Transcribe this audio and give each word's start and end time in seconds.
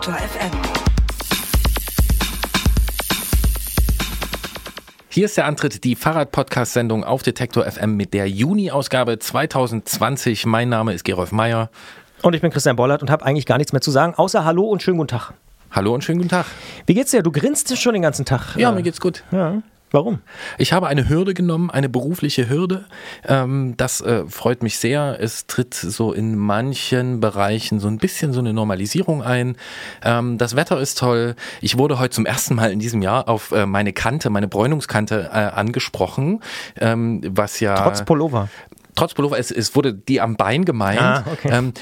Detektor 0.00 0.28
FM. 0.28 0.50
Hier 5.10 5.26
ist 5.26 5.36
der 5.36 5.44
Antritt, 5.44 5.84
die 5.84 5.94
Fahrrad-Podcast-Sendung 5.94 7.04
auf 7.04 7.22
Detektor 7.22 7.70
FM 7.70 7.96
mit 7.96 8.14
der 8.14 8.26
Juni-Ausgabe 8.26 9.18
2020. 9.18 10.46
Mein 10.46 10.70
Name 10.70 10.94
ist 10.94 11.04
Gerolf 11.04 11.32
Meyer. 11.32 11.68
Und 12.22 12.34
ich 12.34 12.40
bin 12.40 12.50
Christian 12.50 12.76
Bollert 12.76 13.02
und 13.02 13.10
habe 13.10 13.26
eigentlich 13.26 13.44
gar 13.44 13.58
nichts 13.58 13.72
mehr 13.72 13.82
zu 13.82 13.90
sagen, 13.90 14.14
außer 14.14 14.42
Hallo 14.42 14.64
und 14.64 14.82
schönen 14.82 14.96
guten 14.96 15.08
Tag. 15.08 15.34
Hallo 15.70 15.92
und 15.92 16.02
schönen 16.02 16.18
guten 16.20 16.30
Tag. 16.30 16.46
Wie 16.86 16.94
geht's 16.94 17.10
dir? 17.10 17.22
Du 17.22 17.30
grinst 17.30 17.76
schon 17.76 17.92
den 17.92 18.02
ganzen 18.02 18.24
Tag. 18.24 18.56
Ja, 18.56 18.72
mir 18.72 18.82
geht's 18.82 19.00
gut. 19.00 19.22
Ja. 19.32 19.62
Warum? 19.92 20.20
Ich 20.56 20.72
habe 20.72 20.86
eine 20.86 21.08
Hürde 21.08 21.34
genommen, 21.34 21.70
eine 21.70 21.88
berufliche 21.88 22.48
Hürde. 22.48 22.84
Ähm, 23.26 23.74
das 23.76 24.00
äh, 24.00 24.24
freut 24.26 24.62
mich 24.62 24.78
sehr. 24.78 25.18
Es 25.20 25.46
tritt 25.46 25.74
so 25.74 26.12
in 26.12 26.36
manchen 26.36 27.20
Bereichen 27.20 27.80
so 27.80 27.88
ein 27.88 27.98
bisschen 27.98 28.32
so 28.32 28.38
eine 28.38 28.52
Normalisierung 28.52 29.22
ein. 29.22 29.56
Ähm, 30.04 30.38
das 30.38 30.54
Wetter 30.54 30.80
ist 30.80 30.98
toll. 30.98 31.34
Ich 31.60 31.76
wurde 31.76 31.98
heute 31.98 32.14
zum 32.14 32.24
ersten 32.24 32.54
Mal 32.54 32.70
in 32.70 32.78
diesem 32.78 33.02
Jahr 33.02 33.28
auf 33.28 33.50
äh, 33.50 33.66
meine 33.66 33.92
Kante, 33.92 34.30
meine 34.30 34.46
Bräunungskante 34.46 35.30
äh, 35.32 35.36
angesprochen, 35.36 36.40
ähm, 36.80 37.22
was 37.26 37.58
ja 37.58 37.74
Trotz 37.74 38.04
Pullover. 38.04 38.48
Trotz 39.00 39.14
Pullover, 39.14 39.38
es, 39.38 39.50
es 39.50 39.74
wurde 39.74 39.94
die 39.94 40.20
am 40.20 40.36
Bein 40.36 40.66
gemeint. 40.66 41.00
Ah, 41.00 41.24
okay. 41.32 41.48
ähm, 41.50 41.72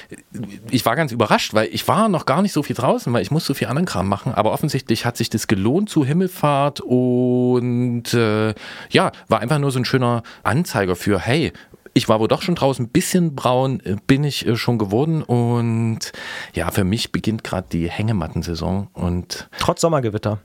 ich 0.70 0.86
war 0.86 0.94
ganz 0.94 1.10
überrascht, 1.10 1.52
weil 1.52 1.68
ich 1.72 1.88
war 1.88 2.08
noch 2.08 2.26
gar 2.26 2.42
nicht 2.42 2.52
so 2.52 2.62
viel 2.62 2.76
draußen, 2.76 3.12
weil 3.12 3.22
ich 3.22 3.32
muss 3.32 3.44
so 3.44 3.54
viel 3.54 3.66
anderen 3.66 3.86
Kram 3.86 4.08
machen. 4.08 4.32
Aber 4.34 4.52
offensichtlich 4.52 5.04
hat 5.04 5.16
sich 5.16 5.28
das 5.28 5.48
gelohnt 5.48 5.90
zu 5.90 6.04
Himmelfahrt 6.04 6.80
und 6.80 8.14
äh, 8.14 8.54
ja, 8.90 9.10
war 9.26 9.40
einfach 9.40 9.58
nur 9.58 9.72
so 9.72 9.80
ein 9.80 9.84
schöner 9.84 10.22
Anzeiger 10.44 10.94
für, 10.94 11.18
hey, 11.18 11.52
ich 11.92 12.08
war 12.08 12.20
wohl 12.20 12.28
doch 12.28 12.42
schon 12.42 12.54
draußen, 12.54 12.84
ein 12.84 12.90
bisschen 12.90 13.34
braun 13.34 13.80
äh, 13.80 13.96
bin 14.06 14.22
ich 14.22 14.46
äh, 14.46 14.56
schon 14.56 14.78
geworden 14.78 15.22
und 15.22 16.12
ja, 16.54 16.70
für 16.70 16.84
mich 16.84 17.10
beginnt 17.10 17.42
gerade 17.42 17.66
die 17.72 17.90
Hängematten-Saison 17.90 18.88
und 18.92 19.48
Trotz 19.58 19.80
Sommergewitter. 19.80 20.38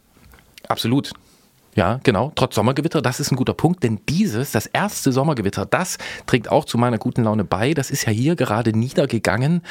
Absolut. 0.67 1.11
Ja, 1.75 1.99
genau. 2.03 2.31
Trotz 2.35 2.55
Sommergewitter, 2.55 3.01
das 3.01 3.19
ist 3.19 3.31
ein 3.31 3.35
guter 3.35 3.53
Punkt, 3.53 3.83
denn 3.83 3.99
dieses, 4.09 4.51
das 4.51 4.65
erste 4.67 5.11
Sommergewitter, 5.11 5.65
das 5.65 5.97
trägt 6.27 6.51
auch 6.51 6.65
zu 6.65 6.77
meiner 6.77 6.97
guten 6.97 7.23
Laune 7.23 7.43
bei. 7.43 7.73
Das 7.73 7.89
ist 7.91 8.05
ja 8.05 8.11
hier 8.11 8.35
gerade 8.35 8.71
niedergegangen. 8.77 9.61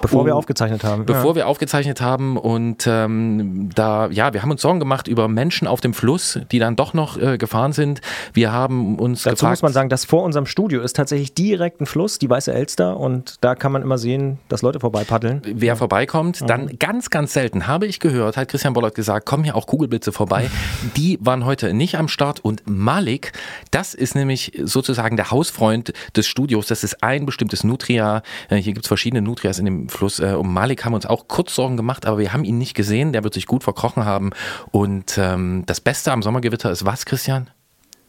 Bevor 0.00 0.24
wir 0.26 0.32
Und- 0.32 0.38
aufgezeichnet 0.38 0.84
haben. 0.84 1.06
Bevor 1.06 1.34
wir 1.34 1.46
aufgezeichnet 1.46 2.00
haben 2.00 2.36
und 2.36 2.84
ähm, 2.86 3.70
da, 3.74 4.08
ja, 4.08 4.32
wir 4.32 4.42
haben 4.42 4.50
uns 4.50 4.62
Sorgen 4.62 4.80
gemacht 4.80 5.06
über 5.08 5.28
Menschen 5.28 5.66
auf 5.68 5.80
dem 5.80 5.94
Fluss, 5.94 6.38
die 6.50 6.58
dann 6.58 6.76
doch 6.76 6.94
noch 6.94 7.16
äh, 7.16 7.38
gefahren 7.38 7.72
sind. 7.72 8.00
Wir 8.32 8.52
haben 8.52 8.98
uns 8.98 9.22
Dazu 9.22 9.36
gefragt, 9.36 9.52
muss 9.58 9.62
man 9.62 9.72
sagen, 9.72 9.88
dass 9.88 10.04
vor 10.04 10.22
unserem 10.24 10.46
Studio 10.46 10.80
ist 10.82 10.96
tatsächlich 10.96 11.34
direkt 11.34 11.80
ein 11.80 11.86
Fluss, 11.86 12.18
die 12.18 12.28
Weiße 12.28 12.52
Elster, 12.52 12.98
und 12.98 13.36
da 13.40 13.54
kann 13.54 13.72
man 13.72 13.82
immer 13.82 13.98
sehen, 13.98 14.38
dass 14.48 14.62
Leute 14.62 14.80
vorbei 14.80 15.04
paddeln. 15.04 15.42
wer 15.44 15.76
vorbeikommt, 15.76 16.40
Mhm. 16.40 16.46
dann 16.46 16.78
ganz, 16.78 17.10
ganz 17.10 17.32
selten 17.32 17.66
habe 17.66 17.86
ich 17.86 18.00
gehört, 18.00 18.36
hat 18.36 18.48
Christian 18.48 18.72
Bollert 18.72 18.94
gesagt, 18.94 19.26
kommen 19.26 19.44
hier 19.44 19.54
auch 19.56 19.66
Kugelblitze 19.66 20.12
vorbei. 20.12 20.50
Die 20.96 21.18
waren 21.20 21.44
heute 21.44 21.51
nicht 21.60 21.96
am 21.96 22.08
Start 22.08 22.40
und 22.40 22.62
Malik, 22.66 23.32
das 23.70 23.92
ist 23.92 24.14
nämlich 24.14 24.52
sozusagen 24.62 25.16
der 25.16 25.30
Hausfreund 25.30 25.92
des 26.16 26.26
Studios. 26.26 26.66
Das 26.66 26.84
ist 26.84 27.02
ein 27.02 27.26
bestimmtes 27.26 27.64
Nutria. 27.64 28.22
Äh, 28.48 28.56
Hier 28.56 28.72
gibt 28.72 28.86
es 28.86 28.88
verschiedene 28.88 29.20
Nutrias 29.20 29.58
in 29.58 29.66
dem 29.66 29.88
Fluss. 29.88 30.18
Äh, 30.18 30.32
Um 30.32 30.52
Malik 30.52 30.84
haben 30.84 30.92
wir 30.92 30.96
uns 30.96 31.06
auch 31.06 31.28
kurz 31.28 31.54
Sorgen 31.54 31.76
gemacht, 31.76 32.06
aber 32.06 32.18
wir 32.18 32.32
haben 32.32 32.44
ihn 32.44 32.58
nicht 32.58 32.74
gesehen. 32.74 33.12
Der 33.12 33.24
wird 33.24 33.34
sich 33.34 33.46
gut 33.46 33.64
verkrochen 33.64 34.04
haben. 34.04 34.30
Und 34.70 35.18
ähm, 35.18 35.64
das 35.66 35.80
Beste 35.80 36.12
am 36.12 36.22
Sommergewitter 36.22 36.70
ist 36.70 36.84
was, 36.84 37.04
Christian? 37.04 37.50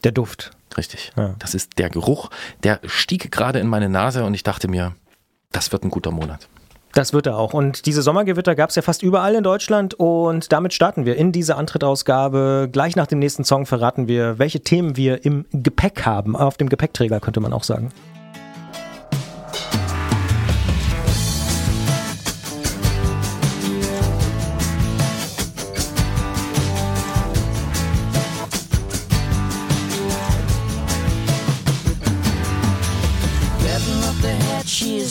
Der 0.03 0.11
Duft. 0.11 0.51
Richtig. 0.77 1.11
Ja. 1.15 1.35
Das 1.39 1.53
ist 1.53 1.77
der 1.77 1.89
Geruch. 1.89 2.29
Der 2.63 2.79
stieg 2.85 3.31
gerade 3.31 3.59
in 3.59 3.67
meine 3.67 3.89
Nase 3.89 4.23
und 4.25 4.33
ich 4.33 4.43
dachte 4.43 4.67
mir, 4.67 4.95
das 5.51 5.71
wird 5.71 5.83
ein 5.83 5.89
guter 5.91 6.11
Monat. 6.11 6.47
Das 6.93 7.11
wird 7.11 7.25
er 7.25 7.37
auch. 7.37 7.53
Und 7.53 7.87
diese 7.87 8.03
Sommergewitter 8.03 8.53
gab 8.53 8.69
es 8.69 8.75
ja 8.75 8.83
fast 8.83 9.01
überall 9.01 9.33
in 9.33 9.43
Deutschland. 9.43 9.95
Und 9.95 10.51
damit 10.51 10.73
starten 10.73 11.05
wir 11.05 11.15
in 11.15 11.31
diese 11.31 11.55
Antrittausgabe. 11.55 12.69
Gleich 12.71 12.95
nach 12.95 13.07
dem 13.07 13.19
nächsten 13.19 13.43
Song 13.43 13.65
verraten 13.65 14.07
wir, 14.07 14.37
welche 14.37 14.61
Themen 14.61 14.95
wir 14.95 15.25
im 15.25 15.45
Gepäck 15.51 16.05
haben. 16.05 16.35
Auf 16.35 16.57
dem 16.57 16.69
Gepäckträger 16.69 17.19
könnte 17.19 17.39
man 17.39 17.51
auch 17.51 17.63
sagen. 17.63 17.89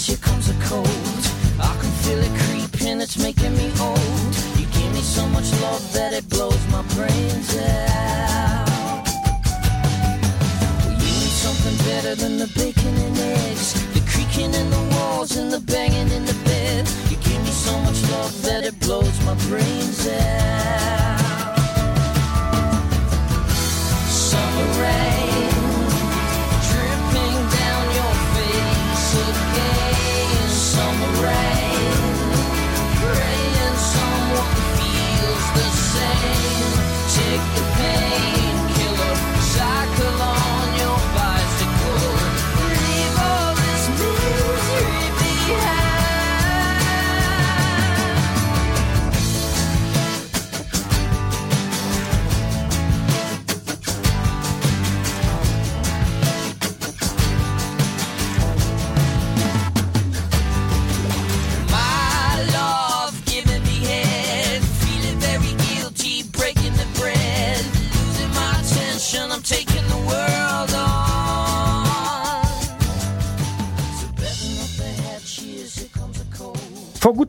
Here 0.05 0.19
comes 0.19 0.49
the 0.49 0.55
cold. 0.69 1.02
That 5.79 6.13
it 6.13 6.29
blows 6.29 6.67
my 6.69 6.83
brains 6.95 7.57
out. 7.57 9.07
You 10.85 11.13
need 11.21 11.35
something 11.45 11.77
better 11.87 12.15
than 12.15 12.37
the 12.39 12.47
bacon 12.55 12.82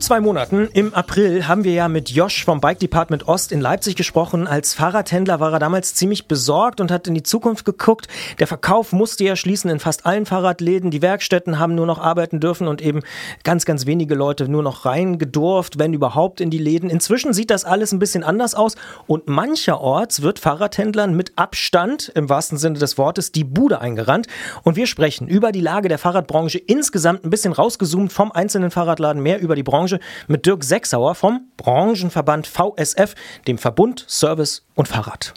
zwei 0.04 0.20
Monaten, 0.20 0.68
im 0.74 0.92
April, 0.92 1.48
haben 1.48 1.64
wir 1.64 1.72
ja 1.72 1.88
mit 1.88 2.10
Josh 2.10 2.44
vom 2.44 2.60
Bike 2.60 2.78
Department 2.78 3.26
Ost 3.26 3.52
in 3.52 3.62
Leipzig 3.62 3.96
gesprochen. 3.96 4.46
Als 4.46 4.74
Fahrradhändler 4.74 5.40
war 5.40 5.54
er 5.54 5.58
damals 5.58 5.94
ziemlich 5.94 6.28
besorgt 6.28 6.82
und 6.82 6.90
hat 6.90 7.06
in 7.06 7.14
die 7.14 7.22
Zukunft 7.22 7.64
geguckt. 7.64 8.06
Der 8.38 8.46
Verkauf 8.46 8.92
musste 8.92 9.24
ja 9.24 9.34
schließen 9.34 9.70
in 9.70 9.80
fast 9.80 10.04
allen 10.04 10.26
Fahrradläden. 10.26 10.90
Die 10.90 11.00
Werkstätten 11.00 11.58
haben 11.58 11.74
nur 11.74 11.86
noch 11.86 11.98
arbeiten 11.98 12.38
dürfen 12.38 12.68
und 12.68 12.82
eben 12.82 13.00
ganz, 13.44 13.64
ganz 13.64 13.86
wenige 13.86 14.14
Leute 14.14 14.46
nur 14.46 14.62
noch 14.62 14.84
reingedurft, 14.84 15.78
wenn 15.78 15.94
überhaupt 15.94 16.42
in 16.42 16.50
die 16.50 16.58
Läden. 16.58 16.90
Inzwischen 16.90 17.32
sieht 17.32 17.50
das 17.50 17.64
alles 17.64 17.92
ein 17.92 17.98
bisschen 17.98 18.24
anders 18.24 18.54
aus 18.54 18.76
und 19.06 19.26
mancherorts 19.26 20.20
wird 20.20 20.38
Fahrradhändlern 20.38 21.16
mit 21.16 21.32
Abstand, 21.36 22.12
im 22.14 22.28
wahrsten 22.28 22.58
Sinne 22.58 22.78
des 22.78 22.98
Wortes, 22.98 23.32
die 23.32 23.44
Bude 23.44 23.80
eingerannt. 23.80 24.26
Und 24.64 24.76
wir 24.76 24.86
sprechen 24.86 25.28
über 25.28 25.50
die 25.50 25.62
Lage 25.62 25.88
der 25.88 25.98
Fahrradbranche 25.98 26.58
insgesamt 26.58 27.24
ein 27.24 27.30
bisschen 27.30 27.54
rausgezoomt 27.54 28.12
vom 28.12 28.32
einzelnen 28.32 28.70
Fahrradladen, 28.70 29.22
mehr 29.22 29.40
über 29.40 29.56
die 29.56 29.62
Branche 29.62 29.93
mit 30.26 30.46
Dirk 30.46 30.64
Sechsauer 30.64 31.14
vom 31.14 31.48
Branchenverband 31.56 32.46
VSF, 32.46 33.14
dem 33.46 33.58
Verbund 33.58 34.04
Service 34.08 34.64
und 34.74 34.88
Fahrrad. 34.88 35.34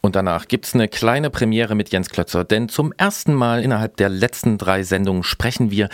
Und 0.00 0.14
danach 0.14 0.46
gibt's 0.46 0.74
eine 0.74 0.88
kleine 0.88 1.30
Premiere 1.30 1.74
mit 1.74 1.90
Jens 1.90 2.08
Klötzer, 2.08 2.44
denn 2.44 2.68
zum 2.68 2.92
ersten 2.96 3.34
Mal 3.34 3.62
innerhalb 3.62 3.96
der 3.96 4.08
letzten 4.08 4.56
drei 4.56 4.84
Sendungen 4.84 5.24
sprechen 5.24 5.70
wir 5.70 5.88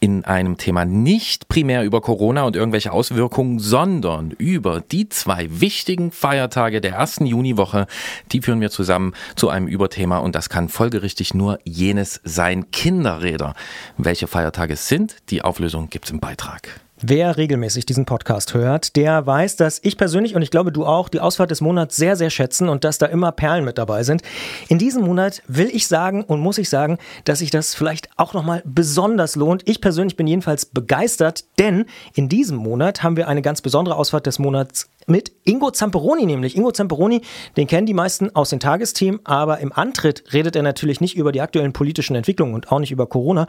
in 0.00 0.24
einem 0.24 0.56
Thema 0.56 0.86
nicht 0.86 1.48
primär 1.48 1.84
über 1.84 2.00
Corona 2.00 2.44
und 2.44 2.56
irgendwelche 2.56 2.92
Auswirkungen, 2.92 3.58
sondern 3.58 4.30
über 4.30 4.80
die 4.80 5.08
zwei 5.10 5.48
wichtigen 5.50 6.10
Feiertage 6.10 6.80
der 6.80 6.92
ersten 6.92 7.26
Juniwoche. 7.26 7.86
Die 8.32 8.40
führen 8.40 8.62
wir 8.62 8.70
zusammen 8.70 9.14
zu 9.36 9.50
einem 9.50 9.68
Überthema 9.68 10.18
und 10.18 10.34
das 10.34 10.48
kann 10.48 10.70
folgerichtig 10.70 11.34
nur 11.34 11.58
jenes 11.64 12.20
sein, 12.24 12.70
Kinderräder. 12.70 13.54
Welche 13.98 14.26
Feiertage 14.26 14.74
es 14.74 14.88
sind, 14.88 15.16
die 15.28 15.42
Auflösung 15.42 15.90
gibt's 15.90 16.10
im 16.10 16.20
Beitrag. 16.20 16.80
Wer 17.02 17.38
regelmäßig 17.38 17.86
diesen 17.86 18.04
Podcast 18.04 18.52
hört, 18.52 18.94
der 18.94 19.26
weiß, 19.26 19.56
dass 19.56 19.80
ich 19.82 19.96
persönlich 19.96 20.34
und 20.34 20.42
ich 20.42 20.50
glaube 20.50 20.70
du 20.70 20.84
auch 20.84 21.08
die 21.08 21.20
Ausfahrt 21.20 21.50
des 21.50 21.62
Monats 21.62 21.96
sehr, 21.96 22.14
sehr 22.14 22.28
schätzen 22.28 22.68
und 22.68 22.84
dass 22.84 22.98
da 22.98 23.06
immer 23.06 23.32
Perlen 23.32 23.64
mit 23.64 23.78
dabei 23.78 24.02
sind. 24.02 24.20
In 24.68 24.78
diesem 24.78 25.04
Monat 25.04 25.42
will 25.48 25.70
ich 25.72 25.86
sagen 25.86 26.22
und 26.22 26.40
muss 26.40 26.58
ich 26.58 26.68
sagen, 26.68 26.98
dass 27.24 27.38
sich 27.38 27.50
das 27.50 27.74
vielleicht 27.74 28.10
auch 28.18 28.34
nochmal 28.34 28.62
besonders 28.66 29.34
lohnt. 29.34 29.66
Ich 29.66 29.80
persönlich 29.80 30.16
bin 30.16 30.26
jedenfalls 30.26 30.66
begeistert, 30.66 31.46
denn 31.58 31.86
in 32.12 32.28
diesem 32.28 32.58
Monat 32.58 33.02
haben 33.02 33.16
wir 33.16 33.28
eine 33.28 33.40
ganz 33.40 33.62
besondere 33.62 33.96
Ausfahrt 33.96 34.26
des 34.26 34.38
Monats 34.38 34.90
mit 35.06 35.32
Ingo 35.44 35.70
Zamperoni 35.70 36.26
nämlich. 36.26 36.54
Ingo 36.54 36.70
Zamperoni, 36.70 37.22
den 37.56 37.66
kennen 37.66 37.86
die 37.86 37.94
meisten 37.94 38.34
aus 38.36 38.50
dem 38.50 38.60
Tagesteam, 38.60 39.20
aber 39.24 39.60
im 39.60 39.72
Antritt 39.72 40.34
redet 40.34 40.54
er 40.54 40.62
natürlich 40.62 41.00
nicht 41.00 41.16
über 41.16 41.32
die 41.32 41.40
aktuellen 41.40 41.72
politischen 41.72 42.14
Entwicklungen 42.14 42.52
und 42.52 42.70
auch 42.70 42.78
nicht 42.78 42.92
über 42.92 43.06
Corona, 43.06 43.46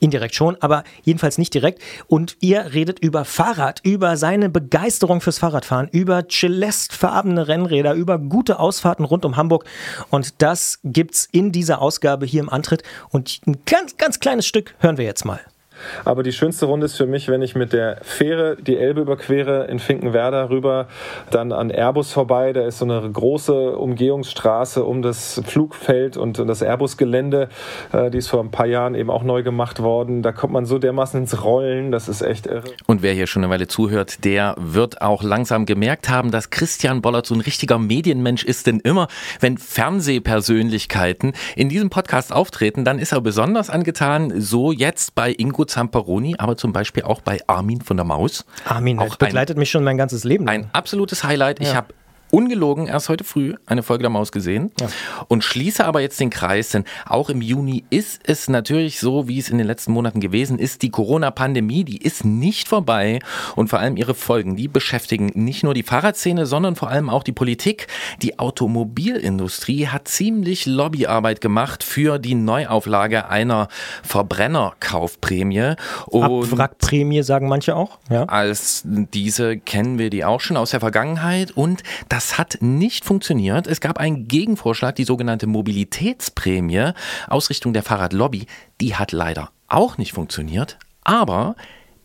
Indirekt 0.00 0.34
schon, 0.34 0.56
aber 0.60 0.84
jedenfalls 1.02 1.38
nicht 1.38 1.54
direkt. 1.54 1.80
Und 2.08 2.36
ihr 2.40 2.72
redet 2.72 2.98
über 2.98 3.24
Fahrrad, 3.24 3.80
über 3.84 4.16
seine 4.16 4.48
Begeisterung 4.48 5.20
fürs 5.20 5.38
Fahrradfahren, 5.38 5.88
über 5.92 6.24
celestfarbene 6.28 7.46
Rennräder, 7.48 7.94
über 7.94 8.18
gute 8.18 8.58
Ausfahrten 8.58 9.04
rund 9.04 9.24
um 9.24 9.36
Hamburg. 9.36 9.64
Und 10.10 10.42
das 10.42 10.80
gibt's 10.82 11.28
in 11.30 11.52
dieser 11.52 11.80
Ausgabe 11.80 12.26
hier 12.26 12.40
im 12.40 12.48
Antritt. 12.48 12.82
Und 13.10 13.40
ein 13.46 13.58
ganz, 13.66 13.96
ganz 13.96 14.20
kleines 14.20 14.46
Stück 14.46 14.74
hören 14.78 14.98
wir 14.98 15.04
jetzt 15.04 15.24
mal. 15.24 15.40
Aber 16.04 16.22
die 16.22 16.32
schönste 16.32 16.66
Runde 16.66 16.86
ist 16.86 16.96
für 16.96 17.06
mich, 17.06 17.28
wenn 17.28 17.42
ich 17.42 17.54
mit 17.54 17.72
der 17.72 17.98
Fähre 18.02 18.56
die 18.56 18.76
Elbe 18.76 19.02
überquere, 19.02 19.66
in 19.66 19.78
Finkenwerder 19.78 20.50
rüber, 20.50 20.88
dann 21.30 21.52
an 21.52 21.70
Airbus 21.70 22.12
vorbei. 22.12 22.52
Da 22.52 22.66
ist 22.66 22.78
so 22.78 22.84
eine 22.84 23.10
große 23.10 23.76
Umgehungsstraße 23.76 24.84
um 24.84 25.02
das 25.02 25.40
Flugfeld 25.44 26.16
und 26.16 26.38
das 26.38 26.62
Airbus-Gelände. 26.62 27.48
Äh, 27.92 28.10
die 28.10 28.18
ist 28.18 28.28
vor 28.28 28.40
ein 28.40 28.50
paar 28.50 28.66
Jahren 28.66 28.94
eben 28.94 29.10
auch 29.10 29.22
neu 29.22 29.42
gemacht 29.42 29.80
worden. 29.82 30.22
Da 30.22 30.32
kommt 30.32 30.52
man 30.52 30.66
so 30.66 30.78
dermaßen 30.78 31.20
ins 31.20 31.44
Rollen. 31.44 31.92
Das 31.92 32.08
ist 32.08 32.22
echt 32.22 32.46
irre. 32.46 32.64
Und 32.86 33.02
wer 33.02 33.12
hier 33.12 33.26
schon 33.26 33.44
eine 33.44 33.52
Weile 33.52 33.68
zuhört, 33.68 34.24
der 34.24 34.54
wird 34.58 35.02
auch 35.02 35.22
langsam 35.22 35.66
gemerkt 35.66 36.08
haben, 36.08 36.30
dass 36.30 36.50
Christian 36.50 37.02
Bollert 37.02 37.26
so 37.26 37.34
ein 37.34 37.40
richtiger 37.40 37.78
Medienmensch 37.78 38.44
ist. 38.44 38.66
Denn 38.66 38.80
immer, 38.80 39.08
wenn 39.40 39.58
Fernsehpersönlichkeiten 39.58 41.32
in 41.56 41.68
diesem 41.68 41.90
Podcast 41.90 42.32
auftreten, 42.32 42.84
dann 42.84 42.98
ist 42.98 43.12
er 43.12 43.20
besonders 43.20 43.70
angetan. 43.70 44.40
So 44.40 44.72
jetzt 44.72 45.14
bei 45.14 45.32
Ingo 45.32 45.64
Zamperoni, 45.70 46.34
aber 46.38 46.56
zum 46.56 46.72
Beispiel 46.72 47.04
auch 47.04 47.20
bei 47.22 47.40
Armin 47.46 47.80
von 47.80 47.96
der 47.96 48.04
Maus. 48.04 48.44
Armin 48.66 48.98
auch 48.98 49.16
begleitet 49.16 49.56
ein, 49.56 49.60
mich 49.60 49.70
schon 49.70 49.84
mein 49.84 49.96
ganzes 49.96 50.24
Leben. 50.24 50.48
Ein 50.48 50.68
absolutes 50.72 51.24
Highlight. 51.24 51.60
Ja. 51.60 51.68
Ich 51.68 51.74
habe 51.74 51.94
ungelogen 52.30 52.86
erst 52.86 53.08
heute 53.08 53.24
früh 53.24 53.54
eine 53.66 53.82
Folge 53.82 54.02
der 54.02 54.10
Maus 54.10 54.32
gesehen 54.32 54.70
ja. 54.80 54.88
und 55.28 55.44
schließe 55.44 55.84
aber 55.84 56.00
jetzt 56.00 56.20
den 56.20 56.30
Kreis, 56.30 56.70
denn 56.70 56.84
auch 57.06 57.30
im 57.30 57.42
Juni 57.42 57.84
ist 57.90 58.20
es 58.24 58.48
natürlich 58.48 59.00
so, 59.00 59.28
wie 59.28 59.38
es 59.38 59.48
in 59.50 59.58
den 59.58 59.66
letzten 59.66 59.92
Monaten 59.92 60.20
gewesen 60.20 60.58
ist, 60.58 60.82
die 60.82 60.90
Corona-Pandemie, 60.90 61.84
die 61.84 61.98
ist 61.98 62.24
nicht 62.24 62.68
vorbei 62.68 63.20
und 63.56 63.68
vor 63.68 63.78
allem 63.78 63.96
ihre 63.96 64.14
Folgen, 64.14 64.56
die 64.56 64.68
beschäftigen 64.68 65.30
nicht 65.34 65.62
nur 65.64 65.74
die 65.74 65.82
Fahrradszene, 65.82 66.46
sondern 66.46 66.76
vor 66.76 66.88
allem 66.88 67.10
auch 67.10 67.22
die 67.22 67.32
Politik. 67.32 67.86
Die 68.22 68.38
Automobilindustrie 68.38 69.88
hat 69.88 70.08
ziemlich 70.08 70.66
Lobbyarbeit 70.66 71.40
gemacht 71.40 71.82
für 71.82 72.18
die 72.18 72.34
Neuauflage 72.34 73.28
einer 73.28 73.68
Verbrennerkaufprämie. 74.02 75.74
Abwrackprämie 76.12 77.22
sagen 77.22 77.48
manche 77.48 77.74
auch. 77.76 77.98
Ja. 78.10 78.24
Als 78.24 78.82
diese 78.84 79.58
kennen 79.58 79.98
wir 79.98 80.10
die 80.10 80.24
auch 80.24 80.40
schon 80.40 80.56
aus 80.56 80.70
der 80.70 80.80
Vergangenheit 80.80 81.50
und 81.52 81.82
das 82.08 82.19
das 82.20 82.36
hat 82.36 82.58
nicht 82.60 83.06
funktioniert. 83.06 83.66
Es 83.66 83.80
gab 83.80 83.96
einen 83.96 84.28
Gegenvorschlag, 84.28 84.94
die 84.94 85.04
sogenannte 85.04 85.46
Mobilitätsprämie, 85.46 86.92
Ausrichtung 87.28 87.72
der 87.72 87.82
Fahrradlobby. 87.82 88.44
Die 88.78 88.94
hat 88.94 89.12
leider 89.12 89.52
auch 89.68 89.96
nicht 89.96 90.12
funktioniert. 90.12 90.78
Aber 91.02 91.56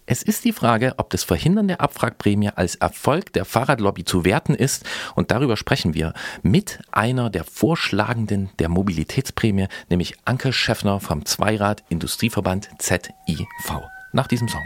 es 0.05 0.23
ist 0.23 0.45
die 0.45 0.53
Frage, 0.53 0.93
ob 0.95 1.09
das 1.09 1.25
Verhindern 1.25 1.67
der 1.67 1.81
Abwrackprämie 1.81 2.51
als 2.55 2.75
Erfolg 2.75 3.33
der 3.33 3.43
Fahrradlobby 3.43 4.05
zu 4.05 4.23
werten 4.23 4.55
ist. 4.55 4.85
Und 5.15 5.31
darüber 5.31 5.57
sprechen 5.57 5.93
wir 5.93 6.13
mit 6.43 6.79
einer 6.93 7.29
der 7.29 7.43
Vorschlagenden 7.43 8.51
der 8.59 8.69
Mobilitätsprämie, 8.69 9.67
nämlich 9.89 10.15
Anke 10.23 10.53
Schäffner 10.53 11.01
vom 11.01 11.25
Zweirad 11.25 11.83
Industrieverband 11.89 12.69
ZIV. 12.77 13.81
Nach 14.13 14.27
diesem 14.27 14.47
Song. 14.47 14.65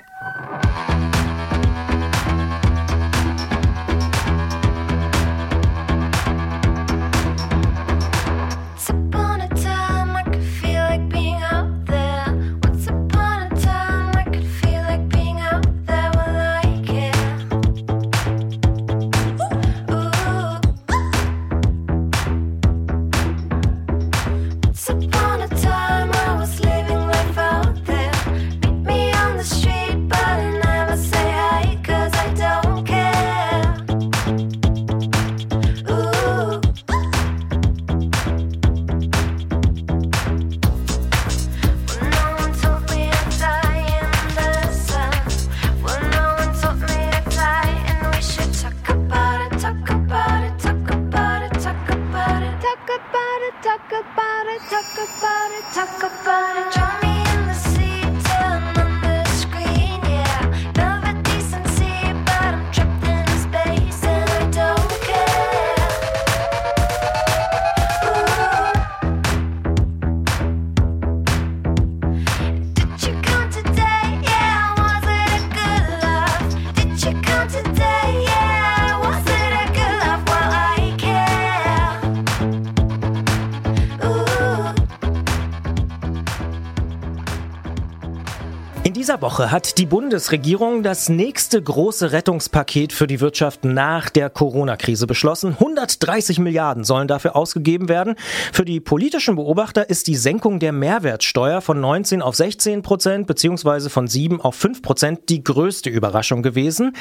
Dieser 89.10 89.22
Woche 89.24 89.50
hat 89.50 89.80
die 89.80 89.88
Bundesregierung 89.88 90.84
das 90.84 91.10
nächste 91.10 91.60
große 91.60 92.12
Rettungspaket 92.12 92.94
für 92.94 93.08
die 93.08 93.22
Wirtschaft 93.22 93.66
nach 93.66 94.12
der 94.12 94.30
Corona-Krise 94.30 95.08
beschlossen. 95.08 95.54
130 95.54 96.38
Milliarden 96.38 96.84
sollen 96.84 97.08
dafür 97.08 97.36
ausgegeben 97.36 97.89
werden. 97.89 98.13
Für 98.54 98.66
die 98.66 98.80
politischen 98.80 99.36
Beobachter 99.36 99.89
ist 99.89 100.06
die 100.06 100.16
Senkung 100.16 100.60
der 100.60 100.74
Mehrwertsteuer 100.74 101.62
von 101.62 101.82
19 101.82 102.22
auf 102.22 102.36
16 102.36 102.84
Prozent 102.84 103.25
beziehungsweise 103.25 103.89
von 103.89 104.08
7 104.08 104.42
auf 104.42 104.54
5 104.54 104.84
Prozent 104.84 105.22
die 105.30 105.44
größte 105.44 105.89
Überraschung 105.89 106.44
gewesen. 106.44 106.96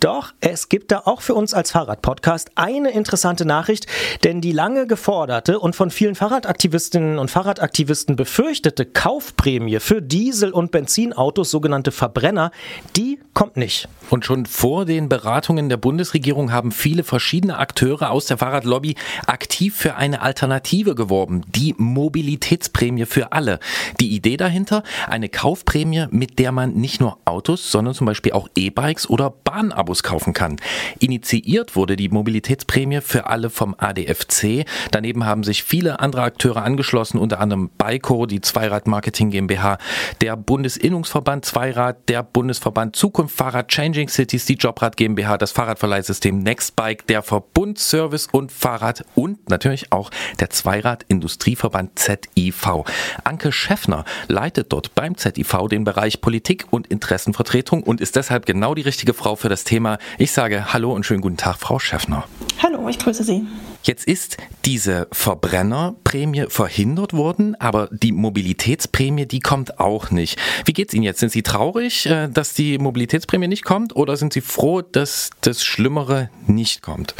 Doch 0.00 0.32
es 0.40 0.68
gibt 0.68 0.90
da 0.90 1.02
auch 1.04 1.20
für 1.20 1.34
uns 1.34 1.54
als 1.54 1.70
Fahrradpodcast 1.70 2.50
eine 2.56 2.90
interessante 2.90 3.44
Nachricht, 3.44 3.86
denn 4.24 4.40
die 4.40 4.50
lange 4.50 4.88
geforderte 4.88 5.60
und 5.60 5.76
von 5.76 5.92
vielen 5.92 6.16
Fahrradaktivistinnen 6.16 7.16
und 7.16 7.30
Fahrradaktivisten 7.30 8.16
befürchtete 8.16 8.86
Kaufprämie 8.86 9.78
für 9.78 10.02
Diesel- 10.02 10.50
und 10.50 10.72
Benzinautos 10.72 11.43
Autos, 11.44 11.50
sogenannte 11.50 11.92
Verbrenner, 11.92 12.50
die 12.96 13.18
kommt 13.34 13.56
nicht. 13.56 13.88
Und 14.10 14.24
schon 14.24 14.46
vor 14.46 14.84
den 14.84 15.08
Beratungen 15.08 15.68
der 15.68 15.76
Bundesregierung 15.76 16.52
haben 16.52 16.72
viele 16.72 17.04
verschiedene 17.04 17.58
Akteure 17.58 18.10
aus 18.10 18.26
der 18.26 18.38
Fahrradlobby 18.38 18.96
aktiv 19.26 19.74
für 19.74 19.96
eine 19.96 20.22
Alternative 20.22 20.94
geworben, 20.94 21.42
die 21.54 21.74
Mobilitätsprämie 21.78 23.06
für 23.06 23.32
alle. 23.32 23.58
Die 24.00 24.14
Idee 24.14 24.36
dahinter, 24.36 24.82
eine 25.08 25.28
Kaufprämie, 25.28 26.06
mit 26.10 26.38
der 26.38 26.52
man 26.52 26.74
nicht 26.74 27.00
nur 27.00 27.18
Autos, 27.24 27.70
sondern 27.70 27.94
zum 27.94 28.06
Beispiel 28.06 28.32
auch 28.32 28.48
E-Bikes 28.54 29.08
oder 29.08 29.30
Bahnabos 29.30 30.02
kaufen 30.02 30.32
kann. 30.32 30.56
Initiiert 30.98 31.76
wurde 31.76 31.96
die 31.96 32.08
Mobilitätsprämie 32.08 33.00
für 33.00 33.26
alle 33.26 33.50
vom 33.50 33.74
ADFC. 33.78 34.64
Daneben 34.90 35.24
haben 35.24 35.44
sich 35.44 35.64
viele 35.64 36.00
andere 36.00 36.22
Akteure 36.22 36.62
angeschlossen, 36.62 37.18
unter 37.18 37.40
anderem 37.40 37.70
Baiko, 37.78 38.26
die 38.26 38.40
Zweirad 38.40 38.86
Marketing 38.86 39.30
GmbH, 39.30 39.78
der 40.20 40.36
Bundesinnungsverband 40.36 41.33
Bundesverband 41.34 41.44
Zweirad, 41.44 42.08
der 42.08 42.22
Bundesverband 42.22 42.94
Zukunft 42.94 43.36
Fahrrad 43.36 43.66
Changing 43.66 44.08
Cities, 44.08 44.44
die 44.46 44.54
Jobrad 44.54 44.96
GmbH, 44.96 45.36
das 45.36 45.50
Fahrradverleihsystem 45.50 46.38
Nextbike, 46.38 47.08
der 47.08 47.22
Verbund 47.22 47.78
Service 47.80 48.28
und 48.30 48.52
Fahrrad 48.52 49.04
und 49.16 49.48
natürlich 49.50 49.90
auch 49.90 50.10
der 50.38 50.50
Zweirad 50.50 51.04
Industrieverband 51.08 51.98
ZIV. 51.98 52.84
Anke 53.24 53.50
Schäffner 53.50 54.04
leitet 54.28 54.72
dort 54.72 54.94
beim 54.94 55.16
ZIV 55.16 55.68
den 55.68 55.82
Bereich 55.82 56.20
Politik 56.20 56.66
und 56.70 56.86
Interessenvertretung 56.86 57.82
und 57.82 58.00
ist 58.00 58.14
deshalb 58.14 58.46
genau 58.46 58.74
die 58.76 58.82
richtige 58.82 59.12
Frau 59.12 59.34
für 59.34 59.48
das 59.48 59.64
Thema. 59.64 59.98
Ich 60.18 60.30
sage 60.30 60.72
Hallo 60.72 60.92
und 60.92 61.04
schönen 61.04 61.20
guten 61.20 61.36
Tag, 61.36 61.56
Frau 61.56 61.80
Schäffner. 61.80 62.28
Hallo, 62.62 62.88
ich 62.88 62.98
grüße 62.98 63.24
Sie. 63.24 63.46
Jetzt 63.82 64.06
ist 64.06 64.36
diese 64.64 65.08
Verbrennerprämie 65.12 66.46
verhindert 66.48 67.12
worden, 67.12 67.54
aber 67.60 67.88
die 67.90 68.12
Mobilitätsprämie, 68.12 69.26
die 69.26 69.40
kommt 69.40 69.80
auch 69.80 70.10
nicht. 70.10 70.38
Wie 70.64 70.72
geht's 70.72 70.94
Ihnen 70.94 71.04
jetzt? 71.04 71.20
Sind 71.20 71.32
Sie 71.32 71.42
traurig, 71.42 72.06
äh, 72.06 72.28
dass 72.28 72.54
die 72.54 72.78
Mobilitätsprämie 72.78 73.48
nicht 73.48 73.64
kommt 73.64 73.94
oder 73.96 74.16
sind 74.16 74.32
Sie 74.32 74.40
froh, 74.40 74.82
dass 74.82 75.30
das 75.42 75.64
Schlimmere 75.64 76.30
nicht 76.46 76.82
kommt? 76.82 77.14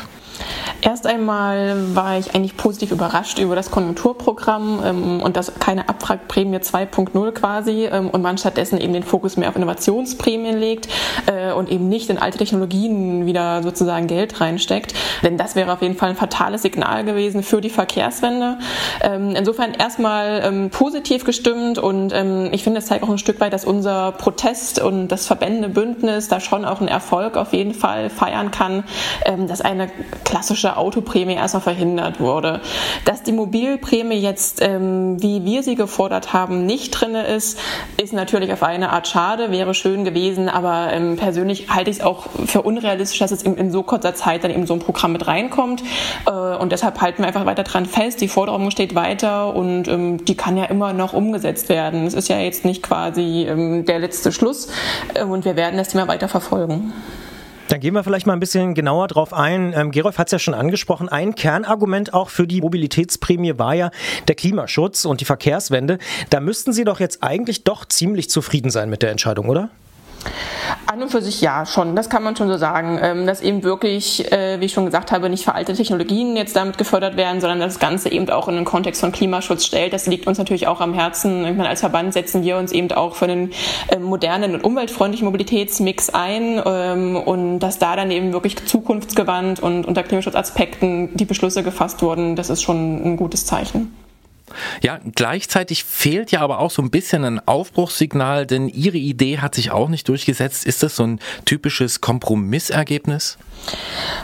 Erst 0.80 1.06
einmal 1.06 1.94
war 1.94 2.18
ich 2.18 2.34
eigentlich 2.34 2.56
positiv 2.56 2.92
überrascht 2.92 3.38
über 3.38 3.56
das 3.56 3.70
Konjunkturprogramm 3.70 4.82
ähm, 4.84 5.22
und 5.22 5.36
das 5.36 5.54
keine 5.58 5.88
Abwrackprämie 5.88 6.58
2.0 6.58 7.32
quasi 7.32 7.86
ähm, 7.86 8.10
und 8.10 8.20
man 8.20 8.36
stattdessen 8.36 8.78
eben 8.78 8.92
den 8.92 9.02
Fokus 9.02 9.36
mehr 9.36 9.48
auf 9.48 9.56
Innovationsprämien 9.56 10.58
legt 10.58 10.88
äh, 11.26 11.52
und 11.52 11.70
eben 11.70 11.88
nicht 11.88 12.10
in 12.10 12.18
alte 12.18 12.36
Technologien 12.38 13.24
wieder 13.24 13.62
sozusagen 13.62 14.06
Geld 14.08 14.40
reinsteckt. 14.40 14.94
Denn 15.22 15.38
das 15.38 15.56
wäre 15.56 15.72
auf 15.72 15.80
jeden 15.80 15.96
Fall 15.96 16.10
ein 16.10 16.16
fatales 16.16 16.62
Signal 16.62 17.04
gewesen 17.04 17.42
für 17.42 17.62
die 17.62 17.70
Verkehrswende. 17.70 18.58
Ähm, 19.00 19.34
insofern 19.36 19.72
erstmal 19.72 20.42
ähm, 20.44 20.70
positiv 20.70 21.24
gestimmt 21.24 21.78
und 21.78 22.12
ähm, 22.12 22.50
ich 22.52 22.62
finde, 22.62 22.80
es 22.80 22.86
zeigt 22.86 23.04
auch 23.04 23.08
ein 23.08 23.18
Stück 23.18 23.40
weit, 23.40 23.52
dass 23.54 23.64
unser 23.64 24.12
Protest 24.12 24.80
und 24.80 25.08
das 25.08 25.26
Verbändebündnis 25.26 26.28
da 26.28 26.40
schon 26.40 26.64
auch 26.64 26.80
einen 26.80 26.88
Erfolg 26.88 27.36
auf 27.38 27.52
jeden 27.52 27.72
Fall 27.72 28.10
feiern 28.10 28.50
kann, 28.50 28.84
ähm, 29.24 29.48
dass 29.48 29.62
eine 29.62 29.88
klassische 30.24 30.76
Autoprämie 30.76 31.34
erstmal 31.34 31.62
verhindert 31.62 32.20
wurde. 32.20 32.60
Dass 33.04 33.22
die 33.22 33.32
Mobilprämie 33.32 34.16
jetzt, 34.16 34.60
ähm, 34.62 35.22
wie 35.22 35.44
wir 35.44 35.62
sie 35.62 35.74
gefordert 35.74 36.32
haben, 36.32 36.66
nicht 36.66 36.90
drin 36.90 37.14
ist, 37.14 37.58
ist 37.96 38.12
natürlich 38.12 38.52
auf 38.52 38.62
eine 38.62 38.90
Art 38.90 39.06
schade, 39.08 39.50
wäre 39.50 39.74
schön 39.74 40.04
gewesen, 40.04 40.48
aber 40.48 40.92
ähm, 40.92 41.16
persönlich 41.16 41.70
halte 41.70 41.90
ich 41.90 41.98
es 41.98 42.02
auch 42.02 42.26
für 42.46 42.62
unrealistisch, 42.62 43.18
dass 43.18 43.30
es 43.30 43.42
in, 43.42 43.56
in, 43.56 43.70
so 43.70 43.82
kurzer 43.82 44.14
Zeit 44.14 44.44
dann 44.44 44.50
eben 44.50 44.66
so 44.66 44.74
ein 44.74 44.80
Programm 44.80 45.12
mit 45.12 45.26
reinkommt. 45.26 45.82
Äh, 46.26 46.30
und 46.30 46.72
deshalb 46.72 47.00
halten 47.00 47.22
wir 47.22 47.28
einfach 47.28 47.46
weiter 47.46 47.62
dran 47.62 47.86
fest. 47.86 48.20
Die 48.20 48.28
Forderung 48.28 48.70
steht 48.70 48.94
weiter 48.94 49.54
und 49.54 49.88
ähm, 49.88 50.24
die 50.24 50.36
kann 50.36 50.56
ja 50.56 50.64
immer 50.64 50.92
noch 50.92 51.12
umgesetzt 51.12 51.68
werden. 51.68 52.06
Es 52.06 52.14
ist 52.14 52.28
ja 52.28 52.38
jetzt 52.38 52.64
nicht 52.64 52.82
quasi 52.82 53.46
ähm, 53.48 53.84
der 53.84 53.98
letzte 53.98 54.32
Schluss 54.32 54.68
äh, 55.14 55.24
und 55.24 55.44
wir 55.44 55.56
werden 55.56 55.76
das 55.76 55.88
Thema 55.88 56.08
weiter 56.08 56.28
verfolgen. 56.28 56.92
Dann 57.74 57.80
gehen 57.80 57.94
wir 57.94 58.04
vielleicht 58.04 58.28
mal 58.28 58.34
ein 58.34 58.38
bisschen 58.38 58.74
genauer 58.74 59.08
drauf 59.08 59.34
ein. 59.34 59.72
Ähm, 59.76 59.90
Gerolf 59.90 60.16
hat 60.16 60.28
es 60.28 60.30
ja 60.30 60.38
schon 60.38 60.54
angesprochen. 60.54 61.08
Ein 61.08 61.34
Kernargument 61.34 62.14
auch 62.14 62.30
für 62.30 62.46
die 62.46 62.60
Mobilitätsprämie 62.60 63.58
war 63.58 63.74
ja 63.74 63.90
der 64.28 64.36
Klimaschutz 64.36 65.04
und 65.04 65.20
die 65.20 65.24
Verkehrswende. 65.24 65.98
Da 66.30 66.38
müssten 66.38 66.72
Sie 66.72 66.84
doch 66.84 67.00
jetzt 67.00 67.24
eigentlich 67.24 67.64
doch 67.64 67.84
ziemlich 67.84 68.30
zufrieden 68.30 68.70
sein 68.70 68.90
mit 68.90 69.02
der 69.02 69.10
Entscheidung, 69.10 69.48
oder? 69.48 69.70
An 70.86 71.02
und 71.02 71.10
für 71.10 71.22
sich 71.22 71.40
ja, 71.40 71.66
schon. 71.66 71.96
Das 71.96 72.10
kann 72.10 72.22
man 72.22 72.36
schon 72.36 72.48
so 72.48 72.56
sagen. 72.56 72.98
Ähm, 73.02 73.26
dass 73.26 73.40
eben 73.40 73.62
wirklich, 73.62 74.30
äh, 74.32 74.60
wie 74.60 74.66
ich 74.66 74.72
schon 74.72 74.84
gesagt 74.84 75.12
habe, 75.12 75.28
nicht 75.28 75.44
veraltete 75.44 75.76
Technologien 75.76 76.36
jetzt 76.36 76.56
damit 76.56 76.78
gefördert 76.78 77.16
werden, 77.16 77.40
sondern 77.40 77.60
das 77.60 77.78
Ganze 77.78 78.10
eben 78.10 78.28
auch 78.30 78.48
in 78.48 78.56
den 78.56 78.64
Kontext 78.64 79.00
von 79.00 79.12
Klimaschutz 79.12 79.64
stellt. 79.64 79.92
Das 79.92 80.06
liegt 80.06 80.26
uns 80.26 80.38
natürlich 80.38 80.66
auch 80.66 80.80
am 80.80 80.94
Herzen. 80.94 81.44
Ich 81.44 81.56
meine, 81.56 81.68
als 81.68 81.80
Verband 81.80 82.12
setzen 82.12 82.42
wir 82.42 82.56
uns 82.56 82.72
eben 82.72 82.90
auch 82.92 83.16
für 83.16 83.24
einen 83.26 83.52
ähm, 83.90 84.02
modernen 84.02 84.54
und 84.54 84.64
umweltfreundlichen 84.64 85.24
Mobilitätsmix 85.24 86.10
ein 86.10 86.60
ähm, 86.64 87.16
und 87.16 87.60
dass 87.60 87.78
da 87.78 87.96
dann 87.96 88.10
eben 88.10 88.32
wirklich 88.32 88.64
zukunftsgewandt 88.64 89.60
und 89.60 89.86
unter 89.86 90.02
Klimaschutzaspekten 90.02 91.16
die 91.16 91.24
Beschlüsse 91.24 91.62
gefasst 91.62 92.02
wurden, 92.02 92.36
das 92.36 92.50
ist 92.50 92.62
schon 92.62 93.04
ein 93.04 93.16
gutes 93.16 93.46
Zeichen. 93.46 94.03
Ja, 94.82 95.00
gleichzeitig 95.14 95.84
fehlt 95.84 96.30
ja 96.30 96.40
aber 96.40 96.58
auch 96.58 96.70
so 96.70 96.82
ein 96.82 96.90
bisschen 96.90 97.24
ein 97.24 97.40
Aufbruchssignal, 97.46 98.46
denn 98.46 98.68
Ihre 98.68 98.98
Idee 98.98 99.38
hat 99.38 99.54
sich 99.54 99.70
auch 99.70 99.88
nicht 99.88 100.08
durchgesetzt. 100.08 100.66
Ist 100.66 100.82
das 100.82 100.96
so 100.96 101.04
ein 101.04 101.20
typisches 101.44 102.00
Kompromissergebnis? 102.00 103.38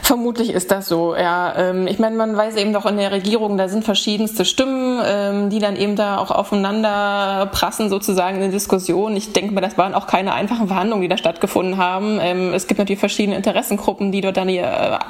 Vermutlich 0.01 0.49
ist 0.49 0.71
das 0.71 0.87
so, 0.87 1.15
ja. 1.15 1.53
Ähm, 1.55 1.87
ich 1.87 1.99
meine, 1.99 2.15
man 2.15 2.35
weiß 2.35 2.55
eben 2.55 2.73
doch 2.73 2.85
in 2.85 2.97
der 2.97 3.11
Regierung, 3.11 3.57
da 3.57 3.69
sind 3.69 3.85
verschiedenste 3.85 4.45
Stimmen, 4.45 5.01
ähm, 5.05 5.49
die 5.49 5.59
dann 5.59 5.75
eben 5.75 5.95
da 5.95 6.17
auch 6.17 6.31
aufeinander 6.31 7.49
prassen 7.51 7.89
sozusagen 7.89 8.35
in 8.35 8.41
der 8.41 8.51
Diskussion. 8.51 9.15
Ich 9.15 9.31
denke 9.31 9.53
mal, 9.53 9.61
das 9.61 9.77
waren 9.77 9.93
auch 9.93 10.07
keine 10.07 10.33
einfachen 10.33 10.67
Verhandlungen, 10.67 11.01
die 11.01 11.07
da 11.07 11.17
stattgefunden 11.17 11.77
haben. 11.77 12.19
Ähm, 12.21 12.53
es 12.53 12.67
gibt 12.67 12.79
natürlich 12.79 12.99
verschiedene 12.99 13.37
Interessengruppen, 13.37 14.11
die 14.11 14.21
dort 14.21 14.37
dann 14.37 14.49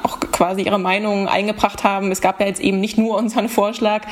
auch 0.03 0.19
quasi 0.31 0.61
ihre 0.61 0.77
Meinungen 0.77 1.27
eingebracht 1.27 1.83
haben. 1.83 2.11
Es 2.11 2.21
gab 2.21 2.39
ja 2.39 2.45
jetzt 2.45 2.61
eben 2.61 2.79
nicht 2.79 2.97
nur 2.97 3.17
unseren 3.17 3.49
Vorschlag, 3.49 4.03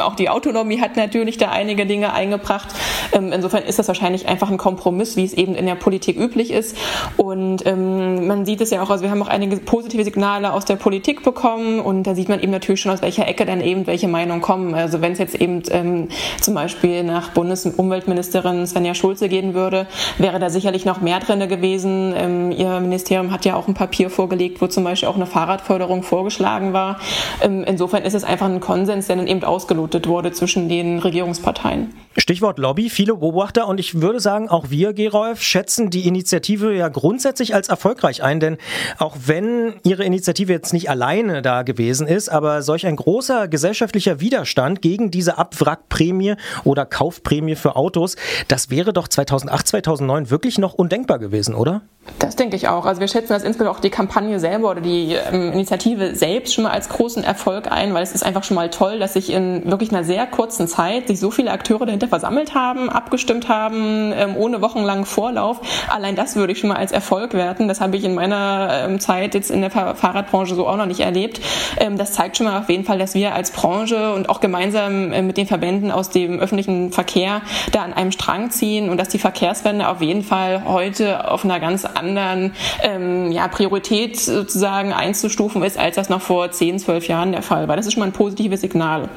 auch 0.00 0.14
die 0.16 0.28
Autonomie 0.28 0.80
hat 0.80 0.96
natürlich 0.96 1.36
da 1.38 1.50
einige 1.50 1.86
Dinge 1.86 2.12
eingebracht. 2.12 2.68
Insofern 3.12 3.62
ist 3.62 3.78
das 3.78 3.86
wahrscheinlich 3.86 4.26
einfach 4.28 4.50
ein 4.50 4.56
Kompromiss, 4.56 5.16
wie 5.16 5.24
es 5.24 5.34
eben 5.34 5.54
in 5.54 5.66
der 5.66 5.76
Politik 5.76 6.18
üblich 6.18 6.50
ist. 6.50 6.76
Und 7.16 7.64
man 7.64 8.44
sieht 8.44 8.60
es 8.60 8.70
ja 8.70 8.82
auch, 8.82 8.90
also 8.90 9.04
wir 9.04 9.10
haben 9.10 9.22
auch 9.22 9.28
einige 9.28 9.45
einige 9.46 9.62
positive 9.62 10.04
Signale 10.04 10.52
aus 10.52 10.64
der 10.64 10.76
Politik 10.76 11.22
bekommen 11.22 11.80
und 11.80 12.04
da 12.04 12.14
sieht 12.14 12.28
man 12.28 12.40
eben 12.40 12.50
natürlich 12.52 12.80
schon, 12.80 12.92
aus 12.92 13.02
welcher 13.02 13.26
Ecke 13.28 13.46
dann 13.46 13.60
eben 13.60 13.86
welche 13.86 14.08
Meinungen 14.08 14.40
kommen. 14.40 14.74
Also 14.74 15.00
wenn 15.00 15.12
es 15.12 15.18
jetzt 15.18 15.34
eben 15.36 15.62
ähm, 15.70 16.08
zum 16.40 16.54
Beispiel 16.54 17.04
nach 17.04 17.30
Bundesumweltministerin 17.30 18.66
Svenja 18.66 18.94
Schulze 18.94 19.28
gehen 19.28 19.54
würde, 19.54 19.86
wäre 20.18 20.38
da 20.38 20.50
sicherlich 20.50 20.84
noch 20.84 21.00
mehr 21.00 21.20
drin 21.20 21.48
gewesen. 21.48 22.12
Ähm, 22.16 22.50
ihr 22.50 22.80
Ministerium 22.80 23.30
hat 23.30 23.44
ja 23.44 23.54
auch 23.54 23.68
ein 23.68 23.74
Papier 23.74 24.10
vorgelegt, 24.10 24.60
wo 24.60 24.66
zum 24.66 24.84
Beispiel 24.84 25.08
auch 25.08 25.16
eine 25.16 25.26
Fahrradförderung 25.26 26.02
vorgeschlagen 26.02 26.72
war. 26.72 26.98
Ähm, 27.40 27.62
insofern 27.64 28.02
ist 28.02 28.14
es 28.14 28.24
einfach 28.24 28.46
ein 28.46 28.60
Konsens, 28.60 29.06
der 29.06 29.16
dann 29.16 29.26
eben 29.26 29.44
ausgelotet 29.44 30.08
wurde 30.08 30.32
zwischen 30.32 30.68
den 30.68 30.98
Regierungsparteien. 30.98 31.94
Stichwort 32.18 32.58
Lobby, 32.58 32.88
viele 32.88 33.14
Beobachter 33.14 33.68
und 33.68 33.78
ich 33.78 34.00
würde 34.00 34.20
sagen, 34.20 34.48
auch 34.48 34.70
wir, 34.70 34.94
Gerolf, 34.94 35.42
schätzen 35.42 35.90
die 35.90 36.08
Initiative 36.08 36.74
ja 36.74 36.88
grundsätzlich 36.88 37.54
als 37.54 37.68
erfolgreich 37.68 38.22
ein, 38.22 38.40
denn 38.40 38.56
auch 38.98 39.16
wenn 39.26 39.74
Ihre 39.82 40.04
Initiative 40.04 40.52
jetzt 40.52 40.72
nicht 40.72 40.90
alleine 40.90 41.42
da 41.42 41.62
gewesen 41.62 42.06
ist, 42.06 42.28
aber 42.28 42.62
solch 42.62 42.86
ein 42.86 42.96
großer 42.96 43.48
gesellschaftlicher 43.48 44.20
Widerstand 44.20 44.82
gegen 44.82 45.10
diese 45.10 45.38
Abwrackprämie 45.38 46.34
oder 46.64 46.86
Kaufprämie 46.86 47.56
für 47.56 47.76
Autos, 47.76 48.16
das 48.48 48.70
wäre 48.70 48.92
doch 48.92 49.08
2008, 49.08 49.66
2009 49.68 50.30
wirklich 50.30 50.58
noch 50.58 50.74
undenkbar 50.74 51.18
gewesen, 51.18 51.54
oder? 51.54 51.82
Das 52.18 52.36
denke 52.36 52.56
ich 52.56 52.68
auch. 52.68 52.86
Also 52.86 53.00
wir 53.00 53.08
schätzen 53.08 53.32
das 53.32 53.42
insgesamt 53.42 53.76
auch 53.76 53.80
die 53.80 53.90
Kampagne 53.90 54.40
selber 54.40 54.70
oder 54.70 54.80
die 54.80 55.14
ähm, 55.14 55.52
Initiative 55.52 56.14
selbst 56.14 56.54
schon 56.54 56.64
mal 56.64 56.70
als 56.70 56.88
großen 56.88 57.22
Erfolg 57.22 57.70
ein, 57.70 57.94
weil 57.94 58.02
es 58.02 58.12
ist 58.12 58.24
einfach 58.24 58.44
schon 58.44 58.54
mal 58.54 58.70
toll, 58.70 58.98
dass 58.98 59.14
sich 59.14 59.30
in 59.30 59.70
wirklich 59.70 59.90
einer 59.90 60.04
sehr 60.04 60.26
kurzen 60.26 60.66
Zeit 60.68 61.08
sich 61.08 61.20
so 61.20 61.30
viele 61.30 61.50
Akteure 61.50 61.84
dahinter 61.84 62.08
versammelt 62.08 62.54
haben, 62.54 62.88
abgestimmt 62.88 63.48
haben, 63.48 64.12
ähm, 64.16 64.36
ohne 64.36 64.62
wochenlangen 64.62 65.04
Vorlauf. 65.04 65.60
Allein 65.88 66.16
das 66.16 66.36
würde 66.36 66.52
ich 66.52 66.60
schon 66.60 66.68
mal 66.68 66.76
als 66.76 66.92
Erfolg 66.92 67.34
werten. 67.34 67.68
Das 67.68 67.80
habe 67.80 67.96
ich 67.96 68.04
in 68.04 68.14
meiner 68.14 68.84
ähm, 68.84 69.00
Zeit 69.00 69.34
jetzt 69.34 69.50
in 69.50 69.60
der 69.60 69.70
Fahrradbranche 69.70 70.54
so 70.54 70.66
auch 70.66 70.76
noch 70.76 70.86
nicht 70.86 71.00
erlebt. 71.00 71.40
Ähm, 71.78 71.98
das 71.98 72.12
zeigt 72.12 72.36
schon 72.36 72.46
mal 72.46 72.60
auf 72.60 72.68
jeden 72.70 72.84
Fall, 72.84 72.98
dass 72.98 73.14
wir 73.14 73.34
als 73.34 73.50
Branche 73.50 74.12
und 74.14 74.30
auch 74.30 74.40
gemeinsam 74.40 75.12
äh, 75.12 75.22
mit 75.22 75.36
den 75.36 75.46
Verbänden 75.46 75.90
aus 75.90 76.10
dem 76.10 76.38
öffentlichen 76.38 76.92
Verkehr 76.92 77.42
da 77.72 77.82
an 77.82 77.92
einem 77.92 78.12
Strang 78.12 78.50
ziehen 78.50 78.88
und 78.88 78.96
dass 78.96 79.08
die 79.08 79.18
Verkehrswende 79.18 79.88
auf 79.88 80.00
jeden 80.00 80.22
Fall 80.22 80.64
heute 80.66 81.30
auf 81.30 81.44
einer 81.44 81.60
ganz 81.60 81.84
anderen 81.96 82.52
ähm, 82.82 83.32
ja, 83.32 83.48
Priorität 83.48 84.18
sozusagen 84.18 84.92
einzustufen 84.92 85.62
ist, 85.62 85.78
als 85.78 85.96
das 85.96 86.08
noch 86.08 86.22
vor 86.22 86.50
10, 86.50 86.78
12 86.78 87.08
Jahren 87.08 87.32
der 87.32 87.42
Fall 87.42 87.68
war. 87.68 87.76
Das 87.76 87.86
ist 87.86 87.92
schon 87.92 88.00
mal 88.00 88.06
ein 88.06 88.12
positives 88.12 88.60
Signal. 88.60 89.08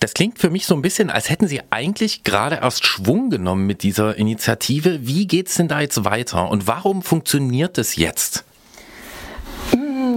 Das 0.00 0.14
klingt 0.14 0.38
für 0.38 0.48
mich 0.48 0.64
so 0.64 0.74
ein 0.74 0.80
bisschen, 0.80 1.10
als 1.10 1.28
hätten 1.28 1.46
Sie 1.46 1.60
eigentlich 1.68 2.24
gerade 2.24 2.56
erst 2.56 2.86
Schwung 2.86 3.28
genommen 3.28 3.66
mit 3.66 3.82
dieser 3.82 4.16
Initiative. 4.16 5.06
Wie 5.06 5.26
geht's 5.26 5.56
denn 5.56 5.68
da 5.68 5.80
jetzt 5.80 6.04
weiter 6.06 6.50
und 6.50 6.66
warum 6.66 7.02
funktioniert 7.02 7.76
es 7.76 7.96
jetzt? 7.96 8.44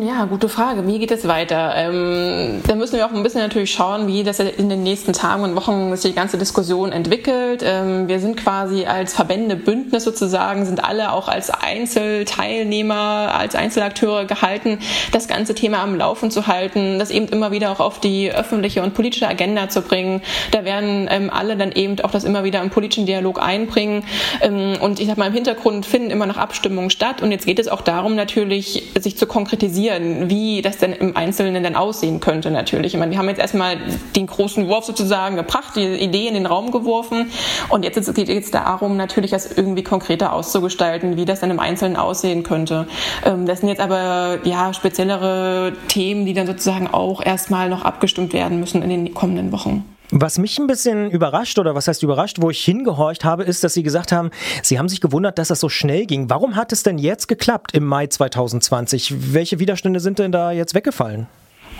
Ja, 0.06 0.26
gute 0.26 0.50
Frage. 0.50 0.86
Wie 0.86 1.00
geht 1.00 1.12
es 1.12 1.30
weiter? 1.30 1.74
Ähm, 1.78 2.60
da 2.68 2.76
müssen 2.76 2.98
wir 2.98 3.06
auch 3.06 3.14
ein 3.14 3.24
bisschen 3.24 3.40
natürlich 3.40 3.72
schauen, 3.72 4.06
wie 4.06 4.24
das 4.24 4.40
in 4.40 4.68
den 4.68 4.84
nächsten 4.84 5.14
Tagen 5.14 5.44
und 5.44 5.56
Wochen 5.56 5.96
sich 5.96 6.12
die 6.12 6.16
ganze 6.16 6.38
Diskussion 6.38 6.92
entwickelt. 6.92 7.64
Ähm, 7.66 8.10
wir 8.10 8.20
sind 8.20 8.36
quasi 8.36 8.84
als 8.86 9.14
Verbände 9.14 9.56
Bündnis 9.56 10.04
sozusagen, 10.04 10.66
sind 10.66 10.84
alle 10.84 11.14
auch 11.14 11.30
als 11.30 11.52
Einzelteilnehmer, 11.52 13.34
als 13.34 13.56
Einzelakteure 13.56 14.26
gehalten, 14.26 14.80
das 15.14 15.30
ganze 15.30 15.56
Thema 15.56 15.82
am 15.82 15.96
Laufen 15.96 16.32
zu 16.32 16.48
halten, 16.48 17.00
das 17.00 17.10
eben 17.10 17.28
immer 17.28 17.52
wieder 17.52 17.72
auch 17.72 17.80
auf 17.80 18.02
die 18.02 18.30
öffentliche 18.30 18.84
und 18.84 18.94
politische 18.96 19.30
Agenda 19.30 19.70
zu 19.70 19.84
bringen. 19.84 20.22
Da 20.52 20.66
werden 20.66 21.08
ähm, 21.10 21.30
alle 21.30 21.56
dann 21.56 21.72
eben 21.72 22.02
auch 22.02 22.12
das 22.12 22.26
immer 22.26 22.44
wieder 22.44 22.62
im 22.62 22.72
politischen 22.72 23.06
Dialog 23.06 23.42
einbringen. 23.42 24.04
Ähm, 24.42 24.76
und 24.82 25.00
ich 25.00 25.08
sag 25.08 25.18
mal, 25.18 25.28
im 25.28 25.34
Hintergrund 25.34 25.86
finden 25.86 26.12
immer 26.12 26.26
noch 26.26 26.38
Abstimmungen 26.38 26.90
statt. 26.90 27.22
Und 27.22 27.32
jetzt 27.32 27.46
geht 27.46 27.60
es 27.60 27.70
auch 27.70 27.82
darum, 27.82 28.16
natürlich, 28.16 28.84
sich 29.00 29.18
zu 29.18 29.28
konkretisieren 29.28 29.93
diskutieren, 29.94 30.30
wie 30.30 30.62
das 30.62 30.78
denn 30.78 30.94
im 30.94 31.16
Einzelnen 31.16 31.64
dann 31.64 31.76
aussehen 31.76 32.20
könnte 32.20 32.52
natürlich. 32.52 32.94
Ich 32.94 33.00
meine, 33.00 33.12
wir 33.12 33.18
haben 33.18 33.30
jetzt 33.30 33.40
erstmal 33.40 33.78
den 34.16 34.28
großen 34.28 34.68
Wurf 34.68 34.86
sozusagen 34.86 35.36
gebracht, 35.36 35.76
die 35.76 35.86
Idee 35.86 36.28
in 36.28 36.34
den 36.34 36.46
Raum 36.46 36.72
geworfen 36.72 37.32
und 37.70 37.84
jetzt 37.84 38.14
geht 38.14 38.30
es 38.30 38.52
darum, 38.52 38.98
natürlich 38.98 39.32
das 39.32 39.52
irgendwie 39.52 39.84
konkreter 39.84 40.34
auszugestalten, 40.34 41.18
wie 41.18 41.26
das 41.26 41.40
dann 41.40 41.52
im 41.52 41.60
Einzelnen 41.60 41.96
aussehen 41.96 42.44
könnte. 42.44 42.88
Ähm, 43.26 43.46
das 43.46 43.60
sind 43.60 43.70
jetzt 43.70 43.82
aber 43.82 44.40
ja 44.44 44.74
speziellere 44.74 45.74
Themen, 45.88 46.26
die 46.26 46.34
dann 46.34 46.48
sozusagen 46.48 46.88
auch 46.88 47.24
erstmal 47.24 47.70
noch 47.70 47.84
abgestimmt 47.84 48.34
werden 48.34 48.60
müssen 48.60 48.82
in 48.82 48.90
den 48.90 49.14
kommenden 49.14 49.52
Wochen. 49.52 49.86
Was 50.16 50.38
mich 50.38 50.60
ein 50.60 50.68
bisschen 50.68 51.10
überrascht 51.10 51.58
oder 51.58 51.74
was 51.74 51.88
heißt 51.88 52.04
überrascht, 52.04 52.38
wo 52.40 52.52
ich 52.52 52.64
hingehorcht 52.64 53.26
habe, 53.26 53.46
ist, 53.46 53.64
dass 53.64 53.74
Sie 53.74 53.82
gesagt 53.82 54.12
haben, 54.12 54.30
Sie 54.62 54.78
haben 54.78 54.88
sich 54.88 55.02
gewundert, 55.02 55.40
dass 55.40 55.48
das 55.48 55.60
so 55.60 55.70
schnell 55.70 56.06
ging. 56.06 56.30
Warum 56.30 56.56
hat 56.56 56.72
es 56.72 56.84
denn 56.84 57.00
jetzt 57.00 57.28
geklappt 57.28 57.74
im 57.74 57.84
Mai 57.84 58.06
2020? 58.06 59.34
Welche 59.34 59.58
Widerstände 59.58 60.00
sind 60.00 60.20
denn 60.20 60.32
da 60.32 60.52
jetzt 60.52 60.76
weggefallen? 60.76 61.26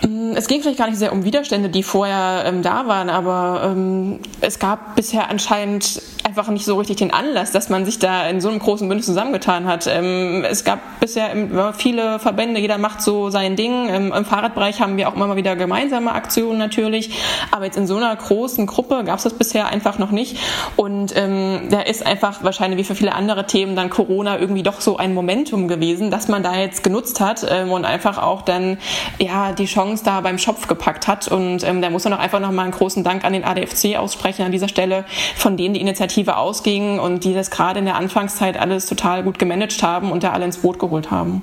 Mm, 0.02 0.32
es 0.34 0.48
ging 0.48 0.60
vielleicht 0.62 0.78
gar 0.78 0.88
nicht 0.88 0.98
sehr 0.98 1.12
um 1.12 1.24
Widerstände, 1.24 1.68
die 1.68 1.82
vorher 1.82 2.44
ähm, 2.46 2.62
da 2.62 2.86
waren, 2.86 3.08
aber 3.08 3.62
ähm, 3.64 4.20
es 4.40 4.58
gab 4.58 4.96
bisher 4.96 5.30
anscheinend 5.30 6.02
einfach 6.24 6.48
nicht 6.48 6.64
so 6.64 6.76
richtig 6.76 6.96
den 6.96 7.12
Anlass, 7.12 7.52
dass 7.52 7.68
man 7.68 7.84
sich 7.84 7.98
da 7.98 8.26
in 8.26 8.40
so 8.40 8.48
einem 8.48 8.58
großen 8.58 8.88
Bündnis 8.88 9.06
zusammengetan 9.06 9.66
hat. 9.66 9.86
Ähm, 9.86 10.44
es 10.48 10.64
gab 10.64 11.00
bisher 11.00 11.30
viele 11.76 12.18
Verbände, 12.18 12.60
jeder 12.60 12.78
macht 12.78 13.02
so 13.02 13.30
sein 13.30 13.56
Ding. 13.56 13.88
Im, 13.88 14.12
Im, 14.12 14.24
Fahrradbereich 14.24 14.80
haben 14.80 14.96
wir 14.96 15.08
auch 15.08 15.14
immer 15.14 15.26
mal 15.26 15.36
wieder 15.36 15.54
gemeinsame 15.54 16.12
Aktionen 16.12 16.58
natürlich, 16.58 17.10
aber 17.50 17.66
jetzt 17.66 17.76
in 17.76 17.86
so 17.86 17.96
einer 17.96 18.16
großen 18.16 18.66
Gruppe 18.66 19.04
gab 19.04 19.18
es 19.18 19.24
das 19.24 19.34
bisher 19.34 19.68
einfach 19.68 19.98
noch 19.98 20.10
nicht. 20.10 20.38
Und 20.76 21.14
ähm, 21.14 21.68
da 21.70 21.80
ist 21.80 22.04
einfach 22.04 22.42
wahrscheinlich 22.42 22.78
wie 22.80 22.84
für 22.84 22.94
viele 22.94 23.14
andere 23.14 23.46
Themen 23.46 23.76
dann 23.76 23.90
Corona 23.90 24.38
irgendwie 24.38 24.62
doch 24.62 24.80
so 24.80 24.96
ein 24.96 25.14
Momentum 25.14 25.68
gewesen, 25.68 26.10
dass 26.10 26.28
man 26.28 26.42
da 26.42 26.56
jetzt 26.56 26.82
genutzt 26.82 27.20
hat 27.20 27.46
ähm, 27.48 27.70
und 27.70 27.84
einfach 27.84 28.18
auch 28.18 28.42
dann 28.42 28.78
ja 29.18 29.52
die 29.52 29.66
Chance 29.66 29.83
Chance 29.84 30.04
da 30.04 30.20
beim 30.20 30.38
Schopf 30.38 30.66
gepackt 30.66 31.06
hat. 31.06 31.28
Und 31.28 31.62
ähm, 31.62 31.82
da 31.82 31.90
muss 31.90 32.04
man 32.04 32.14
auch 32.14 32.18
einfach 32.18 32.40
nochmal 32.40 32.64
einen 32.64 32.72
großen 32.72 33.04
Dank 33.04 33.24
an 33.24 33.32
den 33.32 33.44
ADFC 33.44 33.96
aussprechen 33.96 34.42
an 34.42 34.52
dieser 34.52 34.68
Stelle, 34.68 35.04
von 35.36 35.56
denen 35.56 35.74
die 35.74 35.80
Initiative 35.80 36.36
ausging 36.36 36.98
und 36.98 37.24
die 37.24 37.34
das 37.34 37.50
gerade 37.50 37.78
in 37.78 37.84
der 37.84 37.96
Anfangszeit 37.96 38.58
alles 38.58 38.86
total 38.86 39.22
gut 39.22 39.38
gemanagt 39.38 39.82
haben 39.82 40.10
und 40.10 40.22
da 40.22 40.32
alle 40.32 40.46
ins 40.46 40.58
Boot 40.58 40.78
geholt 40.78 41.10
haben. 41.10 41.42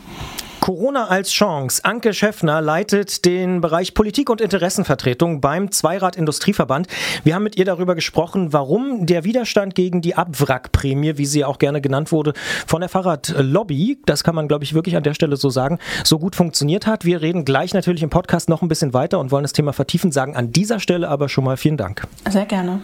Corona 0.71 1.07
als 1.07 1.31
Chance. 1.31 1.83
Anke 1.83 2.13
Schäffner 2.13 2.61
leitet 2.61 3.25
den 3.25 3.59
Bereich 3.59 3.93
Politik 3.93 4.29
und 4.29 4.39
Interessenvertretung 4.39 5.41
beim 5.41 5.69
Zweirad 5.69 6.15
Industrieverband. 6.15 6.87
Wir 7.25 7.35
haben 7.35 7.43
mit 7.43 7.57
ihr 7.57 7.65
darüber 7.65 7.93
gesprochen, 7.93 8.53
warum 8.53 9.05
der 9.05 9.25
Widerstand 9.25 9.75
gegen 9.75 9.99
die 9.99 10.15
Abwrackprämie, 10.15 11.17
wie 11.17 11.25
sie 11.25 11.43
auch 11.43 11.59
gerne 11.59 11.81
genannt 11.81 12.13
wurde, 12.13 12.31
von 12.65 12.79
der 12.79 12.87
Fahrradlobby, 12.87 13.99
das 14.05 14.23
kann 14.23 14.33
man 14.33 14.47
glaube 14.47 14.63
ich 14.63 14.73
wirklich 14.73 14.95
an 14.95 15.03
der 15.03 15.13
Stelle 15.13 15.35
so 15.35 15.49
sagen, 15.49 15.77
so 16.05 16.17
gut 16.19 16.37
funktioniert 16.37 16.87
hat. 16.87 17.03
Wir 17.03 17.21
reden 17.21 17.43
gleich 17.43 17.73
natürlich 17.73 18.01
im 18.01 18.09
Podcast 18.09 18.47
noch 18.47 18.61
ein 18.61 18.69
bisschen 18.69 18.93
weiter 18.93 19.19
und 19.19 19.29
wollen 19.29 19.43
das 19.43 19.51
Thema 19.51 19.73
vertiefen, 19.73 20.13
sagen 20.13 20.37
an 20.37 20.53
dieser 20.53 20.79
Stelle 20.79 21.09
aber 21.09 21.27
schon 21.27 21.43
mal 21.43 21.57
vielen 21.57 21.75
Dank. 21.75 22.07
Sehr 22.29 22.45
gerne. 22.45 22.79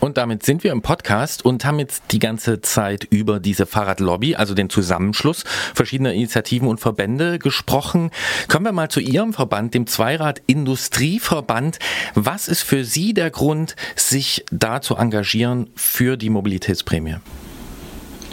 Und 0.00 0.16
damit 0.16 0.42
sind 0.44 0.64
wir 0.64 0.72
im 0.72 0.82
Podcast 0.82 1.44
und 1.44 1.64
haben 1.64 1.78
jetzt 1.78 2.04
die 2.10 2.18
ganze 2.18 2.62
Zeit 2.62 3.04
über 3.04 3.38
diese 3.38 3.66
Fahrradlobby, 3.66 4.34
also 4.34 4.54
den 4.54 4.70
Zusammenschluss 4.70 5.44
verschiedener 5.74 6.12
Initiativen 6.12 6.68
und 6.68 6.80
Verbände 6.80 7.38
gesprochen. 7.38 8.10
Kommen 8.48 8.64
wir 8.64 8.72
mal 8.72 8.88
zu 8.88 9.00
Ihrem 9.00 9.32
Verband, 9.32 9.74
dem 9.74 9.86
Zweirad 9.86 10.40
Industrieverband. 10.46 11.78
Was 12.14 12.48
ist 12.48 12.62
für 12.62 12.84
Sie 12.84 13.12
der 13.14 13.30
Grund, 13.30 13.76
sich 13.94 14.44
da 14.50 14.80
zu 14.80 14.96
engagieren 14.96 15.68
für 15.76 16.16
die 16.16 16.30
Mobilitätsprämie? 16.30 17.16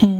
Mhm. 0.00 0.17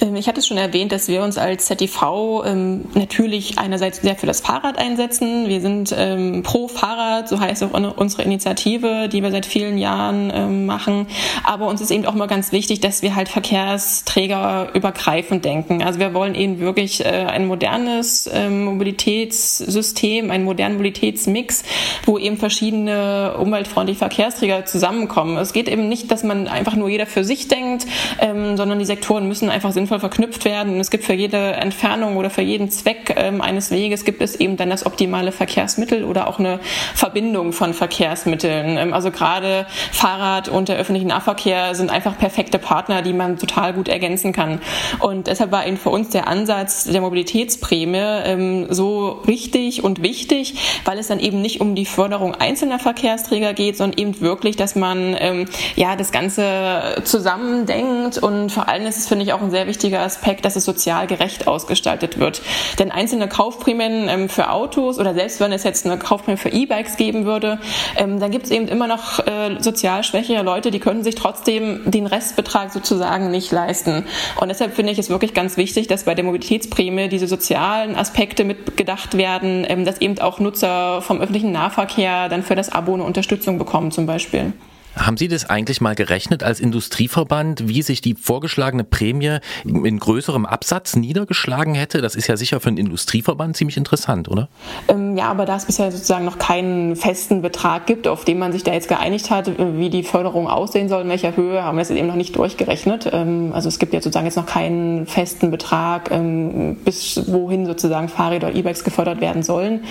Ähm, 0.00 0.16
ich 0.16 0.28
hatte 0.28 0.40
es 0.40 0.46
schon 0.46 0.56
erwähnt, 0.56 0.92
dass 0.92 1.08
wir 1.08 1.22
uns 1.22 1.38
als 1.38 1.66
ZTV 1.66 2.44
ähm, 2.44 2.84
natürlich 2.94 3.58
einerseits 3.58 4.02
sehr 4.02 4.16
für 4.16 4.26
das 4.26 4.40
Fahrrad 4.40 4.78
einsetzen. 4.78 5.48
Wir 5.48 5.60
sind 5.60 5.94
ähm, 5.96 6.42
pro 6.42 6.68
Fahrrad, 6.68 7.28
so 7.28 7.40
heißt 7.40 7.62
auch 7.62 7.96
unsere 7.96 8.22
Initiative, 8.22 9.08
die 9.08 9.22
wir 9.22 9.30
seit 9.30 9.46
vielen 9.46 9.78
Jahren 9.78 10.66
machen. 10.66 11.06
Aber 11.44 11.66
uns 11.66 11.80
ist 11.80 11.90
eben 11.90 12.06
auch 12.06 12.14
mal 12.14 12.26
ganz 12.26 12.52
wichtig, 12.52 12.80
dass 12.80 13.02
wir 13.02 13.14
halt 13.14 13.28
Verkehrsträger 13.28 14.70
übergreifend 14.74 15.44
denken. 15.44 15.82
Also 15.82 15.98
wir 15.98 16.14
wollen 16.14 16.34
eben 16.34 16.58
wirklich 16.60 17.04
äh, 17.04 17.08
ein 17.08 17.46
modernes 17.46 18.30
Mobilitätssystem, 18.50 20.30
einen 20.30 20.44
modernen 20.44 20.76
Mobilitätsmix, 20.76 21.64
wo 22.06 22.18
eben 22.18 22.36
verschiedene 22.36 23.34
umweltfreundliche 23.38 23.98
Verkehrsträger 23.98 24.64
zusammenkommen. 24.64 25.36
Es 25.36 25.52
geht 25.52 25.68
eben 25.68 25.88
nicht, 25.88 26.10
dass 26.10 26.22
man 26.22 26.48
einfach 26.48 26.74
nur 26.74 26.88
jeder 26.88 27.06
für 27.06 27.24
sich 27.24 27.48
denkt, 27.48 27.86
sondern 28.20 28.78
die 28.78 28.84
Sektoren 28.84 29.28
müssen 29.32 29.48
einfach 29.48 29.72
sinnvoll 29.72 29.98
verknüpft 29.98 30.44
werden. 30.44 30.78
Es 30.78 30.90
gibt 30.90 31.04
für 31.04 31.14
jede 31.14 31.54
Entfernung 31.54 32.18
oder 32.18 32.28
für 32.28 32.42
jeden 32.42 32.70
Zweck 32.70 33.14
ähm, 33.16 33.40
eines 33.40 33.70
Weges 33.70 34.04
gibt 34.04 34.20
es 34.20 34.36
eben 34.36 34.58
dann 34.58 34.68
das 34.68 34.84
optimale 34.84 35.32
Verkehrsmittel 35.32 36.04
oder 36.04 36.28
auch 36.28 36.38
eine 36.38 36.60
Verbindung 36.94 37.54
von 37.54 37.72
Verkehrsmitteln. 37.72 38.76
Ähm, 38.76 38.92
also 38.92 39.10
gerade 39.10 39.66
Fahrrad 39.90 40.50
und 40.50 40.68
der 40.68 40.76
öffentliche 40.76 41.08
Nahverkehr 41.08 41.74
sind 41.74 41.88
einfach 41.88 42.18
perfekte 42.18 42.58
Partner, 42.58 43.00
die 43.00 43.14
man 43.14 43.38
total 43.38 43.72
gut 43.72 43.88
ergänzen 43.88 44.34
kann. 44.34 44.60
Und 44.98 45.28
deshalb 45.28 45.50
war 45.50 45.66
eben 45.66 45.78
für 45.78 45.88
uns 45.88 46.10
der 46.10 46.28
Ansatz 46.28 46.84
der 46.84 47.00
Mobilitätsprämie 47.00 47.96
ähm, 47.96 48.66
so 48.68 49.22
richtig 49.26 49.82
und 49.82 50.02
wichtig, 50.02 50.82
weil 50.84 50.98
es 50.98 51.08
dann 51.08 51.20
eben 51.20 51.40
nicht 51.40 51.62
um 51.62 51.74
die 51.74 51.86
Förderung 51.86 52.34
einzelner 52.34 52.78
Verkehrsträger 52.78 53.54
geht, 53.54 53.78
sondern 53.78 53.98
eben 53.98 54.20
wirklich, 54.20 54.56
dass 54.56 54.74
man 54.74 55.16
ähm, 55.18 55.46
ja 55.74 55.96
das 55.96 56.12
Ganze 56.12 57.00
zusammendenkt 57.04 58.18
und 58.18 58.52
vor 58.52 58.68
allem 58.68 58.84
ist 58.84 58.98
es, 58.98 59.08
finde 59.22 59.30
ich, 59.30 59.32
auch 59.34 59.42
ein 59.42 59.50
sehr 59.52 59.68
wichtiger 59.68 60.00
Aspekt, 60.00 60.44
dass 60.44 60.56
es 60.56 60.64
sozial 60.64 61.06
gerecht 61.06 61.46
ausgestaltet 61.46 62.18
wird. 62.18 62.42
Denn 62.80 62.90
einzelne 62.90 63.28
Kaufprämien 63.28 64.08
ähm, 64.08 64.28
für 64.28 64.50
Autos 64.50 64.98
oder 64.98 65.14
selbst 65.14 65.38
wenn 65.38 65.52
es 65.52 65.62
jetzt 65.62 65.86
eine 65.86 65.96
Kaufprämie 65.96 66.36
für 66.36 66.48
E-Bikes 66.48 66.96
geben 66.96 67.24
würde, 67.24 67.60
ähm, 67.96 68.18
dann 68.18 68.32
gibt 68.32 68.46
es 68.46 68.50
eben 68.50 68.66
immer 68.66 68.88
noch 68.88 69.20
äh, 69.20 69.60
sozial 69.60 70.02
schwächere 70.02 70.42
Leute, 70.42 70.72
die 70.72 70.80
können 70.80 71.04
sich 71.04 71.14
trotzdem 71.14 71.82
den 71.84 72.06
Restbetrag 72.06 72.72
sozusagen 72.72 73.30
nicht 73.30 73.52
leisten. 73.52 74.06
Und 74.40 74.48
deshalb 74.48 74.74
finde 74.74 74.92
ich 74.92 74.98
es 74.98 75.08
wirklich 75.08 75.34
ganz 75.34 75.56
wichtig, 75.56 75.86
dass 75.86 76.04
bei 76.04 76.14
der 76.14 76.24
Mobilitätsprämie 76.24 77.08
diese 77.08 77.28
sozialen 77.28 77.94
Aspekte 77.94 78.42
mitgedacht 78.44 79.16
werden, 79.16 79.64
ähm, 79.68 79.84
dass 79.84 80.00
eben 80.00 80.18
auch 80.18 80.40
Nutzer 80.40 81.00
vom 81.00 81.20
öffentlichen 81.20 81.52
Nahverkehr 81.52 82.28
dann 82.28 82.42
für 82.42 82.56
das 82.56 82.72
Abo 82.72 82.94
eine 82.94 83.04
Unterstützung 83.04 83.58
bekommen 83.58 83.92
zum 83.92 84.06
Beispiel. 84.06 84.52
Haben 84.96 85.16
Sie 85.16 85.28
das 85.28 85.48
eigentlich 85.48 85.80
mal 85.80 85.94
gerechnet 85.94 86.42
als 86.42 86.60
Industrieverband, 86.60 87.66
wie 87.66 87.80
sich 87.80 88.02
die 88.02 88.14
vorgeschlagene 88.14 88.84
Prämie 88.84 89.38
in 89.64 89.98
größerem 89.98 90.44
Absatz 90.44 90.96
niedergeschlagen 90.96 91.74
hätte? 91.74 92.02
Das 92.02 92.14
ist 92.14 92.26
ja 92.26 92.36
sicher 92.36 92.60
für 92.60 92.68
einen 92.68 92.76
Industrieverband 92.76 93.56
ziemlich 93.56 93.78
interessant, 93.78 94.28
oder? 94.28 94.48
Ähm, 94.88 95.16
ja, 95.16 95.30
aber 95.30 95.46
da 95.46 95.56
es 95.56 95.64
bisher 95.64 95.90
sozusagen 95.90 96.26
noch 96.26 96.38
keinen 96.38 96.96
festen 96.96 97.40
Betrag 97.40 97.86
gibt, 97.86 98.06
auf 98.06 98.26
den 98.26 98.38
man 98.38 98.52
sich 98.52 98.64
da 98.64 98.74
jetzt 98.74 98.88
geeinigt 98.88 99.30
hat, 99.30 99.48
äh, 99.48 99.78
wie 99.78 99.88
die 99.88 100.02
Förderung 100.02 100.46
aussehen 100.46 100.90
soll, 100.90 101.02
in 101.02 101.08
welcher 101.08 101.36
Höhe, 101.36 101.64
haben 101.64 101.78
wir 101.78 101.82
es 101.82 101.90
eben 101.90 102.06
noch 102.06 102.14
nicht 102.14 102.36
durchgerechnet. 102.36 103.08
Ähm, 103.12 103.52
also 103.54 103.68
es 103.68 103.78
gibt 103.78 103.94
jetzt 103.94 104.04
sozusagen 104.04 104.26
jetzt 104.26 104.36
noch 104.36 104.46
keinen 104.46 105.06
festen 105.06 105.50
Betrag, 105.50 106.10
ähm, 106.10 106.76
bis 106.84 107.32
wohin 107.32 107.64
sozusagen 107.64 108.10
Fahrräder 108.10 108.48
oder 108.48 108.56
E-Bikes 108.56 108.84
gefördert 108.84 109.22
werden 109.22 109.42
sollen. 109.42 109.84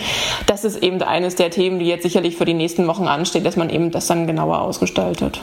Das 0.45 0.63
ist 0.63 0.83
eben 0.83 1.01
eines 1.01 1.35
der 1.35 1.49
Themen, 1.49 1.79
die 1.79 1.85
jetzt 1.85 2.03
sicherlich 2.03 2.37
für 2.37 2.45
die 2.45 2.53
nächsten 2.53 2.85
Wochen 2.85 3.07
ansteht, 3.07 3.47
dass 3.47 3.55
man 3.55 3.71
eben 3.71 3.89
das 3.89 4.05
dann 4.05 4.27
genauer 4.27 4.61
ausgestaltet 4.61 4.90
gestaltet. 4.91 5.41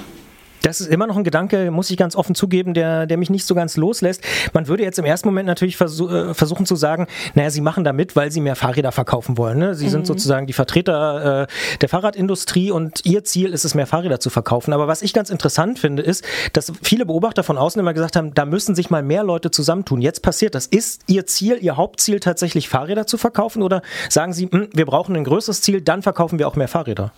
Das 0.63 0.81
ist 0.81 0.89
immer 0.89 1.07
noch 1.07 1.17
ein 1.17 1.25
Gedanke, 1.25 1.71
muss 1.71 1.91
ich 1.91 1.97
ganz 1.97 2.17
offen 2.17 2.35
zugeben, 2.35 2.75
der, 2.75 3.07
der 3.07 3.17
mich 3.17 3.31
nicht 3.31 3.47
so 3.47 3.55
ganz 3.55 3.77
loslässt. 3.77 4.23
Man 4.53 4.69
würde 4.69 4.83
jetzt 4.83 4.99
im 4.99 5.05
ersten 5.05 5.29
Moment 5.29 5.47
natürlich 5.47 5.77
versuch, 5.77 6.11
äh, 6.11 6.35
versuchen 6.35 6.67
zu 6.67 6.77
sagen, 6.77 7.07
naja, 7.35 7.51
sie 7.51 7.61
machen 7.61 7.85
da 7.85 7.93
mit, 7.93 8.17
weil 8.17 8.31
sie 8.31 8.41
mehr 8.41 8.57
Fahrräder 8.57 8.93
verkaufen 8.93 9.39
wollen. 9.39 9.59
Ne? 9.59 9.75
Sie 9.75 9.87
mhm. 9.87 9.91
sind 9.91 10.07
sozusagen 10.07 10.47
die 10.47 10.53
Vertreter 10.53 11.43
äh, 11.43 11.47
der 11.81 11.89
Fahrradindustrie 11.89 12.71
und 12.71 13.05
ihr 13.05 13.25
Ziel 13.25 13.53
ist 13.53 13.65
es, 13.65 13.75
mehr 13.75 13.87
Fahrräder 13.87 14.21
zu 14.21 14.31
verkaufen. 14.31 14.73
Aber 14.73 14.89
was 14.89 15.03
ich 15.03 15.13
ganz 15.13 15.31
interessant 15.31 15.79
finde, 15.79 16.03
ist, 16.03 16.25
dass 16.53 16.73
viele 16.83 17.07
Beobachter 17.07 17.43
von 17.43 17.59
außen 17.59 17.81
immer 17.81 17.95
gesagt 17.95 18.17
haben, 18.17 18.35
da 18.35 18.45
müssen 18.45 18.75
sich 18.75 18.91
mal 18.91 19.03
mehr 19.03 19.25
Leute 19.25 19.51
zusammentun. 19.51 20.01
Jetzt 20.01 20.23
passiert 20.23 20.55
das. 20.55 20.67
Ist 20.67 21.03
ihr 21.07 21.27
Ziel, 21.27 21.59
ihr 21.61 21.77
Hauptziel 21.77 22.21
tatsächlich 22.21 22.69
Fahrräder 22.69 23.07
zu 23.07 23.19
verkaufen 23.19 23.63
oder 23.63 23.83
sagen 24.09 24.33
sie, 24.33 24.47
mh, 24.47 24.53
hm, 24.53 24.69
wir 24.73 24.87
brauchen 24.87 25.17
ein 25.17 25.25
größeres 25.25 25.61
Ziel, 25.63 25.81
dann 25.81 26.03
verkaufen 26.03 26.39
wir 26.39 26.49
auch 26.49 26.57
mehr 26.57 26.69
Fahrräder? 26.69 27.13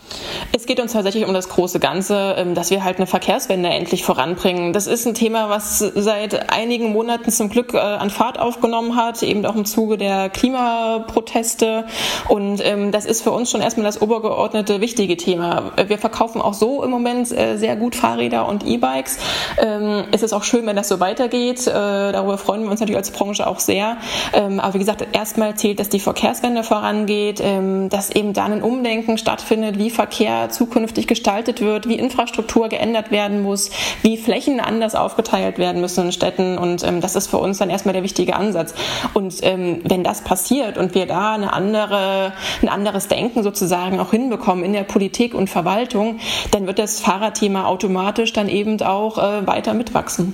Es 0.54 0.66
geht 0.66 0.80
uns 0.80 0.92
tatsächlich 0.92 1.26
um 1.26 1.34
das 1.34 1.48
große 1.48 1.80
Ganze, 1.80 2.34
ähm, 2.36 2.54
dass 2.54 2.70
wir 2.70 2.84
halt 2.84 2.98
eine 2.98 3.06
Verkehrs 3.06 3.29
Verkehrswende 3.30 3.68
endlich 3.68 4.02
voranbringen. 4.02 4.72
Das 4.72 4.88
ist 4.88 5.06
ein 5.06 5.14
Thema, 5.14 5.48
was 5.48 5.78
seit 5.78 6.50
einigen 6.52 6.90
Monaten 6.90 7.30
zum 7.30 7.48
Glück 7.48 7.74
äh, 7.74 7.78
an 7.78 8.10
Fahrt 8.10 8.40
aufgenommen 8.40 8.96
hat, 8.96 9.22
eben 9.22 9.46
auch 9.46 9.54
im 9.54 9.66
Zuge 9.66 9.96
der 9.96 10.30
Klimaproteste. 10.30 11.84
Und 12.26 12.60
ähm, 12.64 12.90
das 12.90 13.06
ist 13.06 13.22
für 13.22 13.30
uns 13.30 13.52
schon 13.52 13.60
erstmal 13.60 13.84
das 13.84 14.02
obergeordnete 14.02 14.80
wichtige 14.80 15.16
Thema. 15.16 15.70
Wir 15.86 15.98
verkaufen 15.98 16.42
auch 16.42 16.54
so 16.54 16.82
im 16.82 16.90
Moment 16.90 17.30
äh, 17.30 17.56
sehr 17.56 17.76
gut 17.76 17.94
Fahrräder 17.94 18.48
und 18.48 18.66
E-Bikes. 18.66 19.18
Ähm, 19.58 20.06
es 20.10 20.24
ist 20.24 20.32
auch 20.32 20.42
schön, 20.42 20.66
wenn 20.66 20.74
das 20.74 20.88
so 20.88 20.98
weitergeht. 20.98 21.68
Äh, 21.68 21.72
darüber 21.72 22.36
freuen 22.36 22.64
wir 22.64 22.70
uns 22.72 22.80
natürlich 22.80 22.98
als 22.98 23.12
Branche 23.12 23.46
auch 23.46 23.60
sehr. 23.60 23.98
Ähm, 24.32 24.58
aber 24.58 24.74
wie 24.74 24.80
gesagt, 24.80 25.06
erstmal 25.12 25.54
zählt, 25.54 25.78
dass 25.78 25.88
die 25.88 26.00
Verkehrswende 26.00 26.64
vorangeht, 26.64 27.40
ähm, 27.40 27.90
dass 27.90 28.10
eben 28.10 28.32
dann 28.32 28.54
ein 28.54 28.62
Umdenken 28.64 29.18
stattfindet, 29.18 29.78
wie 29.78 29.90
Verkehr 29.90 30.48
zukünftig 30.50 31.06
gestaltet 31.06 31.60
wird, 31.60 31.86
wie 31.86 31.94
Infrastruktur 31.94 32.68
geändert 32.68 33.12
werden 33.12 33.19
werden 33.20 33.42
muss, 33.42 33.70
wie 34.00 34.16
Flächen 34.16 34.60
anders 34.60 34.94
aufgeteilt 34.94 35.58
werden 35.58 35.82
müssen 35.82 36.06
in 36.06 36.12
Städten. 36.12 36.56
Und 36.56 36.82
ähm, 36.84 37.02
das 37.02 37.16
ist 37.16 37.26
für 37.26 37.36
uns 37.36 37.58
dann 37.58 37.68
erstmal 37.68 37.92
der 37.92 38.02
wichtige 38.02 38.34
Ansatz. 38.34 38.74
Und 39.12 39.34
ähm, 39.42 39.82
wenn 39.84 40.02
das 40.02 40.22
passiert 40.22 40.78
und 40.78 40.94
wir 40.94 41.06
da 41.06 41.34
eine 41.34 41.52
andere, 41.52 42.32
ein 42.62 42.68
anderes 42.70 43.08
Denken 43.08 43.42
sozusagen 43.42 44.00
auch 44.00 44.10
hinbekommen 44.10 44.64
in 44.64 44.72
der 44.72 44.84
Politik 44.84 45.34
und 45.34 45.50
Verwaltung, 45.50 46.18
dann 46.50 46.66
wird 46.66 46.78
das 46.78 47.00
Fahrradthema 47.00 47.66
automatisch 47.66 48.32
dann 48.32 48.48
eben 48.48 48.80
auch 48.80 49.18
äh, 49.18 49.46
weiter 49.46 49.74
mitwachsen. 49.74 50.32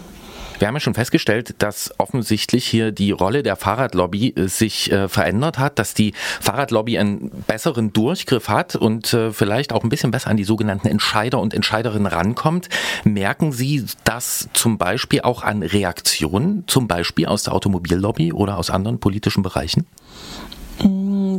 Wir 0.58 0.68
haben 0.68 0.74
ja 0.74 0.80
schon 0.80 0.94
festgestellt, 0.94 1.56
dass 1.58 1.92
offensichtlich 1.98 2.66
hier 2.66 2.90
die 2.90 3.10
Rolle 3.10 3.42
der 3.42 3.56
Fahrradlobby 3.56 4.30
äh, 4.30 4.48
sich 4.48 4.90
äh, 4.90 5.08
verändert 5.08 5.58
hat, 5.58 5.78
dass 5.78 5.92
die 5.92 6.14
Fahrradlobby 6.40 6.98
einen 6.98 7.30
besseren 7.46 7.92
Durchgriff 7.92 8.48
hat 8.48 8.74
und 8.74 9.12
äh, 9.12 9.32
vielleicht 9.32 9.72
auch 9.72 9.82
ein 9.82 9.90
bisschen 9.90 10.10
besser 10.10 10.30
an 10.30 10.38
die 10.38 10.44
sogenannten 10.44 10.88
Entscheider 10.88 11.40
und 11.40 11.52
Entscheiderinnen 11.52 12.06
rankommt. 12.06 12.68
Merken 13.04 13.52
Sie 13.52 13.84
das 14.04 14.48
zum 14.54 14.78
Beispiel 14.78 15.20
auch 15.20 15.42
an 15.42 15.62
Reaktionen, 15.62 16.64
zum 16.66 16.88
Beispiel 16.88 17.26
aus 17.26 17.42
der 17.42 17.52
Automobillobby 17.52 18.32
oder 18.32 18.56
aus 18.56 18.70
anderen 18.70 18.98
politischen 18.98 19.42
Bereichen? 19.42 19.86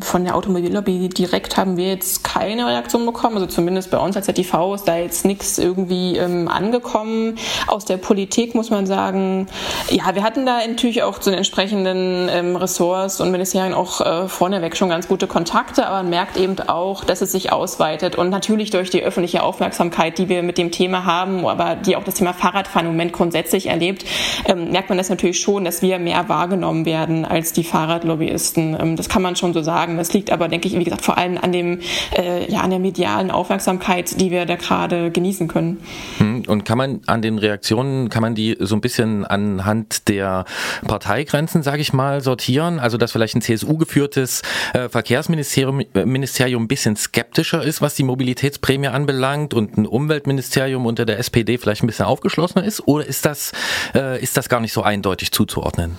Von 0.01 0.23
der 0.23 0.35
Automobillobby 0.35 1.09
direkt 1.09 1.57
haben 1.57 1.77
wir 1.77 1.87
jetzt 1.87 2.23
keine 2.23 2.67
Reaktion 2.67 3.05
bekommen. 3.05 3.35
Also 3.35 3.47
zumindest 3.47 3.91
bei 3.91 3.97
uns 3.97 4.15
als 4.15 4.25
ZTV 4.25 4.75
ist 4.75 4.85
da 4.85 4.97
jetzt 4.97 5.25
nichts 5.25 5.57
irgendwie 5.57 6.17
ähm, 6.17 6.47
angekommen. 6.47 7.37
Aus 7.67 7.85
der 7.85 7.97
Politik 7.97 8.55
muss 8.55 8.69
man 8.69 8.85
sagen, 8.85 9.47
ja, 9.89 10.15
wir 10.15 10.23
hatten 10.23 10.45
da 10.45 10.59
natürlich 10.65 11.03
auch 11.03 11.19
zu 11.19 11.29
den 11.29 11.37
entsprechenden 11.37 12.29
ähm, 12.29 12.55
Ressorts 12.55 13.21
und 13.21 13.31
Ministerien 13.31 13.73
auch 13.73 14.01
äh, 14.01 14.27
vorneweg 14.27 14.75
schon 14.77 14.89
ganz 14.89 15.07
gute 15.07 15.27
Kontakte, 15.27 15.87
aber 15.87 15.97
man 15.97 16.09
merkt 16.09 16.37
eben 16.37 16.57
auch, 16.67 17.03
dass 17.03 17.21
es 17.21 17.31
sich 17.31 17.51
ausweitet 17.51 18.15
und 18.15 18.29
natürlich 18.29 18.69
durch 18.69 18.89
die 18.89 19.03
öffentliche 19.03 19.43
Aufmerksamkeit, 19.43 20.17
die 20.17 20.29
wir 20.29 20.43
mit 20.43 20.57
dem 20.57 20.71
Thema 20.71 21.05
haben, 21.05 21.45
aber 21.45 21.75
die 21.75 21.95
auch 21.95 22.03
das 22.03 22.15
Thema 22.15 22.33
Fahrradfahren 22.33 22.87
im 22.87 22.93
Moment 22.93 23.13
grundsätzlich 23.13 23.67
erlebt, 23.67 24.05
ähm, 24.45 24.71
merkt 24.71 24.89
man 24.89 24.97
das 24.97 25.09
natürlich 25.09 25.39
schon, 25.39 25.65
dass 25.65 25.81
wir 25.81 25.99
mehr 25.99 26.29
wahrgenommen 26.29 26.85
werden 26.85 27.25
als 27.25 27.53
die 27.53 27.63
Fahrradlobbyisten. 27.63 28.77
Ähm, 28.79 28.95
das 28.95 29.09
kann 29.09 29.21
man 29.21 29.35
schon 29.35 29.53
so 29.53 29.61
sagen. 29.67 29.97
Das 29.97 30.13
liegt 30.13 30.31
aber, 30.31 30.47
denke 30.47 30.67
ich, 30.67 30.79
wie 30.79 30.83
gesagt, 30.85 31.03
vor 31.03 31.17
allem 31.17 31.37
an 31.37 31.51
dem, 31.51 31.81
äh, 32.17 32.49
ja, 32.49 32.61
an 32.61 32.69
der 32.69 32.79
medialen 32.79 33.29
Aufmerksamkeit, 33.29 34.19
die 34.19 34.31
wir 34.31 34.45
da 34.45 34.55
gerade 34.55 35.11
genießen 35.11 35.49
können. 35.49 35.81
Hm, 36.17 36.43
und 36.47 36.63
kann 36.63 36.77
man 36.77 37.01
an 37.05 37.21
den 37.21 37.37
Reaktionen, 37.37 38.09
kann 38.09 38.21
man 38.21 38.33
die 38.33 38.55
so 38.59 38.75
ein 38.75 38.81
bisschen 38.81 39.25
anhand 39.25 40.07
der 40.07 40.45
Parteigrenzen, 40.87 41.63
sage 41.63 41.81
ich 41.81 41.91
mal, 41.91 42.21
sortieren? 42.21 42.79
Also, 42.79 42.97
dass 42.97 43.11
vielleicht 43.11 43.35
ein 43.35 43.41
CSU-geführtes 43.41 44.41
äh, 44.73 44.87
Verkehrsministerium 44.87 45.81
äh, 45.93 46.05
Ministerium 46.05 46.63
ein 46.63 46.67
bisschen 46.67 46.95
skeptischer 46.95 47.61
ist, 47.61 47.81
was 47.81 47.95
die 47.95 48.03
Mobilitätsprämie 48.03 48.87
anbelangt 48.87 49.53
und 49.53 49.77
ein 49.77 49.85
Umweltministerium 49.85 50.85
unter 50.85 51.05
der 51.05 51.19
SPD 51.19 51.57
vielleicht 51.57 51.83
ein 51.83 51.87
bisschen 51.87 52.05
aufgeschlossener 52.05 52.63
ist? 52.63 52.87
Oder 52.87 53.05
ist 53.05 53.25
das, 53.25 53.51
äh, 53.93 54.21
ist 54.23 54.37
das 54.37 54.47
gar 54.47 54.61
nicht 54.61 54.71
so 54.71 54.81
eindeutig 54.81 55.33
zuzuordnen? 55.33 55.97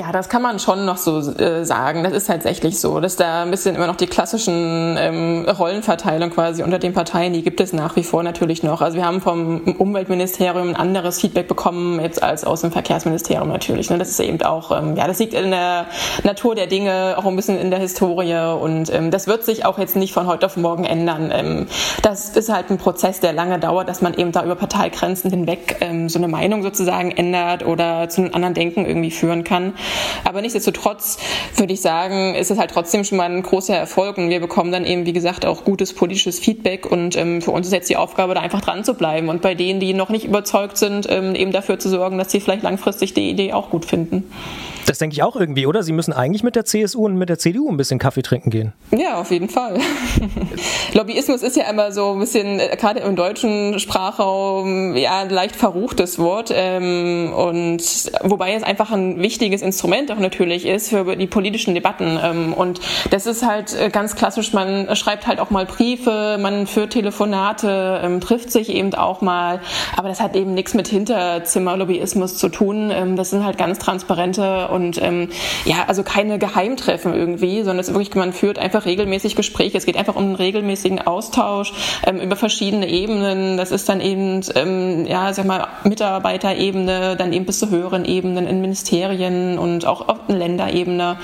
Ja, 0.00 0.12
das 0.12 0.28
kann 0.28 0.42
man 0.42 0.60
schon 0.60 0.84
noch 0.86 0.96
so 0.96 1.18
äh, 1.18 1.64
sagen. 1.64 2.04
Das 2.04 2.12
ist 2.12 2.26
tatsächlich 2.26 2.78
so. 2.78 2.99
Das 3.00 3.16
da 3.16 3.42
ein 3.42 3.50
bisschen 3.50 3.76
immer 3.76 3.86
noch 3.86 3.96
die 3.96 4.06
klassischen 4.06 4.96
ähm, 4.98 5.46
Rollenverteilung 5.48 6.30
quasi 6.30 6.62
unter 6.62 6.78
den 6.78 6.92
Parteien, 6.92 7.32
die 7.32 7.42
gibt 7.42 7.60
es 7.60 7.72
nach 7.72 7.96
wie 7.96 8.04
vor 8.04 8.22
natürlich 8.22 8.62
noch. 8.62 8.80
Also 8.80 8.96
wir 8.96 9.04
haben 9.04 9.20
vom 9.20 9.62
Umweltministerium 9.78 10.68
ein 10.68 10.76
anderes 10.76 11.20
Feedback 11.20 11.48
bekommen 11.48 12.00
jetzt 12.00 12.22
als 12.22 12.44
aus 12.44 12.60
dem 12.60 12.72
Verkehrsministerium 12.72 13.48
natürlich. 13.48 13.90
Ne? 13.90 13.98
Das 13.98 14.08
ist 14.08 14.20
eben 14.20 14.40
auch, 14.42 14.70
ähm, 14.76 14.96
ja, 14.96 15.06
das 15.06 15.18
liegt 15.18 15.34
in 15.34 15.50
der 15.50 15.86
Natur 16.24 16.54
der 16.54 16.66
Dinge, 16.66 17.14
auch 17.16 17.24
ein 17.26 17.36
bisschen 17.36 17.58
in 17.58 17.70
der 17.70 17.80
Historie 17.80 18.54
und 18.60 18.92
ähm, 18.92 19.10
das 19.10 19.26
wird 19.26 19.44
sich 19.44 19.64
auch 19.64 19.78
jetzt 19.78 19.96
nicht 19.96 20.12
von 20.12 20.26
heute 20.26 20.46
auf 20.46 20.56
morgen 20.56 20.84
ändern. 20.84 21.30
Ähm, 21.32 21.66
das 22.02 22.30
ist 22.30 22.48
halt 22.48 22.70
ein 22.70 22.78
Prozess, 22.78 23.20
der 23.20 23.32
lange 23.32 23.58
dauert, 23.58 23.88
dass 23.88 24.02
man 24.02 24.14
eben 24.14 24.32
da 24.32 24.44
über 24.44 24.56
Parteigrenzen 24.56 25.30
hinweg 25.30 25.76
ähm, 25.80 26.08
so 26.08 26.18
eine 26.18 26.28
Meinung 26.28 26.62
sozusagen 26.62 27.10
ändert 27.10 27.64
oder 27.64 28.08
zu 28.08 28.20
einem 28.20 28.34
anderen 28.34 28.54
Denken 28.54 28.86
irgendwie 28.86 29.10
führen 29.10 29.44
kann. 29.44 29.74
Aber 30.24 30.40
nichtsdestotrotz 30.40 31.18
würde 31.56 31.72
ich 31.72 31.80
sagen, 31.80 32.34
ist 32.34 32.50
es 32.50 32.58
halt 32.58 32.70
trotzdem 32.70 32.89
schon 33.04 33.18
mal 33.18 33.30
ein 33.30 33.42
großer 33.42 33.76
Erfolg. 33.76 34.18
Und 34.18 34.30
wir 34.30 34.40
bekommen 34.40 34.72
dann 34.72 34.84
eben, 34.84 35.06
wie 35.06 35.12
gesagt, 35.12 35.46
auch 35.46 35.64
gutes 35.64 35.94
politisches 35.94 36.38
Feedback. 36.38 36.86
Und 36.90 37.16
ähm, 37.16 37.42
für 37.42 37.50
uns 37.50 37.66
ist 37.66 37.72
jetzt 37.72 37.90
die 37.90 37.96
Aufgabe, 37.96 38.34
da 38.34 38.40
einfach 38.40 38.60
dran 38.60 38.84
zu 38.84 38.94
bleiben. 38.94 39.28
Und 39.28 39.42
bei 39.42 39.54
denen, 39.54 39.80
die 39.80 39.94
noch 39.94 40.08
nicht 40.08 40.24
überzeugt 40.24 40.76
sind, 40.76 41.06
ähm, 41.10 41.34
eben 41.34 41.52
dafür 41.52 41.78
zu 41.78 41.88
sorgen, 41.88 42.18
dass 42.18 42.30
sie 42.30 42.40
vielleicht 42.40 42.62
langfristig 42.62 43.14
die 43.14 43.30
Idee 43.30 43.52
auch 43.52 43.70
gut 43.70 43.84
finden. 43.84 44.30
Das 44.90 44.98
denke 44.98 45.14
ich 45.14 45.22
auch 45.22 45.36
irgendwie, 45.36 45.66
oder? 45.66 45.84
Sie 45.84 45.92
müssen 45.92 46.12
eigentlich 46.12 46.42
mit 46.42 46.56
der 46.56 46.64
CSU 46.64 47.04
und 47.04 47.14
mit 47.14 47.28
der 47.28 47.38
CDU 47.38 47.70
ein 47.70 47.76
bisschen 47.76 48.00
Kaffee 48.00 48.22
trinken 48.22 48.50
gehen. 48.50 48.72
Ja, 48.90 49.20
auf 49.20 49.30
jeden 49.30 49.48
Fall. 49.48 49.78
Lobbyismus 50.94 51.44
ist 51.44 51.56
ja 51.56 51.70
immer 51.70 51.92
so 51.92 52.14
ein 52.14 52.18
bisschen, 52.18 52.58
äh, 52.58 52.76
gerade 52.76 52.98
im 52.98 53.14
deutschen 53.14 53.78
Sprachraum, 53.78 54.96
ja, 54.96 55.20
ein 55.20 55.30
leicht 55.30 55.54
verruchtes 55.54 56.18
Wort. 56.18 56.50
Ähm, 56.52 57.32
und 57.32 57.80
wobei 58.24 58.54
es 58.54 58.64
einfach 58.64 58.90
ein 58.90 59.20
wichtiges 59.20 59.62
Instrument 59.62 60.10
auch 60.10 60.18
natürlich 60.18 60.66
ist 60.66 60.88
für 60.88 61.14
die 61.14 61.28
politischen 61.28 61.74
Debatten. 61.74 62.18
Ähm, 62.20 62.52
und 62.52 62.80
das 63.10 63.26
ist 63.26 63.46
halt 63.46 63.72
äh, 63.80 63.90
ganz 63.90 64.16
klassisch, 64.16 64.52
man 64.52 64.96
schreibt 64.96 65.28
halt 65.28 65.38
auch 65.38 65.50
mal 65.50 65.66
Briefe, 65.66 66.36
man 66.40 66.66
führt 66.66 66.94
Telefonate, 66.94 68.00
ähm, 68.02 68.20
trifft 68.20 68.50
sich 68.50 68.70
eben 68.70 68.92
auch 68.94 69.20
mal. 69.20 69.60
Aber 69.96 70.08
das 70.08 70.20
hat 70.20 70.34
eben 70.34 70.52
nichts 70.54 70.74
mit 70.74 70.88
Hinterzimmerlobbyismus 70.88 72.38
zu 72.38 72.48
tun. 72.48 72.90
Ähm, 72.92 73.14
das 73.14 73.30
sind 73.30 73.44
halt 73.44 73.56
ganz 73.56 73.78
transparente 73.78 74.66
und 74.66 74.79
ähm, 75.00 75.28
ja, 75.64 75.84
also 75.86 76.02
keine 76.02 76.38
Geheimtreffen 76.38 77.14
irgendwie, 77.14 77.58
sondern 77.58 77.78
es 77.78 77.88
ist 77.88 77.94
wirklich, 77.94 78.14
man 78.14 78.32
führt 78.32 78.58
einfach 78.58 78.86
regelmäßig 78.86 79.36
Gespräche. 79.36 79.78
Es 79.78 79.86
geht 79.86 79.96
einfach 79.96 80.16
um 80.16 80.24
einen 80.24 80.34
regelmäßigen 80.34 81.00
Austausch 81.00 81.72
ähm, 82.06 82.20
über 82.20 82.36
verschiedene 82.36 82.88
Ebenen. 82.88 83.56
Das 83.56 83.70
ist 83.70 83.88
dann 83.88 84.00
eben, 84.00 84.40
ähm, 84.54 85.06
ja, 85.06 85.32
sag 85.32 85.46
mal, 85.46 85.66
Mitarbeiterebene, 85.84 87.16
dann 87.16 87.32
eben 87.32 87.44
bis 87.46 87.58
zu 87.58 87.70
höheren 87.70 88.04
Ebenen 88.04 88.46
in 88.46 88.60
Ministerien 88.60 89.58
und 89.58 89.86
auch 89.86 90.08
auf 90.08 90.18
Länderebene. 90.28 91.18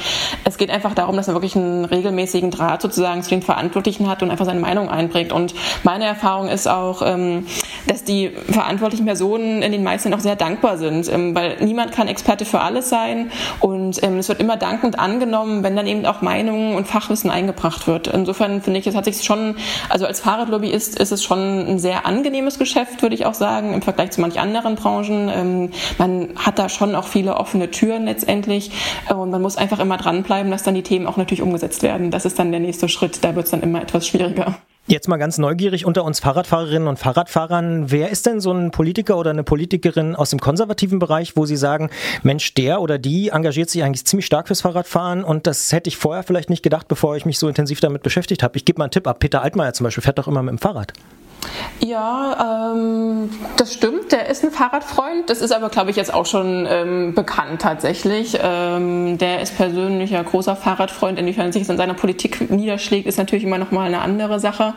Es 0.45 0.59
geht 0.59 0.71
einfach 0.71 0.95
darum, 0.95 1.17
dass 1.17 1.27
man 1.27 1.37
wirklich 1.37 1.57
einen 1.57 1.85
regelmäßigen 1.85 2.51
Draht 2.51 2.83
sozusagen 2.83 3.23
zu 3.23 3.31
den 3.31 3.43
Verantwortlichen 3.43 4.09
hat 4.09 4.23
und 4.23 4.31
einfach 4.31 4.47
seine 4.47 4.61
Meinung 4.61 4.89
einbringt. 4.89 5.33
Und 5.33 5.55
meine 5.83 6.05
Erfahrung 6.05 6.49
ist 6.49 6.69
auch, 6.69 7.03
ähm, 7.05 7.47
dass 7.87 8.05
die 8.05 8.31
verantwortlichen 8.51 9.07
Personen 9.07 9.63
in 9.63 9.73
den 9.73 9.83
meisten 9.83 10.13
auch 10.15 10.21
sehr 10.21 10.37
dankbar 10.37 10.79
sind, 10.79 11.13
ähm, 11.13 11.35
weil 11.35 11.57
niemand 11.61 11.93
kann 11.93 12.09
Experte 12.09 12.45
für 12.45 12.61
alles 12.61 12.89
sein 12.89 13.31
Und 13.61 14.03
ähm, 14.03 14.19
es 14.19 14.29
wird 14.29 14.41
immer 14.41 14.57
dankend 14.57 14.99
angenommen, 14.99 15.63
wenn 15.63 15.77
dann 15.77 15.87
eben 15.87 16.05
auch 16.07 16.23
Meinungen 16.23 16.77
und 16.77 16.87
Fachwissen 16.87 17.31
eingebracht 17.31 17.87
wird. 17.87 18.09
Insofern 18.09 18.63
finde 18.63 18.81
ich, 18.81 18.87
es 18.87 18.95
hat 18.95 19.05
sich 19.05 19.25
schon, 19.25 19.57
also 19.89 20.07
als 20.07 20.21
Fahrradlobbyist 20.21 20.99
ist 20.99 21.13
es 21.13 21.23
schon 21.23 21.69
ein 21.69 21.79
sehr 21.79 22.07
angenehmes 22.07 22.59
Geschäft, 22.59 23.03
würde 23.03 23.15
ich 23.15 23.27
auch 23.27 23.35
sagen, 23.35 23.75
im 23.75 23.83
Vergleich 23.83 24.11
zu 24.13 24.21
manch 24.21 24.41
anderen 24.41 24.77
Branchen. 24.77 25.29
Ähm, 25.29 25.71
man 25.99 26.31
hat 26.37 26.59
da 26.59 26.69
schon 26.69 26.95
auch 26.95 27.07
viele 27.07 27.37
offene 27.37 27.71
Türen 27.71 28.05
letztendlich 28.05 28.71
und 29.09 29.31
man 29.31 29.43
muss 29.43 29.57
einfach 29.57 29.79
immer 29.79 29.97
dranbleiben, 29.97 30.51
dass 30.51 30.63
dann 30.63 30.75
die 30.75 30.83
Themen 30.83 31.07
auch 31.07 31.17
natürlich 31.17 31.43
umgesetzt 31.43 31.83
werden. 31.83 32.11
Das 32.11 32.25
ist 32.25 32.39
dann 32.39 32.51
der 32.51 32.61
nächste 32.61 32.89
Schritt. 32.89 33.25
Da 33.25 33.35
wird 33.35 33.47
es 33.47 33.51
dann 33.51 33.63
immer 33.63 33.83
etwas 33.83 34.07
schwieriger. 34.07 34.57
Jetzt 34.89 35.09
mal 35.09 35.17
ganz 35.17 35.37
neugierig 35.37 35.85
unter 35.85 36.05
uns 36.05 36.21
Fahrradfahrerinnen 36.21 36.87
und 36.87 36.97
Fahrradfahrern. 36.97 37.91
Wer 37.91 38.11
ist 38.11 38.25
denn 38.25 38.41
so 38.41 38.53
ein 38.53 38.71
Politiker 38.71 39.19
oder 39.19 39.31
eine 39.31 39.43
Politikerin 39.43 40.15
aus 40.15 40.31
dem 40.31 40.39
konservativen 40.39 41.01
Bereich, 41.01 41.37
wo 41.37 41.45
Sie 41.45 41.57
sagen, 41.57 41.91
Mensch, 42.23 42.55
der 42.55 42.81
oder 42.81 42.97
die 42.97 43.31
engagiert 43.31 43.69
sich 43.69 43.83
eigentlich 43.83 44.07
ziemlich 44.07 44.27
stark 44.27 44.47
fürs 44.47 44.61
Fahrradfahren 44.61 45.25
und 45.25 45.49
das 45.49 45.73
hätte 45.73 45.89
ich 45.89 45.97
vorher 45.97 46.23
vielleicht 46.23 46.51
nicht 46.51 46.63
gedacht, 46.63 46.87
bevor 46.87 47.17
ich 47.17 47.27
mich 47.27 47.41
so 47.41 47.49
intensiv 47.49 47.81
damit 47.81 48.05
beschäftigt 48.05 48.45
habe. 48.45 48.57
Ich 48.57 48.65
gebe 48.65 48.79
mal 48.79 48.85
einen 48.85 48.93
Tipp 48.93 49.09
ab. 49.09 49.19
Peter 49.19 49.43
Altmaier 49.43 49.73
zum 49.73 49.83
Beispiel 49.83 50.05
fährt 50.05 50.19
doch 50.19 50.29
immer 50.29 50.45
mit 50.45 50.53
dem 50.53 50.59
Fahrrad. 50.59 50.93
Ja, 51.81 52.73
ähm, 52.75 53.31
das 53.57 53.73
stimmt. 53.73 54.13
Der 54.13 54.29
ist 54.29 54.45
ein 54.45 54.51
Fahrradfreund. 54.51 55.29
Das 55.29 55.41
ist 55.41 55.53
aber, 55.53 55.69
glaube 55.69 55.91
ich, 55.91 55.97
jetzt 55.97 56.13
auch 56.13 56.27
schon 56.27 56.67
ähm, 56.69 57.15
bekannt 57.15 57.63
tatsächlich. 57.63 58.39
Ähm, 58.43 59.19
der 59.19 59.41
ist 59.41 59.57
persönlich 59.57 60.17
ein 60.17 60.25
großer 60.25 60.57
Fahrradfreund. 60.57 61.19
Inwiefern 61.19 61.53
sich 61.53 61.63
es 61.63 61.69
in 61.69 61.77
seiner 61.77 61.95
Politik 61.95 62.51
niederschlägt, 62.51 63.07
ist 63.07 63.19
natürlich 63.19 63.45
immer 63.45 63.59
noch 63.59 63.71
mal 63.71 63.87
eine 63.87 64.01
andere 64.01 64.41
Sache. 64.41 64.75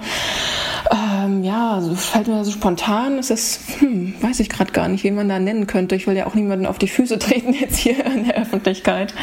Ähm, 0.91 1.43
ja, 1.43 1.79
so 1.81 1.95
fällt 1.95 2.27
mir 2.27 2.43
so 2.43 2.51
spontan. 2.51 3.17
Ist 3.17 3.31
das, 3.31 3.59
hm, 3.79 4.15
weiß 4.21 4.39
ich 4.41 4.49
gerade 4.49 4.71
gar 4.71 4.87
nicht, 4.87 5.03
wen 5.03 5.15
man 5.15 5.29
da 5.29 5.39
nennen 5.39 5.67
könnte. 5.67 5.95
Ich 5.95 6.05
will 6.05 6.15
ja 6.15 6.27
auch 6.27 6.35
niemanden 6.35 6.65
auf 6.65 6.77
die 6.77 6.87
Füße 6.87 7.17
treten 7.19 7.53
jetzt 7.53 7.77
hier 7.77 8.05
in 8.05 8.25
der 8.25 8.35
Öffentlichkeit. 8.35 9.13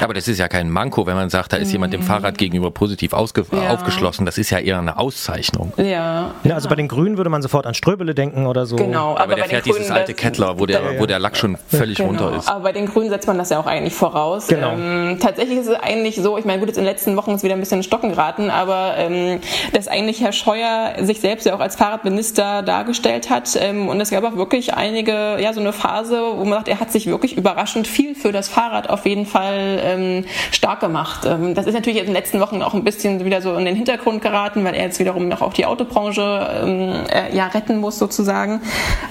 Aber 0.00 0.14
das 0.14 0.28
ist 0.28 0.38
ja 0.38 0.48
kein 0.48 0.70
Manko, 0.70 1.06
wenn 1.06 1.16
man 1.16 1.30
sagt, 1.30 1.52
da 1.52 1.56
ist 1.56 1.72
jemand 1.72 1.92
dem 1.92 2.02
Fahrrad 2.02 2.38
gegenüber 2.38 2.70
positiv 2.70 3.12
ausge 3.12 3.44
Ja. 3.52 3.70
aufgeschlossen. 3.70 4.26
Das 4.26 4.38
ist 4.38 4.50
ja 4.50 4.58
eher 4.58 4.78
eine 4.78 4.98
Auszeichnung. 4.98 5.72
Ja. 5.76 6.30
Ja, 6.44 6.54
also 6.54 6.68
bei 6.68 6.74
den 6.74 6.88
Grünen 6.88 7.16
würde 7.16 7.30
man 7.30 7.42
sofort 7.42 7.66
an 7.66 7.74
Ströbele 7.74 8.14
denken 8.14 8.46
oder 8.46 8.66
so. 8.66 8.76
Genau, 8.76 9.16
Aber, 9.16 9.34
der 9.34 9.42
bei 9.44 9.48
fährt 9.48 9.66
den 9.66 9.72
dieses 9.72 9.86
Grünen, 9.88 9.98
alte 9.98 10.14
Kettler, 10.14 10.58
wo 10.58 10.66
der, 10.66 10.98
wo 10.98 11.06
der 11.06 11.18
Lack 11.18 11.36
schon 11.36 11.56
völlig 11.68 11.98
Genau. 11.98 12.08
runter 12.10 12.36
ist. 12.36 12.48
Aber 12.48 12.60
bei 12.60 12.72
den 12.72 12.86
Grünen 12.86 13.10
setzt 13.10 13.26
man 13.26 13.38
das 13.38 13.50
ja 13.50 13.58
auch 13.60 13.66
eigentlich 13.66 13.94
voraus. 13.94 14.46
Genau. 14.48 14.72
Ähm, 14.72 15.18
tatsächlich 15.20 15.58
ist 15.58 15.68
es 15.68 15.74
eigentlich 15.80 16.16
so, 16.16 16.38
ich 16.38 16.44
meine, 16.44 16.58
gut, 16.60 16.68
jetzt 16.68 16.78
in 16.78 16.84
den 16.84 16.90
letzten 16.92 17.16
Wochen 17.16 17.32
ist 17.32 17.42
wieder 17.42 17.54
ein 17.54 17.60
bisschen 17.60 17.78
in 17.78 17.82
Stocken 17.82 18.10
geraten, 18.10 18.50
aber 18.50 18.94
ähm, 18.96 19.40
dass 19.72 19.88
eigentlich 19.88 20.20
Herr 20.20 20.32
Scheuer 20.32 20.94
sich 21.00 21.20
selbst 21.20 21.46
ja 21.46 21.54
auch 21.54 21.60
als 21.60 21.76
Fahrradminister 21.76 22.62
dargestellt 22.62 23.30
hat. 23.30 23.56
Ähm, 23.60 23.88
und 23.88 24.00
es 24.00 24.10
gab 24.10 24.24
auch 24.24 24.36
wirklich 24.36 24.74
einige, 24.74 25.38
ja, 25.40 25.52
so 25.52 25.60
eine 25.60 25.72
Phase, 25.72 26.20
wo 26.36 26.44
man 26.44 26.54
sagt, 26.54 26.68
er 26.68 26.80
hat 26.80 26.90
sich 26.90 27.06
wirklich 27.06 27.36
überraschend 27.36 27.86
viel 27.86 28.14
für 28.14 28.32
das 28.32 28.48
Fahrrad 28.48 28.88
auf 28.90 29.06
jeden 29.06 29.26
Fall 29.26 29.80
ähm, 29.90 30.24
stark 30.52 30.80
gemacht. 30.80 31.26
Ähm, 31.26 31.54
das 31.54 31.66
ist 31.66 31.74
natürlich 31.74 32.00
in 32.00 32.06
den 32.06 32.14
letzten 32.14 32.40
Wochen 32.40 32.62
auch 32.62 32.74
ein 32.74 32.84
bisschen 32.84 33.24
wieder 33.24 33.42
so 33.42 33.54
in 33.54 33.64
den 33.64 33.76
Hintergrund 33.76 34.22
geraten, 34.22 34.64
weil 34.64 34.74
er 34.74 34.84
jetzt 34.84 34.98
wiederum 34.98 35.28
noch 35.28 35.42
auch 35.42 35.52
die 35.52 35.66
Autobranche 35.66 36.62
ähm, 36.64 36.92
äh, 37.12 37.34
ja, 37.34 37.46
retten 37.48 37.78
muss 37.78 37.98
sozusagen. 37.98 38.60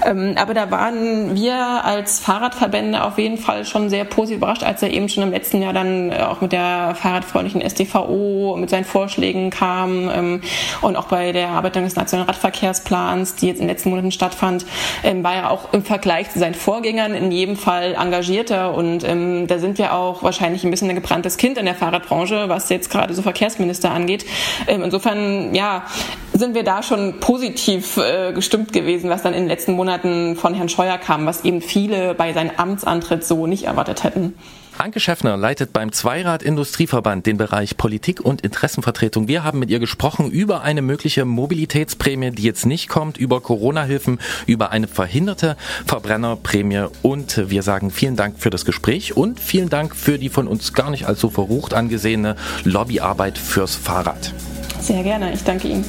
Ähm, 0.06 0.36
aber 0.38 0.54
da 0.54 0.72
waren 0.72 1.36
wir 1.36 1.56
als 1.84 2.20
Fahrradverbände 2.20 3.04
auf 3.04 3.18
jeden 3.18 3.38
Fall 3.38 3.66
schon 3.66 3.90
sehr 3.90 4.06
positiv 4.06 4.38
überrascht, 4.38 4.64
als 4.64 4.82
er 4.82 4.92
eben 4.92 5.10
schon 5.10 5.24
im 5.24 5.32
letzten 5.32 5.62
Jahr 5.62 5.74
dann 5.74 6.12
äh, 6.12 6.20
auch 6.22 6.42
mit 6.42 6.52
der 6.52 6.96
fahrradfreundlichen 6.96 7.68
STVO 7.68 8.58
mit 8.58 8.70
seinen 8.70 8.86
Vorschlägen 8.86 9.50
kam 9.50 10.10
ähm, 10.14 10.42
und 10.82 10.96
auch 10.96 11.08
bei 11.08 11.32
der 11.32 11.48
Erarbeitung 11.48 11.84
des 11.84 11.96
nationalen 11.96 12.30
Radverkehrsplans, 12.30 13.36
die 13.36 13.48
jetzt 13.48 13.60
in 13.60 13.68
den 13.68 13.70
letzten 13.70 13.90
Monaten 13.90 14.12
stattfand, 14.12 14.66
ähm, 15.04 15.24
war 15.24 15.36
er 15.36 15.52
auch 15.52 15.74
im 15.74 15.84
Vergleich 15.84 16.32
zu 16.32 16.40
seinen 16.40 16.54
Vorgängern 16.54 17.14
in 17.14 17.32
jedem 17.32 17.56
Fall 17.56 17.96
engagierter 18.00 18.74
und 18.74 19.04
ähm, 19.04 19.48
da 19.48 19.60
sind 19.60 19.78
wir 19.78 19.94
auch 19.94 20.24
wahrscheinlich 20.24 20.64
ein 20.70 20.72
bisschen 20.72 20.90
ein 20.90 20.96
gebranntes 20.96 21.38
Kind 21.38 21.58
in 21.58 21.66
der 21.66 21.76
Fahrradbranche, 21.76 22.48
was 22.48 22.70
jetzt 22.70 22.90
gerade 22.90 23.14
so 23.14 23.22
Verkehrsminister 23.22 23.92
angeht. 23.92 24.26
Ähm, 24.68 24.84
insofern, 24.84 25.54
ja, 25.54 25.84
sind 26.34 26.56
wir 26.56 26.64
da 26.64 26.84
schon 26.84 27.20
positiv 27.20 27.98
äh, 27.98 28.32
gestimmt 28.34 28.72
gewesen, 28.72 29.10
was 29.10 29.24
dann 29.24 29.34
in 29.34 29.42
den 29.42 29.50
letzten 29.50 29.74
Monaten 29.74 30.36
von 30.36 30.54
Herrn 30.54 30.70
Scheuer 30.70 30.98
kam, 30.98 31.26
was 31.26 31.44
eben 31.44 31.62
viele 31.62 32.14
bei 32.14 32.34
seinem 32.34 32.52
Amtsantritt 32.56 33.26
so 33.26 33.48
nicht 33.48 33.64
erwartet 33.64 34.04
hätten. 34.04 34.36
Anke 34.80 35.02
Schäffner 35.02 35.36
leitet 35.36 35.74
beim 35.74 35.92
Zweirad 35.92 36.42
Industrieverband 36.42 37.26
den 37.26 37.36
Bereich 37.36 37.76
Politik 37.76 38.22
und 38.22 38.40
Interessenvertretung. 38.40 39.28
Wir 39.28 39.44
haben 39.44 39.60
mit 39.60 39.70
ihr 39.70 39.80
gesprochen 39.80 40.32
über 40.32 40.62
eine 40.62 40.82
mögliche 40.82 41.26
Mobilitätsprämie, 41.26 42.32
die 42.32 42.44
jetzt 42.44 42.66
nicht 42.66 42.88
kommt, 42.88 43.18
über 43.18 43.42
Corona-Hilfen, 43.42 44.20
über 44.46 44.72
eine 44.72 44.88
verhinderte 44.88 45.58
Verbrennerprämie 45.86 46.86
und 47.02 47.50
wir 47.50 47.62
sagen 47.62 47.92
vielen 47.92 48.16
Dank 48.16 48.40
für 48.40 48.52
das 48.52 48.64
Gespräch 48.64 49.18
und 49.18 49.42
vielen 49.42 49.68
Dank 49.68 49.98
für 49.98 50.18
die 50.18 50.30
von 50.30 50.48
uns 50.48 50.72
gar 50.72 50.92
nicht 50.92 51.06
als 51.08 51.20
so 51.20 51.30
verrucht 51.30 51.74
angesehene 51.74 52.38
Lobbyarbeit 52.64 53.38
fürs 53.38 53.76
Fahrrad. 53.76 54.34
Sehr 54.80 55.04
gerne, 55.04 55.34
ich 55.34 55.44
danke 55.44 55.68
Ihnen. 55.68 55.84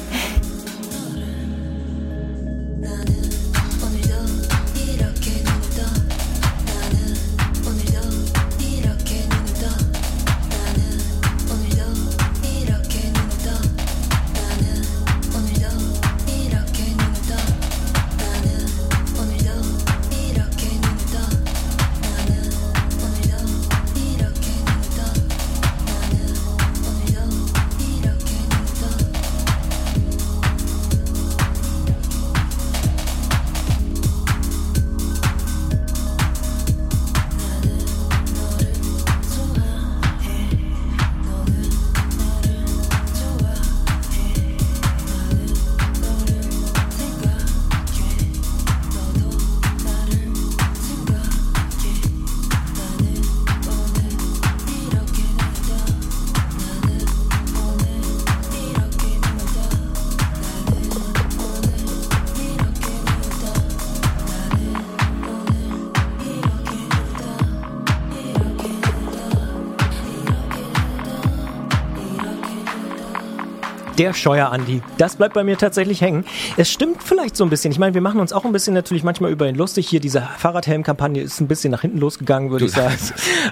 Der 74.01 74.15
Scheuer-Andi. 74.15 74.81
Das 74.97 75.15
bleibt 75.15 75.35
bei 75.35 75.43
mir 75.43 75.59
tatsächlich 75.59 76.01
hängen. 76.01 76.25
Es 76.57 76.71
stimmt 76.71 77.03
vielleicht 77.03 77.37
so 77.37 77.43
ein 77.43 77.51
bisschen. 77.51 77.71
Ich 77.71 77.77
meine, 77.77 77.93
wir 77.93 78.01
machen 78.01 78.19
uns 78.19 78.33
auch 78.33 78.45
ein 78.45 78.51
bisschen 78.51 78.73
natürlich 78.73 79.03
manchmal 79.03 79.29
über 79.29 79.47
ihn 79.47 79.53
lustig. 79.53 79.87
Hier 79.87 79.99
diese 79.99 80.27
Fahrradhelm-Kampagne 80.39 81.21
ist 81.21 81.39
ein 81.39 81.47
bisschen 81.47 81.69
nach 81.69 81.81
hinten 81.81 81.99
losgegangen, 81.99 82.49
würde 82.49 82.65
ich 82.65 82.71
sagen. 82.71 82.97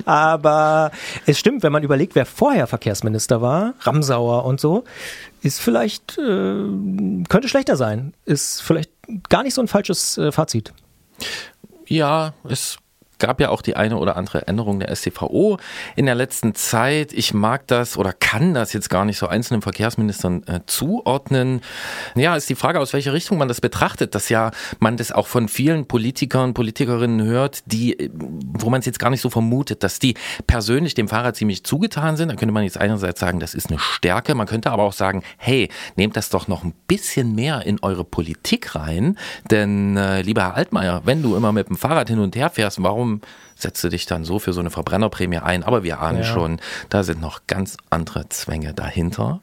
Aber 0.06 0.90
es 1.28 1.38
stimmt, 1.38 1.62
wenn 1.62 1.72
man 1.72 1.84
überlegt, 1.84 2.16
wer 2.16 2.26
vorher 2.26 2.66
Verkehrsminister 2.66 3.44
war, 3.44 3.76
Ramsauer 3.82 4.44
und 4.44 4.60
so, 4.60 4.86
ist 5.44 5.60
vielleicht, 5.60 6.18
äh, 6.18 6.24
könnte 7.30 7.48
schlechter 7.48 7.76
sein. 7.76 8.16
Ist 8.26 8.64
vielleicht 8.64 8.90
gar 9.30 9.44
nicht 9.44 9.54
so 9.54 9.62
ein 9.62 9.68
falsches 9.68 10.18
äh, 10.18 10.32
Fazit. 10.32 10.74
Ja, 11.86 12.34
es 12.44 12.80
gab 13.20 13.40
ja 13.40 13.50
auch 13.50 13.62
die 13.62 13.76
eine 13.76 13.98
oder 13.98 14.18
andere 14.18 14.48
Änderung 14.48 14.80
der 14.80 14.96
STVO 14.96 15.58
in 15.96 16.06
der 16.06 16.16
letzten 16.16 16.56
Zeit. 16.56 17.14
Ich 17.14 17.34
mag 17.34 17.68
das 17.68 17.98
oder 17.98 18.14
kann 18.14 18.54
das 18.54 18.74
jetzt 18.74 18.90
gar 18.90 19.06
nicht 19.06 19.18
so 19.18 19.28
einzelnen 19.28 19.62
Verkehrsministern 19.62 20.44
äh, 20.48 20.62
zuordnen. 20.66 21.62
Ja, 22.16 22.36
ist 22.36 22.50
die 22.50 22.56
Frage, 22.56 22.80
aus 22.80 22.94
welcher 22.94 23.14
Richtung 23.14 23.38
man 23.38 23.48
das 23.48 23.62
betrachtet, 23.62 24.16
dass 24.16 24.30
ja 24.30 24.52
man 24.80 24.98
das 24.98 25.12
auch 25.12 25.28
von 25.28 25.48
vielen 25.48 25.86
Politikern, 25.86 26.54
Politikerinnen 26.54 27.24
hört, 27.24 27.64
die, 27.66 28.00
äh, 28.00 28.10
wo 28.14 28.70
man 28.70 28.80
es 28.80 28.86
jetzt 28.86 29.00
gar 29.00 29.10
nicht 29.10 29.22
so 29.22 29.30
vermutet, 29.30 29.84
dass 29.84 30.00
die 30.00 30.16
persönlich 30.48 30.94
dem 30.94 31.08
Fahrrad 31.08 31.36
ziemlich 31.36 31.64
zugetan 31.64 32.18
sind. 32.18 32.30
Da 32.30 32.36
könnte 32.36 32.54
man 32.54 32.64
jetzt 32.64 32.78
einerseits 32.78 33.20
sagen, 33.20 33.40
das 33.40 33.54
ist 33.54 33.70
eine 33.70 33.80
Stärke. 33.80 34.36
Man 34.36 34.48
könnte 34.48 34.72
aber 34.72 34.84
auch 34.84 34.94
sagen, 34.94 35.24
hey, 35.38 35.70
nehmt 35.96 36.16
das 36.16 36.30
doch 36.30 36.48
noch 36.48 36.64
ein 36.64 36.74
bisschen 36.88 37.36
mehr 37.36 37.66
in 37.66 37.80
eure 37.82 38.04
Politik 38.04 38.76
rein. 38.76 39.18
Denn, 39.52 39.98
äh, 39.98 40.22
lieber 40.22 40.44
Herr 40.44 40.56
Altmaier, 40.56 41.02
wenn 41.06 41.22
du 41.22 41.36
immer 41.36 41.52
mit 41.52 41.70
dem 41.70 41.78
Fahrrad 41.78 42.10
hin 42.10 42.20
und 42.20 42.36
her 42.36 42.50
fährst, 42.50 42.82
warum 42.82 43.09
setzt 43.56 43.84
du 43.84 43.90
dich 43.90 44.06
dann 44.06 44.24
so 44.26 44.40
für 44.40 44.54
so 44.54 44.60
eine 44.60 44.70
Verbrennerprämie 44.70 45.38
ein? 45.40 45.64
Aber 45.64 45.84
wir 45.84 46.00
ahnen 46.02 46.20
Ja. 46.20 46.24
schon, 46.24 46.60
da 46.90 47.04
sind 47.04 47.20
noch 47.22 47.42
ganz 47.48 47.78
andere 47.90 48.30
Zwänge 48.30 48.74
dahinter. 48.74 49.42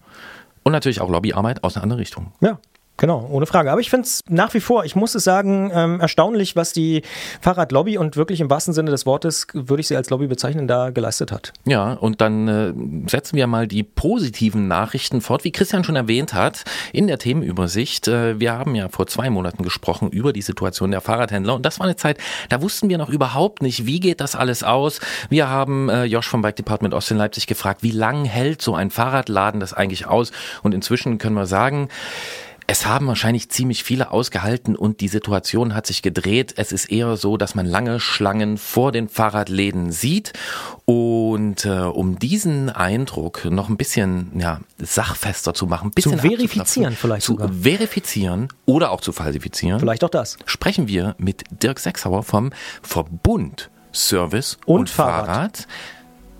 Und 0.62 0.72
natürlich 0.72 1.00
auch 1.00 1.10
Lobbyarbeit 1.10 1.62
aus 1.64 1.76
einer 1.76 1.84
anderen 1.84 2.00
Richtung. 2.00 2.32
Ja. 2.40 2.58
Genau, 2.98 3.28
ohne 3.30 3.46
Frage. 3.46 3.70
Aber 3.70 3.80
ich 3.80 3.90
finde 3.90 4.06
es 4.06 4.20
nach 4.28 4.54
wie 4.54 4.60
vor, 4.60 4.84
ich 4.84 4.96
muss 4.96 5.14
es 5.14 5.24
sagen, 5.24 5.70
ähm, 5.74 6.00
erstaunlich, 6.00 6.56
was 6.56 6.72
die 6.72 7.02
Fahrradlobby 7.42 7.98
und 7.98 8.16
wirklich 8.16 8.40
im 8.40 8.48
wahrsten 8.48 8.72
Sinne 8.72 8.90
des 8.90 9.04
Wortes 9.04 9.46
würde 9.52 9.80
ich 9.80 9.88
sie 9.88 9.96
als 9.96 10.08
Lobby 10.08 10.26
bezeichnen, 10.26 10.66
da 10.66 10.90
geleistet 10.90 11.30
hat. 11.30 11.52
Ja, 11.66 11.92
und 11.92 12.22
dann 12.22 12.48
äh, 12.48 13.08
setzen 13.10 13.36
wir 13.36 13.46
mal 13.46 13.66
die 13.66 13.82
positiven 13.82 14.66
Nachrichten 14.66 15.20
fort. 15.20 15.44
Wie 15.44 15.52
Christian 15.52 15.84
schon 15.84 15.96
erwähnt 15.96 16.32
hat, 16.32 16.64
in 16.92 17.06
der 17.06 17.18
Themenübersicht, 17.18 18.08
äh, 18.08 18.40
wir 18.40 18.52
haben 18.52 18.74
ja 18.74 18.88
vor 18.88 19.06
zwei 19.06 19.28
Monaten 19.28 19.62
gesprochen 19.62 20.10
über 20.10 20.32
die 20.32 20.42
Situation 20.42 20.90
der 20.90 21.02
Fahrradhändler 21.02 21.54
und 21.54 21.66
das 21.66 21.78
war 21.78 21.86
eine 21.86 21.96
Zeit, 21.96 22.18
da 22.48 22.62
wussten 22.62 22.88
wir 22.88 22.96
noch 22.96 23.10
überhaupt 23.10 23.60
nicht, 23.60 23.84
wie 23.84 24.00
geht 24.00 24.22
das 24.22 24.34
alles 24.34 24.62
aus. 24.62 25.00
Wir 25.28 25.50
haben 25.50 25.90
äh, 25.90 26.04
Josh 26.04 26.28
vom 26.28 26.40
Bike 26.40 26.56
Department 26.56 26.94
Ost 26.94 27.10
in 27.10 27.18
Leipzig 27.18 27.46
gefragt, 27.46 27.82
wie 27.82 27.90
lang 27.90 28.24
hält 28.24 28.62
so 28.62 28.74
ein 28.74 28.90
Fahrradladen 28.90 29.60
das 29.60 29.74
eigentlich 29.74 30.06
aus? 30.06 30.32
Und 30.62 30.72
inzwischen 30.72 31.18
können 31.18 31.36
wir 31.36 31.46
sagen, 31.46 31.88
es 32.68 32.84
haben 32.84 33.06
wahrscheinlich 33.06 33.48
ziemlich 33.48 33.84
viele 33.84 34.10
ausgehalten 34.10 34.74
und 34.74 35.00
die 35.00 35.06
Situation 35.08 35.74
hat 35.74 35.86
sich 35.86 36.02
gedreht. 36.02 36.54
Es 36.56 36.72
ist 36.72 36.86
eher 36.90 37.16
so, 37.16 37.36
dass 37.36 37.54
man 37.54 37.64
lange 37.64 38.00
Schlangen 38.00 38.58
vor 38.58 38.90
den 38.90 39.08
Fahrradläden 39.08 39.92
sieht. 39.92 40.32
Und 40.84 41.64
äh, 41.64 41.70
um 41.82 42.18
diesen 42.18 42.68
Eindruck 42.70 43.44
noch 43.44 43.68
ein 43.68 43.76
bisschen 43.76 44.32
ja, 44.38 44.60
sachfester 44.78 45.54
zu 45.54 45.66
machen, 45.66 45.88
ein 45.88 45.92
bisschen 45.92 46.12
Zu 46.14 46.18
verifizieren 46.18 46.96
vielleicht 46.96 47.22
zu 47.24 47.32
sogar. 47.34 47.50
verifizieren 47.52 48.48
oder 48.64 48.90
auch 48.90 49.00
zu 49.00 49.12
falsifizieren, 49.12 49.78
Vielleicht 49.78 50.02
auch 50.02 50.10
das. 50.10 50.36
sprechen 50.44 50.88
wir 50.88 51.14
mit 51.18 51.44
Dirk 51.62 51.78
Sechsauer 51.78 52.24
vom 52.24 52.50
Verbund 52.82 53.70
Service 53.92 54.58
und, 54.66 54.80
Und 54.80 54.90
Fahrrad. 54.90 55.26
Fahrrad. 55.26 55.66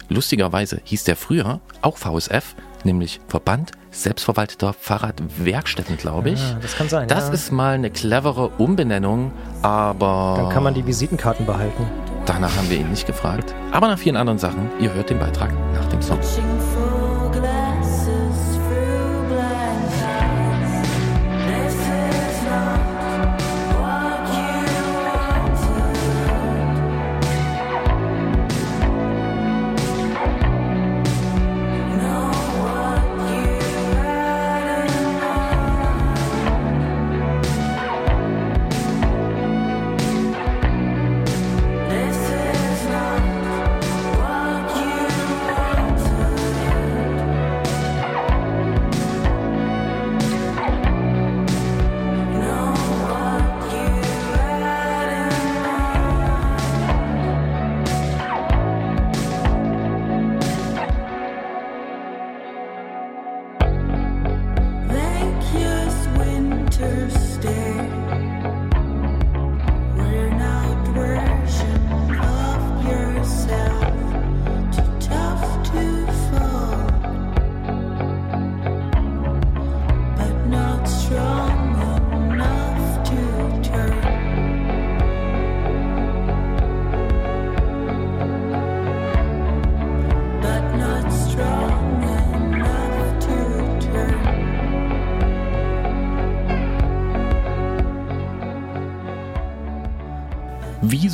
Lustigerweise 0.09 0.81
hieß 0.85 1.05
der 1.05 1.17
früher 1.17 1.61
auch 1.83 1.99
VSF, 1.99 2.55
nämlich 2.85 3.21
Verband 3.29 3.73
selbstverwalteter 3.91 4.73
Fahrradwerkstätten, 4.73 5.97
glaube 5.97 6.31
ich. 6.31 6.41
Ja, 6.41 6.59
das 6.61 6.77
kann 6.77 6.89
sein, 6.89 7.09
Das 7.09 7.29
ja. 7.29 7.35
ist 7.35 7.51
mal 7.53 7.75
eine 7.75 7.91
clevere 7.91 8.49
Umbenennung, 8.59 9.33
aber 9.63 10.35
Dann 10.39 10.49
kann 10.51 10.63
man 10.63 10.75
die 10.75 10.87
Visitenkarten 10.87 11.47
behalten. 11.47 11.85
danach 12.27 12.55
haben 12.57 12.69
wir 12.71 12.79
ihn 12.79 12.91
nicht 12.91 13.07
gefragt. 13.07 13.55
Aber 13.73 13.89
nach 13.89 13.99
vielen 13.99 14.17
anderen 14.17 14.39
Sachen. 14.39 14.71
Ihr 14.81 14.93
hört 14.93 15.11
den 15.11 15.19
Beitrag 15.19 15.51
nach 15.75 15.87
dem 15.87 16.03
Song. 16.03 16.19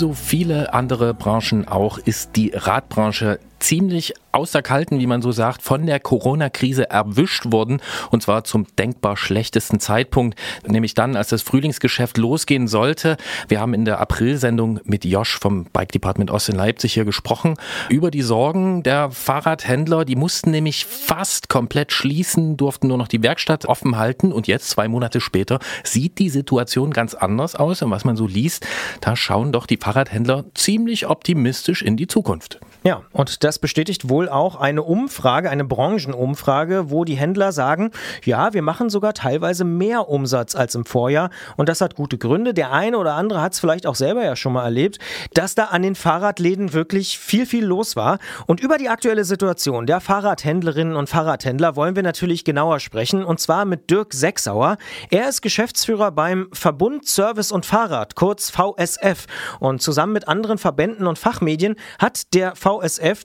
So 0.03 0.15
viele 0.15 0.75
andere 0.75 1.15
Branchen 1.15 1.69
auch 1.69 1.97
ist 1.97 2.35
die 2.35 2.51
Radbranche 2.53 3.39
ziemlich 3.63 4.15
außer 4.33 4.63
Kalten, 4.63 4.99
wie 4.99 5.07
man 5.07 5.23
so 5.23 5.33
sagt, 5.33 5.63
von 5.63 5.87
der 5.87 6.01
Corona-Krise 6.01 6.91
erwischt 6.91 7.53
worden. 7.53 7.81
Und 8.11 8.23
zwar 8.23 8.45
zum 8.45 8.67
denkbar 8.77 9.17
schlechtesten 9.17 9.81
Zeitpunkt, 9.81 10.39
nämlich 10.67 10.95
dann, 10.95 11.17
als 11.17 11.29
das 11.29 11.43
Frühlingsgeschäft 11.43 12.19
losgehen 12.19 12.69
sollte. 12.69 13.17
Wir 13.49 13.61
haben 13.61 13.75
in 13.75 13.85
der 13.85 14.01
April-Sendung 14.01 14.81
mit 14.85 15.05
Josh 15.05 15.39
vom 15.39 15.65
Bike 15.67 15.93
Department 15.93 16.31
Ost 16.31 16.49
in 16.49 16.57
Leipzig 16.57 16.95
hier 16.95 17.05
gesprochen 17.05 17.57
über 17.89 18.11
die 18.11 18.23
Sorgen 18.23 18.83
der 18.83 19.11
Fahrradhändler. 19.11 20.05
Die 20.05 20.17
mussten 20.17 20.51
nämlich 20.51 20.85
fast 20.87 21.49
komplett 21.49 21.93
schließen, 21.93 22.57
durften 22.57 22.89
nur 22.89 22.99
noch 22.99 23.09
die 23.09 23.23
Werkstatt 23.23 23.67
offen 23.67 23.97
halten. 23.97 24.33
Und 24.33 24.47
jetzt, 24.47 24.71
zwei 24.71 24.89
Monate 24.89 25.21
später, 25.21 25.61
sieht 25.85 26.19
die 26.19 26.31
Situation 26.31 26.91
ganz 26.91 27.15
anders 27.15 27.55
aus. 27.55 27.83
Und 27.83 27.91
was 27.91 28.05
man 28.05 28.17
so 28.17 28.27
liest, 28.27 28.67
da 29.01 29.15
schauen 29.15 29.53
doch 29.53 29.67
die 29.67 29.77
Fahrradhändler 29.77 30.45
ziemlich 30.55 31.07
optimistisch 31.07 31.83
in 31.83 31.97
die 31.97 32.07
Zukunft. 32.07 32.61
Ja, 32.85 33.03
und 33.13 33.45
das 33.45 33.61
bestätigt 33.61 34.09
wohl 34.09 34.29
auch 34.29 34.57
eine 34.57 34.83
Umfrage, 34.83 35.49
eine 35.51 35.65
Branchenumfrage, 35.65 36.91
wo 36.91 37.05
die 37.05 37.15
Händler 37.15 37.53
sagen, 37.53 37.93
ja, 38.25 38.55
wir 38.55 38.63
machen 38.63 38.91
sogar 38.91 39.15
teilweise 39.15 39.65
mehr 39.65 40.09
Umsatz 40.09 40.57
als 40.57 40.75
im 40.75 40.85
Vorjahr. 40.85 41.31
Und 41.57 41.69
das 41.69 41.81
hat 41.81 41.95
gute 41.95 42.19
Gründe. 42.19 42.55
Der 42.55 42.73
eine 42.73 42.99
oder 42.99 43.15
andere 43.15 43.41
hat 43.41 43.53
es 43.53 43.61
vielleicht 43.61 43.87
auch 43.87 43.95
selber 43.95 44.25
ja 44.25 44.35
schon 44.35 44.55
mal 44.55 44.65
erlebt, 44.65 44.99
dass 45.33 45.55
da 45.55 45.67
an 45.67 45.83
den 45.83 45.95
Fahrradläden 45.95 46.73
wirklich 46.73 47.21
viel, 47.21 47.47
viel 47.47 47.65
los 47.65 47.95
war. 47.95 48.19
Und 48.47 48.59
über 48.59 48.79
die 48.79 48.89
aktuelle 48.89 49.25
Situation 49.25 49.87
der 49.87 50.01
Fahrradhändlerinnen 50.01 50.97
und 50.97 51.09
Fahrradhändler 51.09 51.77
wollen 51.77 51.95
wir 51.95 52.03
natürlich 52.03 52.43
genauer 52.45 52.81
sprechen. 52.81 53.25
Und 53.25 53.39
zwar 53.39 53.65
mit 53.65 53.91
Dirk 53.91 54.13
Sechsauer. 54.13 54.77
Er 55.09 55.29
ist 55.29 55.41
Geschäftsführer 55.41 56.11
beim 56.11 56.49
Verbund 56.53 57.07
Service 57.07 57.53
und 57.53 57.65
Fahrrad, 57.65 58.17
kurz 58.17 58.51
VSF. 58.51 59.27
Und 59.61 59.83
zusammen 59.83 60.13
mit 60.13 60.27
anderen 60.27 60.59
Verbänden 60.59 61.07
und 61.07 61.17
Fachmedien 61.17 61.77
hat 62.01 62.35
der 62.35 62.57
VSF 62.57 62.72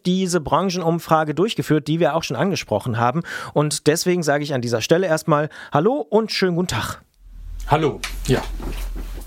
diese 0.06 0.42
Branchenumfrage 0.42 1.34
durchgeführt, 1.34 1.88
die 1.88 2.00
wir 2.00 2.16
auch 2.16 2.24
schon 2.24 2.36
angesprochen 2.38 2.98
haben. 2.98 3.24
Und 3.54 3.88
deswegen 3.88 4.24
sage 4.24 4.44
ich 4.44 4.54
an 4.54 4.62
dieser 4.62 4.82
Stelle 4.82 5.08
erstmal 5.08 5.50
Hallo 5.72 6.06
und 6.10 6.32
schönen 6.32 6.56
guten 6.56 6.70
Tag. 6.70 7.02
Hallo, 7.68 8.00
ja. 8.28 8.42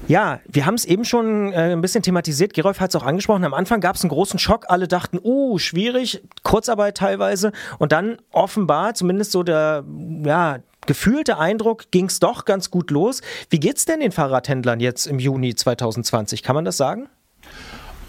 Ja, 0.09 0.41
wir 0.49 0.67
haben 0.67 0.75
es 0.75 0.85
eben 0.87 1.05
schon 1.05 1.53
äh, 1.53 1.73
ein 1.73 1.83
bisschen 1.83 2.03
thematisiert. 2.03 2.55
Gerolf 2.55 2.81
hat 2.81 2.91
es 2.91 2.97
auch 2.97 3.05
angesprochen. 3.05 3.45
Am 3.45 3.55
Anfang 3.55 3.81
gab 3.81 3.97
es 3.97 4.03
einen 4.03 4.11
großen 4.11 4.39
Schock. 4.39 4.65
Alle 4.69 4.89
dachten, 4.89 5.21
uh, 5.23 5.59
schwierig, 5.59 6.23
Kurzarbeit 6.43 6.97
teilweise. 6.97 7.53
Und 7.79 7.93
dann 7.93 8.17
offenbar, 8.33 8.95
zumindest 8.95 9.31
so 9.31 9.43
der, 9.43 9.85
ja, 10.25 10.59
gefühlte 10.87 11.39
Eindruck, 11.39 11.91
ging 11.93 12.07
es 12.07 12.19
doch 12.19 12.45
ganz 12.45 12.71
gut 12.71 12.91
los. 12.91 13.21
Wie 13.51 13.61
geht's 13.61 13.85
denn 13.85 14.01
den 14.01 14.11
Fahrradhändlern 14.11 14.81
jetzt 14.81 15.07
im 15.07 15.19
Juni 15.21 15.55
2020? 15.55 16.43
Kann 16.43 16.57
man 16.57 16.65
das 16.65 16.77
sagen? 16.77 17.09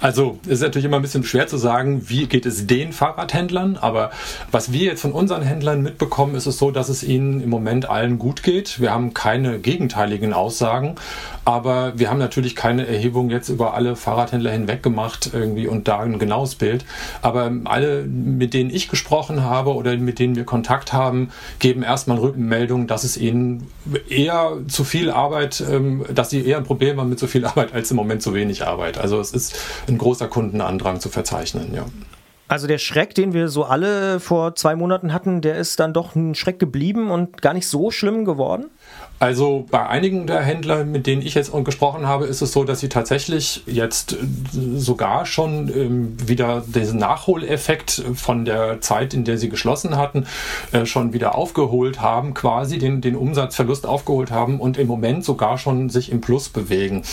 Also 0.01 0.39
es 0.45 0.53
ist 0.53 0.61
natürlich 0.61 0.85
immer 0.85 0.97
ein 0.97 1.03
bisschen 1.03 1.23
schwer 1.23 1.45
zu 1.45 1.57
sagen, 1.57 2.09
wie 2.09 2.25
geht 2.25 2.47
es 2.47 2.65
den 2.65 2.91
Fahrradhändlern, 2.91 3.77
aber 3.77 4.09
was 4.49 4.71
wir 4.73 4.85
jetzt 4.85 5.01
von 5.01 5.11
unseren 5.11 5.43
Händlern 5.43 5.83
mitbekommen, 5.83 6.33
ist 6.33 6.47
es 6.47 6.57
so, 6.57 6.71
dass 6.71 6.89
es 6.89 7.03
ihnen 7.03 7.41
im 7.41 7.49
Moment 7.49 7.87
allen 7.87 8.17
gut 8.17 8.41
geht. 8.41 8.81
Wir 8.81 8.91
haben 8.91 9.13
keine 9.13 9.59
gegenteiligen 9.59 10.33
Aussagen, 10.33 10.95
aber 11.45 11.93
wir 11.99 12.09
haben 12.09 12.17
natürlich 12.17 12.55
keine 12.55 12.87
Erhebung 12.87 13.29
jetzt 13.29 13.49
über 13.49 13.75
alle 13.75 13.95
Fahrradhändler 13.95 14.51
hinweg 14.51 14.81
gemacht 14.81 15.29
irgendwie 15.33 15.67
und 15.67 15.87
da 15.87 15.99
ein 15.99 16.17
genaues 16.17 16.55
Bild. 16.55 16.83
Aber 17.21 17.51
alle, 17.65 18.03
mit 18.03 18.55
denen 18.55 18.71
ich 18.71 18.89
gesprochen 18.89 19.43
habe 19.43 19.75
oder 19.75 19.95
mit 19.97 20.17
denen 20.17 20.35
wir 20.35 20.45
Kontakt 20.45 20.93
haben, 20.93 21.29
geben 21.59 21.83
erstmal 21.83 22.17
Rückmeldung, 22.17 22.87
dass 22.87 23.03
es 23.03 23.17
ihnen 23.17 23.67
eher 24.09 24.57
zu 24.67 24.83
viel 24.83 25.11
Arbeit, 25.11 25.63
ähm, 25.69 26.05
dass 26.13 26.31
sie 26.31 26.43
eher 26.43 26.57
ein 26.57 26.63
Problem 26.63 26.99
haben 26.99 27.09
mit 27.09 27.19
zu 27.19 27.27
viel 27.27 27.45
Arbeit 27.45 27.73
als 27.73 27.91
im 27.91 27.97
Moment 27.97 28.23
zu 28.23 28.33
wenig 28.33 28.65
Arbeit. 28.65 28.97
Also 28.97 29.19
es 29.19 29.31
ist 29.31 29.55
ein 29.91 29.97
großer 29.97 30.27
Kundenandrang 30.27 30.99
zu 30.99 31.09
verzeichnen, 31.09 31.73
ja. 31.73 31.85
Also 32.47 32.67
der 32.67 32.79
Schreck, 32.79 33.15
den 33.15 33.31
wir 33.31 33.47
so 33.47 33.63
alle 33.63 34.19
vor 34.19 34.55
zwei 34.55 34.75
Monaten 34.75 35.13
hatten, 35.13 35.39
der 35.39 35.55
ist 35.55 35.79
dann 35.79 35.93
doch 35.93 36.15
ein 36.15 36.35
Schreck 36.35 36.59
geblieben 36.59 37.09
und 37.09 37.41
gar 37.41 37.53
nicht 37.53 37.67
so 37.67 37.91
schlimm 37.91 38.25
geworden? 38.25 38.65
Also 39.21 39.67
bei 39.69 39.85
einigen 39.85 40.25
der 40.25 40.41
Händler, 40.41 40.83
mit 40.83 41.05
denen 41.05 41.21
ich 41.21 41.35
jetzt 41.35 41.51
gesprochen 41.63 42.07
habe, 42.07 42.25
ist 42.25 42.41
es 42.41 42.53
so, 42.53 42.63
dass 42.63 42.79
sie 42.79 42.89
tatsächlich 42.89 43.61
jetzt 43.67 44.13
äh, 44.13 44.17
sogar 44.77 45.27
schon 45.27 45.69
ähm, 45.69 46.17
wieder 46.27 46.63
diesen 46.65 46.97
Nachholeffekt 46.97 48.03
von 48.15 48.45
der 48.45 48.81
Zeit, 48.81 49.13
in 49.13 49.23
der 49.23 49.37
sie 49.37 49.49
geschlossen 49.49 49.95
hatten, 49.95 50.25
äh, 50.71 50.87
schon 50.87 51.13
wieder 51.13 51.35
aufgeholt 51.35 52.01
haben, 52.01 52.33
quasi 52.33 52.79
den, 52.79 53.01
den 53.01 53.15
Umsatzverlust 53.15 53.85
aufgeholt 53.85 54.31
haben 54.31 54.59
und 54.59 54.79
im 54.79 54.87
Moment 54.87 55.23
sogar 55.23 55.59
schon 55.59 55.91
sich 55.91 56.11
im 56.11 56.19
Plus 56.19 56.49
bewegen. 56.49 57.03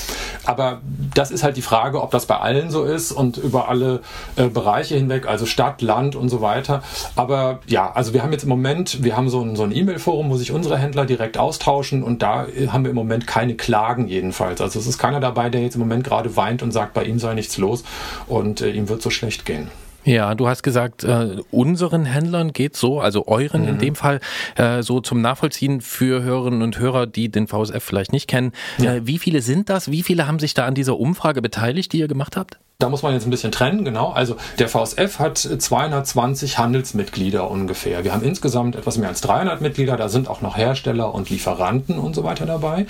Aber 0.47 0.81
das 1.13 1.31
ist 1.31 1.43
halt 1.43 1.59
die 1.59 1.63
Frage, 1.63 2.01
ob 2.01 2.11
das 2.11 2.25
bei 2.25 2.39
allen 2.39 2.71
so 2.71 2.85
ist 2.85 3.13
und 3.13 3.37
über 3.37 3.69
alle 3.69 4.01
äh, 4.37 4.49
Bereiche 4.49 4.95
hinweg, 4.95 5.29
also 5.29 5.45
Stadt, 5.45 5.83
Land 5.83 6.17
und 6.17 6.31
so 6.31 6.41
weiter. 6.41 6.83
Aber 7.17 7.59
ja, 7.67 7.93
also 7.93 8.15
wir 8.15 8.23
haben 8.23 8.33
jetzt 8.33 8.45
im 8.45 8.49
Moment, 8.49 9.05
wir 9.05 9.15
haben 9.15 9.29
so 9.29 9.43
ein, 9.43 9.57
so 9.57 9.65
ein 9.65 9.77
E-Mail-Forum, 9.77 10.31
wo 10.31 10.39
sich 10.39 10.53
unsere 10.53 10.79
Händler 10.79 11.05
direkt 11.05 11.37
austauschen 11.37 11.98
und 12.03 12.23
da 12.23 12.47
haben 12.69 12.85
wir 12.85 12.91
im 12.91 12.97
Moment 12.97 13.27
keine 13.27 13.55
Klagen 13.55 14.09
jedenfalls. 14.09 14.61
Also 14.61 14.79
es 14.79 14.87
ist 14.87 14.99
keiner 14.99 15.21
dabei, 15.21 15.51
der 15.51 15.63
jetzt 15.63 15.75
im 15.75 15.81
Moment 15.81 16.05
gerade 16.05 16.37
weint 16.37 16.63
und 16.63 16.73
sagt, 16.73 16.95
bei 16.95 17.05
ihm 17.05 17.19
sei 17.19 17.35
nichts 17.35 17.59
los 17.59 17.85
und 18.27 18.61
äh, 18.61 18.71
ihm 18.71 18.89
wird 18.89 19.03
so 19.03 19.11
schlecht 19.11 19.45
gehen. 19.45 19.69
Ja, 20.05 20.35
du 20.35 20.49
hast 20.49 20.63
gesagt, 20.63 21.05
äh, 21.05 21.37
unseren 21.51 22.07
Händlern 22.07 22.53
geht 22.53 22.77
so, 22.77 23.01
also 23.01 23.27
euren 23.27 23.63
mhm. 23.63 23.69
in 23.69 23.79
dem 23.79 23.95
Fall, 23.95 24.21
äh, 24.57 24.83
so 24.83 25.01
zum 25.01 25.21
Nachvollziehen 25.21 25.81
für 25.81 26.23
Hörerinnen 26.23 26.63
und 26.63 26.79
Hörer, 26.79 27.07
die 27.07 27.31
den 27.31 27.47
VSF 27.47 27.83
vielleicht 27.83 28.13
nicht 28.13 28.27
kennen. 28.27 28.53
Ja. 28.79 28.95
Äh, 28.95 29.07
wie 29.07 29.19
viele 29.19 29.43
sind 29.43 29.69
das? 29.69 29.91
Wie 29.91 30.03
viele 30.03 30.27
haben 30.27 30.39
sich 30.39 30.55
da 30.55 30.67
an 30.67 30.75
dieser 30.75 30.99
Umfrage 30.99 31.43
beteiligt, 31.43 31.93
die 31.93 31.99
ihr 31.99 32.09
gemacht 32.09 32.37
habt? 32.37 32.59
Da 32.81 32.89
muss 32.89 33.03
man 33.03 33.13
jetzt 33.13 33.27
ein 33.27 33.31
bisschen 33.31 33.51
trennen, 33.51 33.85
genau. 33.85 34.11
Also 34.11 34.37
der 34.61 34.69
VSF 34.69 35.19
hat 35.19 35.37
220 35.37 36.59
Handelsmitglieder 36.59 37.51
ungefähr. 37.51 38.05
Wir 38.05 38.13
haben 38.13 38.23
insgesamt 38.23 38.77
etwas 38.77 38.99
mehr 38.99 39.09
als 39.09 39.21
300 39.21 39.61
Mitglieder. 39.61 39.97
Da 39.97 40.09
sind 40.09 40.29
auch 40.29 40.43
noch 40.43 40.57
Hersteller 40.57 41.13
und 41.13 41.29
Lieferanten 41.29 41.99
und 41.99 42.15
so 42.15 42.23
weiter 42.23 42.47
dabei. 42.47 42.87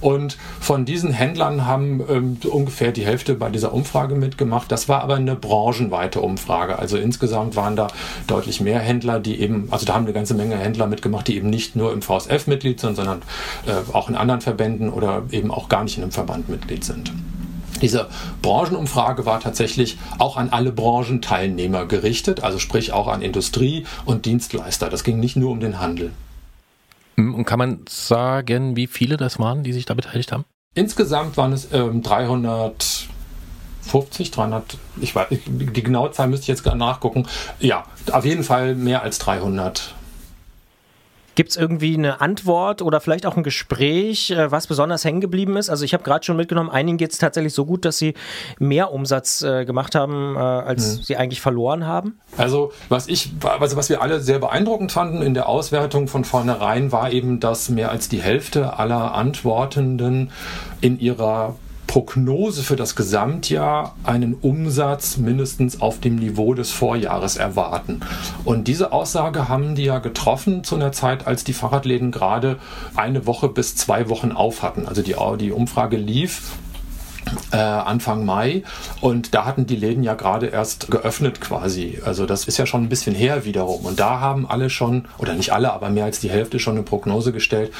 Und 0.00 0.38
von 0.58 0.84
diesen 0.84 1.12
Händlern 1.12 1.66
haben 1.66 2.02
ähm, 2.10 2.36
ungefähr 2.50 2.90
die 2.90 3.06
Hälfte 3.06 3.36
bei 3.36 3.48
dieser 3.48 3.72
Umfrage 3.72 4.16
mitgemacht. 4.16 4.72
Das 4.72 4.88
war 4.88 5.02
aber 5.02 5.14
eine 5.14 5.36
branchenweite 5.36 6.20
Umfrage. 6.20 6.80
Also 6.80 6.96
insgesamt 6.96 7.54
waren 7.54 7.76
da 7.76 7.86
deutlich 8.26 8.60
mehr 8.60 8.80
Händler, 8.80 9.20
die 9.20 9.40
eben, 9.40 9.68
also 9.70 9.86
da 9.86 9.94
haben 9.94 10.04
eine 10.04 10.14
ganze 10.14 10.34
Menge 10.34 10.56
Händler 10.56 10.88
mitgemacht, 10.88 11.28
die 11.28 11.36
eben 11.36 11.48
nicht 11.48 11.76
nur 11.76 11.92
im 11.92 12.02
VSF 12.02 12.48
Mitglied 12.48 12.80
sind, 12.80 12.96
sondern 12.96 13.22
äh, 13.68 13.94
auch 13.94 14.08
in 14.08 14.16
anderen 14.16 14.40
Verbänden 14.40 14.90
oder 14.90 15.22
eben 15.30 15.52
auch 15.52 15.68
gar 15.68 15.84
nicht 15.84 15.96
in 15.96 16.02
einem 16.02 16.10
Verband 16.10 16.48
Mitglied 16.48 16.82
sind. 16.82 17.12
Diese 17.82 18.08
Branchenumfrage 18.40 19.26
war 19.26 19.40
tatsächlich 19.40 19.98
auch 20.18 20.36
an 20.36 20.50
alle 20.50 20.72
Branchenteilnehmer 20.72 21.86
gerichtet, 21.86 22.42
also 22.42 22.58
sprich 22.58 22.92
auch 22.92 23.08
an 23.08 23.22
Industrie 23.22 23.84
und 24.04 24.24
Dienstleister. 24.24 24.88
Das 24.88 25.04
ging 25.04 25.20
nicht 25.20 25.36
nur 25.36 25.50
um 25.50 25.60
den 25.60 25.80
Handel. 25.80 26.12
Hm, 27.16 27.34
und 27.34 27.44
kann 27.44 27.58
man 27.58 27.80
sagen, 27.88 28.76
wie 28.76 28.86
viele 28.86 29.16
das 29.16 29.38
waren, 29.38 29.64
die 29.64 29.72
sich 29.72 29.84
da 29.84 29.94
beteiligt 29.94 30.32
haben? 30.32 30.44
Insgesamt 30.74 31.36
waren 31.36 31.52
es 31.52 31.68
ähm, 31.72 32.02
350, 32.02 34.30
300, 34.30 34.78
ich 35.00 35.14
weiß, 35.14 35.28
die 35.46 35.82
genaue 35.82 36.10
Zahl 36.12 36.28
müsste 36.28 36.44
ich 36.44 36.48
jetzt 36.48 36.64
nachgucken. 36.64 37.26
Ja, 37.60 37.84
auf 38.10 38.24
jeden 38.24 38.44
Fall 38.44 38.74
mehr 38.74 39.02
als 39.02 39.18
300 39.18 39.94
Gibt 41.34 41.50
es 41.50 41.56
irgendwie 41.56 41.94
eine 41.94 42.20
Antwort 42.20 42.82
oder 42.82 43.00
vielleicht 43.00 43.24
auch 43.26 43.36
ein 43.36 43.42
Gespräch, 43.42 44.30
äh, 44.30 44.50
was 44.50 44.66
besonders 44.66 45.04
hängen 45.04 45.20
geblieben 45.20 45.56
ist? 45.56 45.70
Also 45.70 45.84
ich 45.84 45.94
habe 45.94 46.04
gerade 46.04 46.24
schon 46.24 46.36
mitgenommen, 46.36 46.70
einigen 46.70 46.98
geht 46.98 47.12
es 47.12 47.18
tatsächlich 47.18 47.54
so 47.54 47.64
gut, 47.64 47.84
dass 47.84 47.98
sie 47.98 48.14
mehr 48.58 48.92
Umsatz 48.92 49.42
äh, 49.42 49.64
gemacht 49.64 49.94
haben, 49.94 50.36
äh, 50.36 50.38
als 50.38 50.98
mhm. 50.98 51.02
sie 51.02 51.16
eigentlich 51.16 51.40
verloren 51.40 51.86
haben. 51.86 52.20
Also 52.36 52.72
was 52.88 53.08
ich, 53.08 53.30
also 53.42 53.76
was 53.76 53.88
wir 53.88 54.02
alle 54.02 54.20
sehr 54.20 54.38
beeindruckend 54.38 54.92
fanden 54.92 55.22
in 55.22 55.34
der 55.34 55.48
Auswertung 55.48 56.08
von 56.08 56.24
vornherein, 56.24 56.92
war 56.92 57.10
eben, 57.12 57.40
dass 57.40 57.68
mehr 57.68 57.90
als 57.90 58.08
die 58.08 58.20
Hälfte 58.20 58.78
aller 58.78 59.14
Antwortenden 59.14 60.30
in 60.80 60.98
ihrer 60.98 61.56
Prognose 61.92 62.62
für 62.62 62.74
das 62.74 62.96
Gesamtjahr 62.96 63.94
einen 64.02 64.32
Umsatz 64.32 65.18
mindestens 65.18 65.82
auf 65.82 66.00
dem 66.00 66.16
Niveau 66.16 66.54
des 66.54 66.70
Vorjahres 66.70 67.36
erwarten. 67.36 68.00
Und 68.46 68.66
diese 68.66 68.92
Aussage 68.92 69.50
haben 69.50 69.74
die 69.74 69.84
ja 69.84 69.98
getroffen 69.98 70.64
zu 70.64 70.76
einer 70.76 70.92
Zeit, 70.92 71.26
als 71.26 71.44
die 71.44 71.52
Fahrradläden 71.52 72.10
gerade 72.10 72.58
eine 72.96 73.26
Woche 73.26 73.50
bis 73.50 73.76
zwei 73.76 74.08
Wochen 74.08 74.32
auf 74.32 74.62
hatten. 74.62 74.88
Also 74.88 75.02
die, 75.02 75.16
die 75.38 75.52
Umfrage 75.52 75.98
lief 75.98 76.52
äh, 77.52 77.58
Anfang 77.58 78.24
Mai 78.24 78.62
und 79.02 79.34
da 79.34 79.44
hatten 79.44 79.66
die 79.66 79.76
Läden 79.76 80.02
ja 80.02 80.14
gerade 80.14 80.46
erst 80.46 80.90
geöffnet 80.90 81.42
quasi. 81.42 82.00
Also 82.02 82.24
das 82.24 82.46
ist 82.46 82.56
ja 82.56 82.64
schon 82.64 82.84
ein 82.84 82.88
bisschen 82.88 83.14
her 83.14 83.44
wiederum. 83.44 83.84
Und 83.84 84.00
da 84.00 84.18
haben 84.18 84.48
alle 84.48 84.70
schon, 84.70 85.04
oder 85.18 85.34
nicht 85.34 85.52
alle, 85.52 85.74
aber 85.74 85.90
mehr 85.90 86.06
als 86.06 86.20
die 86.20 86.30
Hälfte 86.30 86.58
schon 86.58 86.76
eine 86.76 86.84
Prognose 86.84 87.32
gestellt, 87.32 87.70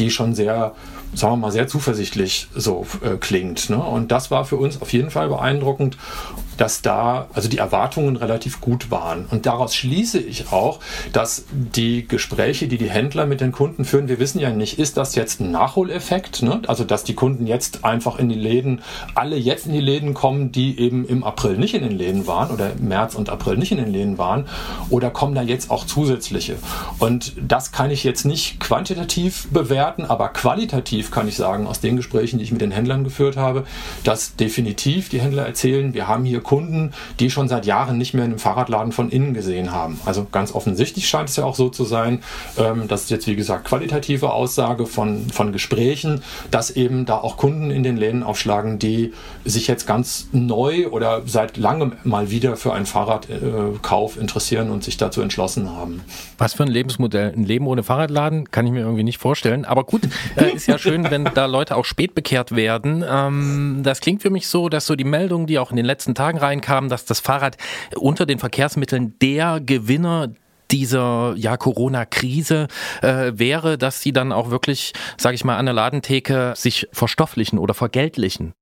die 0.00 0.10
schon 0.10 0.34
sehr 0.34 0.74
sagen 1.14 1.34
wir 1.34 1.36
mal, 1.38 1.52
sehr 1.52 1.66
zuversichtlich 1.66 2.48
so 2.54 2.86
äh, 3.02 3.16
klingt. 3.16 3.70
Ne? 3.70 3.78
Und 3.78 4.12
das 4.12 4.30
war 4.30 4.44
für 4.44 4.56
uns 4.56 4.80
auf 4.80 4.92
jeden 4.92 5.10
Fall 5.10 5.28
beeindruckend 5.28 5.96
dass 6.60 6.82
da 6.82 7.26
also 7.32 7.48
die 7.48 7.56
Erwartungen 7.56 8.16
relativ 8.16 8.60
gut 8.60 8.90
waren. 8.90 9.24
Und 9.30 9.46
daraus 9.46 9.74
schließe 9.74 10.18
ich 10.18 10.52
auch, 10.52 10.80
dass 11.14 11.46
die 11.50 12.06
Gespräche, 12.06 12.68
die 12.68 12.76
die 12.76 12.90
Händler 12.90 13.24
mit 13.24 13.40
den 13.40 13.50
Kunden 13.50 13.86
führen, 13.86 14.08
wir 14.08 14.18
wissen 14.18 14.40
ja 14.40 14.50
nicht, 14.50 14.78
ist 14.78 14.98
das 14.98 15.14
jetzt 15.14 15.40
ein 15.40 15.50
Nachholeffekt, 15.50 16.42
ne? 16.42 16.60
also 16.66 16.84
dass 16.84 17.02
die 17.02 17.14
Kunden 17.14 17.46
jetzt 17.46 17.82
einfach 17.82 18.18
in 18.18 18.28
die 18.28 18.34
Läden, 18.34 18.82
alle 19.14 19.36
jetzt 19.36 19.64
in 19.64 19.72
die 19.72 19.80
Läden 19.80 20.12
kommen, 20.12 20.52
die 20.52 20.78
eben 20.78 21.06
im 21.06 21.24
April 21.24 21.56
nicht 21.56 21.72
in 21.72 21.82
den 21.82 21.96
Läden 21.96 22.26
waren 22.26 22.50
oder 22.50 22.72
März 22.78 23.14
und 23.14 23.30
April 23.30 23.56
nicht 23.56 23.72
in 23.72 23.78
den 23.78 23.90
Läden 23.90 24.18
waren, 24.18 24.46
oder 24.90 25.08
kommen 25.08 25.34
da 25.34 25.40
jetzt 25.40 25.70
auch 25.70 25.86
zusätzliche. 25.86 26.56
Und 26.98 27.32
das 27.40 27.72
kann 27.72 27.90
ich 27.90 28.04
jetzt 28.04 28.26
nicht 28.26 28.60
quantitativ 28.60 29.48
bewerten, 29.50 30.04
aber 30.04 30.28
qualitativ 30.28 31.10
kann 31.10 31.26
ich 31.26 31.36
sagen, 31.36 31.66
aus 31.66 31.80
den 31.80 31.96
Gesprächen, 31.96 32.36
die 32.36 32.44
ich 32.44 32.52
mit 32.52 32.60
den 32.60 32.70
Händlern 32.70 33.02
geführt 33.02 33.38
habe, 33.38 33.64
dass 34.04 34.36
definitiv 34.36 35.08
die 35.08 35.22
Händler 35.22 35.46
erzählen, 35.46 35.94
wir 35.94 36.06
haben 36.06 36.26
hier 36.26 36.42
Kunden, 36.50 36.90
die 37.20 37.30
schon 37.30 37.46
seit 37.46 37.64
Jahren 37.64 37.96
nicht 37.96 38.12
mehr 38.12 38.24
in 38.24 38.32
einem 38.32 38.40
Fahrradladen 38.40 38.90
von 38.90 39.08
innen 39.08 39.34
gesehen 39.34 39.70
haben. 39.70 40.00
Also 40.04 40.26
ganz 40.32 40.52
offensichtlich 40.52 41.08
scheint 41.08 41.28
es 41.28 41.36
ja 41.36 41.44
auch 41.44 41.54
so 41.54 41.68
zu 41.68 41.84
sein, 41.84 42.24
ähm, 42.58 42.88
das 42.88 43.02
ist 43.02 43.10
jetzt 43.10 43.28
wie 43.28 43.36
gesagt 43.36 43.68
qualitative 43.68 44.32
Aussage 44.32 44.86
von, 44.86 45.28
von 45.30 45.52
Gesprächen, 45.52 46.24
dass 46.50 46.72
eben 46.72 47.06
da 47.06 47.18
auch 47.18 47.36
Kunden 47.36 47.70
in 47.70 47.84
den 47.84 47.96
Läden 47.96 48.24
aufschlagen, 48.24 48.80
die 48.80 49.12
sich 49.44 49.68
jetzt 49.68 49.86
ganz 49.86 50.26
neu 50.32 50.88
oder 50.88 51.22
seit 51.24 51.56
langem 51.56 51.92
mal 52.02 52.32
wieder 52.32 52.56
für 52.56 52.72
einen 52.72 52.86
Fahrradkauf 52.86 54.16
äh, 54.16 54.20
interessieren 54.20 54.72
und 54.72 54.82
sich 54.82 54.96
dazu 54.96 55.20
entschlossen 55.20 55.70
haben. 55.70 56.00
Was 56.36 56.54
für 56.54 56.64
ein 56.64 56.68
Lebensmodell. 56.68 57.32
Ein 57.32 57.44
Leben 57.44 57.68
ohne 57.68 57.84
Fahrradladen 57.84 58.50
kann 58.50 58.66
ich 58.66 58.72
mir 58.72 58.80
irgendwie 58.80 59.04
nicht 59.04 59.18
vorstellen. 59.18 59.64
Aber 59.64 59.84
gut, 59.84 60.02
äh, 60.34 60.50
ist 60.50 60.66
ja 60.66 60.78
schön, 60.78 61.08
wenn 61.12 61.26
da 61.32 61.46
Leute 61.46 61.76
auch 61.76 61.84
spät 61.84 62.16
bekehrt 62.16 62.56
werden. 62.56 63.04
Ähm, 63.08 63.82
das 63.84 64.00
klingt 64.00 64.20
für 64.20 64.30
mich 64.30 64.48
so, 64.48 64.68
dass 64.68 64.86
so 64.86 64.96
die 64.96 65.04
Meldungen, 65.04 65.46
die 65.46 65.60
auch 65.60 65.70
in 65.70 65.76
den 65.76 65.86
letzten 65.86 66.16
Tagen 66.16 66.29
reinkam, 66.36 66.88
dass 66.88 67.04
das 67.04 67.20
Fahrrad 67.20 67.56
unter 67.96 68.26
den 68.26 68.38
Verkehrsmitteln 68.38 69.18
der 69.20 69.60
Gewinner 69.60 70.32
dieser 70.70 71.34
ja, 71.36 71.56
Corona-Krise 71.56 72.68
äh, 73.02 73.32
wäre, 73.34 73.76
dass 73.76 74.00
sie 74.00 74.12
dann 74.12 74.32
auch 74.32 74.50
wirklich, 74.50 74.92
sage 75.16 75.34
ich 75.34 75.44
mal, 75.44 75.56
an 75.56 75.66
der 75.66 75.74
Ladentheke 75.74 76.52
sich 76.56 76.88
verstofflichen 76.92 77.58
oder 77.58 77.74
vergeltlichen. 77.74 78.52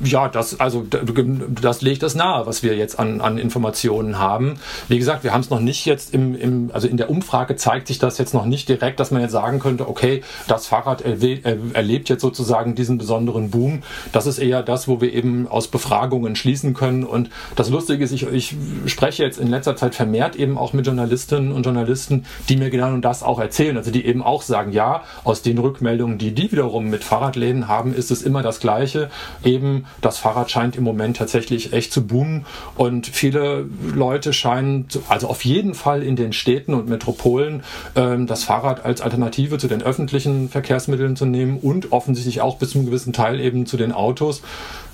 Ja, 0.00 0.28
das, 0.28 0.58
also, 0.58 0.84
das 0.88 1.82
legt 1.82 2.02
das 2.02 2.14
nahe, 2.14 2.46
was 2.46 2.62
wir 2.62 2.76
jetzt 2.76 2.98
an, 2.98 3.20
an 3.20 3.38
Informationen 3.38 4.18
haben. 4.18 4.54
Wie 4.88 4.98
gesagt, 4.98 5.22
wir 5.22 5.32
haben 5.32 5.42
es 5.42 5.50
noch 5.50 5.60
nicht 5.60 5.84
jetzt 5.86 6.14
im, 6.14 6.34
im, 6.34 6.70
also 6.72 6.88
in 6.88 6.96
der 6.96 7.10
Umfrage 7.10 7.56
zeigt 7.56 7.88
sich 7.88 7.98
das 7.98 8.18
jetzt 8.18 8.34
noch 8.34 8.46
nicht 8.46 8.68
direkt, 8.68 9.00
dass 9.00 9.10
man 9.10 9.22
jetzt 9.22 9.32
sagen 9.32 9.58
könnte, 9.60 9.88
okay, 9.88 10.22
das 10.48 10.66
Fahrrad 10.66 11.02
erlebt 11.02 12.08
jetzt 12.08 12.22
sozusagen 12.22 12.74
diesen 12.74 12.98
besonderen 12.98 13.50
Boom. 13.50 13.82
Das 14.12 14.26
ist 14.26 14.38
eher 14.38 14.62
das, 14.62 14.88
wo 14.88 15.00
wir 15.00 15.12
eben 15.12 15.46
aus 15.48 15.68
Befragungen 15.68 16.36
schließen 16.36 16.74
können. 16.74 17.04
Und 17.04 17.30
das 17.54 17.68
Lustige 17.68 18.02
ist, 18.02 18.12
ich, 18.12 18.26
ich 18.32 18.56
spreche 18.86 19.22
jetzt 19.22 19.38
in 19.38 19.48
letzter 19.48 19.76
Zeit 19.76 19.94
vermehrt 19.94 20.36
eben 20.36 20.58
auch 20.58 20.72
mit 20.72 20.86
Journalistinnen 20.86 21.52
und 21.52 21.64
Journalisten, 21.64 22.24
die 22.48 22.56
mir 22.56 22.70
genau 22.70 22.96
das 22.96 23.22
auch 23.22 23.38
erzählen. 23.38 23.76
Also 23.76 23.90
die 23.90 24.04
eben 24.04 24.22
auch 24.22 24.42
sagen, 24.42 24.72
ja, 24.72 25.02
aus 25.24 25.42
den 25.42 25.58
Rückmeldungen, 25.58 26.18
die 26.18 26.32
die 26.32 26.50
wiederum 26.50 26.88
mit 26.88 27.04
Fahrradläden 27.04 27.68
haben, 27.68 27.94
ist 27.94 28.10
es 28.10 28.22
immer 28.22 28.42
das 28.42 28.60
Gleiche. 28.60 29.10
Eben 29.44 29.81
das 30.00 30.18
Fahrrad 30.18 30.50
scheint 30.50 30.76
im 30.76 30.84
Moment 30.84 31.16
tatsächlich 31.16 31.72
echt 31.72 31.92
zu 31.92 32.06
boomen 32.06 32.46
und 32.76 33.06
viele 33.06 33.66
Leute 33.94 34.32
scheinen, 34.32 34.86
also 35.08 35.28
auf 35.28 35.44
jeden 35.44 35.74
Fall 35.74 36.02
in 36.02 36.16
den 36.16 36.32
Städten 36.32 36.74
und 36.74 36.88
Metropolen, 36.88 37.62
ähm, 37.96 38.26
das 38.26 38.44
Fahrrad 38.44 38.84
als 38.84 39.00
Alternative 39.00 39.58
zu 39.58 39.68
den 39.68 39.82
öffentlichen 39.82 40.48
Verkehrsmitteln 40.48 41.16
zu 41.16 41.26
nehmen 41.26 41.58
und 41.58 41.92
offensichtlich 41.92 42.40
auch 42.40 42.58
bis 42.58 42.70
zu 42.70 42.78
einem 42.78 42.86
gewissen 42.86 43.12
Teil 43.12 43.40
eben 43.40 43.66
zu 43.66 43.76
den 43.76 43.92
Autos 43.92 44.42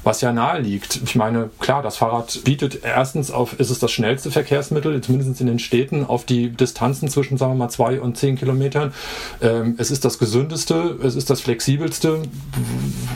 was 0.04 0.20
ja 0.20 0.32
nahe 0.32 0.60
liegt. 0.60 1.00
Ich 1.04 1.16
meine, 1.16 1.50
klar, 1.58 1.82
das 1.82 1.96
Fahrrad 1.96 2.44
bietet 2.44 2.80
erstens 2.82 3.30
auf, 3.30 3.58
ist 3.58 3.70
es 3.70 3.78
das 3.78 3.90
schnellste 3.90 4.30
Verkehrsmittel, 4.30 5.00
zumindest 5.00 5.40
in 5.40 5.46
den 5.46 5.58
Städten, 5.58 6.04
auf 6.04 6.24
die 6.24 6.50
Distanzen 6.50 7.08
zwischen, 7.08 7.38
sagen 7.38 7.52
wir 7.52 7.56
mal, 7.56 7.68
zwei 7.68 8.00
und 8.00 8.16
zehn 8.16 8.36
Kilometern. 8.36 8.92
Ähm, 9.40 9.74
es 9.78 9.90
ist 9.90 10.04
das 10.04 10.18
gesündeste, 10.18 10.98
es 11.02 11.14
ist 11.14 11.30
das 11.30 11.40
flexibelste. 11.40 12.22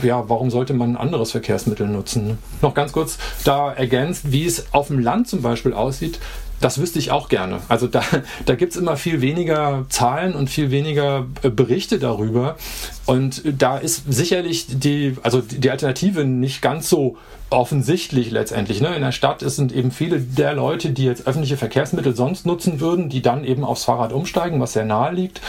Ja, 0.02 0.28
warum 0.28 0.50
sollte 0.50 0.74
man 0.74 0.92
ein 0.92 0.96
anderes 0.96 1.30
Verkehrsmittel 1.30 1.86
nutzen? 1.88 2.38
Noch 2.60 2.74
ganz 2.74 2.92
kurz 2.92 3.18
da 3.44 3.72
ergänzt, 3.72 4.32
wie 4.32 4.44
es 4.44 4.72
auf 4.72 4.88
dem 4.88 4.98
Land 4.98 5.28
zum 5.28 5.42
Beispiel 5.42 5.72
aussieht 5.72 6.18
Das 6.62 6.78
wüsste 6.78 6.98
ich 6.98 7.10
auch 7.10 7.28
gerne. 7.28 7.60
Also 7.68 7.88
da, 7.88 8.02
da 8.46 8.54
gibt 8.54 8.72
es 8.72 8.78
immer 8.78 8.96
viel 8.96 9.20
weniger 9.20 9.84
Zahlen 9.88 10.34
und 10.34 10.48
viel 10.48 10.70
weniger 10.70 11.26
äh, 11.42 11.50
Berichte 11.50 11.98
darüber. 11.98 12.56
Und 13.04 13.42
da 13.44 13.76
ist 13.76 14.04
sicherlich 14.08 14.66
die, 14.68 15.16
also 15.22 15.42
die 15.42 15.70
Alternative 15.70 16.24
nicht 16.24 16.62
ganz 16.62 16.88
so 16.88 17.18
offensichtlich 17.52 18.30
letztendlich. 18.30 18.80
Ne? 18.80 18.94
In 18.94 19.02
der 19.02 19.12
Stadt 19.12 19.40
sind 19.40 19.72
eben 19.72 19.90
viele 19.90 20.20
der 20.20 20.54
Leute, 20.54 20.90
die 20.90 21.04
jetzt 21.04 21.26
öffentliche 21.26 21.56
Verkehrsmittel 21.56 22.16
sonst 22.16 22.46
nutzen 22.46 22.80
würden, 22.80 23.08
die 23.08 23.22
dann 23.22 23.44
eben 23.44 23.64
aufs 23.64 23.84
Fahrrad 23.84 24.12
umsteigen, 24.12 24.60
was 24.60 24.72
sehr 24.72 24.84
nahe 24.84 25.12
liegt. 25.12 25.40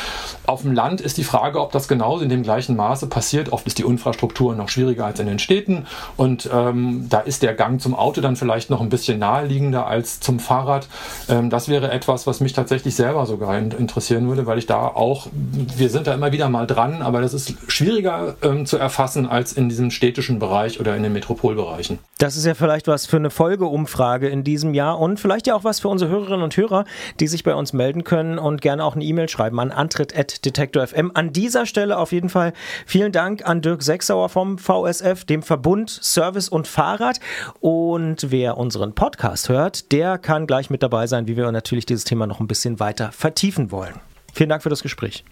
Auf 0.45 0.61
dem 0.61 0.73
Land 0.73 1.01
ist 1.01 1.17
die 1.17 1.23
Frage, 1.23 1.61
ob 1.61 1.71
das 1.71 1.87
genauso 1.87 2.23
in 2.23 2.29
dem 2.29 2.43
gleichen 2.43 2.75
Maße 2.75 3.07
passiert. 3.07 3.51
Oft 3.51 3.65
ist 3.67 3.77
die 3.77 3.83
Infrastruktur 3.83 4.55
noch 4.55 4.69
schwieriger 4.69 5.05
als 5.05 5.19
in 5.19 5.27
den 5.27 5.39
Städten 5.39 5.85
und 6.17 6.49
ähm, 6.53 7.07
da 7.09 7.19
ist 7.19 7.43
der 7.43 7.53
Gang 7.53 7.81
zum 7.81 7.95
Auto 7.95 8.21
dann 8.21 8.35
vielleicht 8.35 8.69
noch 8.69 8.81
ein 8.81 8.89
bisschen 8.89 9.19
naheliegender 9.19 9.87
als 9.87 10.19
zum 10.19 10.39
Fahrrad. 10.39 10.87
Ähm, 11.29 11.49
das 11.49 11.69
wäre 11.69 11.91
etwas, 11.91 12.27
was 12.27 12.39
mich 12.39 12.53
tatsächlich 12.53 12.95
selber 12.95 13.25
sogar 13.25 13.57
interessieren 13.57 14.27
würde, 14.27 14.45
weil 14.45 14.57
ich 14.57 14.65
da 14.65 14.87
auch, 14.87 15.27
wir 15.31 15.89
sind 15.89 16.07
da 16.07 16.13
immer 16.13 16.31
wieder 16.31 16.49
mal 16.49 16.67
dran, 16.67 17.01
aber 17.01 17.21
das 17.21 17.33
ist 17.33 17.55
schwieriger 17.67 18.35
ähm, 18.41 18.65
zu 18.65 18.77
erfassen 18.77 19.27
als 19.27 19.53
in 19.53 19.69
diesem 19.69 19.91
städtischen 19.91 20.39
Bereich 20.39 20.79
oder 20.79 20.95
in 20.95 21.03
den 21.03 21.13
Metropolbereichen. 21.13 21.92
Das 22.17 22.37
ist 22.37 22.45
ja 22.45 22.53
vielleicht 22.53 22.87
was 22.87 23.05
für 23.05 23.17
eine 23.17 23.29
Folgeumfrage 23.29 24.29
in 24.29 24.43
diesem 24.43 24.73
Jahr 24.73 24.99
und 24.99 25.19
vielleicht 25.19 25.47
ja 25.47 25.55
auch 25.55 25.63
was 25.63 25.79
für 25.79 25.89
unsere 25.89 26.09
Hörerinnen 26.09 26.41
und 26.41 26.55
Hörer, 26.55 26.85
die 27.19 27.27
sich 27.27 27.43
bei 27.43 27.53
uns 27.53 27.73
melden 27.73 28.03
können 28.03 28.39
und 28.39 28.61
gerne 28.61 28.83
auch 28.83 28.95
eine 28.95 29.03
E-Mail 29.03 29.29
schreiben 29.29 29.59
an 29.59 29.71
antritt.detektor.fm. 29.71 31.11
An 31.13 31.33
dieser 31.33 31.65
Stelle 31.65 31.97
auf 31.97 32.11
jeden 32.11 32.29
Fall 32.29 32.53
vielen 32.85 33.11
Dank 33.11 33.47
an 33.47 33.61
Dirk 33.61 33.83
Sechsauer 33.83 34.29
vom 34.29 34.57
VSF, 34.57 35.25
dem 35.25 35.43
Verbund 35.43 35.89
Service 35.89 36.49
und 36.49 36.67
Fahrrad. 36.67 37.19
Und 37.59 38.31
wer 38.31 38.57
unseren 38.57 38.93
Podcast 38.93 39.49
hört, 39.49 39.91
der 39.91 40.17
kann 40.17 40.47
gleich 40.47 40.69
mit 40.69 40.83
dabei 40.83 41.07
sein, 41.07 41.27
wie 41.27 41.35
wir 41.35 41.51
natürlich 41.51 41.85
dieses 41.85 42.05
Thema 42.05 42.27
noch 42.27 42.39
ein 42.39 42.47
bisschen 42.47 42.79
weiter 42.79 43.11
vertiefen 43.11 43.71
wollen. 43.71 43.95
Vielen 44.33 44.49
Dank 44.49 44.63
für 44.63 44.69
das 44.69 44.81
Gespräch. 44.81 45.23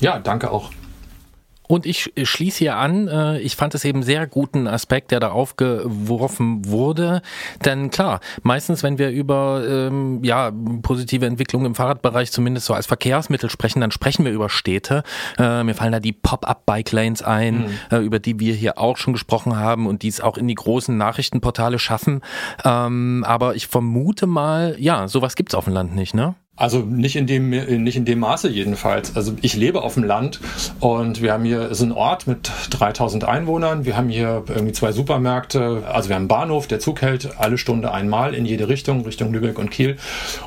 Ja, 0.00 0.18
danke 0.18 0.50
auch. 0.50 0.70
Und 1.70 1.86
ich 1.86 2.12
schließe 2.20 2.58
hier 2.58 2.76
an, 2.78 3.06
äh, 3.06 3.38
ich 3.38 3.54
fand 3.54 3.76
es 3.76 3.84
eben 3.84 4.02
sehr 4.02 4.26
guten 4.26 4.66
Aspekt, 4.66 5.12
der 5.12 5.20
da 5.20 5.30
aufgeworfen 5.30 6.66
wurde. 6.66 7.22
Denn 7.64 7.90
klar, 7.90 8.18
meistens, 8.42 8.82
wenn 8.82 8.98
wir 8.98 9.10
über 9.10 9.62
ähm, 9.64 10.18
ja, 10.24 10.50
positive 10.82 11.26
Entwicklung 11.26 11.64
im 11.64 11.76
Fahrradbereich 11.76 12.32
zumindest 12.32 12.66
so 12.66 12.74
als 12.74 12.86
Verkehrsmittel 12.86 13.50
sprechen, 13.50 13.80
dann 13.80 13.92
sprechen 13.92 14.24
wir 14.24 14.32
über 14.32 14.48
Städte. 14.48 15.04
Äh, 15.38 15.62
mir 15.62 15.74
fallen 15.74 15.92
da 15.92 16.00
die 16.00 16.12
Pop-up-Bike-Lanes 16.12 17.22
ein, 17.22 17.58
mhm. 17.58 17.70
äh, 17.92 17.98
über 17.98 18.18
die 18.18 18.40
wir 18.40 18.54
hier 18.54 18.76
auch 18.76 18.96
schon 18.96 19.12
gesprochen 19.12 19.56
haben 19.56 19.86
und 19.86 20.02
die 20.02 20.08
es 20.08 20.20
auch 20.20 20.36
in 20.36 20.48
die 20.48 20.56
großen 20.56 20.96
Nachrichtenportale 20.96 21.78
schaffen. 21.78 22.22
Ähm, 22.64 23.24
aber 23.24 23.54
ich 23.54 23.68
vermute 23.68 24.26
mal, 24.26 24.74
ja, 24.80 25.06
sowas 25.06 25.36
gibt's 25.36 25.54
auf 25.54 25.66
dem 25.66 25.74
Land 25.74 25.94
nicht, 25.94 26.14
ne? 26.14 26.34
Also 26.60 26.80
nicht 26.80 27.16
in 27.16 27.26
dem 27.26 27.48
nicht 27.48 27.96
in 27.96 28.04
dem 28.04 28.18
Maße 28.18 28.50
jedenfalls. 28.50 29.16
Also 29.16 29.32
ich 29.40 29.56
lebe 29.56 29.80
auf 29.80 29.94
dem 29.94 30.04
Land 30.04 30.40
und 30.78 31.22
wir 31.22 31.32
haben 31.32 31.44
hier 31.44 31.70
ist 31.70 31.80
ein 31.80 31.90
Ort 31.90 32.26
mit 32.26 32.50
3000 32.68 33.24
Einwohnern. 33.24 33.86
Wir 33.86 33.96
haben 33.96 34.10
hier 34.10 34.44
irgendwie 34.46 34.72
zwei 34.72 34.92
Supermärkte. 34.92 35.84
Also 35.90 36.10
wir 36.10 36.16
haben 36.16 36.22
einen 36.22 36.28
Bahnhof, 36.28 36.66
der 36.66 36.78
Zug 36.78 37.00
hält 37.00 37.38
alle 37.38 37.56
Stunde 37.56 37.92
einmal 37.92 38.34
in 38.34 38.44
jede 38.44 38.68
Richtung, 38.68 39.06
Richtung 39.06 39.32
Lübeck 39.32 39.58
und 39.58 39.70
Kiel. 39.70 39.96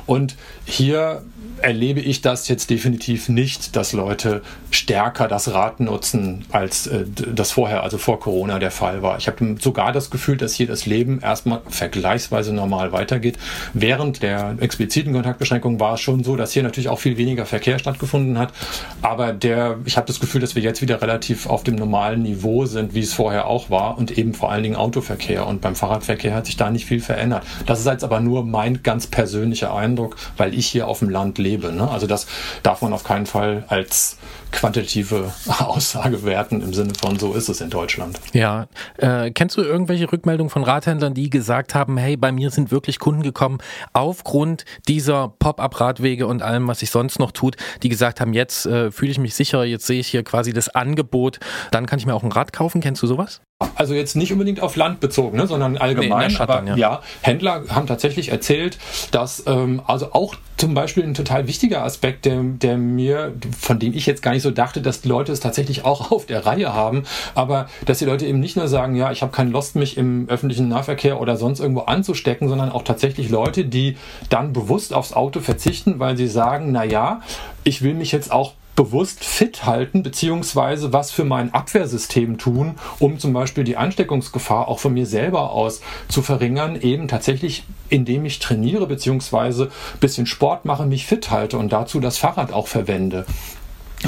Und 0.06 0.36
hier 0.64 1.22
erlebe 1.62 2.00
ich 2.00 2.20
das 2.20 2.48
jetzt 2.48 2.70
definitiv 2.70 3.28
nicht, 3.28 3.76
dass 3.76 3.92
Leute 3.92 4.42
stärker 4.70 5.28
das 5.28 5.52
Rad 5.52 5.80
nutzen, 5.80 6.44
als 6.50 6.86
äh, 6.86 7.04
das 7.06 7.52
vorher, 7.52 7.82
also 7.82 7.98
vor 7.98 8.20
Corona 8.20 8.58
der 8.58 8.70
Fall 8.70 9.02
war. 9.02 9.18
Ich 9.18 9.26
habe 9.26 9.56
sogar 9.60 9.92
das 9.92 10.10
Gefühl, 10.10 10.36
dass 10.36 10.54
hier 10.54 10.66
das 10.66 10.86
Leben 10.86 11.20
erstmal 11.20 11.62
vergleichsweise 11.68 12.52
normal 12.52 12.92
weitergeht. 12.92 13.38
Während 13.72 14.22
der 14.22 14.56
expliziten 14.60 15.12
Kontaktbeschränkung 15.12 15.80
war 15.80 15.94
es 15.94 16.00
schon 16.00 16.24
so, 16.24 16.36
dass 16.36 16.52
hier 16.52 16.62
natürlich 16.62 16.88
auch 16.88 16.98
viel 16.98 17.16
weniger 17.16 17.46
Verkehr 17.46 17.78
stattgefunden 17.78 18.38
hat. 18.38 18.52
Aber 19.00 19.32
der, 19.32 19.78
ich 19.84 19.96
habe 19.96 20.06
das 20.06 20.20
Gefühl, 20.20 20.40
dass 20.40 20.54
wir 20.54 20.62
jetzt 20.62 20.82
wieder 20.82 21.00
relativ 21.00 21.46
auf 21.46 21.64
dem 21.64 21.76
normalen 21.76 22.22
Niveau 22.22 22.66
sind, 22.66 22.94
wie 22.94 23.00
es 23.00 23.14
vorher 23.14 23.46
auch 23.46 23.70
war 23.70 23.96
und 23.96 24.18
eben 24.18 24.34
vor 24.34 24.50
allen 24.50 24.62
Dingen 24.62 24.76
Autoverkehr. 24.76 25.46
Und 25.46 25.60
beim 25.60 25.76
Fahrradverkehr 25.76 26.34
hat 26.34 26.46
sich 26.46 26.56
da 26.56 26.70
nicht 26.70 26.86
viel 26.86 27.00
verändert. 27.00 27.44
Das 27.66 27.80
ist 27.80 27.86
jetzt 27.86 28.04
aber 28.04 28.20
nur 28.20 28.44
mein 28.44 28.82
ganz 28.82 29.06
persönlicher 29.06 29.74
Eindruck, 29.74 30.16
weil 30.36 30.54
ich 30.54 30.66
hier 30.66 30.88
auf 30.88 30.98
dem 30.98 31.08
Land 31.08 31.38
lebe. 31.38 31.43
Ne? 31.76 31.88
Also 31.88 32.06
das 32.06 32.26
darf 32.62 32.82
man 32.82 32.92
auf 32.92 33.04
keinen 33.04 33.26
Fall 33.26 33.64
als 33.68 34.16
quantitative 34.54 35.32
Aussage 35.58 36.24
werten 36.24 36.62
im 36.62 36.72
Sinne 36.72 36.92
von 36.94 37.18
so 37.18 37.34
ist 37.34 37.48
es 37.48 37.60
in 37.60 37.70
Deutschland. 37.70 38.20
Ja, 38.32 38.66
äh, 38.96 39.30
kennst 39.30 39.56
du 39.56 39.62
irgendwelche 39.62 40.10
Rückmeldungen 40.10 40.50
von 40.50 40.62
Radhändlern, 40.62 41.14
die 41.14 41.28
gesagt 41.28 41.74
haben, 41.74 41.96
hey, 41.96 42.16
bei 42.16 42.32
mir 42.32 42.50
sind 42.50 42.70
wirklich 42.70 42.98
Kunden 42.98 43.22
gekommen 43.22 43.58
aufgrund 43.92 44.64
dieser 44.88 45.28
Pop-up-Radwege 45.38 46.26
und 46.26 46.42
allem, 46.42 46.68
was 46.68 46.80
sich 46.80 46.90
sonst 46.90 47.18
noch 47.18 47.32
tut, 47.32 47.56
die 47.82 47.88
gesagt 47.88 48.20
haben, 48.20 48.32
jetzt 48.32 48.66
äh, 48.66 48.90
fühle 48.90 49.10
ich 49.10 49.18
mich 49.18 49.34
sicher, 49.34 49.64
jetzt 49.64 49.86
sehe 49.86 50.00
ich 50.00 50.08
hier 50.08 50.22
quasi 50.22 50.52
das 50.52 50.68
Angebot, 50.68 51.40
dann 51.70 51.86
kann 51.86 51.98
ich 51.98 52.06
mir 52.06 52.14
auch 52.14 52.22
ein 52.22 52.32
Rad 52.32 52.52
kaufen. 52.52 52.80
Kennst 52.80 53.02
du 53.02 53.06
sowas? 53.06 53.40
Also 53.76 53.94
jetzt 53.94 54.16
nicht 54.16 54.32
unbedingt 54.32 54.60
auf 54.60 54.76
Land 54.76 55.00
bezogen, 55.00 55.36
ne, 55.36 55.46
sondern 55.46 55.76
allgemein. 55.76 56.32
Nee, 56.32 56.38
aber 56.38 56.64
ja. 56.64 56.76
ja. 56.76 57.02
Händler 57.22 57.64
haben 57.68 57.86
tatsächlich 57.86 58.30
erzählt, 58.30 58.78
dass 59.10 59.44
ähm, 59.46 59.80
also 59.86 60.12
auch 60.12 60.34
zum 60.56 60.74
Beispiel 60.74 61.04
ein 61.04 61.14
total 61.14 61.46
wichtiger 61.46 61.82
Aspekt, 61.84 62.24
der, 62.24 62.42
der 62.42 62.76
mir, 62.76 63.32
von 63.58 63.78
dem 63.78 63.94
ich 63.94 64.06
jetzt 64.06 64.22
gar 64.22 64.32
nicht 64.32 64.42
so 64.44 64.52
dachte, 64.52 64.80
dass 64.80 65.00
die 65.00 65.08
Leute 65.08 65.32
es 65.32 65.40
tatsächlich 65.40 65.84
auch 65.84 66.10
auf 66.12 66.26
der 66.26 66.46
Reihe 66.46 66.72
haben, 66.72 67.02
aber 67.34 67.66
dass 67.86 67.98
die 67.98 68.04
Leute 68.04 68.26
eben 68.26 68.38
nicht 68.38 68.56
nur 68.56 68.68
sagen, 68.68 68.94
ja, 68.94 69.10
ich 69.10 69.22
habe 69.22 69.32
keine 69.32 69.50
Lust, 69.50 69.74
mich 69.74 69.96
im 69.96 70.28
öffentlichen 70.28 70.68
Nahverkehr 70.68 71.20
oder 71.20 71.36
sonst 71.36 71.58
irgendwo 71.58 71.80
anzustecken, 71.80 72.48
sondern 72.48 72.70
auch 72.70 72.84
tatsächlich 72.84 73.28
Leute, 73.28 73.64
die 73.64 73.96
dann 74.28 74.52
bewusst 74.52 74.94
aufs 74.94 75.12
Auto 75.12 75.40
verzichten, 75.40 75.98
weil 75.98 76.16
sie 76.16 76.28
sagen, 76.28 76.70
na 76.70 76.84
ja, 76.84 77.20
ich 77.64 77.82
will 77.82 77.94
mich 77.94 78.12
jetzt 78.12 78.30
auch 78.30 78.52
bewusst 78.76 79.24
fit 79.24 79.66
halten, 79.66 80.02
beziehungsweise 80.02 80.92
was 80.92 81.10
für 81.12 81.24
mein 81.24 81.54
Abwehrsystem 81.54 82.38
tun, 82.38 82.74
um 82.98 83.18
zum 83.18 83.32
Beispiel 83.32 83.64
die 83.64 83.76
Ansteckungsgefahr 83.76 84.68
auch 84.68 84.80
von 84.80 84.94
mir 84.94 85.06
selber 85.06 85.52
aus 85.52 85.80
zu 86.08 86.22
verringern, 86.22 86.80
eben 86.80 87.08
tatsächlich 87.08 87.64
indem 87.88 88.24
ich 88.24 88.40
trainiere, 88.40 88.86
beziehungsweise 88.86 89.70
bisschen 90.00 90.26
Sport 90.26 90.64
mache, 90.64 90.86
mich 90.86 91.06
fit 91.06 91.30
halte 91.30 91.58
und 91.58 91.72
dazu 91.72 92.00
das 92.00 92.18
Fahrrad 92.18 92.52
auch 92.52 92.66
verwende. 92.66 93.24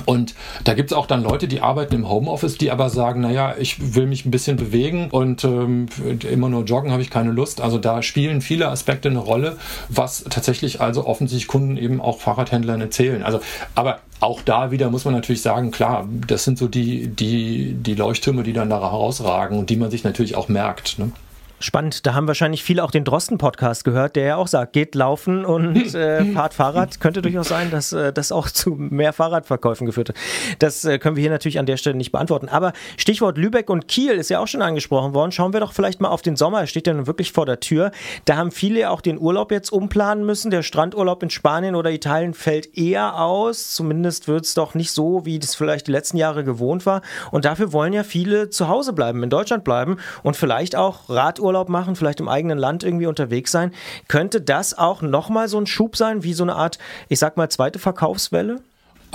Und 0.04 0.34
da 0.64 0.74
gibt 0.74 0.90
es 0.90 0.96
auch 0.96 1.06
dann 1.06 1.22
Leute, 1.22 1.48
die 1.48 1.60
arbeiten 1.60 1.94
im 1.94 2.08
Homeoffice, 2.08 2.58
die 2.58 2.70
aber 2.70 2.90
sagen, 2.90 3.20
naja, 3.20 3.54
ich 3.58 3.94
will 3.94 4.06
mich 4.06 4.24
ein 4.24 4.30
bisschen 4.30 4.56
bewegen 4.56 5.08
und 5.10 5.44
ähm, 5.44 5.86
immer 6.30 6.48
nur 6.48 6.64
joggen 6.64 6.92
habe 6.92 7.02
ich 7.02 7.10
keine 7.10 7.32
Lust. 7.32 7.60
Also 7.60 7.78
da 7.78 8.02
spielen 8.02 8.40
viele 8.40 8.68
Aspekte 8.68 9.08
eine 9.08 9.18
Rolle, 9.18 9.56
was 9.88 10.24
tatsächlich 10.28 10.80
also 10.80 11.06
offensichtlich 11.06 11.48
Kunden 11.48 11.76
eben 11.76 12.00
auch 12.00 12.20
Fahrradhändlern 12.20 12.80
erzählen. 12.80 13.22
Also, 13.22 13.40
aber 13.74 14.00
auch 14.20 14.42
da 14.42 14.70
wieder 14.70 14.90
muss 14.90 15.04
man 15.04 15.14
natürlich 15.14 15.42
sagen, 15.42 15.70
klar, 15.70 16.08
das 16.26 16.44
sind 16.44 16.58
so 16.58 16.68
die, 16.68 17.08
die, 17.08 17.74
die 17.74 17.94
Leuchttürme, 17.94 18.42
die 18.42 18.52
dann 18.52 18.70
da 18.70 18.80
herausragen 18.80 19.58
und 19.58 19.70
die 19.70 19.76
man 19.76 19.90
sich 19.90 20.04
natürlich 20.04 20.36
auch 20.36 20.48
merkt. 20.48 20.98
Ne? 20.98 21.12
Spannend, 21.58 22.06
da 22.06 22.12
haben 22.12 22.28
wahrscheinlich 22.28 22.62
viele 22.62 22.84
auch 22.84 22.90
den 22.90 23.04
Drosten-Podcast 23.04 23.82
gehört, 23.84 24.14
der 24.14 24.24
ja 24.24 24.36
auch 24.36 24.46
sagt, 24.46 24.74
geht 24.74 24.94
laufen 24.94 25.46
und 25.46 25.76
äh, 25.94 26.22
fahrt 26.32 26.52
Fahrrad. 26.52 27.00
Könnte 27.00 27.22
durchaus 27.22 27.48
sein, 27.48 27.70
dass 27.70 27.94
äh, 27.94 28.12
das 28.12 28.30
auch 28.30 28.50
zu 28.50 28.72
mehr 28.72 29.14
Fahrradverkäufen 29.14 29.86
geführt 29.86 30.10
hat. 30.10 30.16
Das 30.58 30.84
äh, 30.84 30.98
können 30.98 31.16
wir 31.16 31.22
hier 31.22 31.30
natürlich 31.30 31.58
an 31.58 31.64
der 31.64 31.78
Stelle 31.78 31.96
nicht 31.96 32.12
beantworten. 32.12 32.50
Aber 32.50 32.74
Stichwort 32.98 33.38
Lübeck 33.38 33.70
und 33.70 33.88
Kiel 33.88 34.12
ist 34.12 34.28
ja 34.28 34.38
auch 34.38 34.46
schon 34.46 34.60
angesprochen 34.60 35.14
worden. 35.14 35.32
Schauen 35.32 35.54
wir 35.54 35.60
doch 35.60 35.72
vielleicht 35.72 36.02
mal 36.02 36.10
auf 36.10 36.20
den 36.20 36.36
Sommer. 36.36 36.60
Er 36.60 36.66
steht 36.66 36.86
ja 36.86 36.92
nun 36.92 37.06
wirklich 37.06 37.32
vor 37.32 37.46
der 37.46 37.58
Tür. 37.58 37.90
Da 38.26 38.36
haben 38.36 38.50
viele 38.50 38.90
auch 38.90 39.00
den 39.00 39.18
Urlaub 39.18 39.50
jetzt 39.50 39.72
umplanen 39.72 40.26
müssen. 40.26 40.50
Der 40.50 40.62
Strandurlaub 40.62 41.22
in 41.22 41.30
Spanien 41.30 41.74
oder 41.74 41.90
Italien 41.90 42.34
fällt 42.34 42.76
eher 42.76 43.18
aus. 43.18 43.70
Zumindest 43.70 44.28
wird 44.28 44.44
es 44.44 44.52
doch 44.52 44.74
nicht 44.74 44.92
so, 44.92 45.24
wie 45.24 45.38
das 45.38 45.54
vielleicht 45.54 45.86
die 45.86 45.92
letzten 45.92 46.18
Jahre 46.18 46.44
gewohnt 46.44 46.84
war. 46.84 47.00
Und 47.30 47.46
dafür 47.46 47.72
wollen 47.72 47.94
ja 47.94 48.02
viele 48.02 48.50
zu 48.50 48.68
Hause 48.68 48.92
bleiben, 48.92 49.22
in 49.22 49.30
Deutschland 49.30 49.64
bleiben 49.64 49.96
und 50.22 50.36
vielleicht 50.36 50.76
auch 50.76 51.08
Radurlaub 51.08 51.45
Urlaub 51.46 51.68
machen, 51.68 51.96
vielleicht 51.96 52.20
im 52.20 52.28
eigenen 52.28 52.58
Land 52.58 52.84
irgendwie 52.84 53.06
unterwegs 53.06 53.52
sein. 53.52 53.72
Könnte 54.08 54.40
das 54.40 54.76
auch 54.76 55.00
nochmal 55.00 55.48
so 55.48 55.58
ein 55.58 55.66
Schub 55.66 55.96
sein, 55.96 56.22
wie 56.22 56.34
so 56.34 56.42
eine 56.42 56.56
Art, 56.56 56.78
ich 57.08 57.18
sag 57.18 57.36
mal, 57.36 57.48
zweite 57.48 57.78
Verkaufswelle? 57.78 58.60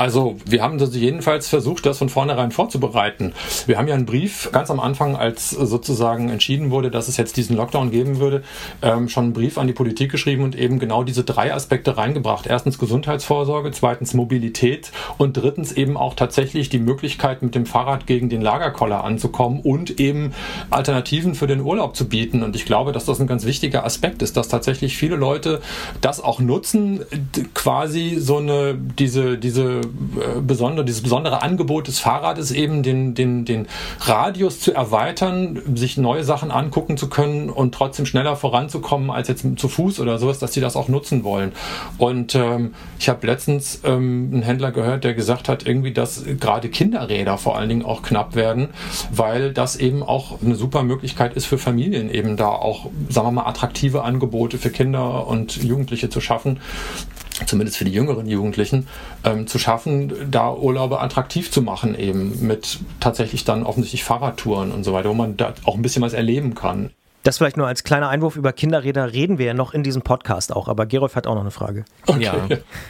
Also 0.01 0.35
wir 0.45 0.63
haben 0.63 0.79
das 0.79 0.95
jedenfalls 0.95 1.47
versucht, 1.47 1.85
das 1.85 1.99
von 1.99 2.09
vornherein 2.09 2.49
vorzubereiten. 2.49 3.33
Wir 3.67 3.77
haben 3.77 3.87
ja 3.87 3.93
einen 3.93 4.07
Brief 4.07 4.49
ganz 4.51 4.71
am 4.71 4.79
Anfang, 4.79 5.15
als 5.15 5.51
sozusagen 5.51 6.29
entschieden 6.29 6.71
wurde, 6.71 6.89
dass 6.89 7.07
es 7.07 7.17
jetzt 7.17 7.37
diesen 7.37 7.55
Lockdown 7.55 7.91
geben 7.91 8.17
würde, 8.17 8.41
ähm, 8.81 9.09
schon 9.09 9.25
einen 9.25 9.33
Brief 9.33 9.59
an 9.59 9.67
die 9.67 9.73
Politik 9.73 10.09
geschrieben 10.09 10.43
und 10.43 10.55
eben 10.55 10.79
genau 10.79 11.03
diese 11.03 11.23
drei 11.23 11.53
Aspekte 11.53 11.97
reingebracht. 11.97 12.47
Erstens 12.47 12.79
Gesundheitsvorsorge, 12.79 13.69
zweitens 13.73 14.15
Mobilität 14.15 14.91
und 15.19 15.37
drittens 15.37 15.71
eben 15.71 15.97
auch 15.97 16.15
tatsächlich 16.15 16.69
die 16.69 16.79
Möglichkeit, 16.79 17.43
mit 17.43 17.53
dem 17.53 17.67
Fahrrad 17.67 18.07
gegen 18.07 18.27
den 18.27 18.41
Lagerkoller 18.41 19.03
anzukommen 19.03 19.59
und 19.59 19.99
eben 19.99 20.33
Alternativen 20.71 21.35
für 21.35 21.45
den 21.45 21.61
Urlaub 21.61 21.95
zu 21.95 22.09
bieten. 22.09 22.41
Und 22.41 22.55
ich 22.55 22.65
glaube, 22.65 22.91
dass 22.91 23.05
das 23.05 23.21
ein 23.21 23.27
ganz 23.27 23.45
wichtiger 23.45 23.85
Aspekt 23.85 24.23
ist, 24.23 24.35
dass 24.35 24.47
tatsächlich 24.47 24.97
viele 24.97 25.15
Leute 25.15 25.61
das 26.01 26.21
auch 26.21 26.39
nutzen, 26.39 27.01
quasi 27.53 28.15
so 28.17 28.37
eine, 28.37 28.73
diese, 28.73 29.37
diese 29.37 29.90
besondere, 30.41 30.85
dieses 30.85 31.01
besondere 31.01 31.41
Angebot 31.41 31.87
des 31.87 31.99
Fahrrades 31.99 32.51
eben, 32.51 32.83
den, 32.83 33.13
den, 33.13 33.45
den 33.45 33.67
Radius 33.99 34.59
zu 34.59 34.73
erweitern, 34.73 35.61
sich 35.75 35.97
neue 35.97 36.23
Sachen 36.23 36.51
angucken 36.51 36.97
zu 36.97 37.09
können 37.09 37.49
und 37.49 37.73
trotzdem 37.73 38.05
schneller 38.05 38.35
voranzukommen 38.35 39.09
als 39.09 39.27
jetzt 39.27 39.45
zu 39.57 39.67
Fuß 39.67 39.99
oder 39.99 40.17
sowas, 40.19 40.39
dass 40.39 40.51
die 40.51 40.61
das 40.61 40.75
auch 40.75 40.87
nutzen 40.87 41.23
wollen. 41.23 41.51
Und 41.97 42.35
ähm, 42.35 42.73
ich 42.99 43.09
habe 43.09 43.25
letztens 43.27 43.81
ähm, 43.83 44.29
einen 44.33 44.41
Händler 44.43 44.71
gehört, 44.71 45.03
der 45.03 45.13
gesagt 45.13 45.49
hat, 45.49 45.65
irgendwie, 45.65 45.93
dass 45.93 46.23
gerade 46.39 46.69
Kinderräder 46.69 47.37
vor 47.37 47.57
allen 47.57 47.69
Dingen 47.69 47.85
auch 47.85 48.01
knapp 48.01 48.35
werden, 48.35 48.69
weil 49.11 49.53
das 49.53 49.75
eben 49.75 50.03
auch 50.03 50.41
eine 50.41 50.55
super 50.55 50.83
Möglichkeit 50.83 51.33
ist 51.33 51.45
für 51.45 51.57
Familien 51.57 52.09
eben 52.09 52.37
da 52.37 52.47
auch, 52.47 52.89
sagen 53.09 53.27
wir 53.27 53.31
mal, 53.31 53.47
attraktive 53.47 54.03
Angebote 54.03 54.57
für 54.57 54.69
Kinder 54.69 55.27
und 55.27 55.63
Jugendliche 55.63 56.09
zu 56.09 56.21
schaffen 56.21 56.59
zumindest 57.47 57.77
für 57.77 57.85
die 57.85 57.91
jüngeren 57.91 58.27
Jugendlichen, 58.27 58.87
ähm, 59.23 59.47
zu 59.47 59.59
schaffen, 59.59 60.13
da 60.31 60.53
Urlaube 60.53 60.99
attraktiv 61.01 61.51
zu 61.51 61.61
machen, 61.61 61.97
eben 61.97 62.45
mit 62.45 62.79
tatsächlich 62.99 63.43
dann 63.43 63.63
offensichtlich 63.63 64.03
Fahrradtouren 64.03 64.71
und 64.71 64.83
so 64.83 64.93
weiter, 64.93 65.09
wo 65.09 65.13
man 65.13 65.37
da 65.37 65.53
auch 65.65 65.75
ein 65.75 65.81
bisschen 65.81 66.01
was 66.01 66.13
erleben 66.13 66.55
kann. 66.55 66.91
Das 67.23 67.37
vielleicht 67.37 67.55
nur 67.55 67.67
als 67.67 67.83
kleiner 67.83 68.09
Einwurf 68.09 68.35
über 68.35 68.51
Kinderräder 68.51 69.13
reden 69.13 69.37
wir 69.37 69.45
ja 69.45 69.53
noch 69.53 69.75
in 69.75 69.83
diesem 69.83 70.01
Podcast 70.01 70.51
auch, 70.55 70.67
aber 70.67 70.87
Gerolf 70.87 71.15
hat 71.15 71.27
auch 71.27 71.35
noch 71.35 71.41
eine 71.41 71.51
Frage. 71.51 71.85
Okay. 72.07 72.23
Ja. 72.23 72.47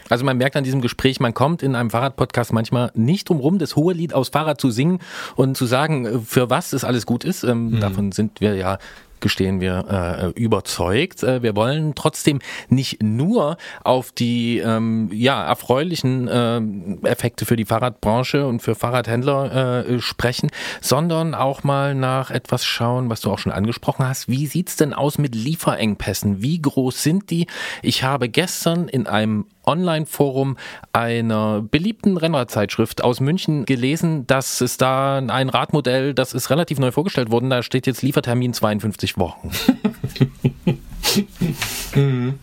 Also 0.09 0.23
man 0.23 0.37
merkt 0.37 0.55
an 0.55 0.63
diesem 0.63 0.79
Gespräch, 0.79 1.19
man 1.19 1.33
kommt 1.33 1.63
in 1.63 1.75
einem 1.75 1.89
Fahrradpodcast 1.89 2.53
manchmal 2.53 2.91
nicht 2.93 3.27
drum 3.27 3.39
rum, 3.39 3.59
das 3.59 3.75
hohe 3.75 3.93
Lied 3.93 4.13
aus 4.13 4.29
Fahrrad 4.29 4.61
zu 4.61 4.71
singen 4.71 4.99
und 5.35 5.57
zu 5.57 5.65
sagen, 5.65 6.25
für 6.25 6.49
was 6.49 6.71
es 6.71 6.85
alles 6.85 7.05
gut 7.05 7.25
ist. 7.25 7.43
Ähm, 7.43 7.71
mhm. 7.71 7.79
Davon 7.81 8.11
sind 8.13 8.39
wir 8.39 8.55
ja 8.55 8.77
gestehen 9.21 9.61
wir, 9.61 10.33
äh, 10.35 10.39
überzeugt. 10.39 11.23
Äh, 11.23 11.43
wir 11.43 11.55
wollen 11.55 11.95
trotzdem 11.95 12.39
nicht 12.69 13.01
nur 13.01 13.57
auf 13.83 14.11
die 14.11 14.57
ähm, 14.59 15.09
ja, 15.13 15.43
erfreulichen 15.45 16.27
äh, 16.27 17.07
Effekte 17.07 17.45
für 17.45 17.55
die 17.55 17.65
Fahrradbranche 17.65 18.45
und 18.45 18.61
für 18.61 18.75
Fahrradhändler 18.75 19.85
äh, 19.87 19.99
sprechen, 19.99 20.49
sondern 20.81 21.33
auch 21.35 21.63
mal 21.63 21.95
nach 21.95 22.31
etwas 22.31 22.65
schauen, 22.65 23.09
was 23.09 23.21
du 23.21 23.31
auch 23.31 23.39
schon 23.39 23.51
angesprochen 23.51 24.07
hast. 24.07 24.27
Wie 24.27 24.47
sieht's 24.47 24.75
denn 24.75 24.93
aus 24.93 25.17
mit 25.17 25.35
Lieferengpässen? 25.35 26.41
Wie 26.41 26.61
groß 26.61 27.01
sind 27.01 27.29
die? 27.29 27.47
Ich 27.81 28.03
habe 28.03 28.29
gestern 28.29 28.87
in 28.87 29.07
einem 29.07 29.45
Online-Forum 29.71 30.57
einer 30.93 31.61
beliebten 31.61 32.17
Rennradzeitschrift 32.17 33.03
aus 33.03 33.19
München 33.19 33.65
gelesen, 33.65 34.27
dass 34.27 34.61
es 34.61 34.77
da 34.77 35.17
ein 35.17 35.49
Radmodell, 35.49 36.13
das 36.13 36.33
ist 36.33 36.49
relativ 36.49 36.79
neu 36.79 36.91
vorgestellt 36.91 37.31
worden, 37.31 37.49
da 37.49 37.63
steht 37.63 37.87
jetzt 37.87 38.01
Liefertermin 38.01 38.53
52 38.53 39.17
Wochen. 39.17 39.51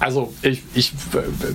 Also 0.00 0.32
ich, 0.42 0.62
ich, 0.74 0.92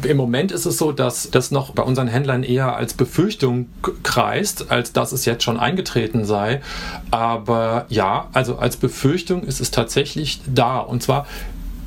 im 0.03 0.17
Moment 0.17 0.51
ist 0.51 0.65
es 0.65 0.77
so, 0.77 0.91
dass 0.91 1.31
das 1.31 1.51
noch 1.51 1.71
bei 1.71 1.83
unseren 1.83 2.09
Händlern 2.09 2.43
eher 2.43 2.75
als 2.75 2.93
Befürchtung 2.93 3.67
kreist, 4.03 4.69
als 4.69 4.91
dass 4.91 5.13
es 5.13 5.23
jetzt 5.23 5.43
schon 5.43 5.57
eingetreten 5.57 6.25
sei. 6.25 6.61
Aber 7.09 7.85
ja, 7.87 8.27
also 8.33 8.57
als 8.57 8.75
Befürchtung 8.75 9.43
ist 9.43 9.61
es 9.61 9.71
tatsächlich 9.71 10.41
da. 10.45 10.79
Und 10.79 11.01
zwar 11.01 11.25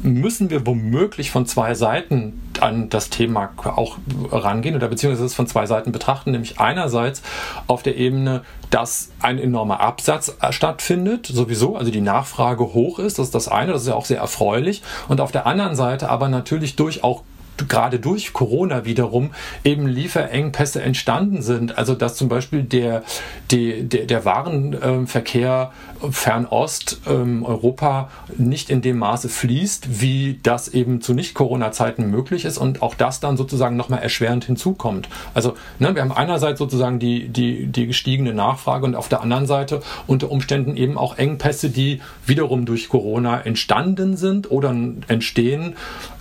müssen 0.03 0.51
wir 0.51 0.67
womöglich 0.67 1.31
von 1.31 1.47
zwei 1.47 1.75
Seiten 1.75 2.41
an 2.61 2.89
das 2.89 3.11
Thema 3.11 3.51
auch 3.65 3.99
rangehen 4.31 4.75
oder 4.75 4.89
beziehungsweise 4.89 5.27
es 5.27 5.35
von 5.35 5.47
zwei 5.47 5.67
Seiten 5.67 5.93
betrachten, 5.93 6.31
nämlich 6.31 6.59
einerseits 6.61 7.23
auf 7.67 7.83
der 7.83 7.97
Ebene, 7.97 8.43
dass 8.71 9.11
ein 9.21 9.39
enormer 9.39 9.81
Absatz 9.81 10.37
stattfindet, 10.51 11.27
sowieso, 11.27 11.77
also 11.77 11.91
die 11.91 12.01
Nachfrage 12.01 12.65
hoch 12.75 12.99
ist, 12.99 13.19
das 13.19 13.27
ist 13.27 13.35
das 13.35 13.49
eine, 13.49 13.73
das 13.73 13.83
ist 13.83 13.89
ja 13.89 13.95
auch 13.95 14.05
sehr 14.05 14.21
erfreulich 14.21 14.83
und 15.09 15.21
auf 15.21 15.33
der 15.33 15.47
anderen 15.47 15.77
Seite 15.77 16.09
aber 16.09 16.29
natürlich 16.29 16.77
durch 16.77 17.05
auch 17.05 17.23
gerade 17.69 17.99
durch 17.99 18.33
Corona 18.33 18.85
wiederum 18.85 19.31
eben 19.65 19.87
Lieferengpässe 19.87 20.83
entstanden 20.83 21.43
sind. 21.43 21.79
Also 21.79 21.95
dass 21.95 22.17
zum 22.17 22.29
Beispiel 22.29 22.63
der, 22.63 23.03
der, 23.51 23.83
der, 23.83 24.25
Warenverkehr 24.25 25.73
Fernost, 26.11 27.01
ähm, 27.09 27.45
Europa 27.45 28.11
nicht 28.37 28.71
in 28.71 28.83
dem 28.83 28.99
Maße 28.99 29.29
fließt, 29.29 30.01
wie 30.01 30.39
das 30.43 30.69
eben 30.69 31.01
zu 31.01 31.15
Nicht-Corona-Zeiten 31.15 32.11
möglich 32.11 32.45
ist 32.45 32.59
und 32.59 32.83
auch 32.83 32.95
das 32.95 33.21
dann 33.21 33.37
sozusagen 33.37 33.77
nochmal 33.77 34.03
erschwerend 34.03 34.45
hinzukommt. 34.45 35.09
Also 35.35 35.55
ne, 35.79 35.95
wir 35.95 36.03
haben 36.03 36.13
einerseits 36.13 36.59
sozusagen 36.59 36.99
die, 36.99 37.29
die, 37.29 37.67
die 37.67 37.87
gestiegene 37.87 38.35
Nachfrage 38.35 38.85
und 38.85 38.95
auf 38.95 39.09
der 39.09 39.21
anderen 39.21 39.47
Seite 39.47 39.81
unter 40.07 40.31
Umständen 40.31 40.77
eben 40.77 40.99
auch 40.99 41.19
Engpässe, 41.19 41.71
die 41.71 42.01
wiederum 42.27 42.67
durch 42.67 42.89
Corona 42.89 43.41
entstanden 43.41 44.17
sind 44.17 44.51
oder 44.51 44.75
entstehen, 45.09 45.77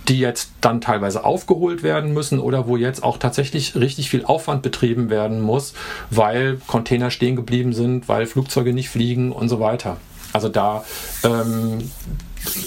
die 0.08 0.18
jetzt 0.18 0.50
dann 0.60 0.80
teilweise 0.80 1.24
aufgeholt 1.24 1.82
werden 1.82 2.12
müssen 2.12 2.38
oder 2.38 2.66
wo 2.66 2.76
jetzt 2.76 3.02
auch 3.02 3.18
tatsächlich 3.18 3.74
richtig 3.74 4.10
viel 4.10 4.24
Aufwand 4.24 4.62
betrieben 4.62 5.10
werden 5.10 5.40
muss, 5.40 5.74
weil 6.10 6.58
Container 6.66 7.10
stehen 7.10 7.36
geblieben 7.36 7.72
sind, 7.72 8.08
weil 8.08 8.26
Flugzeuge 8.26 8.72
nicht 8.72 8.88
fliegen 8.88 9.32
und 9.32 9.48
so 9.48 9.60
weiter. 9.60 9.96
Also 10.32 10.48
da 10.48 10.84
ähm, 11.24 11.90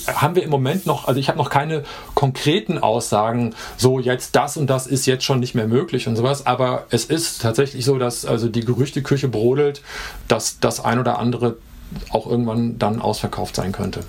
haben 0.08 0.36
wir 0.36 0.44
im 0.44 0.50
Moment 0.50 0.86
noch, 0.86 1.08
also 1.08 1.20
ich 1.20 1.30
habe 1.30 1.38
noch 1.38 1.50
keine 1.50 1.84
konkreten 2.16 2.78
Aussagen, 2.78 3.54
so 3.78 4.00
jetzt 4.00 4.36
das 4.36 4.58
und 4.58 4.68
das 4.70 4.88
ist 4.88 5.06
jetzt 5.06 5.24
schon 5.24 5.40
nicht 5.40 5.56
mehr 5.56 5.68
möglich 5.68 6.08
und 6.08 6.16
sowas, 6.16 6.46
aber 6.46 6.86
es 6.90 7.06
ist 7.06 7.42
tatsächlich 7.42 7.86
so, 7.86 7.98
dass 7.98 8.26
also 8.26 8.50
die 8.50 8.66
Gerüchteküche 8.66 9.28
brodelt, 9.28 9.82
dass 10.28 10.60
das 10.60 10.84
ein 10.84 11.00
oder 11.00 11.20
andere 11.20 11.58
auch 12.10 12.28
irgendwann 12.28 12.78
dann 12.78 13.02
ausverkauft 13.02 13.56
sein 13.56 13.72
könnte. 13.72 14.02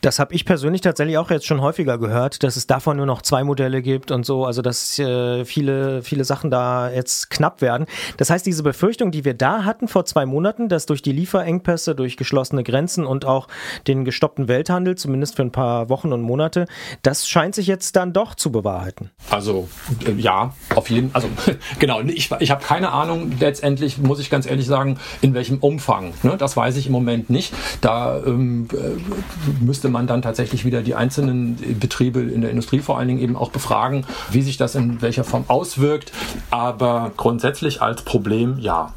Das 0.00 0.18
habe 0.18 0.34
ich 0.34 0.46
persönlich 0.46 0.80
tatsächlich 0.80 1.18
auch 1.18 1.30
jetzt 1.30 1.46
schon 1.46 1.60
häufiger 1.60 1.98
gehört, 1.98 2.42
dass 2.42 2.56
es 2.56 2.66
davon 2.66 2.96
nur 2.96 3.04
noch 3.04 3.20
zwei 3.20 3.44
Modelle 3.44 3.82
gibt 3.82 4.10
und 4.10 4.24
so, 4.24 4.46
also 4.46 4.62
dass 4.62 4.98
äh, 4.98 5.44
viele, 5.44 6.02
viele 6.02 6.24
Sachen 6.24 6.50
da 6.50 6.90
jetzt 6.90 7.28
knapp 7.28 7.60
werden. 7.60 7.86
Das 8.16 8.30
heißt, 8.30 8.46
diese 8.46 8.62
Befürchtung, 8.62 9.10
die 9.10 9.26
wir 9.26 9.34
da 9.34 9.64
hatten 9.64 9.88
vor 9.88 10.06
zwei 10.06 10.24
Monaten, 10.24 10.70
dass 10.70 10.86
durch 10.86 11.02
die 11.02 11.12
Lieferengpässe, 11.12 11.94
durch 11.94 12.16
geschlossene 12.16 12.64
Grenzen 12.64 13.04
und 13.04 13.26
auch 13.26 13.48
den 13.86 14.06
gestoppten 14.06 14.48
Welthandel, 14.48 14.94
zumindest 14.94 15.36
für 15.36 15.42
ein 15.42 15.52
paar 15.52 15.90
Wochen 15.90 16.14
und 16.14 16.22
Monate, 16.22 16.66
das 17.02 17.28
scheint 17.28 17.54
sich 17.54 17.66
jetzt 17.66 17.94
dann 17.96 18.14
doch 18.14 18.34
zu 18.34 18.50
bewahrheiten. 18.50 19.10
Also 19.28 19.68
äh, 20.06 20.12
ja, 20.12 20.54
auf 20.76 20.88
jeden 20.88 21.10
Fall. 21.10 21.22
Also 21.22 21.28
genau, 21.78 22.00
ich, 22.00 22.30
ich 22.38 22.50
habe 22.50 22.64
keine 22.64 22.92
Ahnung, 22.92 23.32
letztendlich 23.38 23.98
muss 23.98 24.18
ich 24.18 24.30
ganz 24.30 24.46
ehrlich 24.46 24.66
sagen, 24.66 24.98
in 25.20 25.34
welchem 25.34 25.58
Umfang. 25.58 26.14
Ne? 26.22 26.36
Das 26.38 26.56
weiß 26.56 26.76
ich 26.78 26.86
im 26.86 26.92
Moment 26.92 27.28
nicht. 27.28 27.52
Da 27.82 28.18
ähm, 28.24 28.68
äh, 28.72 29.62
müsste 29.62 29.89
man 29.90 30.06
dann 30.06 30.22
tatsächlich 30.22 30.64
wieder 30.64 30.82
die 30.82 30.94
einzelnen 30.94 31.56
Betriebe 31.78 32.20
in 32.20 32.40
der 32.40 32.50
Industrie 32.50 32.80
vor 32.80 32.98
allen 32.98 33.08
Dingen 33.08 33.20
eben 33.20 33.36
auch 33.36 33.50
befragen, 33.50 34.06
wie 34.30 34.42
sich 34.42 34.56
das 34.56 34.74
in 34.74 35.02
welcher 35.02 35.24
Form 35.24 35.44
auswirkt. 35.48 36.12
Aber 36.50 37.12
grundsätzlich 37.16 37.82
als 37.82 38.02
Problem 38.02 38.58
ja. 38.58 38.92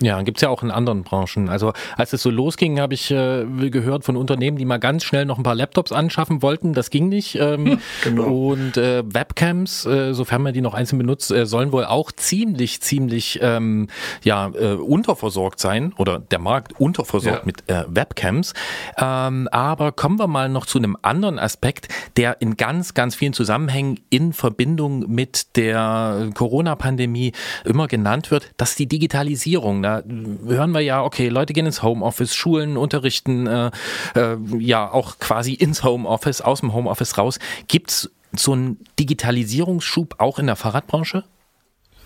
Ja, 0.00 0.20
gibt's 0.22 0.42
ja 0.42 0.50
auch 0.50 0.62
in 0.62 0.70
anderen 0.70 1.04
Branchen. 1.04 1.48
Also 1.48 1.72
als 1.96 2.12
es 2.12 2.22
so 2.22 2.30
losging, 2.30 2.80
habe 2.80 2.92
ich 2.92 3.10
äh, 3.10 3.46
gehört 3.70 4.04
von 4.04 4.16
Unternehmen, 4.16 4.58
die 4.58 4.66
mal 4.66 4.78
ganz 4.78 5.04
schnell 5.04 5.24
noch 5.24 5.38
ein 5.38 5.42
paar 5.42 5.54
Laptops 5.54 5.90
anschaffen 5.90 6.42
wollten. 6.42 6.74
Das 6.74 6.90
ging 6.90 7.08
nicht. 7.08 7.36
Ähm, 7.36 7.80
genau. 8.04 8.24
Und 8.24 8.76
äh, 8.76 9.02
Webcams, 9.06 9.86
äh, 9.86 10.12
sofern 10.12 10.42
man 10.42 10.52
die 10.52 10.60
noch 10.60 10.74
einzeln 10.74 10.98
benutzt, 10.98 11.30
äh, 11.30 11.46
sollen 11.46 11.72
wohl 11.72 11.86
auch 11.86 12.12
ziemlich, 12.12 12.82
ziemlich 12.82 13.38
ähm, 13.40 13.88
ja, 14.22 14.48
äh, 14.48 14.74
unterversorgt 14.74 15.60
sein 15.60 15.94
oder 15.96 16.18
der 16.18 16.40
Markt 16.40 16.78
unterversorgt 16.78 17.40
ja. 17.40 17.46
mit 17.46 17.68
äh, 17.70 17.84
Webcams. 17.88 18.52
Ähm, 18.98 19.48
aber 19.50 19.92
kommen 19.92 20.18
wir 20.18 20.26
mal 20.26 20.50
noch 20.50 20.66
zu 20.66 20.76
einem 20.76 20.98
anderen 21.00 21.38
Aspekt, 21.38 21.88
der 22.18 22.42
in 22.42 22.56
ganz, 22.58 22.92
ganz 22.92 23.14
vielen 23.14 23.32
Zusammenhängen 23.32 24.00
in 24.10 24.34
Verbindung 24.34 25.06
mit 25.08 25.56
der 25.56 26.30
Corona-Pandemie 26.34 27.32
immer 27.64 27.86
genannt 27.86 28.30
wird, 28.30 28.50
dass 28.58 28.74
die 28.74 28.86
Digitalisierung 28.86 29.85
da 29.86 30.02
hören 30.44 30.72
wir 30.72 30.80
ja, 30.80 31.04
okay, 31.04 31.28
Leute 31.28 31.52
gehen 31.52 31.64
ins 31.64 31.80
Homeoffice, 31.80 32.34
Schulen 32.34 32.76
unterrichten, 32.76 33.46
äh, 33.46 33.70
äh, 34.16 34.36
ja 34.58 34.90
auch 34.90 35.20
quasi 35.20 35.52
ins 35.52 35.84
Homeoffice, 35.84 36.40
aus 36.40 36.60
dem 36.60 36.74
Homeoffice 36.74 37.16
raus. 37.16 37.38
Gibt 37.68 37.90
es 37.90 38.10
so 38.34 38.52
einen 38.52 38.78
Digitalisierungsschub 38.98 40.16
auch 40.18 40.40
in 40.40 40.46
der 40.46 40.56
Fahrradbranche? 40.56 41.22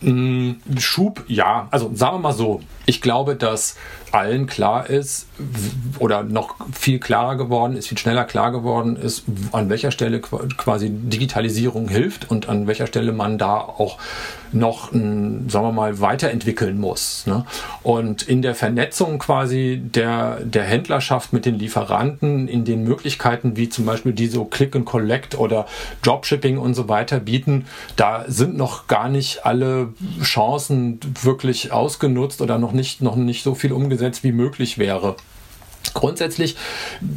Mm, 0.03 0.53
Schub, 0.79 1.25
ja. 1.27 1.69
Also 1.71 1.91
sagen 1.95 2.17
wir 2.17 2.21
mal 2.21 2.33
so. 2.33 2.61
Ich 2.85 3.01
glaube, 3.01 3.35
dass 3.35 3.77
allen 4.13 4.47
klar 4.47 4.89
ist 4.91 5.27
oder 5.99 6.23
noch 6.23 6.57
viel 6.73 6.99
klarer 6.99 7.37
geworden 7.37 7.77
ist, 7.77 7.89
viel 7.89 7.99
schneller 7.99 8.25
klar 8.25 8.53
geworden 8.53 8.97
ist, 8.97 9.25
an 9.53 9.71
welcher 9.71 9.91
Stelle 9.91 10.21
quasi 10.21 10.91
Digitalisierung 10.91 11.89
hilft 11.89 12.31
und 12.31 12.49
an 12.49 12.67
welcher 12.67 12.87
Stelle 12.87 13.13
man 13.13 13.39
da 13.39 13.57
auch 13.57 13.99
noch, 14.53 14.93
sagen 14.93 15.49
wir 15.49 15.73
mal, 15.73 16.01
weiterentwickeln 16.01 16.79
muss. 16.79 17.27
Ne? 17.27 17.45
Und 17.83 18.23
in 18.23 18.43
der 18.43 18.55
Vernetzung 18.55 19.19
quasi 19.19 19.81
der, 19.83 20.41
der 20.41 20.65
Händlerschaft 20.65 21.33
mit 21.33 21.47
den 21.47 21.59
Lieferanten, 21.59 22.49
in 22.49 22.65
den 22.65 22.85
Möglichkeiten, 22.85 23.57
wie 23.57 23.69
zum 23.69 23.87
Beispiel 23.87 24.13
die 24.13 24.27
so 24.27 24.45
Click 24.45 24.75
and 24.77 24.87
Collect 24.87 25.39
oder 25.39 25.67
Dropshipping 26.03 26.59
und 26.59 26.75
so 26.75 26.89
weiter 26.89 27.21
bieten, 27.21 27.67
da 27.97 28.25
sind 28.27 28.57
noch 28.57 28.87
gar 28.87 29.09
nicht 29.09 29.45
alle 29.47 29.89
Chancen 30.23 31.01
wirklich 31.23 31.73
ausgenutzt 31.73 32.41
oder 32.41 32.59
noch 32.59 32.73
nicht, 32.73 33.03
noch 33.03 33.17
nicht 33.17 33.43
so 33.43 33.55
viel 33.55 33.73
umgesetzt, 33.73 34.25
wie 34.25 34.33
möglich 34.33 34.79
wäre. 34.79 35.17
Grundsätzlich 35.95 36.57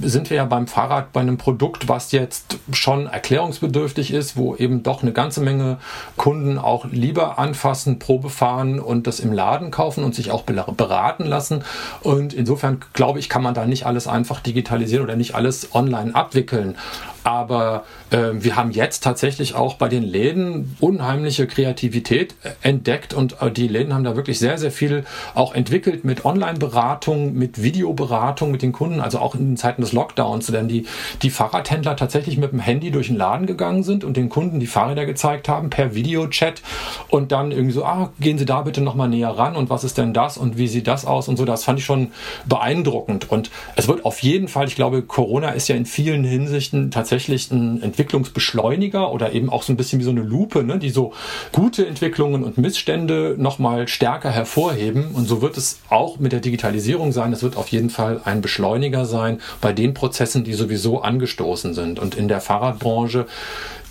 sind 0.02 0.30
wir 0.30 0.38
ja 0.38 0.46
beim 0.46 0.68
Fahrrad 0.68 1.14
bei 1.14 1.22
einem 1.22 1.38
Produkt, 1.38 1.90
was 1.90 2.12
jetzt 2.12 2.58
schon 2.72 3.08
erklärungsbedürftig 3.08 4.12
ist, 4.12 4.36
wo 4.36 4.56
eben 4.56 4.82
doch 4.82 5.04
eine 5.04 5.12
ganze 5.12 5.42
Menge 5.42 5.78
Kunden 6.18 6.58
auch 6.58 6.86
lieber 6.90 7.38
anfassen, 7.38 8.00
Probe 8.00 8.30
fahren 8.30 8.80
und 8.80 9.06
das 9.06 9.20
im 9.20 9.32
Laden 9.32 9.70
kaufen 9.70 10.04
und 10.04 10.16
sich 10.16 10.32
auch 10.32 10.44
beraten 10.44 11.26
lassen. 11.26 11.64
Und 12.02 12.34
insofern 12.34 12.80
glaube 12.94 13.20
ich, 13.20 13.30
kann 13.30 13.44
man 13.44 13.54
da 13.54 13.66
nicht 13.66 13.86
alles 13.86 14.08
einfach 14.08 14.40
digitalisieren 14.40 15.04
oder 15.04 15.16
nicht 15.16 15.36
alles 15.36 15.76
online 15.76 16.16
abwickeln. 16.16 16.76
Aber 17.24 17.86
äh, 18.12 18.32
wir 18.34 18.56
haben 18.56 18.72
jetzt 18.72 19.04
tatsächlich 19.04 19.56
auch 19.56 19.76
bei 19.76 19.88
den 19.88 20.04
Läden 20.04 20.76
unheimliche 20.80 21.48
Kreativität 21.48 22.36
äh, 22.44 22.50
entdeckt 22.62 23.14
und 23.14 23.42
äh, 23.42 23.50
die 23.50 23.68
Läden 23.68 23.94
haben 23.94 24.04
da 24.04 24.16
wirklich 24.16 24.40
sehr, 24.40 24.58
sehr 24.58 24.72
viel 24.72 25.06
auch 25.34 25.54
entwickelt 25.54 26.04
mit 26.04 26.26
Online-Beratung, 26.26 27.34
mit 27.34 27.64
Videoberatung 27.64 28.52
mit 28.52 28.62
den 28.62 28.74
Kunden, 28.74 29.00
also 29.00 29.20
auch 29.20 29.36
in 29.36 29.56
Zeiten 29.56 29.82
des 29.82 29.94
Lockdowns, 29.94 30.48
denn 30.48 30.68
die, 30.68 30.86
die 31.22 31.30
Fahrradhändler 31.30 31.96
tatsächlich 31.96 32.38
mit 32.38 32.52
dem 32.52 32.60
Handy 32.60 32.92
durch 32.92 33.08
den 33.08 33.16
Laden 33.16 33.48
gegangen 33.48 33.84
sind 33.84 34.04
und 34.04 34.18
den 34.18 34.28
Kunden 34.28 34.60
die 34.60 34.68
Fahrräder 34.68 35.06
gezeigt 35.06 35.48
haben 35.48 35.70
per 35.70 35.96
Videochat 35.96 36.62
und 37.08 37.32
dann 37.32 37.52
irgendwie 37.52 37.74
so, 37.74 37.86
ah, 37.86 38.12
gehen 38.20 38.38
Sie 38.38 38.46
da 38.46 38.62
bitte 38.62 38.82
nochmal 38.82 39.08
näher 39.08 39.30
ran 39.30 39.56
und 39.56 39.70
was 39.70 39.86
ist 39.86 39.98
denn 39.98 40.14
das 40.14 40.38
und 40.38 40.58
wie 40.58 40.68
sieht 40.68 40.88
das 40.88 41.06
aus 41.06 41.30
und 41.30 41.38
so. 41.38 41.46
Das 41.46 41.64
fand 41.64 41.80
ich 41.80 41.86
schon 41.86 42.12
beeindruckend 42.46 43.32
und 43.32 43.50
es 43.78 43.88
wird 43.88 44.04
auf 44.04 44.20
jeden 44.20 44.50
Fall, 44.50 44.68
ich 44.68 44.76
glaube, 44.76 45.02
Corona 45.04 45.50
ist 45.50 45.70
ja 45.70 45.76
in 45.76 45.86
vielen 45.86 46.26
Hinsichten 46.26 46.92
tatsächlich 46.92 47.13
tatsächlich 47.14 47.52
ein 47.52 47.84
Entwicklungsbeschleuniger 47.84 49.12
oder 49.12 49.34
eben 49.34 49.52
auch 49.52 49.62
so 49.62 49.72
ein 49.72 49.78
bisschen 49.78 50.00
wie 50.00 50.04
so 50.04 50.10
eine 50.10 50.22
Lupe, 50.22 50.64
ne, 50.64 50.80
die 50.80 50.90
so 50.90 51.14
gute 51.52 51.86
Entwicklungen 51.86 52.44
und 52.44 52.58
Missstände 52.58 53.36
nochmal 53.38 53.88
stärker 53.88 54.32
hervorheben. 54.32 55.12
Und 55.14 55.28
so 55.28 55.44
wird 55.44 55.56
es 55.56 55.80
auch 55.90 56.18
mit 56.18 56.32
der 56.32 56.40
Digitalisierung 56.40 57.12
sein. 57.12 57.32
Es 57.32 57.44
wird 57.44 57.56
auf 57.56 57.68
jeden 57.68 57.92
Fall 57.92 58.22
ein 58.26 58.42
Beschleuniger 58.42 59.06
sein 59.06 59.40
bei 59.62 59.74
den 59.74 59.94
Prozessen, 59.94 60.44
die 60.44 60.54
sowieso 60.54 61.02
angestoßen 61.02 61.76
sind. 61.76 62.00
Und 62.00 62.16
in 62.16 62.28
der 62.28 62.42
Fahrradbranche 62.42 63.28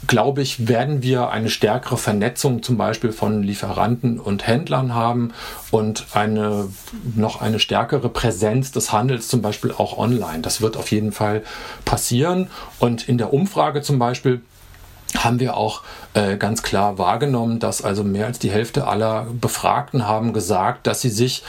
glaube 0.07 0.43
ich, 0.43 0.69
werden 0.69 1.03
wir 1.03 1.31
eine 1.31 1.49
stärkere 1.49 1.97
Vernetzung 1.97 2.63
zum 2.63 2.77
Beispiel 2.77 3.13
von 3.13 3.43
Lieferanten 3.43 4.19
und 4.19 4.47
Händlern 4.47 4.95
haben 4.95 5.33
und 5.71 6.07
eine 6.13 6.69
noch 7.15 7.41
eine 7.41 7.59
stärkere 7.59 8.09
Präsenz 8.09 8.73
des 8.73 8.93
Handels 8.93 9.29
zum 9.29 9.43
Beispiel 9.43 9.73
auch 9.73 9.99
online. 9.99 10.41
Das 10.41 10.61
wird 10.61 10.77
auf 10.77 10.91
jeden 10.91 11.13
Fall 11.13 11.43
passieren. 11.85 12.49
Und 12.79 13.09
in 13.09 13.19
der 13.19 13.33
Umfrage 13.33 13.83
zum 13.83 13.99
Beispiel 13.99 14.43
haben 15.17 15.41
wir 15.41 15.57
auch 15.57 15.83
äh, 16.15 16.37
ganz 16.37 16.63
klar 16.63 16.99
wahrgenommen, 16.99 17.59
dass 17.59 17.83
also 17.83 18.03
mehr 18.03 18.27
als 18.27 18.39
die 18.39 18.51
Hälfte 18.51 18.87
aller 18.87 19.27
Befragten 19.41 20.07
haben 20.07 20.33
gesagt, 20.33 20.87
dass 20.87 21.01
sie 21.01 21.11
sich 21.11 21.43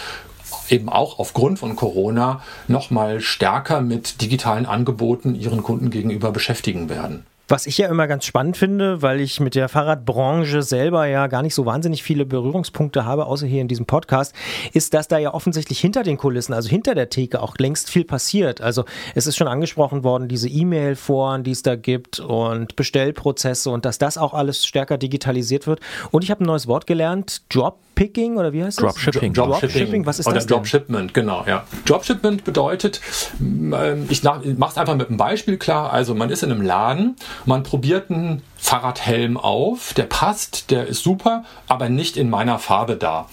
eben 0.70 0.90
auch 0.90 1.20
aufgrund 1.20 1.60
von 1.60 1.76
Corona 1.76 2.42
noch 2.68 2.92
mal 2.92 3.20
stärker 3.20 3.82
mit 3.82 4.22
digitalen 4.22 4.66
Angeboten 4.66 5.36
ihren 5.36 5.64
Kunden 5.64 5.90
gegenüber 5.90 6.32
beschäftigen 6.32 6.90
werden. 6.90 7.26
Was 7.50 7.68
ich 7.68 7.78
ja 7.78 7.90
immer 7.90 8.08
ganz 8.08 8.26
spannend 8.26 8.56
finde, 8.56 9.02
weil 9.02 9.20
ich 9.20 9.42
mit 9.42 9.56
der 9.56 9.68
Fahrradbranche 9.68 10.62
selber 10.62 11.08
ja 11.08 11.28
gar 11.28 11.42
nicht 11.42 11.54
so 11.54 11.66
wahnsinnig 11.66 12.02
viele 12.02 12.26
Berührungspunkte 12.26 13.04
habe, 13.04 13.26
außer 13.26 13.46
hier 13.46 13.60
in 13.60 13.68
diesem 13.68 13.86
Podcast, 13.86 14.34
ist, 14.72 14.94
dass 14.94 15.10
da 15.10 15.18
ja 15.18 15.34
offensichtlich 15.34 15.78
hinter 15.82 16.04
den 16.04 16.16
Kulissen, 16.18 16.54
also 16.54 16.70
hinter 16.70 16.96
der 16.96 17.10
Theke 17.10 17.42
auch 17.42 17.58
längst 17.58 17.90
viel 17.90 18.06
passiert. 18.06 18.62
Also 18.62 18.86
es 19.14 19.28
ist 19.28 19.36
schon 19.36 19.50
angesprochen 19.50 20.06
worden, 20.06 20.30
diese 20.30 20.48
E-Mail-Foren, 20.48 21.44
die 21.44 21.52
es 21.52 21.64
da 21.64 21.76
gibt 21.76 22.22
und 22.22 22.78
Bestellprozesse 22.78 23.70
und 23.72 23.84
dass 23.84 23.98
das 23.98 24.18
auch 24.18 24.34
alles 24.34 24.66
stärker 24.66 24.98
digitalisiert 24.98 25.68
wird. 25.68 25.82
Und 26.12 26.24
ich 26.24 26.32
habe 26.32 26.46
ein 26.46 26.48
neues 26.48 26.68
Wort 26.68 26.88
gelernt, 26.88 27.42
Drop 27.54 27.78
Droppicking 27.94 28.38
oder 28.38 28.54
wie 28.54 28.64
heißt 28.64 28.82
das? 28.82 28.96
Dropshipping. 28.96 29.34
Dropshipping, 29.34 30.06
was 30.06 30.20
ist 30.20 30.28
oder 30.28 30.36
das 30.36 30.48
denn? 30.48 30.58
Dropshipment, 30.58 31.14
genau, 31.14 31.44
ja. 31.48 31.66
Dropshipment 31.86 32.44
bedeutet, 32.44 33.02
ähm, 33.40 34.08
ich 34.10 34.24
mache 34.24 34.44
es 34.48 34.78
einfach 34.78 34.96
mit 34.96 35.10
einem 35.10 35.18
Beispiel 35.18 35.58
klar. 35.58 35.94
Also 35.94 36.16
man 36.16 36.30
ist 36.30 36.44
in 36.44 36.52
einem 36.52 36.62
Laden, 36.62 37.16
man 37.46 37.64
probiert 37.64 38.10
einen 38.10 38.42
Fahrradhelm 38.64 39.36
auf, 39.36 39.94
der 39.94 40.06
passt, 40.06 40.72
der 40.72 40.88
ist 40.88 41.04
super, 41.04 41.44
aber 41.68 41.90
nicht 41.90 42.16
in 42.16 42.30
meiner 42.30 42.60
Farbe 42.60 42.96
da. 42.96 43.28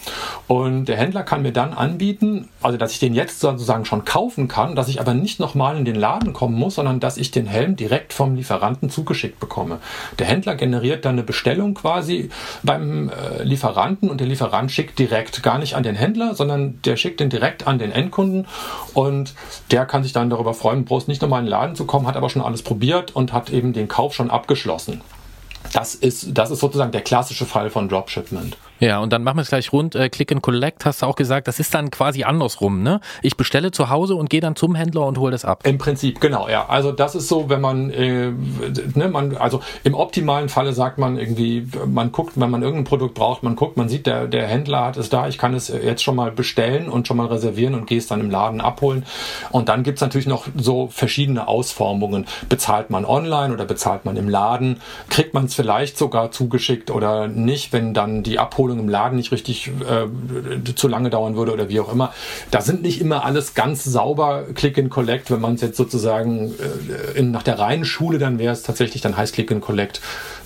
Und 0.47 0.85
der 0.85 0.97
Händler 0.97 1.23
kann 1.23 1.41
mir 1.41 1.53
dann 1.53 1.71
anbieten, 1.73 2.49
also 2.61 2.77
dass 2.77 2.91
ich 2.91 2.99
den 2.99 3.13
jetzt 3.13 3.39
sozusagen 3.39 3.85
schon 3.85 4.03
kaufen 4.03 4.49
kann, 4.49 4.75
dass 4.75 4.89
ich 4.89 4.99
aber 4.99 5.13
nicht 5.13 5.39
nochmal 5.39 5.77
in 5.77 5.85
den 5.85 5.95
Laden 5.95 6.33
kommen 6.33 6.55
muss, 6.55 6.75
sondern 6.75 6.99
dass 6.99 7.15
ich 7.15 7.31
den 7.31 7.45
Helm 7.45 7.77
direkt 7.77 8.11
vom 8.11 8.35
Lieferanten 8.35 8.89
zugeschickt 8.89 9.39
bekomme. 9.39 9.77
Der 10.19 10.27
Händler 10.27 10.55
generiert 10.55 11.05
dann 11.05 11.13
eine 11.13 11.23
Bestellung 11.23 11.75
quasi 11.75 12.29
beim 12.61 13.07
äh, 13.07 13.41
Lieferanten 13.43 14.09
und 14.09 14.19
der 14.19 14.27
Lieferant 14.27 14.69
schickt 14.69 14.99
direkt 14.99 15.41
gar 15.43 15.59
nicht 15.59 15.75
an 15.75 15.83
den 15.83 15.95
Händler, 15.95 16.35
sondern 16.35 16.81
der 16.83 16.97
schickt 16.97 17.21
den 17.21 17.29
direkt 17.29 17.67
an 17.67 17.79
den 17.79 17.93
Endkunden 17.93 18.47
und 18.93 19.33
der 19.71 19.85
kann 19.85 20.03
sich 20.03 20.11
dann 20.11 20.29
darüber 20.29 20.53
freuen, 20.53 20.83
bloß 20.83 21.07
nicht 21.07 21.21
nochmal 21.21 21.39
in 21.39 21.45
den 21.45 21.51
Laden 21.51 21.75
zu 21.77 21.85
kommen, 21.85 22.05
hat 22.05 22.17
aber 22.17 22.29
schon 22.29 22.41
alles 22.41 22.63
probiert 22.63 23.15
und 23.15 23.31
hat 23.31 23.49
eben 23.49 23.71
den 23.71 23.87
Kauf 23.87 24.13
schon 24.13 24.29
abgeschlossen. 24.29 24.99
Das 25.73 25.95
ist, 25.95 26.27
das 26.29 26.51
ist 26.51 26.59
sozusagen 26.59 26.91
der 26.91 27.01
klassische 27.01 27.45
Fall 27.45 27.69
von 27.69 27.87
Dropshipment. 27.87 28.57
Ja, 28.81 28.99
und 28.99 29.13
dann 29.13 29.23
machen 29.23 29.37
wir 29.37 29.43
es 29.43 29.49
gleich 29.49 29.71
rund. 29.71 29.93
Äh, 29.93 30.09
Click 30.09 30.31
and 30.31 30.41
Collect 30.41 30.85
hast 30.85 31.03
du 31.03 31.05
auch 31.05 31.15
gesagt, 31.15 31.47
das 31.47 31.59
ist 31.59 31.75
dann 31.75 31.91
quasi 31.91 32.23
andersrum, 32.23 32.81
ne? 32.81 32.99
Ich 33.21 33.37
bestelle 33.37 33.69
zu 33.69 33.91
Hause 33.91 34.15
und 34.15 34.31
gehe 34.31 34.41
dann 34.41 34.55
zum 34.55 34.73
Händler 34.73 35.05
und 35.05 35.19
hole 35.19 35.31
das 35.31 35.45
ab. 35.45 35.61
Im 35.67 35.77
Prinzip, 35.77 36.19
genau, 36.19 36.49
ja. 36.49 36.67
Also 36.67 36.91
das 36.91 37.13
ist 37.13 37.27
so, 37.27 37.47
wenn 37.47 37.61
man, 37.61 37.91
äh, 37.91 38.31
ne, 38.95 39.07
man, 39.07 39.37
also 39.37 39.61
im 39.83 39.93
optimalen 39.93 40.49
Falle 40.49 40.73
sagt 40.73 40.97
man 40.97 41.19
irgendwie, 41.19 41.67
man 41.85 42.11
guckt, 42.11 42.39
wenn 42.39 42.49
man 42.49 42.63
irgendein 42.63 42.85
Produkt 42.85 43.13
braucht, 43.13 43.43
man 43.43 43.55
guckt, 43.55 43.77
man 43.77 43.87
sieht, 43.87 44.07
der, 44.07 44.25
der 44.25 44.47
Händler 44.47 44.85
hat 44.85 44.97
es 44.97 45.09
da, 45.09 45.27
ich 45.27 45.37
kann 45.37 45.53
es 45.53 45.67
jetzt 45.67 46.01
schon 46.01 46.15
mal 46.15 46.31
bestellen 46.31 46.89
und 46.89 47.07
schon 47.07 47.17
mal 47.17 47.27
reservieren 47.27 47.75
und 47.75 47.85
gehe 47.85 47.99
es 47.99 48.07
dann 48.07 48.19
im 48.19 48.31
Laden 48.31 48.61
abholen. 48.61 49.05
Und 49.51 49.69
dann 49.69 49.83
gibt's 49.83 50.01
natürlich 50.01 50.27
noch 50.27 50.47
so 50.57 50.87
verschiedene 50.87 51.47
Ausformungen. 51.47 52.25
Bezahlt 52.49 52.89
man 52.89 53.05
online 53.05 53.53
oder 53.53 53.65
bezahlt 53.65 54.05
man 54.05 54.17
im 54.17 54.27
Laden? 54.27 54.81
Kriegt 55.09 55.35
man 55.35 55.45
es 55.45 55.53
vielleicht 55.53 55.99
sogar 55.99 56.31
zugeschickt 56.31 56.89
oder 56.89 57.27
nicht, 57.27 57.73
wenn 57.73 57.93
dann 57.93 58.23
die 58.23 58.39
Abholung 58.39 58.70
Abholung 58.71 58.79
im 58.79 58.89
Laden 58.89 59.15
nicht 59.17 59.31
richtig 59.31 59.67
äh, 59.67 60.73
zu 60.75 60.87
lange 60.87 61.09
dauern 61.09 61.35
würde 61.35 61.53
oder 61.53 61.69
wie 61.69 61.79
auch 61.79 61.91
immer. 61.91 62.13
Da 62.49 62.61
sind 62.61 62.81
nicht 62.81 63.01
immer 63.01 63.25
alles 63.25 63.53
ganz 63.53 63.83
sauber 63.83 64.45
Click 64.55 64.77
and 64.77 64.89
Collect. 64.89 65.31
Wenn 65.31 65.41
man 65.41 65.55
es 65.55 65.61
jetzt 65.61 65.77
sozusagen 65.77 66.53
äh, 67.15 67.17
in, 67.17 67.31
nach 67.31 67.43
der 67.43 67.59
reinen 67.59 67.85
Schule, 67.85 68.17
dann 68.17 68.39
wäre 68.39 68.53
es 68.53 68.63
tatsächlich, 68.63 69.01
dann 69.01 69.17
heißt 69.17 69.33
Click 69.33 69.51
and 69.51 69.61
Collect 69.61 70.01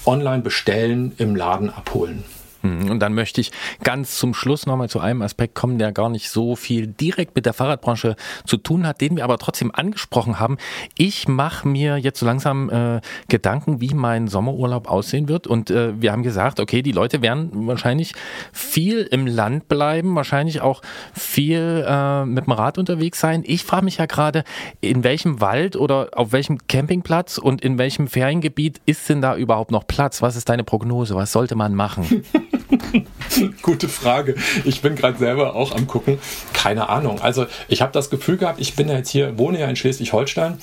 online 0.05 0.41
bestellen, 0.41 1.13
im 1.17 1.35
Laden 1.35 1.69
abholen. 1.69 2.23
Hm, 2.65 2.89
und 2.89 2.99
dann 2.99 3.13
möchte 3.13 3.41
ich 3.41 3.51
ganz 3.83 4.17
zum 4.17 4.33
Schluss 4.33 4.65
nochmal 4.65 4.89
zu 4.89 4.99
einem 4.99 5.21
Aspekt 5.21 5.53
kommen, 5.53 5.77
der 5.77 5.91
gar 5.91 6.09
nicht 6.09 6.29
so 6.29 6.55
viel 6.55 6.87
direkt 6.87 7.35
mit 7.35 7.45
der 7.45 7.53
Fahrradbranche 7.53 8.15
zu 8.45 8.57
tun 8.57 8.87
hat, 8.87 9.01
den 9.01 9.15
wir 9.15 9.23
aber 9.23 9.37
trotzdem 9.37 9.71
angesprochen 9.73 10.39
haben. 10.39 10.57
Ich 10.97 11.27
mache 11.27 11.67
mir 11.67 11.97
jetzt 11.97 12.19
so 12.19 12.25
langsam 12.25 12.69
äh, 12.69 13.01
Gedanken, 13.27 13.81
wie 13.81 13.93
mein 13.93 14.27
Sommerurlaub 14.27 14.89
aussehen 14.89 15.27
wird. 15.27 15.45
Und 15.45 15.69
äh, 15.69 15.93
wir 16.01 16.11
haben 16.11 16.23
gesagt, 16.23 16.59
okay, 16.59 16.81
die 16.81 16.91
Leute 16.91 17.21
werden 17.21 17.67
wahrscheinlich 17.67 18.13
viel 18.51 19.01
im 19.01 19.27
Land 19.27 19.67
bleiben, 19.67 20.15
wahrscheinlich 20.15 20.61
auch 20.61 20.81
viel 21.13 21.85
äh, 21.87 22.25
mit 22.25 22.47
dem 22.47 22.53
Rad 22.53 22.77
unterwegs 22.79 23.19
sein. 23.19 23.43
Ich 23.45 23.63
frage 23.63 23.85
mich 23.85 23.97
ja 23.97 24.07
gerade, 24.07 24.43
in 24.81 25.03
welchem 25.03 25.39
Wald 25.39 25.75
oder 25.75 26.09
auf 26.13 26.31
welchem 26.31 26.57
Campingplatz 26.67 27.37
und 27.37 27.61
in 27.61 27.77
welchem 27.77 28.07
Feriengebiet 28.07 28.81
ist 28.85 29.07
denn 29.07 29.21
da 29.21 29.35
überhaupt 29.35 29.69
noch 29.71 29.85
Platz? 29.85 30.21
Was 30.23 30.35
ist 30.35 30.49
deine 30.49 30.63
Prognose? 30.63 31.15
Was 31.15 31.31
sollte 31.31 31.55
man 31.55 31.75
machen? 31.75 32.23
Gute 33.61 33.89
Frage. 33.89 34.35
Ich 34.63 34.81
bin 34.81 34.95
gerade 34.95 35.17
selber 35.17 35.55
auch 35.55 35.73
am 35.73 35.87
gucken. 35.87 36.19
Keine 36.53 36.89
Ahnung. 36.89 37.21
Also 37.21 37.45
ich 37.67 37.81
habe 37.81 37.91
das 37.91 38.09
Gefühl 38.09 38.37
gehabt, 38.37 38.59
ich 38.59 38.75
bin 38.75 38.87
ja 38.87 38.95
jetzt 38.95 39.09
hier, 39.09 39.37
wohne 39.37 39.59
ja 39.59 39.67
in 39.67 39.75
Schleswig-Holstein 39.75 40.57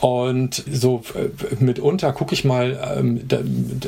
und 0.00 0.62
so 0.70 1.02
äh, 1.14 1.62
mitunter 1.62 2.12
gucke 2.12 2.34
ich 2.34 2.44
mal, 2.44 2.78
ähm, 2.96 3.26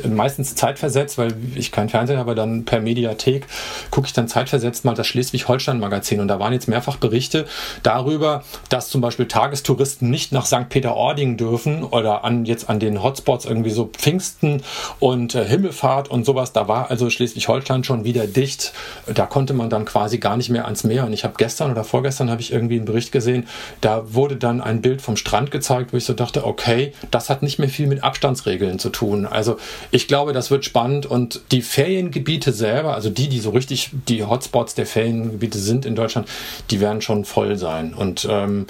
meistens 0.09 0.55
zeitversetzt, 0.55 1.17
weil 1.17 1.33
ich 1.55 1.71
kein 1.71 1.89
Fernseher 1.89 2.17
habe, 2.17 2.35
dann 2.35 2.65
per 2.65 2.81
Mediathek 2.81 3.45
gucke 3.91 4.07
ich 4.07 4.13
dann 4.13 4.27
zeitversetzt 4.27 4.85
mal 4.85 4.95
das 4.95 5.07
Schleswig-Holstein-Magazin. 5.07 6.19
Und 6.19 6.27
da 6.27 6.39
waren 6.39 6.53
jetzt 6.53 6.67
mehrfach 6.67 6.97
Berichte 6.97 7.45
darüber, 7.83 8.43
dass 8.69 8.89
zum 8.89 9.01
Beispiel 9.01 9.27
Tagestouristen 9.27 10.09
nicht 10.09 10.31
nach 10.31 10.45
St. 10.45 10.69
Peter-Ording 10.69 11.37
dürfen 11.37 11.83
oder 11.83 12.23
an 12.23 12.45
jetzt 12.45 12.69
an 12.69 12.79
den 12.79 13.03
Hotspots 13.03 13.45
irgendwie 13.45 13.69
so 13.71 13.85
Pfingsten 13.85 14.63
und 14.99 15.35
äh, 15.35 15.45
Himmelfahrt 15.45 16.09
und 16.09 16.25
sowas. 16.25 16.53
Da 16.53 16.67
war 16.67 16.89
also 16.89 17.09
Schleswig-Holstein 17.09 17.83
schon 17.83 18.03
wieder 18.03 18.27
dicht. 18.27 18.73
Da 19.13 19.25
konnte 19.25 19.53
man 19.53 19.69
dann 19.69 19.85
quasi 19.85 20.17
gar 20.17 20.37
nicht 20.37 20.49
mehr 20.49 20.65
ans 20.65 20.83
Meer. 20.83 21.05
Und 21.05 21.13
ich 21.13 21.23
habe 21.23 21.35
gestern 21.37 21.71
oder 21.71 21.83
vorgestern 21.83 22.29
habe 22.29 22.41
ich 22.41 22.51
irgendwie 22.51 22.75
einen 22.75 22.85
Bericht 22.85 23.11
gesehen, 23.11 23.47
da 23.81 24.13
wurde 24.13 24.35
dann 24.35 24.61
ein 24.61 24.81
Bild 24.81 25.01
vom 25.01 25.15
Strand 25.15 25.51
gezeigt, 25.51 25.93
wo 25.93 25.97
ich 25.99 26.05
so 26.05 26.13
dachte, 26.13 26.45
okay, 26.45 26.93
das 27.11 27.29
hat 27.29 27.43
nicht 27.43 27.59
mehr 27.59 27.69
viel 27.69 27.87
mit 27.87 28.03
Abstandsregeln 28.03 28.79
zu 28.79 28.89
tun. 28.89 29.25
Also 29.25 29.57
ich 29.91 30.07
glaube, 30.07 30.33
das 30.33 30.51
wird 30.51 30.65
spannend 30.65 31.05
und 31.05 31.41
die 31.51 31.61
Feriengebiete 31.61 32.51
selber, 32.51 32.95
also 32.95 33.09
die, 33.09 33.29
die 33.29 33.39
so 33.39 33.51
richtig 33.51 33.91
die 34.07 34.25
Hotspots 34.25 34.75
der 34.75 34.85
Feriengebiete 34.85 35.59
sind 35.59 35.85
in 35.85 35.95
Deutschland, 35.95 36.27
die 36.71 36.79
werden 36.79 37.01
schon 37.01 37.25
voll 37.25 37.57
sein. 37.57 37.93
Und 37.93 38.27
ähm, 38.29 38.67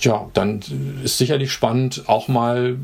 ja, 0.00 0.28
dann 0.32 0.60
ist 1.04 1.18
sicherlich 1.18 1.52
spannend, 1.52 2.04
auch 2.06 2.28
mal 2.28 2.76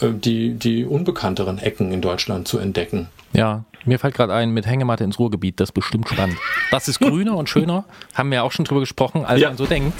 äh, 0.00 0.06
die, 0.12 0.54
die 0.54 0.84
unbekannteren 0.84 1.58
Ecken 1.58 1.92
in 1.92 2.00
Deutschland 2.00 2.48
zu 2.48 2.58
entdecken. 2.58 3.08
Ja, 3.32 3.64
Mir 3.88 3.98
fällt 3.98 4.14
gerade 4.14 4.34
ein, 4.34 4.50
mit 4.50 4.66
Hängematte 4.66 5.02
ins 5.02 5.18
Ruhrgebiet, 5.18 5.58
das 5.60 5.70
ist 5.70 5.72
bestimmt 5.72 6.08
spannend. 6.08 6.36
Das 6.70 6.88
ist 6.88 7.00
grüner 7.00 7.36
und 7.36 7.48
schöner, 7.48 7.84
haben 8.14 8.30
wir 8.30 8.44
auch 8.44 8.52
schon 8.52 8.66
drüber 8.66 8.80
gesprochen, 8.80 9.24
als 9.24 9.40
Ja. 9.40 9.48
man 9.48 9.56
so 9.56 9.64
denkt. 9.66 9.96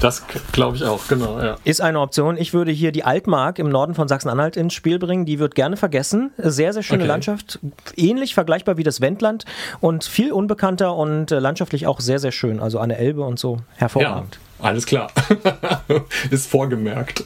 Das 0.00 0.22
glaube 0.52 0.76
ich 0.76 0.84
auch, 0.84 1.06
genau, 1.08 1.38
ja. 1.40 1.56
Ist 1.64 1.80
eine 1.80 2.00
Option. 2.00 2.36
Ich 2.36 2.54
würde 2.54 2.70
hier 2.70 2.92
die 2.92 3.04
Altmark 3.04 3.58
im 3.58 3.68
Norden 3.68 3.94
von 3.94 4.06
Sachsen-Anhalt 4.08 4.56
ins 4.56 4.74
Spiel 4.74 4.98
bringen. 5.00 5.24
Die 5.26 5.38
wird 5.40 5.54
gerne 5.56 5.76
vergessen. 5.76 6.30
Sehr, 6.38 6.72
sehr 6.72 6.82
schöne 6.84 7.02
Okay. 7.02 7.08
Landschaft. 7.08 7.58
Ähnlich 7.96 8.34
vergleichbar 8.34 8.76
wie 8.76 8.84
das 8.84 9.00
Wendland 9.00 9.44
und 9.80 10.04
viel 10.04 10.30
unbekannter 10.32 10.94
und 10.94 11.32
äh, 11.32 11.38
landschaftlich 11.40 11.86
auch 11.88 12.00
sehr, 12.00 12.20
sehr 12.20 12.32
schön. 12.32 12.60
Also 12.60 12.78
an 12.78 12.88
der 12.90 12.98
Elbe 13.00 13.22
und 13.22 13.38
so. 13.40 13.56
Ja, 13.56 13.62
Hervorragend. 13.82 14.38
alles 14.60 14.86
klar. 14.86 15.10
Ist 16.30 16.48
vorgemerkt. 16.50 17.24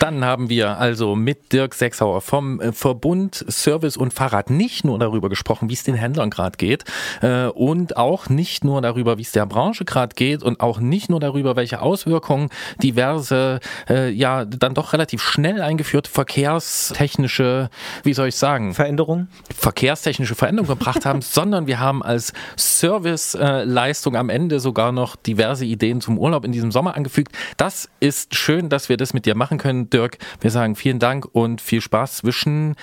Dann 0.00 0.24
haben 0.24 0.48
wir 0.48 0.78
also 0.78 1.14
mit 1.14 1.52
Dirk 1.52 1.74
Sechsauer 1.74 2.20
vom 2.20 2.60
äh, 2.60 2.72
Verbund 2.72 3.44
Service 3.48 3.96
und 3.96 4.12
Fahrrad 4.12 4.50
nicht 4.50 4.84
nur 4.84 4.98
darüber 4.98 5.28
gesprochen, 5.28 5.51
wie 5.60 5.74
es 5.74 5.82
den 5.82 5.94
Händlern 5.94 6.30
gerade 6.30 6.56
geht 6.56 6.84
äh, 7.20 7.46
und 7.46 7.96
auch 7.96 8.28
nicht 8.28 8.64
nur 8.64 8.80
darüber, 8.80 9.18
wie 9.18 9.22
es 9.22 9.32
der 9.32 9.46
Branche 9.46 9.84
gerade 9.84 10.14
geht 10.14 10.42
und 10.42 10.60
auch 10.60 10.80
nicht 10.80 11.10
nur 11.10 11.20
darüber, 11.20 11.56
welche 11.56 11.82
Auswirkungen 11.82 12.48
diverse, 12.82 13.60
äh, 13.88 14.10
ja, 14.10 14.44
dann 14.44 14.74
doch 14.74 14.92
relativ 14.92 15.22
schnell 15.22 15.60
eingeführte 15.60 16.10
verkehrstechnische, 16.10 17.70
wie 18.02 18.14
soll 18.14 18.28
ich 18.28 18.36
sagen, 18.36 18.74
Veränderung? 18.74 19.28
verkehrstechnische 19.54 20.34
Veränderungen 20.34 20.78
gebracht 20.78 21.04
haben, 21.04 21.20
sondern 21.22 21.66
wir 21.66 21.78
haben 21.80 22.02
als 22.02 22.32
Serviceleistung 22.56 24.16
am 24.16 24.28
Ende 24.28 24.60
sogar 24.60 24.92
noch 24.92 25.16
diverse 25.16 25.64
Ideen 25.64 26.00
zum 26.00 26.18
Urlaub 26.18 26.44
in 26.44 26.52
diesem 26.52 26.72
Sommer 26.72 26.94
angefügt. 26.96 27.32
Das 27.56 27.88
ist 28.00 28.34
schön, 28.34 28.68
dass 28.68 28.88
wir 28.88 28.96
das 28.96 29.14
mit 29.14 29.26
dir 29.26 29.34
machen 29.34 29.58
können, 29.58 29.90
Dirk. 29.90 30.18
Wir 30.40 30.50
sagen 30.50 30.76
vielen 30.76 30.98
Dank 30.98 31.26
und 31.32 31.60
viel 31.60 31.80
Spaß 31.80 32.18
zwischen 32.18 32.76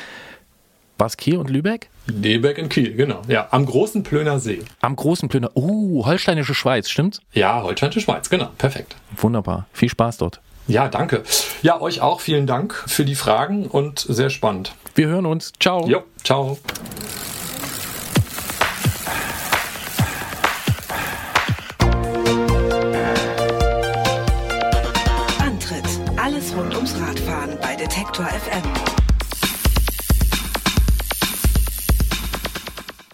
Baskier 0.98 1.40
und 1.40 1.50
Lübeck? 1.50 1.90
Lebeck 2.10 2.58
in 2.58 2.70
Kiel, 2.70 2.96
genau. 2.96 3.22
Ja, 3.28 3.48
am 3.52 3.66
großen 3.66 4.04
Plöner 4.04 4.40
See. 4.40 4.60
Am 4.82 4.96
großen 4.96 5.30
Plöner. 5.30 5.52
Oh, 5.54 6.06
holsteinische 6.06 6.54
Schweiz, 6.56 6.90
stimmt's? 6.90 7.22
Ja, 7.34 7.62
Holsteinische 7.64 8.02
Schweiz, 8.02 8.30
genau. 8.30 8.50
Perfekt. 8.58 8.96
Wunderbar. 9.18 9.68
Viel 9.74 9.90
Spaß 9.90 10.18
dort. 10.18 10.42
Ja, 10.68 10.88
danke. 10.88 11.24
Ja, 11.64 11.82
euch 11.82 12.02
auch 12.02 12.20
vielen 12.22 12.46
Dank 12.46 12.74
für 12.88 13.04
die 13.06 13.16
Fragen 13.16 13.66
und 13.68 14.00
sehr 14.00 14.30
spannend. 14.30 14.74
Wir 14.94 15.08
hören 15.08 15.26
uns. 15.26 15.52
Ciao. 15.60 15.88
Jo, 15.88 16.04
ciao. 16.24 16.58
Antritt: 25.40 25.86
Alles 26.18 26.56
rund 26.56 26.76
ums 26.76 26.96
Radfahren 27.00 27.58
bei 27.62 27.76
Detektor 27.76 28.26
FM. 28.26 28.49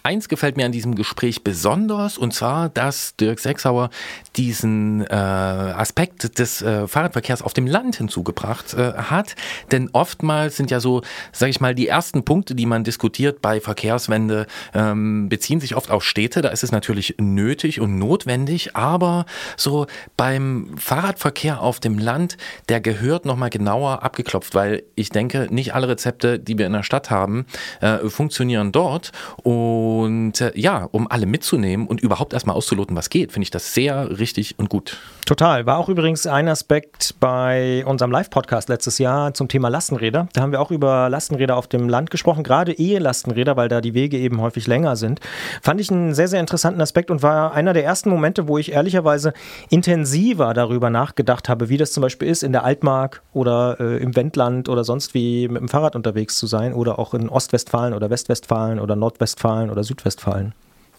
Eins 0.06 0.28
gefällt 0.28 0.56
mir 0.56 0.64
an 0.64 0.70
diesem 0.70 0.94
Gespräch 0.94 1.42
besonders, 1.42 2.16
und 2.16 2.32
zwar, 2.32 2.68
dass 2.68 3.16
Dirk 3.16 3.40
Sechsauer 3.40 3.90
diesen 4.36 5.04
äh, 5.04 5.12
Aspekt 5.12 6.38
des 6.38 6.62
äh, 6.62 6.86
Fahrradverkehrs 6.86 7.42
auf 7.42 7.54
dem 7.54 7.66
Land 7.66 7.96
hinzugebracht 7.96 8.74
äh, 8.74 8.92
hat. 8.92 9.34
Denn 9.72 9.90
oftmals 9.92 10.56
sind 10.56 10.70
ja 10.70 10.78
so, 10.78 11.02
sage 11.32 11.50
ich 11.50 11.60
mal, 11.60 11.74
die 11.74 11.88
ersten 11.88 12.24
Punkte, 12.24 12.54
die 12.54 12.66
man 12.66 12.84
diskutiert 12.84 13.42
bei 13.42 13.60
Verkehrswende, 13.60 14.46
ähm, 14.74 15.28
beziehen 15.28 15.58
sich 15.58 15.74
oft 15.74 15.90
auf 15.90 16.04
Städte. 16.04 16.40
Da 16.40 16.50
ist 16.50 16.62
es 16.62 16.70
natürlich 16.70 17.16
nötig 17.18 17.80
und 17.80 17.98
notwendig, 17.98 18.76
aber 18.76 19.26
so 19.56 19.88
beim 20.16 20.70
Fahrradverkehr 20.78 21.60
auf 21.60 21.80
dem 21.80 21.98
Land, 21.98 22.36
der 22.68 22.80
gehört 22.80 23.24
nochmal 23.24 23.50
genauer 23.50 24.04
abgeklopft, 24.04 24.54
weil 24.54 24.84
ich 24.94 25.10
denke, 25.10 25.48
nicht 25.50 25.74
alle 25.74 25.88
Rezepte, 25.88 26.38
die 26.38 26.58
wir 26.58 26.66
in 26.66 26.74
der 26.74 26.84
Stadt 26.84 27.10
haben, 27.10 27.46
äh, 27.80 28.08
funktionieren 28.08 28.70
dort. 28.70 29.10
Und 29.42 29.95
äh, 30.04 30.52
ja, 30.54 30.88
um 30.92 31.06
alle 31.10 31.26
mitzunehmen 31.26 31.86
und 31.86 32.00
überhaupt 32.00 32.32
erstmal 32.32 32.56
auszuloten, 32.56 32.96
was 32.96 33.10
geht, 33.10 33.32
finde 33.32 33.44
ich 33.44 33.50
das 33.50 33.74
sehr 33.74 34.18
richtig 34.18 34.58
und 34.58 34.68
gut. 34.68 34.98
Total. 35.26 35.66
War 35.66 35.78
auch 35.78 35.88
übrigens 35.88 36.24
ein 36.28 36.46
Aspekt 36.46 37.16
bei 37.18 37.84
unserem 37.84 38.12
Live-Podcast 38.12 38.68
letztes 38.68 38.98
Jahr 38.98 39.34
zum 39.34 39.48
Thema 39.48 39.68
Lastenräder. 39.68 40.28
Da 40.32 40.40
haben 40.40 40.52
wir 40.52 40.60
auch 40.60 40.70
über 40.70 41.08
Lastenräder 41.08 41.56
auf 41.56 41.66
dem 41.66 41.88
Land 41.88 42.12
gesprochen, 42.12 42.44
gerade 42.44 42.70
E-Lastenräder, 42.72 43.56
weil 43.56 43.66
da 43.66 43.80
die 43.80 43.92
Wege 43.92 44.18
eben 44.18 44.40
häufig 44.40 44.68
länger 44.68 44.94
sind. 44.94 45.18
Fand 45.62 45.80
ich 45.80 45.90
einen 45.90 46.14
sehr, 46.14 46.28
sehr 46.28 46.38
interessanten 46.38 46.80
Aspekt 46.80 47.10
und 47.10 47.24
war 47.24 47.52
einer 47.54 47.72
der 47.72 47.84
ersten 47.84 48.08
Momente, 48.08 48.46
wo 48.46 48.56
ich 48.56 48.70
ehrlicherweise 48.70 49.32
intensiver 49.68 50.54
darüber 50.54 50.90
nachgedacht 50.90 51.48
habe, 51.48 51.68
wie 51.68 51.76
das 51.76 51.90
zum 51.90 52.02
Beispiel 52.02 52.28
ist, 52.28 52.44
in 52.44 52.52
der 52.52 52.62
Altmark 52.62 53.22
oder 53.32 53.78
äh, 53.80 53.96
im 53.96 54.14
Wendland 54.14 54.68
oder 54.68 54.84
sonst 54.84 55.12
wie 55.12 55.48
mit 55.48 55.60
dem 55.60 55.68
Fahrrad 55.68 55.96
unterwegs 55.96 56.38
zu 56.38 56.46
sein 56.46 56.72
oder 56.72 57.00
auch 57.00 57.14
in 57.14 57.28
Ostwestfalen 57.28 57.94
oder 57.94 58.10
Westwestfalen 58.10 58.78
oder 58.78 58.94
Nordwestfalen 58.94 59.70
oder 59.70 59.82
Südwestfalen. 59.82 60.54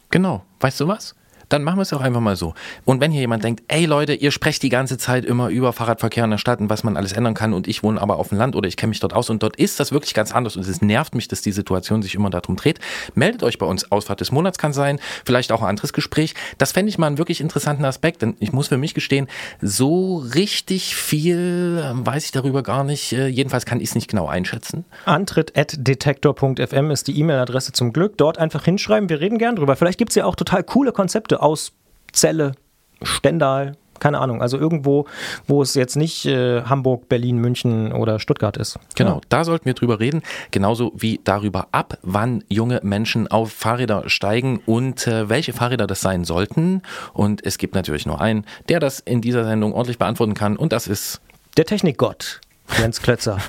Genau. 0.09 0.43
Weißt 0.59 0.81
du 0.81 0.87
was? 0.89 1.15
Dann 1.49 1.63
machen 1.63 1.77
wir 1.77 1.83
es 1.83 1.93
auch 1.93 2.01
einfach 2.01 2.21
mal 2.21 2.35
so. 2.35 2.53
Und 2.85 3.01
wenn 3.01 3.11
hier 3.11 3.21
jemand 3.21 3.43
denkt, 3.43 3.63
ey 3.67 3.85
Leute, 3.85 4.13
ihr 4.13 4.31
sprecht 4.31 4.63
die 4.63 4.69
ganze 4.69 4.97
Zeit 4.97 5.25
immer 5.25 5.49
über 5.49 5.73
Fahrradverkehr 5.73 6.23
in 6.23 6.31
der 6.31 6.37
Stadt 6.37 6.59
und 6.59 6.69
was 6.69 6.83
man 6.83 6.97
alles 6.97 7.13
ändern 7.13 7.33
kann 7.33 7.53
und 7.53 7.67
ich 7.67 7.83
wohne 7.83 8.01
aber 8.01 8.17
auf 8.17 8.29
dem 8.29 8.37
Land 8.37 8.55
oder 8.55 8.67
ich 8.67 8.77
kenne 8.77 8.89
mich 8.89 8.99
dort 8.99 9.13
aus 9.13 9.29
und 9.29 9.43
dort 9.43 9.55
ist 9.55 9.79
das 9.79 9.91
wirklich 9.91 10.13
ganz 10.13 10.33
anders 10.33 10.55
und 10.55 10.67
es 10.67 10.81
nervt 10.81 11.15
mich, 11.15 11.27
dass 11.27 11.41
die 11.41 11.51
Situation 11.51 12.01
sich 12.01 12.15
immer 12.15 12.29
darum 12.29 12.55
dreht, 12.55 12.79
meldet 13.15 13.43
euch 13.43 13.57
bei 13.57 13.65
uns. 13.65 13.91
Ausfahrt 13.91 14.19
des 14.19 14.31
Monats 14.31 14.57
kann 14.57 14.73
sein, 14.73 14.99
vielleicht 15.25 15.51
auch 15.51 15.61
ein 15.61 15.69
anderes 15.69 15.93
Gespräch. 15.93 16.33
Das 16.57 16.71
fände 16.71 16.89
ich 16.89 16.97
mal 16.97 17.07
einen 17.07 17.17
wirklich 17.17 17.41
interessanten 17.41 17.85
Aspekt, 17.85 18.21
denn 18.21 18.35
ich 18.39 18.51
muss 18.51 18.67
für 18.67 18.77
mich 18.77 18.93
gestehen, 18.93 19.27
so 19.61 20.17
richtig 20.17 20.95
viel 20.95 21.81
äh, 21.83 22.05
weiß 22.05 22.25
ich 22.25 22.31
darüber 22.31 22.63
gar 22.63 22.83
nicht. 22.83 23.13
Äh, 23.13 23.27
Jedenfalls 23.27 23.65
kann 23.65 23.79
ich 23.79 23.89
es 23.89 23.95
nicht 23.95 24.09
genau 24.09 24.27
einschätzen. 24.27 24.85
Antritt.detektor.fm 25.05 26.91
ist 26.91 27.07
die 27.07 27.19
E-Mail-Adresse 27.19 27.71
zum 27.71 27.93
Glück. 27.93 28.17
Dort 28.17 28.37
einfach 28.37 28.65
hinschreiben. 28.65 29.09
Wir 29.09 29.19
reden 29.19 29.37
gern 29.37 29.55
drüber. 29.55 29.75
Vielleicht 29.75 29.97
gibt 29.97 30.09
es 30.09 30.15
ja 30.15 30.25
auch 30.25 30.35
total 30.35 30.63
coole 30.63 30.91
Konzepte 30.91 31.36
aus 31.37 31.71
Celle, 32.13 32.53
Stendal, 33.01 33.75
keine 33.99 34.19
Ahnung. 34.19 34.41
Also 34.43 34.57
irgendwo, 34.59 35.05
wo 35.47 35.61
es 35.63 35.73
jetzt 35.73 35.95
nicht 35.95 36.25
äh, 36.27 36.61
Hamburg, 36.63 37.09
Berlin, 37.09 37.37
München 37.39 37.91
oder 37.91 38.19
Stuttgart 38.19 38.55
ist. 38.57 38.77
Genau, 38.95 39.15
Ja. 39.15 39.21
da 39.29 39.43
sollten 39.43 39.65
wir 39.65 39.73
drüber 39.73 39.99
reden, 39.99 40.21
genauso 40.51 40.91
wie 40.95 41.19
darüber, 41.23 41.67
ab 41.71 41.97
wann 42.03 42.43
junge 42.47 42.79
Menschen 42.83 43.27
auf 43.27 43.51
Fahrräder 43.51 44.03
steigen 44.07 44.61
und 44.67 45.07
äh, 45.07 45.29
welche 45.29 45.51
Fahrräder 45.53 45.87
das 45.87 46.01
sein 46.01 46.25
sollten. 46.25 46.83
Und 47.13 47.43
es 47.45 47.57
gibt 47.57 47.73
natürlich 47.73 48.05
nur 48.05 48.21
einen, 48.21 48.45
der 48.69 48.79
das 48.79 48.99
in 48.99 49.21
dieser 49.21 49.45
Sendung 49.45 49.73
ordentlich 49.73 49.97
beantworten 49.97 50.35
kann 50.35 50.57
und 50.57 50.73
das 50.73 50.87
ist 50.87 51.19
Der 51.57 51.65
Technikgott, 51.65 52.39
Jens 52.79 53.01
Klötzer. 53.01 53.39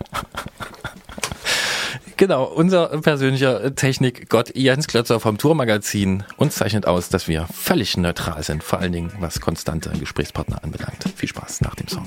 genau 2.19 2.45
unser 2.45 2.89
persönlicher 3.01 3.75
Technikgott 3.75 4.55
Jens 4.55 4.87
Klötzer 4.87 5.21
vom 5.21 5.39
Tourmagazin. 5.39 6.25
Uns 6.37 6.57
zeichnet 6.57 6.87
aus, 6.87 7.09
dass 7.09 7.29
wir 7.29 7.47
völlig 7.55 7.97
neutral 7.97 8.43
sind, 8.43 8.63
vor 8.63 8.81
allen 8.81 8.93
Dingen 8.93 9.13
was 9.21 9.41
konstante 9.41 9.91
Gesprächspartner 9.99 10.63
anbelangt. 10.63 11.05
Viel 11.17 11.29
Spaß 11.29 11.63
nach 11.63 11.75
dem 11.77 11.89
Song. 11.89 12.05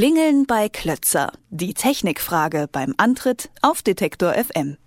Klingeln 0.00 0.46
bei 0.46 0.70
Klötzer. 0.70 1.30
Die 1.50 1.74
Technikfrage 1.74 2.70
beim 2.72 2.94
Antritt 2.96 3.50
auf 3.60 3.82
Detektor 3.82 4.32
FM. 4.32 4.78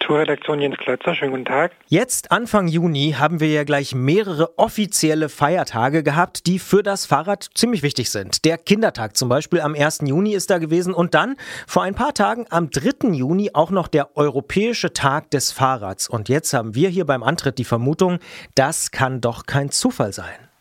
Tourredaktion 0.00 0.60
Jens 0.60 0.76
Klötzer, 0.78 1.14
schönen 1.14 1.30
guten 1.30 1.44
Tag. 1.44 1.70
Jetzt, 1.86 2.32
Anfang 2.32 2.66
Juni, 2.66 3.14
haben 3.16 3.38
wir 3.38 3.46
ja 3.46 3.62
gleich 3.62 3.94
mehrere 3.94 4.58
offizielle 4.58 5.28
Feiertage 5.28 6.02
gehabt, 6.02 6.48
die 6.48 6.58
für 6.58 6.82
das 6.82 7.06
Fahrrad 7.06 7.48
ziemlich 7.54 7.84
wichtig 7.84 8.10
sind. 8.10 8.44
Der 8.44 8.58
Kindertag 8.58 9.16
zum 9.16 9.28
Beispiel 9.28 9.60
am 9.60 9.76
1. 9.76 10.00
Juni 10.02 10.32
ist 10.32 10.50
da 10.50 10.58
gewesen 10.58 10.94
und 10.94 11.14
dann 11.14 11.36
vor 11.68 11.84
ein 11.84 11.94
paar 11.94 12.12
Tagen 12.12 12.46
am 12.50 12.70
3. 12.70 13.10
Juni 13.12 13.50
auch 13.54 13.70
noch 13.70 13.86
der 13.86 14.16
Europäische 14.16 14.92
Tag 14.92 15.30
des 15.30 15.52
Fahrrads. 15.52 16.08
Und 16.08 16.28
jetzt 16.28 16.52
haben 16.54 16.74
wir 16.74 16.88
hier 16.88 17.06
beim 17.06 17.22
Antritt 17.22 17.58
die 17.58 17.64
Vermutung, 17.64 18.18
das 18.56 18.90
kann 18.90 19.20
doch 19.20 19.46
kein 19.46 19.70
Zufall 19.70 20.12
sein. 20.12 20.51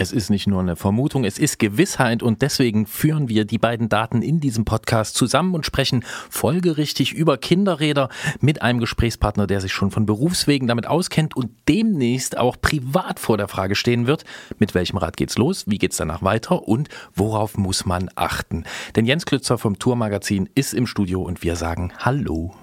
Es 0.00 0.12
ist 0.12 0.30
nicht 0.30 0.46
nur 0.46 0.60
eine 0.60 0.76
Vermutung, 0.76 1.24
es 1.24 1.40
ist 1.40 1.58
Gewissheit 1.58 2.22
und 2.22 2.40
deswegen 2.40 2.86
führen 2.86 3.28
wir 3.28 3.44
die 3.44 3.58
beiden 3.58 3.88
Daten 3.88 4.22
in 4.22 4.38
diesem 4.38 4.64
Podcast 4.64 5.16
zusammen 5.16 5.56
und 5.56 5.66
sprechen 5.66 6.04
folgerichtig 6.30 7.12
über 7.14 7.36
Kinderräder 7.36 8.08
mit 8.40 8.62
einem 8.62 8.78
Gesprächspartner, 8.78 9.48
der 9.48 9.60
sich 9.60 9.72
schon 9.72 9.90
von 9.90 10.06
Berufswegen 10.06 10.68
damit 10.68 10.86
auskennt 10.86 11.34
und 11.34 11.50
demnächst 11.66 12.38
auch 12.38 12.60
privat 12.60 13.18
vor 13.18 13.38
der 13.38 13.48
Frage 13.48 13.74
stehen 13.74 14.06
wird, 14.06 14.22
mit 14.60 14.72
welchem 14.72 14.98
Rad 14.98 15.16
geht's 15.16 15.36
los, 15.36 15.64
wie 15.66 15.78
geht's 15.78 15.96
danach 15.96 16.22
weiter 16.22 16.68
und 16.68 16.88
worauf 17.16 17.58
muss 17.58 17.84
man 17.84 18.08
achten. 18.14 18.62
Denn 18.94 19.04
Jens 19.04 19.26
Klützer 19.26 19.58
vom 19.58 19.80
Tourmagazin 19.80 20.48
ist 20.54 20.74
im 20.74 20.86
Studio 20.86 21.22
und 21.22 21.42
wir 21.42 21.56
sagen 21.56 21.92
Hallo. 21.98 22.54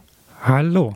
Hallo. 0.41 0.95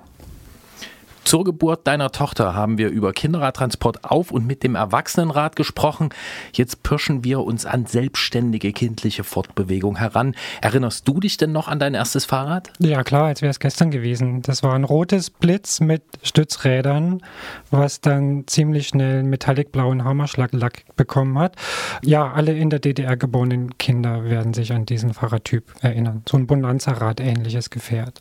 Zur 1.29 1.43
Geburt 1.43 1.85
deiner 1.85 2.11
Tochter 2.11 2.55
haben 2.55 2.79
wir 2.79 2.89
über 2.89 3.13
Kinderradtransport 3.13 4.03
auf 4.03 4.31
und 4.31 4.47
mit 4.47 4.63
dem 4.63 4.73
Erwachsenenrad 4.73 5.55
gesprochen. 5.55 6.09
Jetzt 6.53 6.81
pirschen 6.81 7.23
wir 7.23 7.41
uns 7.41 7.67
an 7.67 7.85
selbstständige 7.85 8.73
kindliche 8.73 9.23
Fortbewegung 9.23 9.97
heran. 9.97 10.33
Erinnerst 10.59 11.07
du 11.07 11.19
dich 11.19 11.37
denn 11.37 11.51
noch 11.51 11.67
an 11.67 11.77
dein 11.77 11.93
erstes 11.93 12.25
Fahrrad? 12.25 12.73
Ja 12.79 13.03
klar, 13.03 13.25
als 13.25 13.43
wäre 13.43 13.51
es 13.51 13.59
gestern 13.59 13.91
gewesen. 13.91 14.41
Das 14.41 14.63
war 14.63 14.73
ein 14.73 14.83
rotes 14.83 15.29
Blitz 15.29 15.81
mit 15.81 16.01
Stützrädern, 16.23 17.21
was 17.69 18.01
dann 18.01 18.45
ziemlich 18.47 18.87
schnell 18.87 19.21
metallicblauen 19.21 20.05
Hammerschlaglack 20.05 20.85
bekommen 20.95 21.37
hat. 21.37 21.57
Ja, 22.01 22.31
alle 22.31 22.53
in 22.53 22.71
der 22.71 22.79
DDR 22.79 23.17
geborenen 23.17 23.77
Kinder 23.77 24.23
werden 24.23 24.55
sich 24.55 24.73
an 24.73 24.87
diesen 24.87 25.13
Fahrradtyp 25.13 25.75
erinnern. 25.81 26.23
So 26.27 26.37
ein 26.37 26.47
Bonanza-Rad 26.47 27.19
ähnliches 27.19 27.69
Gefährt. 27.69 28.19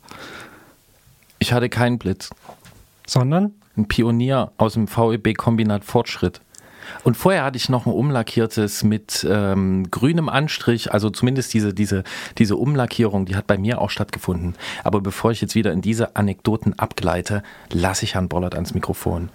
Ich 1.38 1.52
hatte 1.52 1.68
keinen 1.68 1.98
Blitz 1.98 2.30
sondern 3.08 3.54
ein 3.76 3.88
Pionier 3.88 4.52
aus 4.58 4.74
dem 4.74 4.86
VEB-Kombinat 4.86 5.84
Fortschritt. 5.84 6.40
Und 7.04 7.16
vorher 7.16 7.44
hatte 7.44 7.56
ich 7.56 7.68
noch 7.68 7.86
ein 7.86 7.92
umlackiertes 7.92 8.82
mit 8.82 9.26
ähm, 9.28 9.90
grünem 9.90 10.28
Anstrich, 10.28 10.92
also 10.92 11.10
zumindest 11.10 11.52
diese, 11.52 11.74
diese, 11.74 12.02
diese 12.38 12.56
Umlackierung, 12.56 13.26
die 13.26 13.36
hat 13.36 13.46
bei 13.46 13.58
mir 13.58 13.80
auch 13.80 13.90
stattgefunden. 13.90 14.54
Aber 14.84 15.00
bevor 15.00 15.30
ich 15.30 15.40
jetzt 15.40 15.54
wieder 15.54 15.72
in 15.72 15.82
diese 15.82 16.16
Anekdoten 16.16 16.78
abgleite, 16.78 17.42
lasse 17.70 18.04
ich 18.04 18.14
Herrn 18.14 18.28
Bollert 18.28 18.54
ans 18.54 18.74
Mikrofon. 18.74 19.28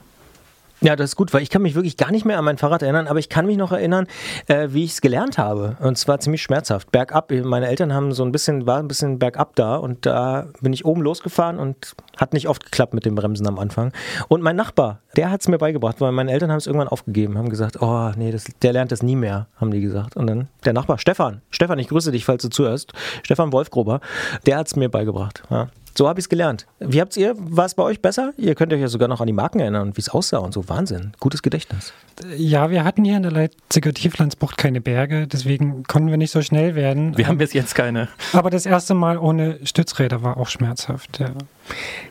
Ja, 0.83 0.97
das 0.97 1.11
ist 1.11 1.15
gut, 1.15 1.33
weil 1.33 1.41
ich 1.41 1.49
kann 1.49 1.61
mich 1.61 1.75
wirklich 1.75 1.95
gar 1.95 2.11
nicht 2.11 2.25
mehr 2.25 2.37
an 2.37 2.43
mein 2.43 2.57
Fahrrad 2.57 2.81
erinnern, 2.81 3.07
aber 3.07 3.17
ich 3.17 3.29
kann 3.29 3.45
mich 3.45 3.55
noch 3.55 3.71
erinnern, 3.71 4.05
äh, 4.47 4.67
wie 4.71 4.83
ich 4.83 4.91
es 4.91 4.99
gelernt 4.99 5.37
habe. 5.37 5.77
Und 5.79 5.97
zwar 5.97 6.19
ziemlich 6.19 6.43
schmerzhaft. 6.43 6.91
Bergab. 6.91 7.31
Meine 7.31 7.67
Eltern 7.67 7.93
haben 7.93 8.11
so 8.11 8.25
ein 8.25 8.33
bisschen, 8.33 8.67
war 8.67 8.79
ein 8.79 8.89
bisschen 8.89 9.17
bergab 9.17 9.55
da 9.55 9.77
und 9.77 10.05
da 10.05 10.47
bin 10.59 10.73
ich 10.73 10.83
oben 10.83 11.01
losgefahren 11.01 11.57
und 11.57 11.95
hat 12.17 12.33
nicht 12.33 12.49
oft 12.49 12.65
geklappt 12.65 12.93
mit 12.93 13.05
dem 13.05 13.15
Bremsen 13.15 13.47
am 13.47 13.59
Anfang. 13.59 13.93
Und 14.27 14.41
mein 14.41 14.57
Nachbar, 14.57 14.99
der 15.15 15.31
hat 15.31 15.39
es 15.39 15.47
mir 15.47 15.57
beigebracht, 15.57 16.01
weil 16.01 16.11
meine 16.11 16.33
Eltern 16.33 16.51
haben 16.51 16.57
es 16.57 16.67
irgendwann 16.67 16.89
aufgegeben, 16.89 17.37
haben 17.37 17.47
gesagt, 17.47 17.81
oh 17.81 18.11
nee, 18.17 18.33
das, 18.33 18.43
der 18.61 18.73
lernt 18.73 18.91
das 18.91 19.01
nie 19.01 19.15
mehr, 19.15 19.47
haben 19.55 19.71
die 19.71 19.79
gesagt. 19.79 20.17
Und 20.17 20.27
dann 20.27 20.49
der 20.65 20.73
Nachbar, 20.73 20.97
Stefan, 20.97 21.41
Stefan, 21.49 21.79
ich 21.79 21.87
grüße 21.87 22.11
dich, 22.11 22.25
falls 22.25 22.43
du 22.43 22.49
zuhörst, 22.49 22.91
Stefan 23.23 23.53
Wolfgruber, 23.53 24.01
der 24.45 24.57
hat 24.57 24.67
es 24.67 24.75
mir 24.75 24.89
beigebracht. 24.89 25.43
Ja. 25.49 25.69
So 25.95 26.07
habe 26.07 26.19
ich 26.19 26.25
es 26.25 26.29
gelernt. 26.29 26.65
Wie 26.79 26.99
habt 26.99 27.15
ihr, 27.17 27.35
war 27.37 27.65
es 27.65 27.75
bei 27.75 27.83
euch 27.83 28.01
besser? 28.01 28.33
Ihr 28.37 28.55
könnt 28.55 28.73
euch 28.73 28.81
ja 28.81 28.87
sogar 28.87 29.07
noch 29.07 29.21
an 29.21 29.27
die 29.27 29.33
Marken 29.33 29.59
erinnern 29.59 29.83
und 29.83 29.97
wie 29.97 30.01
es 30.01 30.09
aussah 30.09 30.39
und 30.39 30.53
so. 30.53 30.67
Wahnsinn. 30.67 31.13
Gutes 31.19 31.43
Gedächtnis. 31.43 31.93
Ja, 32.35 32.71
wir 32.71 32.83
hatten 32.83 33.03
hier 33.03 33.17
in 33.17 33.23
der 33.23 33.31
Leipziger 33.31 33.93
Tieflandsbucht 33.93 34.57
keine 34.57 34.81
Berge, 34.81 35.27
deswegen 35.27 35.83
konnten 35.83 36.09
wir 36.09 36.17
nicht 36.17 36.31
so 36.31 36.41
schnell 36.41 36.75
werden. 36.75 37.17
Wir 37.17 37.27
haben 37.27 37.37
bis 37.37 37.53
jetzt 37.53 37.75
keine. 37.75 38.07
Aber 38.33 38.49
das 38.49 38.65
erste 38.65 38.93
Mal 38.93 39.17
ohne 39.17 39.59
Stützräder 39.63 40.23
war 40.23 40.37
auch 40.37 40.47
schmerzhaft. 40.47 41.19
Ja. 41.19 41.31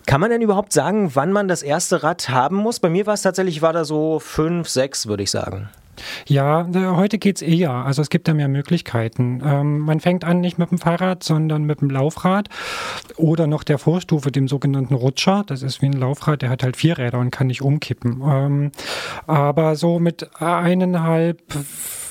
Kann 0.06 0.20
man 0.20 0.30
denn 0.30 0.42
überhaupt 0.42 0.72
sagen, 0.72 1.10
wann 1.14 1.32
man 1.32 1.48
das 1.48 1.62
erste 1.62 2.02
Rad 2.02 2.28
haben 2.28 2.56
muss? 2.56 2.80
Bei 2.80 2.88
mir 2.88 3.06
war 3.06 3.14
es 3.14 3.22
tatsächlich, 3.22 3.62
war 3.62 3.72
da 3.72 3.84
so 3.84 4.18
fünf, 4.20 4.68
sechs, 4.68 5.06
würde 5.06 5.22
ich 5.22 5.30
sagen. 5.30 5.68
Ja, 6.26 6.66
heute 6.74 7.18
geht 7.18 7.36
es 7.36 7.42
eher. 7.42 7.70
Also 7.70 8.02
es 8.02 8.10
gibt 8.10 8.28
da 8.28 8.34
mehr 8.34 8.48
Möglichkeiten. 8.48 9.42
Ähm, 9.44 9.80
man 9.80 10.00
fängt 10.00 10.24
an 10.24 10.40
nicht 10.40 10.58
mit 10.58 10.70
dem 10.70 10.78
Fahrrad, 10.78 11.22
sondern 11.22 11.64
mit 11.64 11.80
dem 11.80 11.90
Laufrad 11.90 12.48
oder 13.16 13.46
noch 13.46 13.62
der 13.62 13.78
Vorstufe, 13.78 14.32
dem 14.32 14.48
sogenannten 14.48 14.94
Rutscher. 14.94 15.44
Das 15.46 15.62
ist 15.62 15.82
wie 15.82 15.86
ein 15.86 15.92
Laufrad, 15.92 16.42
der 16.42 16.50
hat 16.50 16.62
halt 16.62 16.76
vier 16.76 16.98
Räder 16.98 17.18
und 17.18 17.30
kann 17.30 17.48
nicht 17.48 17.62
umkippen. 17.62 18.22
Ähm, 18.24 18.72
aber 19.26 19.76
so 19.76 19.98
mit 19.98 20.30
eineinhalb 20.40 21.40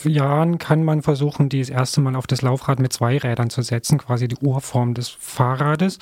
Jahren 0.04 0.58
kann 0.58 0.84
man 0.84 1.02
versuchen, 1.02 1.50
die 1.50 1.60
das 1.60 1.70
erste 1.70 2.02
Mal 2.02 2.16
auf 2.16 2.28
das 2.28 2.42
Laufrad 2.42 2.80
mit 2.80 2.94
zwei 2.94 3.18
Rädern 3.18 3.50
zu 3.50 3.62
setzen, 3.62 3.98
quasi 3.98 4.28
die 4.28 4.38
Urform 4.38 4.94
des 4.94 5.10
Fahrrades. 5.10 6.00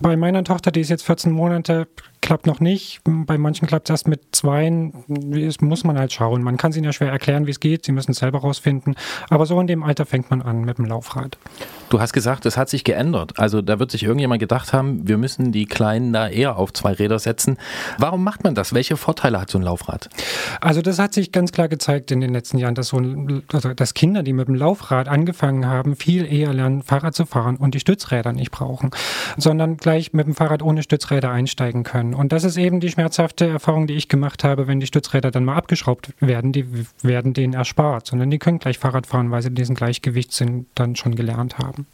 Bei 0.00 0.16
meiner 0.16 0.44
Tochter, 0.44 0.70
die 0.70 0.80
ist 0.80 0.90
jetzt 0.90 1.04
14 1.04 1.32
Monate, 1.32 1.88
klappt 2.22 2.46
noch 2.46 2.60
nicht. 2.60 3.00
Bei 3.04 3.36
manchen 3.36 3.68
klappt 3.68 3.90
es 3.90 3.92
erst 3.92 4.08
mit 4.08 4.20
zweien. 4.32 5.04
Das 5.08 5.60
muss 5.60 5.84
man 5.84 5.98
halt 5.98 6.12
schauen. 6.12 6.42
Man 6.42 6.56
kann 6.56 6.70
es 6.70 6.76
ihnen 6.76 6.86
ja 6.86 6.92
schwer 6.92 7.10
erklären, 7.10 7.46
wie 7.46 7.50
es 7.50 7.60
geht. 7.60 7.84
Sie 7.84 7.92
müssen 7.92 8.12
es 8.12 8.18
selber 8.18 8.38
rausfinden. 8.38 8.94
Aber 9.28 9.44
so 9.44 9.60
in 9.60 9.66
dem 9.66 9.82
Alter 9.82 10.06
fängt 10.06 10.30
man 10.30 10.40
an 10.40 10.64
mit 10.64 10.78
dem 10.78 10.86
Laufrad. 10.86 11.36
Du 11.90 12.00
hast 12.00 12.14
gesagt, 12.14 12.46
es 12.46 12.56
hat 12.56 12.70
sich 12.70 12.84
geändert. 12.84 13.38
Also 13.38 13.60
da 13.60 13.78
wird 13.78 13.90
sich 13.90 14.04
irgendjemand 14.04 14.40
gedacht 14.40 14.72
haben, 14.72 15.06
wir 15.06 15.18
müssen 15.18 15.52
die 15.52 15.66
Kleinen 15.66 16.12
da 16.12 16.28
eher 16.28 16.56
auf 16.56 16.72
zwei 16.72 16.92
Räder 16.92 17.18
setzen. 17.18 17.58
Warum 17.98 18.24
macht 18.24 18.44
man 18.44 18.54
das? 18.54 18.72
Welche 18.72 18.96
Vorteile 18.96 19.40
hat 19.40 19.50
so 19.50 19.58
ein 19.58 19.62
Laufrad? 19.62 20.08
Also 20.60 20.80
das 20.80 20.98
hat 20.98 21.12
sich 21.12 21.32
ganz 21.32 21.52
klar 21.52 21.68
gezeigt 21.68 22.10
in 22.10 22.20
den 22.20 22.32
letzten 22.32 22.56
Jahren, 22.56 22.74
dass, 22.74 22.88
so 22.88 22.98
ein, 22.98 23.42
also 23.52 23.74
dass 23.74 23.92
Kinder, 23.92 24.22
die 24.22 24.32
mit 24.32 24.48
dem 24.48 24.54
Laufrad 24.54 25.08
angefangen 25.08 25.66
haben, 25.66 25.96
viel 25.96 26.24
eher 26.24 26.54
lernen, 26.54 26.82
Fahrrad 26.82 27.14
zu 27.14 27.26
fahren 27.26 27.56
und 27.56 27.74
die 27.74 27.80
Stützräder 27.80 28.32
nicht 28.32 28.52
brauchen, 28.52 28.90
sondern 29.36 29.76
gleich 29.76 30.12
mit 30.12 30.26
dem 30.26 30.34
Fahrrad 30.34 30.62
ohne 30.62 30.82
Stützräder 30.82 31.30
einsteigen 31.30 31.82
können. 31.82 32.11
Und 32.14 32.32
das 32.32 32.44
ist 32.44 32.56
eben 32.56 32.80
die 32.80 32.90
schmerzhafte 32.90 33.46
Erfahrung, 33.46 33.86
die 33.86 33.94
ich 33.94 34.08
gemacht 34.08 34.44
habe, 34.44 34.66
wenn 34.66 34.80
die 34.80 34.86
Stützräder 34.86 35.30
dann 35.30 35.44
mal 35.44 35.56
abgeschraubt 35.56 36.12
werden, 36.20 36.52
die 36.52 36.66
werden 37.02 37.32
denen 37.32 37.54
erspart, 37.54 38.06
sondern 38.06 38.30
die 38.30 38.38
können 38.38 38.58
gleich 38.58 38.78
Fahrrad 38.78 39.06
fahren, 39.06 39.30
weil 39.30 39.42
sie 39.42 39.50
diesen 39.50 39.74
Gleichgewichtssinn 39.74 40.66
dann 40.74 40.96
schon 40.96 41.14
gelernt 41.14 41.58
haben. 41.58 41.86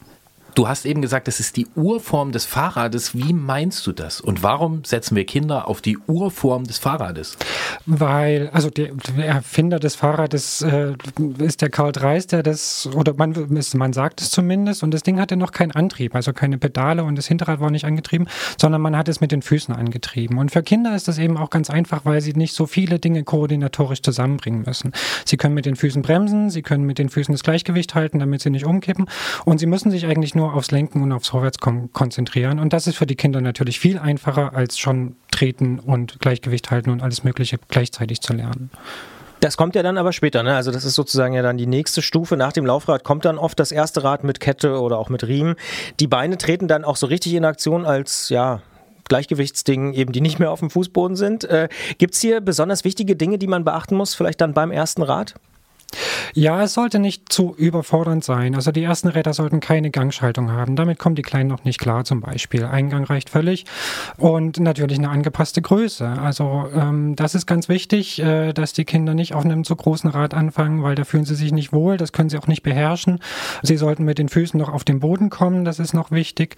Du 0.59 0.67
hast 0.67 0.85
eben 0.85 1.01
gesagt, 1.01 1.29
das 1.29 1.39
ist 1.39 1.55
die 1.55 1.67
Urform 1.77 2.33
des 2.33 2.43
Fahrrades. 2.43 3.15
Wie 3.15 3.31
meinst 3.31 3.87
du 3.87 3.93
das? 3.93 4.19
Und 4.19 4.43
warum 4.43 4.83
setzen 4.83 5.15
wir 5.15 5.23
Kinder 5.23 5.69
auf 5.69 5.79
die 5.79 5.97
Urform 5.97 6.65
des 6.65 6.79
Fahrrades? 6.79 7.37
Weil, 7.85 8.49
also 8.49 8.69
der, 8.69 8.89
der 9.15 9.25
Erfinder 9.25 9.79
des 9.79 9.95
Fahrrades 9.95 10.61
äh, 10.61 10.95
ist 11.37 11.61
der 11.61 11.69
Karl 11.69 11.93
Dreis, 11.93 12.27
der 12.27 12.43
das, 12.43 12.89
oder 12.93 13.13
man, 13.13 13.33
man 13.73 13.93
sagt 13.93 14.19
es 14.19 14.31
zumindest, 14.31 14.83
und 14.83 14.93
das 14.93 15.01
Ding 15.01 15.17
hatte 15.21 15.37
noch 15.37 15.53
keinen 15.53 15.71
Antrieb, 15.71 16.13
also 16.13 16.33
keine 16.33 16.57
Pedale 16.57 17.05
und 17.05 17.15
das 17.15 17.27
Hinterrad 17.27 17.61
war 17.61 17.71
nicht 17.71 17.85
angetrieben, 17.85 18.27
sondern 18.59 18.81
man 18.81 18.97
hat 18.97 19.07
es 19.07 19.21
mit 19.21 19.31
den 19.31 19.41
Füßen 19.41 19.73
angetrieben. 19.73 20.39
Und 20.39 20.51
für 20.51 20.61
Kinder 20.61 20.93
ist 20.93 21.07
das 21.07 21.19
eben 21.19 21.37
auch 21.37 21.51
ganz 21.51 21.69
einfach, 21.69 22.03
weil 22.03 22.19
sie 22.19 22.33
nicht 22.33 22.53
so 22.53 22.65
viele 22.65 22.99
Dinge 22.99 23.23
koordinatorisch 23.23 24.01
zusammenbringen 24.01 24.63
müssen. 24.65 24.91
Sie 25.23 25.37
können 25.37 25.53
mit 25.53 25.65
den 25.65 25.77
Füßen 25.77 26.01
bremsen, 26.01 26.49
sie 26.49 26.63
können 26.63 26.83
mit 26.83 26.99
den 26.99 27.07
Füßen 27.07 27.33
das 27.33 27.43
Gleichgewicht 27.43 27.95
halten, 27.95 28.19
damit 28.19 28.41
sie 28.41 28.49
nicht 28.49 28.65
umkippen 28.65 29.05
und 29.45 29.59
sie 29.59 29.65
müssen 29.65 29.89
sich 29.89 30.05
eigentlich 30.05 30.35
nur 30.35 30.48
aufs 30.53 30.71
Lenken 30.71 31.01
und 31.01 31.11
aufs 31.11 31.29
Vorwärtskommen 31.29 31.91
konzentrieren. 31.93 32.59
Und 32.59 32.73
das 32.73 32.87
ist 32.87 32.97
für 32.97 33.05
die 33.05 33.15
Kinder 33.15 33.41
natürlich 33.41 33.79
viel 33.79 33.97
einfacher, 33.97 34.53
als 34.53 34.77
schon 34.77 35.15
treten 35.31 35.79
und 35.79 36.19
Gleichgewicht 36.19 36.71
halten 36.71 36.89
und 36.89 37.01
alles 37.01 37.23
Mögliche 37.23 37.57
gleichzeitig 37.69 38.21
zu 38.21 38.33
lernen. 38.33 38.69
Das 39.39 39.55
kommt 39.55 39.75
ja 39.75 39.83
dann 39.83 39.97
aber 39.97 40.11
später, 40.11 40.43
ne? 40.43 40.55
Also 40.55 40.71
das 40.71 40.83
ist 40.83 40.95
sozusagen 40.95 41.33
ja 41.33 41.41
dann 41.41 41.57
die 41.57 41.65
nächste 41.65 42.01
Stufe. 42.01 42.35
Nach 42.35 42.51
dem 42.51 42.65
Laufrad 42.65 43.05
kommt 43.05 43.23
dann 43.23 43.37
oft 43.37 43.57
das 43.57 43.71
erste 43.71 44.03
Rad 44.03 44.25
mit 44.25 44.41
Kette 44.41 44.79
oder 44.81 44.97
auch 44.97 45.07
mit 45.07 45.25
Riemen. 45.25 45.55
Die 46.01 46.07
Beine 46.07 46.37
treten 46.37 46.67
dann 46.67 46.83
auch 46.83 46.97
so 46.97 47.07
richtig 47.07 47.33
in 47.33 47.45
Aktion 47.45 47.85
als, 47.85 48.27
ja, 48.29 48.61
Gleichgewichtsding, 49.07 49.93
eben 49.93 50.11
die 50.11 50.21
nicht 50.21 50.39
mehr 50.39 50.51
auf 50.51 50.59
dem 50.59 50.69
Fußboden 50.69 51.15
sind. 51.15 51.43
Äh, 51.43 51.67
Gibt 51.97 52.13
es 52.13 52.21
hier 52.21 52.41
besonders 52.41 52.83
wichtige 52.83 53.15
Dinge, 53.15 53.37
die 53.37 53.47
man 53.47 53.63
beachten 53.63 53.95
muss, 53.95 54.13
vielleicht 54.13 54.39
dann 54.39 54.53
beim 54.53 54.71
ersten 54.71 55.01
Rad? 55.01 55.35
Ja, 56.33 56.63
es 56.63 56.73
sollte 56.73 56.99
nicht 56.99 57.31
zu 57.31 57.55
überfordernd 57.55 58.23
sein. 58.23 58.55
Also 58.55 58.71
die 58.71 58.83
ersten 58.83 59.07
Räder 59.07 59.33
sollten 59.33 59.59
keine 59.59 59.91
Gangschaltung 59.91 60.51
haben. 60.51 60.75
Damit 60.75 60.99
kommen 60.99 61.15
die 61.15 61.21
Kleinen 61.21 61.49
noch 61.49 61.63
nicht 61.63 61.79
klar 61.79 62.05
zum 62.05 62.21
Beispiel. 62.21 62.65
Eingang 62.65 63.03
reicht 63.03 63.29
völlig 63.29 63.65
und 64.17 64.59
natürlich 64.59 64.97
eine 64.97 65.09
angepasste 65.09 65.61
Größe. 65.61 66.07
Also 66.07 66.67
ähm, 66.75 67.15
das 67.15 67.35
ist 67.35 67.45
ganz 67.45 67.69
wichtig, 67.69 68.21
äh, 68.21 68.53
dass 68.53 68.73
die 68.73 68.85
Kinder 68.85 69.13
nicht 69.13 69.33
auf 69.33 69.43
einem 69.43 69.63
zu 69.63 69.75
großen 69.75 70.09
Rad 70.09 70.33
anfangen, 70.33 70.83
weil 70.83 70.95
da 70.95 71.03
fühlen 71.03 71.25
sie 71.25 71.35
sich 71.35 71.51
nicht 71.51 71.73
wohl. 71.73 71.97
Das 71.97 72.11
können 72.11 72.29
sie 72.29 72.37
auch 72.37 72.47
nicht 72.47 72.63
beherrschen. 72.63 73.19
Sie 73.63 73.77
sollten 73.77 74.05
mit 74.05 74.19
den 74.19 74.29
Füßen 74.29 74.59
noch 74.59 74.69
auf 74.69 74.83
den 74.83 74.99
Boden 74.99 75.29
kommen. 75.29 75.65
Das 75.65 75.79
ist 75.79 75.93
noch 75.93 76.11
wichtig. 76.11 76.55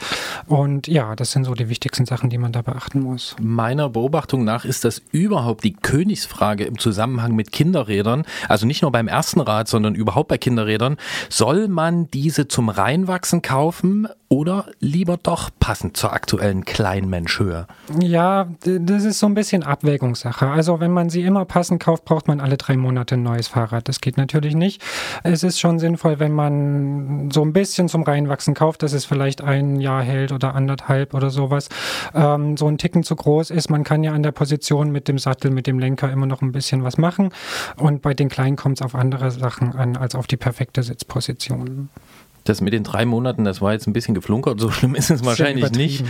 Und 0.48 0.88
ja, 0.88 1.16
das 1.16 1.32
sind 1.32 1.46
so 1.46 1.54
die 1.54 1.70
wichtigsten 1.70 2.06
Sachen, 2.06 2.30
die 2.30 2.38
man 2.38 2.52
da 2.52 2.62
beachten 2.62 3.00
muss. 3.00 3.36
Meiner 3.40 3.90
Beobachtung 3.90 4.44
nach 4.44 4.66
ist 4.66 4.86
das 4.86 5.02
überhaupt 5.12 5.64
die 5.64 5.74
Königsfrage 5.74 6.66
im 6.66 6.78
Zusammenhang 6.78 7.36
mit 7.36 7.52
Kinderrädern. 7.52 8.24
Also 8.48 8.66
nicht 8.66 8.82
nur 8.82 8.92
beim 8.92 9.08
ersten 9.08 9.21
Rad, 9.22 9.62
Kinderrad, 9.62 9.68
sondern 9.68 9.96
überhaupt 9.96 10.30
bei 10.30 10.38
Kinderrädern. 10.38 10.98
Soll 11.30 11.68
man 11.68 12.10
diese 12.12 12.48
zum 12.48 12.70
Reinwachsen 12.70 13.42
kaufen 13.42 14.08
oder 14.32 14.68
lieber 14.80 15.18
doch 15.22 15.50
passend 15.60 15.98
zur 15.98 16.14
aktuellen 16.14 16.64
Kleinmenschhöhe? 16.64 17.68
Ja, 18.00 18.48
das 18.64 19.04
ist 19.04 19.20
so 19.20 19.26
ein 19.26 19.34
bisschen 19.34 19.64
Abwägungssache. 19.64 20.48
Also 20.48 20.80
wenn 20.80 20.92
man 20.92 21.10
sie 21.10 21.24
immer 21.24 21.44
passend 21.44 21.84
kauft, 21.84 22.06
braucht 22.06 22.30
man 22.30 22.40
alle 22.40 22.56
drei 22.56 22.78
Monate 22.78 23.16
ein 23.16 23.24
neues 23.24 23.50
Fahrrad. 23.50 23.90
Das 23.90 24.00
geht 24.00 24.16
natürlich 24.16 24.56
nicht. 24.56 24.82
Es 25.24 25.44
ist 25.44 25.60
schon 25.60 25.80
sinnvoll, 25.80 26.20
wenn 26.20 26.32
man 26.32 27.30
so 27.30 27.42
ein 27.42 27.52
bisschen 27.52 27.90
zum 27.90 28.04
Reinwachsen 28.04 28.54
kauft, 28.54 28.84
dass 28.84 28.94
es 28.94 29.04
vielleicht 29.04 29.42
ein 29.42 29.82
Jahr 29.82 30.02
hält 30.02 30.32
oder 30.32 30.56
anderthalb 30.56 31.14
oder 31.14 31.30
sowas. 31.30 31.68
Ähm, 32.14 32.56
so 32.56 32.68
ein 32.68 32.78
Ticken 32.78 33.04
zu 33.04 33.18
groß 33.18 33.50
ist. 33.50 33.70
Man 33.70 33.84
kann 33.84 34.02
ja 34.02 34.14
an 34.14 34.24
der 34.24 34.32
Position 34.32 34.92
mit 34.92 35.10
dem 35.10 35.20
Sattel, 35.20 35.52
mit 35.52 35.68
dem 35.68 35.78
Lenker 35.78 36.10
immer 36.10 36.26
noch 36.26 36.42
ein 36.42 36.54
bisschen 36.54 36.86
was 36.86 36.98
machen. 36.98 37.32
Und 37.76 38.02
bei 38.02 38.14
den 38.14 38.30
Kleinen 38.30 38.56
kommt 38.56 38.80
es 38.80 38.82
auf 38.82 38.96
andere 39.12 39.32
Sachen 39.32 39.76
an 39.76 39.98
als 39.98 40.16
auf 40.16 40.28
die 40.28 40.38
perfekte 40.38 40.84
Sitzposition. 40.84 41.90
Das 42.52 42.60
mit 42.60 42.74
den 42.74 42.84
drei 42.84 43.06
Monaten, 43.06 43.46
das 43.46 43.62
war 43.62 43.72
jetzt 43.72 43.88
ein 43.88 43.94
bisschen 43.94 44.14
geflunkert, 44.14 44.60
so 44.60 44.70
schlimm 44.72 44.94
ist 44.94 45.10
es 45.10 45.24
wahrscheinlich 45.24 45.72
nicht. 45.72 46.04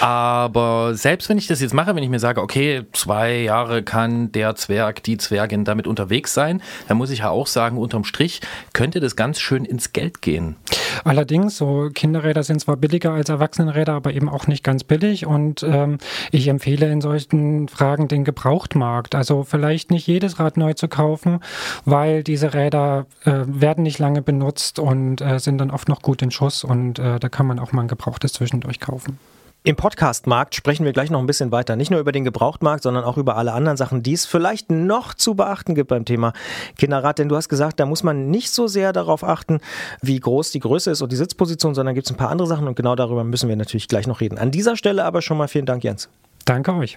Aber 0.00 0.94
selbst 0.94 1.28
wenn 1.28 1.38
ich 1.38 1.48
das 1.48 1.60
jetzt 1.60 1.74
mache, 1.74 1.96
wenn 1.96 2.04
ich 2.04 2.08
mir 2.08 2.20
sage, 2.20 2.40
okay, 2.40 2.84
zwei 2.92 3.38
Jahre 3.38 3.82
kann 3.82 4.30
der 4.30 4.54
Zwerg, 4.54 5.02
die 5.02 5.16
Zwergin 5.16 5.64
damit 5.64 5.88
unterwegs 5.88 6.34
sein, 6.34 6.62
dann 6.86 6.98
muss 6.98 7.10
ich 7.10 7.18
ja 7.18 7.30
auch 7.30 7.48
sagen, 7.48 7.78
unterm 7.78 8.04
Strich 8.04 8.42
könnte 8.74 9.00
das 9.00 9.16
ganz 9.16 9.40
schön 9.40 9.64
ins 9.64 9.92
Geld 9.92 10.22
gehen. 10.22 10.54
Allerdings, 11.02 11.56
so 11.56 11.90
Kinderräder 11.92 12.44
sind 12.44 12.60
zwar 12.60 12.76
billiger 12.76 13.12
als 13.12 13.28
Erwachsenenräder, 13.28 13.94
aber 13.94 14.12
eben 14.12 14.28
auch 14.28 14.46
nicht 14.46 14.62
ganz 14.62 14.84
billig. 14.84 15.26
Und 15.26 15.64
ähm, 15.64 15.98
ich 16.30 16.46
empfehle 16.46 16.90
in 16.92 17.00
solchen 17.00 17.66
Fragen 17.66 18.06
den 18.06 18.22
Gebrauchtmarkt. 18.22 19.16
Also 19.16 19.42
vielleicht 19.42 19.90
nicht 19.90 20.06
jedes 20.06 20.38
Rad 20.38 20.56
neu 20.56 20.74
zu 20.74 20.86
kaufen, 20.86 21.40
weil 21.84 22.22
diese 22.22 22.54
Räder 22.54 23.06
äh, 23.24 23.32
werden 23.46 23.82
nicht 23.82 23.98
lange 23.98 24.22
benutzt 24.22 24.78
und 24.78 25.20
äh, 25.20 25.40
sind 25.40 25.58
dann 25.58 25.72
oft 25.72 25.87
noch 25.88 26.02
gut 26.02 26.22
in 26.22 26.30
Schuss. 26.30 26.64
Und 26.64 26.98
äh, 26.98 27.18
da 27.18 27.28
kann 27.28 27.46
man 27.46 27.58
auch 27.58 27.72
mal 27.72 27.82
ein 27.82 27.88
gebrauchtes 27.88 28.32
zwischendurch 28.32 28.80
kaufen. 28.80 29.18
Im 29.64 29.74
Podcastmarkt 29.76 30.54
sprechen 30.54 30.86
wir 30.86 30.92
gleich 30.92 31.10
noch 31.10 31.18
ein 31.18 31.26
bisschen 31.26 31.50
weiter. 31.50 31.74
Nicht 31.74 31.90
nur 31.90 31.98
über 31.98 32.12
den 32.12 32.24
Gebrauchtmarkt, 32.24 32.82
sondern 32.82 33.04
auch 33.04 33.16
über 33.16 33.36
alle 33.36 33.52
anderen 33.52 33.76
Sachen, 33.76 34.02
die 34.02 34.12
es 34.12 34.24
vielleicht 34.24 34.70
noch 34.70 35.14
zu 35.14 35.34
beachten 35.34 35.74
gibt 35.74 35.88
beim 35.88 36.04
Thema 36.04 36.32
Kinderrad. 36.78 37.18
Denn 37.18 37.28
du 37.28 37.36
hast 37.36 37.48
gesagt, 37.48 37.80
da 37.80 37.84
muss 37.84 38.02
man 38.02 38.30
nicht 38.30 38.50
so 38.50 38.68
sehr 38.68 38.92
darauf 38.92 39.24
achten, 39.24 39.58
wie 40.00 40.20
groß 40.20 40.52
die 40.52 40.60
Größe 40.60 40.92
ist 40.92 41.02
und 41.02 41.10
die 41.10 41.16
Sitzposition, 41.16 41.74
sondern 41.74 41.94
gibt 41.94 42.06
es 42.06 42.12
ein 42.12 42.16
paar 42.16 42.30
andere 42.30 42.46
Sachen 42.46 42.68
und 42.68 42.76
genau 42.76 42.94
darüber 42.94 43.24
müssen 43.24 43.48
wir 43.48 43.56
natürlich 43.56 43.88
gleich 43.88 44.06
noch 44.06 44.20
reden. 44.20 44.38
An 44.38 44.52
dieser 44.52 44.76
Stelle 44.76 45.04
aber 45.04 45.22
schon 45.22 45.36
mal 45.36 45.48
vielen 45.48 45.66
Dank, 45.66 45.82
Jens. 45.82 46.08
Danke 46.44 46.72
euch. 46.74 46.96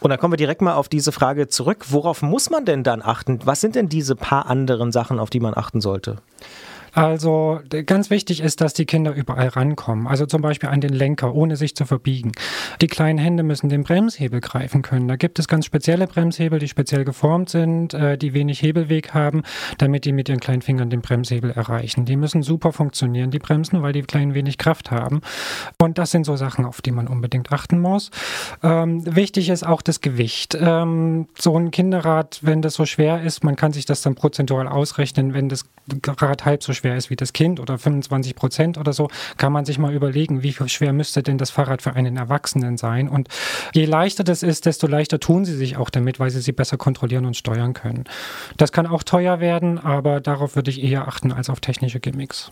Und 0.00 0.10
dann 0.10 0.18
kommen 0.18 0.32
wir 0.32 0.38
direkt 0.38 0.60
mal 0.60 0.74
auf 0.74 0.88
diese 0.88 1.12
Frage 1.12 1.46
zurück. 1.46 1.86
Worauf 1.90 2.22
muss 2.22 2.50
man 2.50 2.64
denn 2.64 2.82
dann 2.82 3.00
achten? 3.00 3.38
Was 3.44 3.60
sind 3.60 3.76
denn 3.76 3.88
diese 3.88 4.16
paar 4.16 4.46
anderen 4.46 4.90
Sachen, 4.90 5.20
auf 5.20 5.30
die 5.30 5.38
man 5.38 5.56
achten 5.56 5.80
sollte? 5.80 6.16
Also 6.92 7.60
ganz 7.86 8.10
wichtig 8.10 8.40
ist, 8.40 8.60
dass 8.60 8.74
die 8.74 8.84
Kinder 8.84 9.14
überall 9.14 9.48
rankommen. 9.48 10.06
Also 10.06 10.26
zum 10.26 10.42
Beispiel 10.42 10.68
an 10.68 10.82
den 10.82 10.92
Lenker, 10.92 11.34
ohne 11.34 11.56
sich 11.56 11.74
zu 11.74 11.86
verbiegen. 11.86 12.32
Die 12.82 12.86
kleinen 12.86 13.18
Hände 13.18 13.42
müssen 13.42 13.70
den 13.70 13.82
Bremshebel 13.82 14.40
greifen 14.40 14.82
können. 14.82 15.08
Da 15.08 15.16
gibt 15.16 15.38
es 15.38 15.48
ganz 15.48 15.64
spezielle 15.64 16.06
Bremshebel, 16.06 16.58
die 16.58 16.68
speziell 16.68 17.04
geformt 17.04 17.48
sind, 17.48 17.94
äh, 17.94 18.18
die 18.18 18.34
wenig 18.34 18.60
Hebelweg 18.60 19.14
haben, 19.14 19.42
damit 19.78 20.04
die 20.04 20.12
mit 20.12 20.28
ihren 20.28 20.40
kleinen 20.40 20.60
Fingern 20.60 20.90
den 20.90 21.00
Bremshebel 21.00 21.50
erreichen. 21.50 22.04
Die 22.04 22.16
müssen 22.16 22.42
super 22.42 22.72
funktionieren, 22.72 23.30
die 23.30 23.38
Bremsen, 23.38 23.82
weil 23.82 23.94
die 23.94 24.02
kleinen 24.02 24.34
wenig 24.34 24.58
Kraft 24.58 24.90
haben. 24.90 25.22
Und 25.80 25.96
das 25.96 26.10
sind 26.10 26.24
so 26.24 26.36
Sachen, 26.36 26.66
auf 26.66 26.82
die 26.82 26.92
man 26.92 27.08
unbedingt 27.08 27.52
achten 27.52 27.80
muss. 27.80 28.10
Ähm, 28.62 29.02
wichtig 29.16 29.48
ist 29.48 29.66
auch 29.66 29.80
das 29.80 30.02
Gewicht. 30.02 30.58
Ähm, 30.60 31.26
so 31.38 31.58
ein 31.58 31.70
Kinderrad, 31.70 32.40
wenn 32.42 32.60
das 32.60 32.74
so 32.74 32.84
schwer 32.84 33.22
ist, 33.22 33.44
man 33.44 33.56
kann 33.56 33.72
sich 33.72 33.86
das 33.86 34.02
dann 34.02 34.14
prozentual 34.14 34.68
ausrechnen, 34.68 35.32
wenn 35.32 35.48
das 35.48 35.64
Rad 36.06 36.44
halb 36.44 36.62
so 36.62 36.72
schwer 36.72 36.81
ist 36.84 37.10
wie 37.10 37.16
das 37.16 37.32
Kind 37.32 37.60
oder 37.60 37.78
25 37.78 38.34
Prozent 38.34 38.78
oder 38.78 38.92
so, 38.92 39.08
kann 39.36 39.52
man 39.52 39.64
sich 39.64 39.78
mal 39.78 39.94
überlegen, 39.94 40.42
wie 40.42 40.52
schwer 40.52 40.92
müsste 40.92 41.22
denn 41.22 41.38
das 41.38 41.50
Fahrrad 41.50 41.82
für 41.82 41.94
einen 41.94 42.16
Erwachsenen 42.16 42.76
sein. 42.76 43.08
Und 43.08 43.28
je 43.72 43.84
leichter 43.84 44.24
das 44.24 44.42
ist, 44.42 44.66
desto 44.66 44.86
leichter 44.86 45.20
tun 45.20 45.44
sie 45.44 45.56
sich 45.56 45.76
auch 45.76 45.90
damit, 45.90 46.20
weil 46.20 46.30
sie 46.30 46.40
sie 46.40 46.52
besser 46.52 46.76
kontrollieren 46.76 47.26
und 47.26 47.36
steuern 47.36 47.74
können. 47.74 48.04
Das 48.56 48.72
kann 48.72 48.86
auch 48.86 49.02
teuer 49.02 49.40
werden, 49.40 49.78
aber 49.78 50.20
darauf 50.20 50.56
würde 50.56 50.70
ich 50.70 50.82
eher 50.82 51.08
achten 51.08 51.32
als 51.32 51.50
auf 51.50 51.60
technische 51.60 52.00
Gimmicks. 52.00 52.50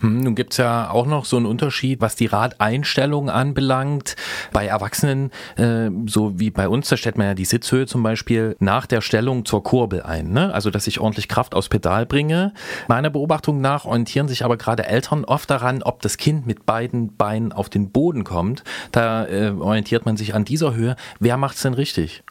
Hm, 0.00 0.20
nun 0.20 0.34
gibt's 0.34 0.56
ja 0.56 0.90
auch 0.90 1.06
noch 1.06 1.24
so 1.24 1.36
einen 1.36 1.46
Unterschied, 1.46 2.00
was 2.00 2.16
die 2.16 2.26
Radeinstellung 2.26 3.30
anbelangt. 3.30 4.16
Bei 4.52 4.66
Erwachsenen, 4.66 5.30
äh, 5.56 5.90
so 6.06 6.38
wie 6.38 6.50
bei 6.50 6.68
uns, 6.68 6.88
da 6.88 6.96
stellt 6.96 7.18
man 7.18 7.28
ja 7.28 7.34
die 7.34 7.44
Sitzhöhe 7.44 7.86
zum 7.86 8.02
Beispiel 8.02 8.56
nach 8.58 8.86
der 8.86 9.00
Stellung 9.00 9.44
zur 9.44 9.62
Kurbel 9.62 10.02
ein. 10.02 10.30
Ne? 10.30 10.52
Also, 10.52 10.70
dass 10.70 10.86
ich 10.86 11.00
ordentlich 11.00 11.28
Kraft 11.28 11.54
aufs 11.54 11.68
Pedal 11.68 12.06
bringe. 12.06 12.52
Meiner 12.86 13.10
Beobachtung 13.10 13.60
nach 13.60 13.84
orientieren 13.84 14.28
sich 14.28 14.44
aber 14.44 14.56
gerade 14.56 14.86
Eltern 14.86 15.24
oft 15.24 15.50
daran, 15.50 15.82
ob 15.82 16.02
das 16.02 16.16
Kind 16.16 16.46
mit 16.46 16.66
beiden 16.66 17.16
Beinen 17.16 17.52
auf 17.52 17.68
den 17.68 17.90
Boden 17.90 18.24
kommt. 18.24 18.64
Da 18.92 19.26
äh, 19.26 19.50
orientiert 19.50 20.06
man 20.06 20.16
sich 20.16 20.34
an 20.34 20.44
dieser 20.44 20.74
Höhe. 20.74 20.96
Wer 21.20 21.36
macht's 21.36 21.62
denn 21.62 21.74
richtig? 21.74 22.22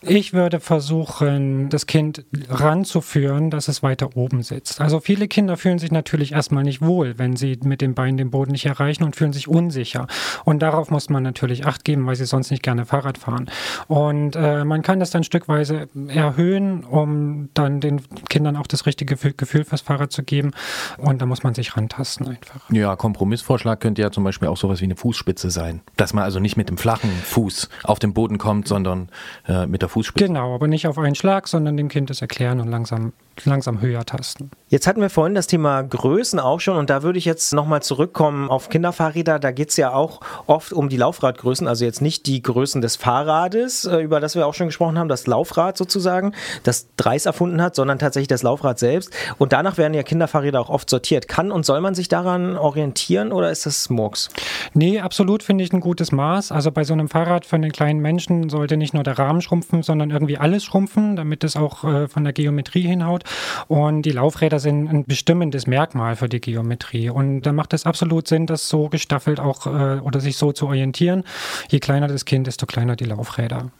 Ich 0.00 0.32
würde 0.32 0.60
versuchen, 0.60 1.68
das 1.68 1.86
Kind 1.86 2.24
ranzuführen, 2.48 3.50
dass 3.50 3.68
es 3.68 3.82
weiter 3.82 4.16
oben 4.16 4.42
sitzt. 4.42 4.80
Also 4.80 5.00
viele 5.00 5.28
Kinder 5.28 5.56
fühlen 5.56 5.78
sich 5.78 5.92
natürlich 5.92 6.32
erstmal 6.32 6.64
nicht 6.64 6.82
wohl, 6.82 7.18
wenn 7.18 7.36
sie 7.36 7.58
mit 7.64 7.80
den 7.80 7.94
Beinen 7.94 8.16
den 8.16 8.30
Boden 8.30 8.52
nicht 8.52 8.66
erreichen 8.66 9.04
und 9.04 9.16
fühlen 9.16 9.32
sich 9.32 9.48
unsicher. 9.48 10.06
Und 10.44 10.60
darauf 10.60 10.90
muss 10.90 11.08
man 11.08 11.22
natürlich 11.22 11.66
Acht 11.66 11.84
geben, 11.84 12.06
weil 12.06 12.16
sie 12.16 12.26
sonst 12.26 12.50
nicht 12.50 12.62
gerne 12.62 12.84
Fahrrad 12.84 13.18
fahren. 13.18 13.50
Und 13.88 14.36
äh, 14.36 14.64
man 14.64 14.82
kann 14.82 15.00
das 15.00 15.10
dann 15.10 15.24
stückweise 15.24 15.88
erhöhen, 16.08 16.84
um 16.84 17.48
dann 17.54 17.80
den 17.80 18.02
Kindern 18.28 18.56
auch 18.56 18.66
das 18.66 18.86
richtige 18.86 19.14
Gefühl, 19.14 19.34
Gefühl 19.36 19.64
fürs 19.64 19.80
Fahrrad 19.80 20.12
zu 20.12 20.22
geben. 20.22 20.52
Und 20.98 21.22
da 21.22 21.26
muss 21.26 21.42
man 21.42 21.54
sich 21.54 21.76
rantasten 21.76 22.28
einfach. 22.28 22.60
Ja, 22.70 22.96
Kompromissvorschlag 22.96 23.80
könnte 23.80 24.02
ja 24.02 24.10
zum 24.10 24.24
Beispiel 24.24 24.48
auch 24.48 24.56
sowas 24.56 24.80
wie 24.80 24.84
eine 24.84 24.96
Fußspitze 24.96 25.50
sein. 25.50 25.80
Dass 25.96 26.12
man 26.12 26.24
also 26.24 26.40
nicht 26.40 26.56
mit 26.56 26.68
dem 26.68 26.78
flachen 26.78 27.10
Fuß 27.10 27.68
auf 27.84 27.98
den 27.98 28.14
Boden 28.14 28.38
kommt, 28.38 28.68
sondern 28.68 29.08
äh, 29.46 29.66
mit 29.66 29.82
der 29.82 29.88
Fußspitze. 29.88 30.26
Genau, 30.26 30.54
aber 30.54 30.68
nicht 30.68 30.86
auf 30.86 30.98
einen 30.98 31.14
Schlag, 31.14 31.48
sondern 31.48 31.76
dem 31.76 31.88
Kind 31.88 32.10
das 32.10 32.20
erklären 32.20 32.60
und 32.60 32.68
langsam, 32.68 33.12
langsam 33.44 33.80
höher 33.80 34.04
tasten. 34.04 34.50
Jetzt 34.68 34.86
hatten 34.86 35.00
wir 35.00 35.10
vorhin 35.10 35.34
das 35.34 35.46
Thema 35.46 35.82
Größen 35.82 36.40
auch 36.40 36.60
schon 36.60 36.76
und 36.76 36.90
da 36.90 37.02
würde 37.02 37.18
ich 37.18 37.24
jetzt 37.24 37.52
nochmal 37.52 37.82
zurückkommen 37.82 38.50
auf 38.50 38.68
Kinderfahrräder. 38.68 39.38
Da 39.38 39.52
geht 39.52 39.70
es 39.70 39.76
ja 39.76 39.92
auch 39.92 40.20
oft 40.46 40.72
um 40.72 40.88
die 40.88 40.96
Laufradgrößen, 40.96 41.68
also 41.68 41.84
jetzt 41.84 42.00
nicht 42.00 42.26
die 42.26 42.42
Größen 42.42 42.80
des 42.80 42.96
Fahrrades, 42.96 43.84
äh, 43.84 43.98
über 43.98 44.20
das 44.20 44.34
wir 44.34 44.46
auch 44.46 44.54
schon 44.54 44.68
gesprochen 44.68 44.98
haben, 44.98 45.08
das 45.08 45.26
Laufrad 45.26 45.76
sozusagen, 45.76 46.32
das 46.62 46.88
Dreis 46.96 47.26
erfunden 47.26 47.60
hat, 47.60 47.74
sondern 47.74 47.98
tatsächlich 47.98 48.28
das 48.28 48.42
Laufrad 48.42 48.78
selbst. 48.78 49.10
Und 49.38 49.52
danach 49.52 49.78
werden 49.78 49.94
ja 49.94 50.02
Kinderfahrräder 50.02 50.60
auch 50.60 50.70
oft 50.70 50.88
sortiert. 50.88 51.28
Kann 51.28 51.52
und 51.52 51.66
soll 51.66 51.80
man 51.80 51.94
sich 51.94 52.08
daran 52.08 52.56
orientieren 52.56 53.32
oder 53.32 53.50
ist 53.50 53.66
das 53.66 53.90
Murks? 53.90 54.28
Nee, 54.72 55.00
absolut 55.00 55.42
finde 55.42 55.64
ich 55.64 55.72
ein 55.72 55.80
gutes 55.80 56.12
Maß. 56.12 56.52
Also 56.52 56.70
bei 56.72 56.84
so 56.84 56.92
einem 56.92 57.08
Fahrrad 57.08 57.46
für 57.46 57.56
einen 57.56 57.72
kleinen 57.72 58.00
Menschen 58.00 58.48
sollte 58.48 58.76
nicht 58.76 58.94
nur 58.94 59.02
der 59.02 59.18
Rahmen 59.18 59.42
schrumpfen, 59.42 59.82
sondern 59.82 60.10
irgendwie 60.10 60.38
alles 60.38 60.64
schrumpfen, 60.64 61.16
damit 61.16 61.44
es 61.44 61.56
auch 61.56 61.84
äh, 61.84 62.08
von 62.08 62.24
der 62.24 62.32
Geometrie 62.32 62.82
hinhaut. 62.82 63.23
Und 63.68 64.02
die 64.02 64.12
Laufräder 64.12 64.58
sind 64.58 64.88
ein 64.88 65.04
bestimmendes 65.04 65.66
Merkmal 65.66 66.16
für 66.16 66.28
die 66.28 66.40
Geometrie. 66.40 67.10
Und 67.10 67.42
da 67.42 67.52
macht 67.52 67.72
es 67.72 67.86
absolut 67.86 68.28
Sinn, 68.28 68.46
das 68.46 68.68
so 68.68 68.88
gestaffelt 68.88 69.40
auch 69.40 69.66
äh, 69.66 70.00
oder 70.00 70.20
sich 70.20 70.36
so 70.36 70.52
zu 70.52 70.66
orientieren. 70.66 71.24
Je 71.68 71.80
kleiner 71.80 72.08
das 72.08 72.24
Kind, 72.24 72.46
desto 72.46 72.66
kleiner 72.66 72.96
die 72.96 73.04
Laufräder. 73.04 73.70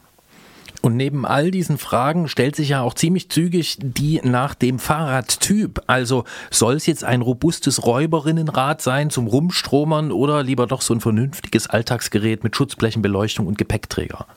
Und 0.85 0.97
neben 0.97 1.25
all 1.25 1.49
diesen 1.49 1.79
Fragen 1.79 2.27
stellt 2.27 2.55
sich 2.55 2.69
ja 2.69 2.83
auch 2.83 2.93
ziemlich 2.93 3.29
zügig 3.31 3.79
die 3.81 4.21
nach 4.23 4.53
dem 4.53 4.77
Fahrradtyp. 4.77 5.81
Also 5.87 6.25
soll 6.51 6.75
es 6.75 6.85
jetzt 6.85 7.03
ein 7.03 7.23
robustes 7.23 7.87
Räuberinnenrad 7.87 8.83
sein 8.83 9.09
zum 9.09 9.25
Rumstromern 9.25 10.11
oder 10.11 10.43
lieber 10.43 10.67
doch 10.67 10.81
so 10.81 10.93
ein 10.93 11.01
vernünftiges 11.01 11.65
Alltagsgerät 11.65 12.43
mit 12.43 12.55
Schutzblechenbeleuchtung 12.55 13.47
und 13.47 13.57
Gepäckträger? 13.57 14.27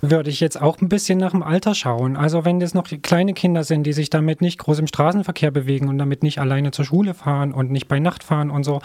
Würde 0.00 0.28
ich 0.28 0.40
jetzt 0.40 0.60
auch 0.60 0.80
ein 0.80 0.88
bisschen 0.88 1.20
nach 1.20 1.30
dem 1.30 1.44
Alter 1.44 1.72
schauen. 1.76 2.16
Also 2.16 2.44
wenn 2.44 2.58
das 2.58 2.74
noch 2.74 2.88
kleine 3.02 3.32
Kinder 3.32 3.62
sind, 3.62 3.84
die 3.84 3.92
sich 3.92 4.10
damit 4.10 4.40
nicht 4.40 4.58
groß 4.58 4.80
im 4.80 4.88
Straßenverkehr 4.88 5.52
bewegen 5.52 5.88
und 5.88 5.98
damit 5.98 6.24
nicht 6.24 6.40
alleine 6.40 6.72
zur 6.72 6.84
Schule 6.84 7.14
fahren 7.14 7.52
und 7.52 7.70
nicht 7.70 7.86
bei 7.86 8.00
Nacht 8.00 8.24
fahren 8.24 8.50
und 8.50 8.64
so, 8.64 8.80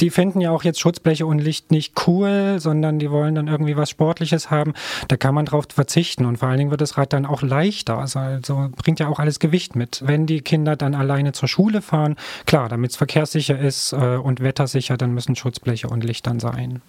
die 0.00 0.08
finden 0.08 0.40
ja 0.40 0.52
auch 0.52 0.64
jetzt 0.64 0.80
Schutzbleche 0.80 1.26
und 1.26 1.38
Licht 1.38 1.70
nicht 1.70 2.06
cool, 2.06 2.56
sondern 2.60 2.98
die 2.98 3.10
wollen 3.10 3.34
dann 3.34 3.46
irgendwie 3.46 3.76
was 3.76 3.90
Sportliches 3.90 4.50
haben. 4.50 4.72
Da 5.08 5.18
kann 5.18 5.34
man 5.34 5.44
drauf 5.44 5.66
verzichten 5.68 6.24
und 6.24 6.40
vor 6.46 6.52
allen 6.52 6.58
Dingen 6.58 6.70
wird 6.70 6.80
das 6.80 6.96
Rad 6.96 7.12
dann 7.12 7.26
auch 7.26 7.42
leichter. 7.42 7.98
Also, 7.98 8.20
also 8.20 8.68
bringt 8.76 9.00
ja 9.00 9.08
auch 9.08 9.18
alles 9.18 9.40
Gewicht 9.40 9.74
mit. 9.74 10.00
Wenn 10.06 10.26
die 10.26 10.42
Kinder 10.42 10.76
dann 10.76 10.94
alleine 10.94 11.32
zur 11.32 11.48
Schule 11.48 11.82
fahren, 11.82 12.14
klar, 12.44 12.68
damit 12.68 12.92
es 12.92 12.96
verkehrssicher 12.96 13.58
ist 13.58 13.92
äh, 13.92 14.14
und 14.14 14.38
wettersicher, 14.38 14.96
dann 14.96 15.10
müssen 15.10 15.34
Schutzbleche 15.34 15.88
und 15.88 16.04
Licht 16.04 16.24
dann 16.24 16.38
sein. 16.38 16.82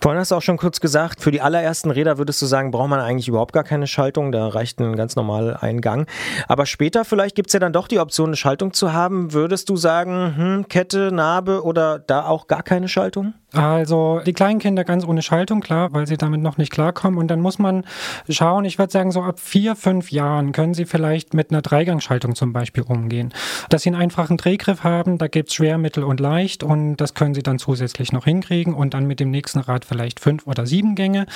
Vorhin 0.00 0.18
hast 0.18 0.30
du 0.30 0.36
auch 0.36 0.42
schon 0.42 0.56
kurz 0.56 0.80
gesagt, 0.80 1.20
für 1.20 1.30
die 1.30 1.42
allerersten 1.42 1.90
Räder 1.90 2.16
würdest 2.16 2.40
du 2.40 2.46
sagen, 2.46 2.70
braucht 2.70 2.88
man 2.88 3.00
eigentlich 3.00 3.28
überhaupt 3.28 3.52
gar 3.52 3.64
keine 3.64 3.86
Schaltung, 3.86 4.32
da 4.32 4.48
reicht 4.48 4.80
ein 4.80 4.96
ganz 4.96 5.16
normal 5.16 5.58
Eingang. 5.60 6.06
Aber 6.48 6.64
später 6.64 7.04
vielleicht 7.04 7.34
gibt 7.34 7.50
es 7.50 7.52
ja 7.52 7.60
dann 7.60 7.74
doch 7.74 7.88
die 7.88 7.98
Option, 7.98 8.30
eine 8.30 8.36
Schaltung 8.36 8.72
zu 8.72 8.94
haben. 8.94 9.34
Würdest 9.34 9.68
du 9.68 9.76
sagen, 9.76 10.34
hm, 10.34 10.68
Kette, 10.68 11.12
Narbe 11.12 11.62
oder 11.62 11.98
da 11.98 12.24
auch 12.24 12.46
gar 12.46 12.62
keine 12.62 12.88
Schaltung? 12.88 13.34
Also 13.56 14.20
die 14.24 14.32
kleinen 14.32 14.58
Kinder 14.58 14.84
ganz 14.84 15.04
ohne 15.04 15.22
Schaltung, 15.22 15.60
klar, 15.60 15.92
weil 15.92 16.06
sie 16.06 16.16
damit 16.16 16.40
noch 16.40 16.58
nicht 16.58 16.72
klarkommen. 16.72 17.18
Und 17.18 17.28
dann 17.28 17.40
muss 17.40 17.58
man 17.58 17.84
schauen, 18.28 18.64
ich 18.64 18.78
würde 18.78 18.92
sagen, 18.92 19.10
so 19.10 19.22
ab 19.22 19.40
vier, 19.40 19.76
fünf 19.76 20.12
Jahren 20.12 20.52
können 20.52 20.74
sie 20.74 20.84
vielleicht 20.84 21.34
mit 21.34 21.50
einer 21.50 21.62
Dreigangschaltung 21.62 22.34
zum 22.34 22.52
Beispiel 22.52 22.82
umgehen. 22.82 23.32
Dass 23.70 23.82
sie 23.82 23.90
einen 23.90 24.00
einfachen 24.00 24.36
Drehgriff 24.36 24.84
haben, 24.84 25.18
da 25.18 25.28
gibt 25.28 25.48
es 25.48 25.54
schwer, 25.54 25.78
mittel 25.78 26.04
und 26.04 26.20
leicht 26.20 26.62
und 26.62 26.96
das 26.96 27.14
können 27.14 27.34
sie 27.34 27.42
dann 27.42 27.58
zusätzlich 27.58 28.12
noch 28.12 28.24
hinkriegen 28.24 28.74
und 28.74 28.94
dann 28.94 29.06
mit 29.06 29.20
dem 29.20 29.30
nächsten 29.30 29.60
Rad 29.60 29.84
vielleicht 29.84 30.20
fünf 30.20 30.46
oder 30.46 30.66
sieben 30.66 30.94
Gänge, 30.94 31.26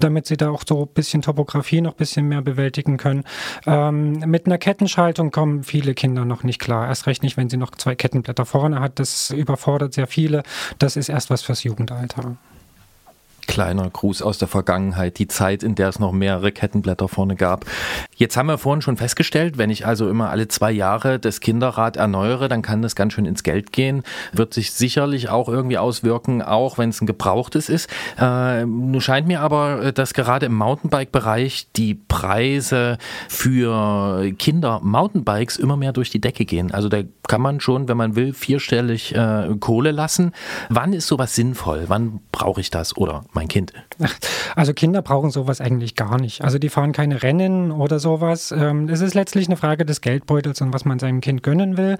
damit 0.00 0.26
sie 0.26 0.36
da 0.36 0.50
auch 0.50 0.64
so 0.66 0.82
ein 0.82 0.88
bisschen 0.88 1.22
Topografie 1.22 1.80
noch 1.80 1.92
ein 1.92 1.96
bisschen 1.96 2.28
mehr 2.28 2.42
bewältigen 2.42 2.96
können. 2.96 3.24
Ähm, 3.66 4.20
mit 4.26 4.46
einer 4.46 4.58
Kettenschaltung 4.58 5.30
kommen 5.30 5.62
viele 5.62 5.94
Kinder 5.94 6.24
noch 6.24 6.42
nicht 6.42 6.60
klar. 6.60 6.88
Erst 6.88 7.06
recht 7.06 7.22
nicht, 7.22 7.36
wenn 7.36 7.48
sie 7.48 7.56
noch 7.56 7.70
zwei 7.72 7.94
Kettenblätter 7.94 8.44
vorne 8.44 8.80
hat. 8.80 8.98
Das 8.98 9.30
überfordert 9.30 9.94
sehr 9.94 10.06
viele. 10.06 10.42
Das 10.78 10.96
ist 10.96 11.08
erst 11.08 11.30
was 11.30 11.42
fürs 11.42 11.64
Jugendalter. 11.70 12.36
Kleiner 13.50 13.90
Gruß 13.90 14.22
aus 14.22 14.38
der 14.38 14.46
Vergangenheit, 14.46 15.18
die 15.18 15.26
Zeit, 15.26 15.64
in 15.64 15.74
der 15.74 15.88
es 15.88 15.98
noch 15.98 16.12
mehrere 16.12 16.52
Kettenblätter 16.52 17.08
vorne 17.08 17.34
gab. 17.34 17.66
Jetzt 18.14 18.36
haben 18.36 18.46
wir 18.46 18.58
vorhin 18.58 18.80
schon 18.80 18.96
festgestellt, 18.96 19.58
wenn 19.58 19.70
ich 19.70 19.84
also 19.86 20.08
immer 20.08 20.30
alle 20.30 20.46
zwei 20.46 20.70
Jahre 20.70 21.18
das 21.18 21.40
Kinderrad 21.40 21.96
erneuere, 21.96 22.48
dann 22.48 22.62
kann 22.62 22.80
das 22.80 22.94
ganz 22.94 23.12
schön 23.12 23.24
ins 23.24 23.42
Geld 23.42 23.72
gehen. 23.72 24.04
Wird 24.32 24.54
sich 24.54 24.70
sicherlich 24.70 25.30
auch 25.30 25.48
irgendwie 25.48 25.78
auswirken, 25.78 26.42
auch 26.42 26.78
wenn 26.78 26.90
es 26.90 27.00
ein 27.00 27.06
gebrauchtes 27.06 27.68
ist. 27.68 27.90
Äh, 28.20 28.66
nun 28.66 29.00
scheint 29.00 29.26
mir 29.26 29.40
aber, 29.40 29.90
dass 29.90 30.14
gerade 30.14 30.46
im 30.46 30.54
Mountainbike-Bereich 30.54 31.72
die 31.74 31.94
Preise 31.94 32.98
für 33.28 34.30
Kinder-Mountainbikes 34.38 35.56
immer 35.56 35.76
mehr 35.76 35.92
durch 35.92 36.10
die 36.10 36.20
Decke 36.20 36.44
gehen. 36.44 36.70
Also 36.72 36.88
da 36.88 37.02
kann 37.26 37.40
man 37.40 37.58
schon, 37.58 37.88
wenn 37.88 37.96
man 37.96 38.14
will, 38.14 38.32
vierstellig 38.32 39.12
äh, 39.14 39.48
Kohle 39.58 39.90
lassen. 39.90 40.30
Wann 40.68 40.92
ist 40.92 41.08
sowas 41.08 41.34
sinnvoll? 41.34 41.86
Wann 41.88 42.20
brauche 42.30 42.60
ich 42.60 42.70
das 42.70 42.96
oder 42.96 43.24
mein 43.40 43.48
Kind? 43.48 43.72
Also 44.56 44.74
Kinder 44.74 45.00
brauchen 45.00 45.30
sowas 45.30 45.60
eigentlich 45.60 45.94
gar 45.94 46.20
nicht. 46.20 46.42
Also 46.42 46.58
die 46.58 46.68
fahren 46.68 46.92
keine 46.92 47.22
Rennen 47.22 47.70
oder 47.70 48.00
sowas. 48.00 48.50
Ähm, 48.50 48.88
es 48.88 49.00
ist 49.00 49.14
letztlich 49.14 49.46
eine 49.46 49.56
Frage 49.56 49.86
des 49.86 50.00
Geldbeutels 50.00 50.60
und 50.60 50.74
was 50.74 50.84
man 50.84 50.98
seinem 50.98 51.20
Kind 51.20 51.42
gönnen 51.42 51.76
will. 51.76 51.98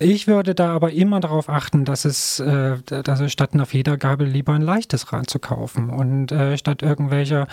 Ich 0.00 0.26
würde 0.26 0.54
da 0.54 0.74
aber 0.74 0.92
immer 0.92 1.20
darauf 1.20 1.48
achten, 1.48 1.84
dass 1.84 2.04
es, 2.04 2.40
äh, 2.40 2.76
dass 2.82 3.20
es 3.20 3.32
statt 3.32 3.54
einer 3.54 3.66
Federgabel 3.66 4.26
lieber 4.26 4.52
ein 4.52 4.62
leichtes 4.62 5.12
Rad 5.12 5.30
zu 5.30 5.38
kaufen 5.38 5.90
und 5.90 6.32
äh, 6.32 6.58
statt 6.58 6.82
irgendwelcher 6.82 7.46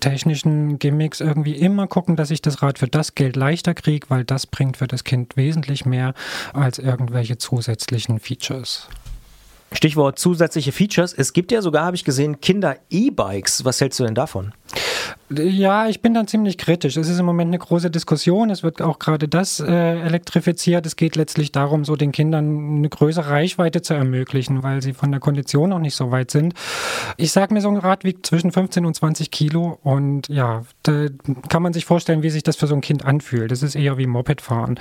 technischen 0.00 0.78
Gimmicks 0.78 1.20
irgendwie 1.20 1.54
immer 1.54 1.86
gucken, 1.86 2.16
dass 2.16 2.30
ich 2.30 2.42
das 2.42 2.62
Rad 2.62 2.78
für 2.78 2.88
das 2.88 3.14
Geld 3.14 3.36
leichter 3.36 3.74
kriege, 3.74 4.08
weil 4.08 4.24
das 4.24 4.46
bringt 4.46 4.78
für 4.78 4.88
das 4.88 5.04
Kind 5.04 5.36
wesentlich 5.36 5.84
mehr 5.84 6.14
als 6.54 6.78
irgendwelche 6.78 7.38
zusätzlichen 7.38 8.18
Features. 8.18 8.88
Stichwort 9.72 10.18
zusätzliche 10.18 10.72
Features. 10.72 11.12
Es 11.12 11.32
gibt 11.32 11.52
ja 11.52 11.62
sogar, 11.62 11.84
habe 11.84 11.96
ich 11.96 12.04
gesehen, 12.04 12.40
Kinder-E-Bikes. 12.40 13.64
Was 13.64 13.80
hältst 13.80 14.00
du 14.00 14.04
denn 14.04 14.14
davon? 14.14 14.52
Ja, 15.32 15.86
ich 15.86 16.02
bin 16.02 16.12
dann 16.12 16.26
ziemlich 16.26 16.58
kritisch. 16.58 16.96
Es 16.96 17.08
ist 17.08 17.20
im 17.20 17.24
Moment 17.24 17.50
eine 17.50 17.58
große 17.58 17.88
Diskussion. 17.88 18.50
Es 18.50 18.64
wird 18.64 18.82
auch 18.82 18.98
gerade 18.98 19.28
das 19.28 19.60
äh, 19.60 20.00
elektrifiziert. 20.00 20.84
Es 20.86 20.96
geht 20.96 21.14
letztlich 21.14 21.52
darum, 21.52 21.84
so 21.84 21.94
den 21.94 22.10
Kindern 22.10 22.78
eine 22.78 22.88
größere 22.88 23.30
Reichweite 23.30 23.80
zu 23.80 23.94
ermöglichen, 23.94 24.64
weil 24.64 24.82
sie 24.82 24.92
von 24.92 25.12
der 25.12 25.20
Kondition 25.20 25.70
noch 25.70 25.78
nicht 25.78 25.94
so 25.94 26.10
weit 26.10 26.32
sind. 26.32 26.54
Ich 27.16 27.30
sage 27.30 27.54
mir, 27.54 27.60
so 27.60 27.68
ein 27.68 27.76
Rad 27.76 28.02
wiegt 28.02 28.26
zwischen 28.26 28.50
15 28.50 28.84
und 28.84 28.94
20 28.94 29.30
Kilo 29.30 29.78
und 29.84 30.28
ja, 30.28 30.62
da 30.82 31.06
kann 31.48 31.62
man 31.62 31.72
sich 31.72 31.84
vorstellen, 31.84 32.24
wie 32.24 32.30
sich 32.30 32.42
das 32.42 32.56
für 32.56 32.66
so 32.66 32.74
ein 32.74 32.80
Kind 32.80 33.04
anfühlt. 33.04 33.52
Das 33.52 33.62
ist 33.62 33.76
eher 33.76 33.98
wie 33.98 34.06
Mopedfahren. 34.06 34.80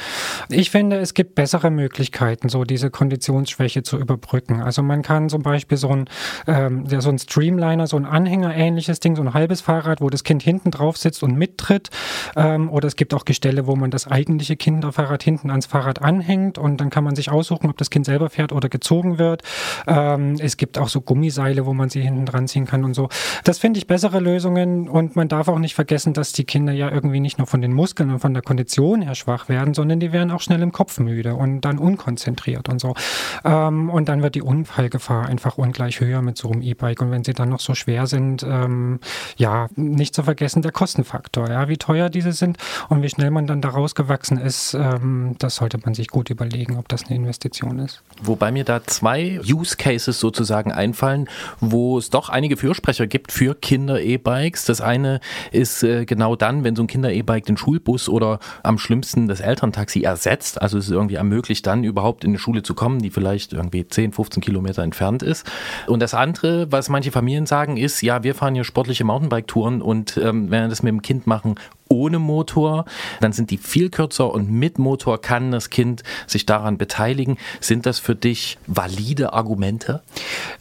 Ich 0.49 0.71
finde, 0.71 0.97
es 0.97 1.13
gibt 1.13 1.35
bessere 1.35 1.69
Möglichkeiten, 1.69 2.49
so 2.49 2.63
diese 2.63 2.89
Konditionsschwäche 2.89 3.84
zu 3.84 3.99
überbrücken. 3.99 4.63
Also 4.63 4.81
man 4.81 5.03
kann 5.03 5.30
zum 5.30 5.43
Beispiel 5.43 5.77
so 5.77 5.89
ein, 5.89 6.05
ähm, 6.47 6.85
ja, 6.89 7.01
so 7.01 7.09
ein 7.09 7.19
Streamliner, 7.19 7.85
so 7.85 7.97
ein 7.97 8.07
Anhänger-ähnliches 8.07 8.99
Ding, 8.99 9.15
so 9.15 9.21
ein 9.21 9.35
halbes 9.35 9.61
Fahrrad, 9.61 10.01
wo 10.01 10.09
das 10.09 10.23
Kind 10.23 10.38
hinten 10.41 10.71
drauf 10.71 10.97
sitzt 10.97 11.23
und 11.23 11.35
mittritt. 11.35 11.89
Ähm, 12.35 12.69
oder 12.69 12.87
es 12.87 12.95
gibt 12.95 13.13
auch 13.13 13.25
Gestelle, 13.25 13.67
wo 13.67 13.75
man 13.75 13.91
das 13.91 14.07
eigentliche 14.07 14.55
Kinderfahrrad 14.55 15.23
hinten 15.23 15.49
ans 15.49 15.65
Fahrrad 15.65 16.01
anhängt 16.01 16.57
und 16.57 16.81
dann 16.81 16.89
kann 16.89 17.03
man 17.03 17.15
sich 17.15 17.31
aussuchen, 17.31 17.69
ob 17.69 17.77
das 17.77 17.89
Kind 17.89 18.05
selber 18.05 18.29
fährt 18.29 18.51
oder 18.51 18.69
gezogen 18.69 19.17
wird. 19.17 19.43
Ähm, 19.87 20.35
es 20.39 20.57
gibt 20.57 20.77
auch 20.77 20.89
so 20.89 21.01
Gummiseile, 21.01 21.65
wo 21.65 21.73
man 21.73 21.89
sie 21.89 22.01
hinten 22.01 22.25
dran 22.25 22.47
ziehen 22.47 22.65
kann 22.65 22.83
und 22.83 22.93
so. 22.93 23.09
Das 23.43 23.59
finde 23.59 23.77
ich 23.79 23.87
bessere 23.87 24.19
Lösungen 24.19 24.87
und 24.87 25.15
man 25.15 25.27
darf 25.27 25.47
auch 25.47 25.59
nicht 25.59 25.75
vergessen, 25.75 26.13
dass 26.13 26.33
die 26.33 26.43
Kinder 26.43 26.73
ja 26.73 26.91
irgendwie 26.91 27.19
nicht 27.19 27.37
nur 27.37 27.47
von 27.47 27.61
den 27.61 27.73
Muskeln 27.73 28.09
und 28.11 28.19
von 28.19 28.33
der 28.33 28.43
Kondition 28.43 29.01
her 29.01 29.15
schwach 29.15 29.49
werden, 29.49 29.73
sondern 29.73 29.99
die 29.99 30.11
werden 30.11 30.31
auch 30.31 30.41
schnell 30.41 30.61
im 30.61 30.71
Kopf 30.71 30.99
müde 30.99 31.35
und 31.35 31.61
dann 31.61 31.77
unkonzentriert 31.77 32.69
und 32.69 32.79
so. 32.79 32.95
Ähm, 33.43 33.89
und 33.89 34.09
dann 34.09 34.21
wird 34.21 34.35
die 34.35 34.41
Unfallgefahr 34.41 35.27
einfach 35.27 35.57
ungleich 35.57 35.99
höher 35.99 36.21
mit 36.21 36.37
so 36.37 36.51
einem 36.51 36.61
E-Bike 36.61 37.01
und 37.01 37.11
wenn 37.11 37.23
sie 37.23 37.33
dann 37.33 37.49
noch 37.49 37.59
so 37.59 37.75
schwer 37.75 38.07
sind, 38.07 38.43
ähm, 38.43 38.99
ja, 39.37 39.67
nicht 39.75 40.15
zu 40.15 40.27
vergessen 40.30 40.61
der 40.61 40.72
Kostenfaktor, 40.72 41.49
ja, 41.49 41.68
wie 41.69 41.77
teuer 41.77 42.07
diese 42.11 42.34
sind 42.34 42.57
und 42.88 43.01
wie 43.01 43.10
schnell 43.10 43.31
man 43.31 43.47
dann 43.47 43.61
daraus 43.61 43.95
gewachsen 43.95 44.38
ist, 44.38 44.76
ähm, 44.76 45.35
das 45.39 45.56
sollte 45.56 45.80
man 45.84 45.95
sich 45.95 46.10
gut 46.10 46.30
überlegen, 46.30 46.77
ob 46.77 46.88
das 46.88 47.06
eine 47.06 47.15
Investition 47.15 47.80
ist. 47.80 48.03
Wobei 48.22 48.51
mir 48.51 48.64
da 48.64 48.84
zwei 48.85 49.39
Use 49.43 49.76
Cases 49.76 50.19
sozusagen 50.19 50.72
einfallen, 50.72 51.27
wo 51.61 51.97
es 51.97 52.11
doch 52.11 52.30
einige 52.30 52.57
Fürsprecher 52.57 53.07
gibt 53.07 53.31
für 53.31 53.56
Kinder-E-Bikes. 53.56 54.65
Das 54.65 54.81
eine 54.81 55.19
ist 55.51 55.81
äh, 55.81 56.06
genau 56.06 56.35
dann, 56.35 56.64
wenn 56.64 56.76
so 56.76 56.84
ein 56.84 56.88
Kinder-E-Bike 56.88 57.45
den 57.45 57.57
Schulbus 57.57 58.07
oder 58.07 58.38
am 58.61 58.77
schlimmsten 58.77 59.27
das 59.27 59.39
Elterntaxi 59.39 60.03
ersetzt. 60.03 60.61
Also 60.61 60.77
es 60.77 60.85
ist 60.85 60.91
irgendwie 60.91 61.15
ermöglicht, 61.15 61.65
dann 61.65 61.84
überhaupt 61.84 62.23
in 62.23 62.30
eine 62.30 62.38
Schule 62.38 62.61
zu 62.61 62.76
kommen, 62.76 62.99
die 62.99 63.10
vielleicht 63.10 63.53
irgendwie 63.53 63.88
10, 63.88 64.11
15 64.11 64.43
Kilometer 64.43 64.84
entfernt 64.84 65.23
ist. 65.23 65.49
Und 65.88 66.01
das 66.03 66.14
andere, 66.14 66.72
was 66.72 66.88
manche 66.88 67.11
Familien 67.11 67.47
sagen, 67.47 67.77
ist, 67.77 68.03
ja, 68.03 68.22
wir 68.22 68.35
fahren 68.35 68.53
hier 68.53 68.64
sportliche 68.64 69.06
Mountainbike-Touren 69.06 69.81
und 69.81 70.18
ähm, 70.19 70.49
wenn 70.49 70.63
wir 70.63 70.67
das 70.67 70.83
mit 70.83 70.91
dem 70.91 71.01
Kind 71.01 71.27
machen, 71.27 71.55
ohne 71.89 72.19
Motor, 72.19 72.85
dann 73.19 73.33
sind 73.33 73.51
die 73.51 73.57
viel 73.57 73.89
kürzer 73.89 74.31
und 74.31 74.49
mit 74.51 74.79
Motor 74.79 75.19
kann 75.21 75.51
das 75.51 75.69
Kind 75.69 76.03
sich 76.27 76.45
daran 76.45 76.77
beteiligen. 76.77 77.37
Sind 77.59 77.85
das 77.85 77.99
für 77.99 78.15
dich 78.15 78.57
valide 78.67 79.33
Argumente? 79.33 80.01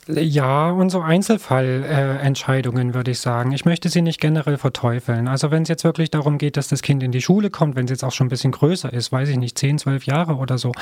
Ja, 0.09 0.71
und 0.71 0.91
so 0.91 1.01
Einzelfallentscheidungen 1.01 2.91
äh, 2.91 2.95
würde 2.95 3.11
ich 3.11 3.21
sagen. 3.21 3.53
Ich 3.53 3.67
möchte 3.67 3.91
sie 3.91 4.01
nicht 4.01 4.21
generell 4.21 4.57
verteufeln. 4.57 5.29
Also 5.29 5.51
wenn 5.51 5.63
es 5.63 5.69
jetzt 5.69 5.85
wirklich 5.85 6.11
darum 6.11 6.39
geht, 6.39 6.57
dass 6.57 6.69
das 6.69 6.83
Kind 6.83 7.03
in 7.03 7.13
die 7.13 7.21
Schule 7.21 7.51
kommt, 7.51 7.77
wenn 7.77 7.85
es 7.85 7.91
jetzt 7.91 8.05
auch 8.05 8.13
schon 8.13 8.27
ein 8.27 8.31
bisschen 8.31 8.53
größer 8.53 8.93
ist, 8.93 9.13
weiß 9.13 9.29
ich 9.29 9.37
nicht, 9.37 9.59
10, 9.59 9.79
12 9.79 10.07
Jahre 10.07 10.37
oder 10.37 10.57
so 10.57 10.73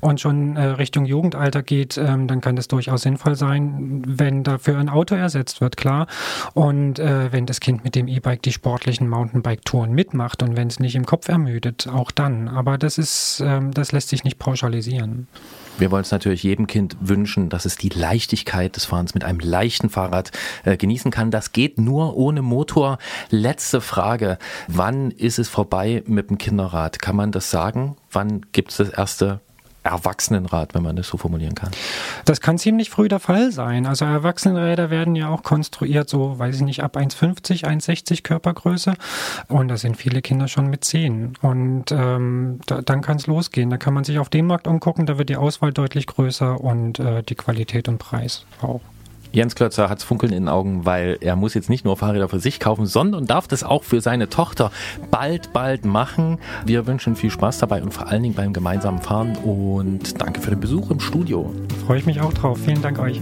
und 0.00 0.20
schon 0.20 0.56
äh, 0.56 0.64
Richtung 0.64 1.04
Jugendalter 1.04 1.62
geht, 1.62 1.96
ähm, 1.96 2.26
dann 2.26 2.40
kann 2.40 2.56
das 2.56 2.66
durchaus 2.66 3.02
sinnvoll 3.02 3.36
sein, 3.36 4.02
wenn 4.06 4.42
dafür 4.42 4.78
ein 4.78 4.88
Auto 4.88 5.14
ersetzt 5.14 5.60
wird, 5.60 5.76
klar. 5.76 6.08
Und 6.54 6.98
äh, 6.98 7.32
wenn 7.32 7.46
das 7.46 7.60
Kind 7.60 7.84
mit 7.84 7.94
dem 7.94 8.08
E-Bike 8.08 8.42
die 8.42 8.52
sportlichen 8.52 9.08
Mountainbike-Touren 9.08 9.91
mitmacht 9.92 10.42
und 10.42 10.56
wenn 10.56 10.68
es 10.68 10.80
nicht 10.80 10.94
im 10.94 11.06
Kopf 11.06 11.28
ermüdet, 11.28 11.88
auch 11.88 12.10
dann. 12.10 12.48
Aber 12.48 12.78
das 12.78 12.98
ist, 12.98 13.42
ähm, 13.44 13.72
das 13.72 13.92
lässt 13.92 14.08
sich 14.08 14.24
nicht 14.24 14.38
pauschalisieren. 14.38 15.28
Wir 15.78 15.90
wollen 15.90 16.02
es 16.02 16.10
natürlich 16.10 16.42
jedem 16.42 16.66
Kind 16.66 16.96
wünschen, 17.00 17.48
dass 17.48 17.64
es 17.64 17.76
die 17.76 17.88
Leichtigkeit 17.88 18.76
des 18.76 18.84
Fahrens 18.84 19.14
mit 19.14 19.24
einem 19.24 19.40
leichten 19.40 19.88
Fahrrad 19.88 20.30
äh, 20.64 20.76
genießen 20.76 21.10
kann. 21.10 21.30
Das 21.30 21.52
geht 21.52 21.78
nur 21.78 22.16
ohne 22.16 22.42
Motor. 22.42 22.98
Letzte 23.30 23.80
Frage. 23.80 24.38
Wann 24.68 25.10
ist 25.10 25.38
es 25.38 25.48
vorbei 25.48 26.02
mit 26.06 26.30
dem 26.30 26.38
Kinderrad? 26.38 27.00
Kann 27.00 27.16
man 27.16 27.32
das 27.32 27.50
sagen? 27.50 27.96
Wann 28.10 28.42
gibt 28.52 28.70
es 28.70 28.76
das 28.76 28.90
erste 28.90 29.40
Erwachsenenrad, 29.82 30.74
wenn 30.74 30.82
man 30.82 30.96
das 30.96 31.08
so 31.08 31.16
formulieren 31.16 31.54
kann? 31.54 31.70
Das 32.24 32.40
kann 32.40 32.58
ziemlich 32.58 32.90
früh 32.90 33.08
der 33.08 33.20
Fall 33.20 33.52
sein. 33.52 33.86
Also 33.86 34.04
Erwachsenenräder 34.04 34.90
werden 34.90 35.16
ja 35.16 35.28
auch 35.28 35.42
konstruiert, 35.42 36.08
so 36.08 36.38
weiß 36.38 36.56
ich 36.56 36.62
nicht, 36.62 36.82
ab 36.82 36.96
1,50, 36.96 37.64
1,60 37.64 38.22
Körpergröße. 38.22 38.94
Und 39.48 39.68
da 39.68 39.76
sind 39.76 39.96
viele 39.96 40.22
Kinder 40.22 40.48
schon 40.48 40.68
mit 40.68 40.84
10. 40.84 41.34
Und 41.42 41.92
ähm, 41.92 42.60
da, 42.66 42.82
dann 42.82 43.02
kann 43.02 43.16
es 43.16 43.26
losgehen. 43.26 43.70
Da 43.70 43.76
kann 43.76 43.94
man 43.94 44.04
sich 44.04 44.18
auf 44.18 44.28
dem 44.28 44.46
Markt 44.46 44.66
umgucken, 44.66 45.06
da 45.06 45.18
wird 45.18 45.28
die 45.28 45.36
Auswahl 45.36 45.72
deutlich 45.72 46.06
größer 46.06 46.60
und 46.60 46.98
äh, 46.98 47.22
die 47.22 47.34
Qualität 47.34 47.88
und 47.88 47.98
Preis 47.98 48.44
auch. 48.60 48.80
Jens 49.32 49.54
Klötzer 49.54 49.88
hat's 49.88 50.04
Funkeln 50.04 50.32
in 50.32 50.44
den 50.44 50.48
Augen, 50.48 50.84
weil 50.84 51.16
er 51.20 51.36
muss 51.36 51.54
jetzt 51.54 51.70
nicht 51.70 51.84
nur 51.84 51.96
Fahrräder 51.96 52.28
für 52.28 52.38
sich 52.38 52.60
kaufen, 52.60 52.86
sondern 52.86 53.26
darf 53.26 53.48
das 53.48 53.64
auch 53.64 53.82
für 53.82 54.00
seine 54.02 54.28
Tochter 54.28 54.70
bald, 55.10 55.52
bald 55.54 55.86
machen. 55.86 56.38
Wir 56.66 56.86
wünschen 56.86 57.16
viel 57.16 57.30
Spaß 57.30 57.58
dabei 57.58 57.82
und 57.82 57.94
vor 57.94 58.08
allen 58.08 58.22
Dingen 58.22 58.34
beim 58.34 58.52
gemeinsamen 58.52 59.00
Fahren 59.00 59.36
und 59.36 60.20
danke 60.20 60.40
für 60.40 60.50
den 60.50 60.60
Besuch 60.60 60.90
im 60.90 61.00
Studio. 61.00 61.52
Freue 61.86 61.98
ich 61.98 62.06
mich 62.06 62.20
auch 62.20 62.32
drauf. 62.34 62.58
Vielen 62.62 62.82
Dank 62.82 62.98
euch. 62.98 63.20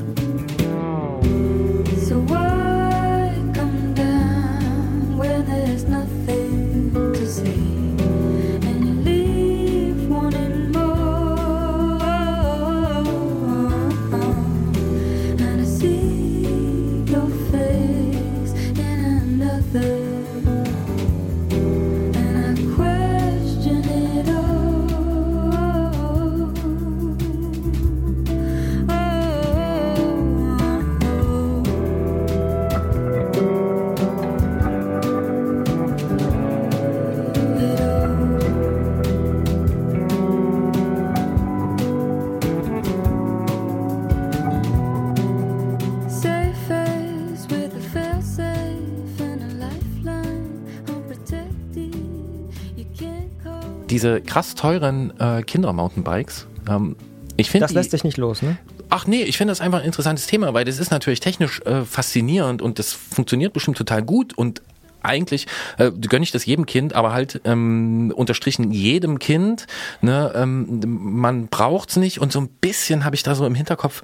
Diese 54.01 54.23
krass 54.23 54.55
teuren 54.55 55.13
äh, 55.21 55.43
Kinder-Mountainbikes, 55.43 56.47
ähm, 56.69 56.97
ich 57.37 57.51
finde 57.51 57.67
Das 57.67 57.75
lässt 57.75 57.91
sich 57.91 58.03
nicht 58.03 58.17
los, 58.17 58.43
ne? 58.43 58.57
Ach 58.89 59.07
nee, 59.07 59.23
ich 59.23 59.37
finde 59.37 59.53
das 59.53 59.61
einfach 59.61 59.81
ein 59.81 59.85
interessantes 59.85 60.27
Thema, 60.27 60.53
weil 60.55 60.65
das 60.65 60.79
ist 60.79 60.91
natürlich 60.91 61.21
technisch 61.21 61.61
äh, 61.61 61.85
faszinierend 61.85 62.61
und 62.63 62.79
das 62.79 62.93
funktioniert 62.93 63.53
bestimmt 63.53 63.77
total 63.77 64.03
gut 64.03 64.37
und 64.37 64.63
eigentlich 65.03 65.47
äh, 65.79 65.91
gönne 65.91 66.23
ich 66.23 66.31
das 66.31 66.45
jedem 66.47 66.67
Kind, 66.67 66.95
aber 66.95 67.13
halt 67.13 67.41
ähm, 67.45 68.13
unterstrichen 68.15 68.73
jedem 68.73 69.19
Kind. 69.19 69.67
Ne, 70.01 70.33
ähm, 70.35 70.81
man 70.87 71.49
braucht's 71.49 71.97
nicht 71.97 72.21
und 72.21 72.33
so 72.33 72.41
ein 72.41 72.49
bisschen 72.49 73.05
habe 73.05 73.15
ich 73.15 73.23
da 73.23 73.35
so 73.35 73.47
im 73.47 73.55
Hinterkopf. 73.55 74.03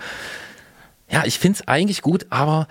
Ja, 1.11 1.25
ich 1.25 1.39
find's 1.39 1.67
eigentlich 1.67 2.03
gut, 2.03 2.27
aber 2.31 2.69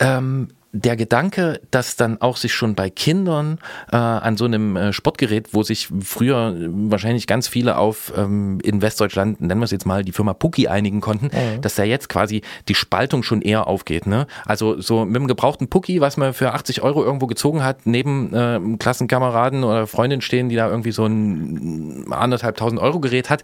ähm, 0.00 0.48
der 0.72 0.96
Gedanke, 0.96 1.60
dass 1.70 1.96
dann 1.96 2.20
auch 2.20 2.36
sich 2.36 2.52
schon 2.52 2.74
bei 2.74 2.90
Kindern 2.90 3.58
äh, 3.90 3.96
an 3.96 4.36
so 4.36 4.44
einem 4.44 4.76
äh, 4.76 4.92
Sportgerät, 4.92 5.54
wo 5.54 5.62
sich 5.62 5.88
früher 6.02 6.54
äh, 6.54 6.68
wahrscheinlich 6.68 7.26
ganz 7.26 7.48
viele 7.48 7.78
auf 7.78 8.12
ähm, 8.16 8.58
in 8.62 8.82
Westdeutschland, 8.82 9.40
nennen 9.40 9.60
wir 9.60 9.64
es 9.64 9.70
jetzt 9.70 9.86
mal, 9.86 10.04
die 10.04 10.12
Firma 10.12 10.34
Pucki 10.34 10.68
einigen 10.68 11.00
konnten, 11.00 11.26
Mhm. 11.28 11.62
dass 11.62 11.74
da 11.74 11.84
jetzt 11.84 12.08
quasi 12.08 12.42
die 12.68 12.74
Spaltung 12.74 13.22
schon 13.22 13.40
eher 13.40 13.66
aufgeht. 13.66 14.06
Ne? 14.06 14.26
Also 14.44 14.80
so 14.80 15.04
mit 15.04 15.16
dem 15.16 15.26
gebrauchten 15.26 15.68
Pucki, 15.68 16.00
was 16.00 16.16
man 16.16 16.34
für 16.34 16.52
80 16.52 16.82
Euro 16.82 17.02
irgendwo 17.02 17.26
gezogen 17.26 17.64
hat, 17.64 17.86
neben 17.86 18.34
äh, 18.34 18.36
einem 18.56 18.78
Klassenkameraden 18.78 19.64
oder 19.64 19.86
Freundin 19.86 20.20
stehen, 20.20 20.48
die 20.50 20.56
da 20.56 20.68
irgendwie 20.68 20.92
so 20.92 21.06
ein 21.06 22.12
anderthalbtausend 22.12 22.80
Euro 22.80 23.00
Gerät 23.00 23.30
hat. 23.30 23.42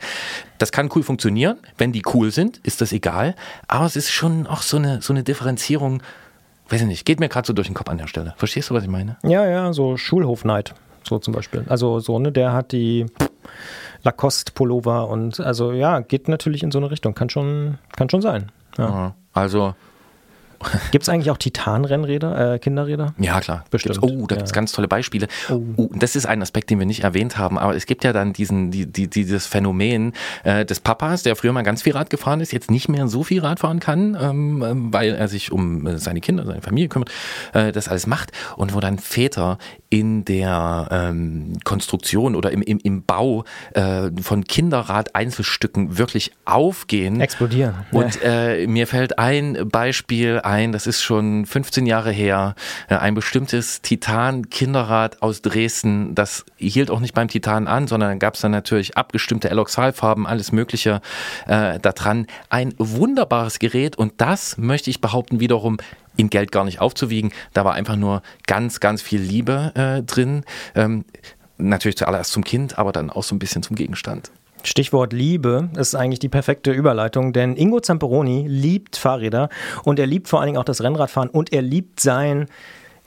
Das 0.59 0.73
kann 0.73 0.91
cool 0.95 1.03
funktionieren. 1.03 1.57
Wenn 1.79 1.93
die 1.93 2.03
cool 2.13 2.31
sind, 2.31 2.59
ist 2.65 2.81
das 2.81 2.93
egal. 2.93 3.35
Aber 3.67 3.87
es 3.87 3.97
ist 3.97 4.11
schon 4.11 4.47
auch 4.47 4.63
so 4.63 4.77
eine, 4.77 5.01
so 5.01 5.13
eine 5.13 5.23
Differenzierung, 5.23 6.03
weiß 6.69 6.83
ich 6.83 6.87
nicht, 6.87 7.05
geht 7.05 7.21
mir 7.21 7.29
gerade 7.29 7.47
so 7.47 7.53
durch 7.53 7.69
den 7.69 7.75
Kopf 7.75 7.89
an 7.89 7.99
der 7.99 8.07
Stelle. 8.07 8.35
Verstehst 8.37 8.71
du, 8.71 8.75
was 8.75 8.85
ich 8.85 8.91
meine? 8.91 9.17
Ja, 9.23 9.47
ja, 9.47 9.73
so 9.73 9.97
Schulhofneid, 9.97 10.75
so 11.03 11.19
zum 11.19 11.35
Beispiel. 11.35 11.65
Also 11.69 12.01
so, 12.01 12.19
ne, 12.19 12.33
der 12.33 12.53
hat 12.53 12.73
die 12.73 13.07
Lacoste-Pullover 14.03 15.09
und 15.09 15.41
also 15.41 15.73
ja, 15.73 16.01
geht 16.01 16.29
natürlich 16.29 16.63
in 16.63 16.71
so 16.71 16.79
eine 16.79 16.91
Richtung. 16.91 17.15
Kann 17.15 17.31
schon, 17.31 17.79
kann 17.97 18.09
schon 18.11 18.23
sein. 18.23 18.53
Ja. 18.79 19.15
Also. 19.33 19.75
Gibt 20.91 21.03
es 21.03 21.09
eigentlich 21.09 21.31
auch 21.31 21.37
Titan-Rennräder, 21.39 22.55
äh, 22.55 22.59
Kinderräder? 22.59 23.15
Ja, 23.19 23.41
klar. 23.41 23.65
Bestimmt. 23.71 24.01
Gibt's, 24.01 24.17
oh, 24.17 24.27
da 24.27 24.37
Ja. 24.37 24.43
ganz 24.53 24.73
tolle 24.73 24.89
Beispiele. 24.89 25.29
Oh. 25.49 25.63
und 25.77 26.03
das 26.03 26.17
ist 26.17 26.27
ein 26.27 26.43
Aspekt, 26.43 26.71
den 26.71 26.79
wir 26.79 26.87
nicht 26.87 27.05
erwähnt 27.05 27.39
haben, 27.39 27.59
aber 27.59 27.75
es 27.75 27.87
gibt 27.87 28.05
ja 28.05 28.13
dann 28.13 28.33
diesen, 28.33 28.71
die, 28.71 28.87
die, 28.87 29.09
dieses 29.09 29.47
Phänomen 29.47 30.13
äh, 30.45 30.65
des 30.65 30.81
Papas, 30.81 31.23
der 31.23 31.37
früher 31.37 31.53
mal 31.53 31.63
ganz 31.63 31.83
viel 31.83 31.93
Rad 31.93 32.11
gefahren 32.11 32.41
ist, 32.41 32.53
jetzt 32.53 32.71
nicht 32.71 32.89
mehr 32.89 33.09
so 33.09 33.23
viel 33.23 33.41
Rad 33.41 33.61
fahren 33.61 33.81
kann, 33.81 34.17
ähm, 34.21 34.63
ähm, 34.67 34.93
weil 34.93 35.15
er 35.15 35.29
sich 35.29 35.53
um 35.53 35.87
äh, 35.87 35.99
seine 35.99 36.21
Kinder, 36.21 36.45
seine 36.45 36.63
Familie 36.63 36.89
kümmert, 36.89 37.11
äh, 37.53 37.73
das 37.73 37.89
alles 37.89 38.07
macht 38.07 38.33
und 38.57 38.75
wo 38.75 38.81
dann 38.81 38.99
Väter 38.99 39.59
in 39.95 40.25
der 40.25 40.89
ähm, 40.91 41.53
Konstruktion 41.63 42.35
oder 42.35 42.51
im, 42.51 42.63
im, 42.63 42.81
im 42.83 43.05
Bau 43.05 43.45
äh, 43.75 44.11
von 44.21 44.43
Kinderrad-Einzelstücken 44.43 45.99
wirklich 45.99 46.33
aufgehen. 46.45 47.21
Explodieren. 47.21 47.87
Und 47.93 48.19
äh, 48.25 48.67
mir 48.67 48.89
fällt 48.89 49.21
ein 49.21 49.69
Beispiel 49.71 50.41
ein, 50.43 50.73
das 50.73 50.89
ist 50.89 51.01
schon 51.01 51.47
15 51.47 51.87
Jahre 51.87 52.11
her, 52.11 52.57
äh, 52.89 52.97
ein 52.97 53.15
bestimmtes 53.15 53.83
Titan-Kinderrad 53.83 55.23
aus 55.23 55.43
Dresden, 55.43 56.17
das 56.17 56.45
hielt 56.57 56.91
auch 56.91 56.99
nicht 56.99 57.15
beim 57.15 57.29
Titan 57.29 57.69
an, 57.69 57.87
sondern 57.87 58.19
gab 58.19 58.35
es 58.35 58.41
dann 58.41 58.51
natürlich 58.51 58.97
abgestimmte 58.97 59.49
Eloxalfarben, 59.49 60.27
alles 60.27 60.51
Mögliche 60.51 61.03
äh, 61.47 61.79
da 61.79 61.93
dran. 61.93 62.27
Ein 62.49 62.75
wunderbares 62.79 63.61
Gerät 63.61 63.95
und 63.95 64.15
das 64.17 64.59
möchte 64.59 64.91
ich 64.91 65.01
behaupten 65.01 65.39
wiederum 65.39 65.77
in 66.17 66.31
Geld 66.31 66.53
gar 66.53 66.65
nicht 66.65 66.81
aufzuwiegen. 66.81 67.33
Da 67.53 67.65
war 67.65 67.75
einfach 67.75 67.97
nur 67.97 68.23
ganz, 68.47 68.81
ganz 68.81 69.03
viel 69.03 69.21
Liebe 69.21 69.73
äh, 69.75 70.03
drin. 70.03 70.45
Ähm, 70.75 71.05
natürlich 71.59 71.97
zuallererst 71.97 72.33
zum 72.33 72.45
Kind, 72.45 72.79
aber 72.79 72.93
dann 72.93 73.11
auch 73.11 73.23
so 73.23 73.35
ein 73.35 73.39
bisschen 73.39 73.63
zum 73.63 73.77
Gegenstand. 73.77 74.31
Stichwort 74.63 75.13
Liebe 75.13 75.69
ist 75.77 75.95
eigentlich 75.95 76.21
die 76.21 76.31
perfekte 76.31 76.73
Überleitung, 76.73 77.35
denn 77.35 77.55
Ingo 77.55 77.81
Zamperoni 77.81 78.47
liebt 78.49 78.97
Fahrräder 78.97 79.51
und 79.85 79.99
er 79.99 80.07
liebt 80.07 80.27
vor 80.27 80.41
allen 80.41 80.47
Dingen 80.47 80.59
auch 80.59 80.65
das 80.65 80.83
Rennradfahren 80.83 81.29
und 81.29 81.53
er 81.53 81.61
liebt 81.61 82.01
sein 82.01 82.47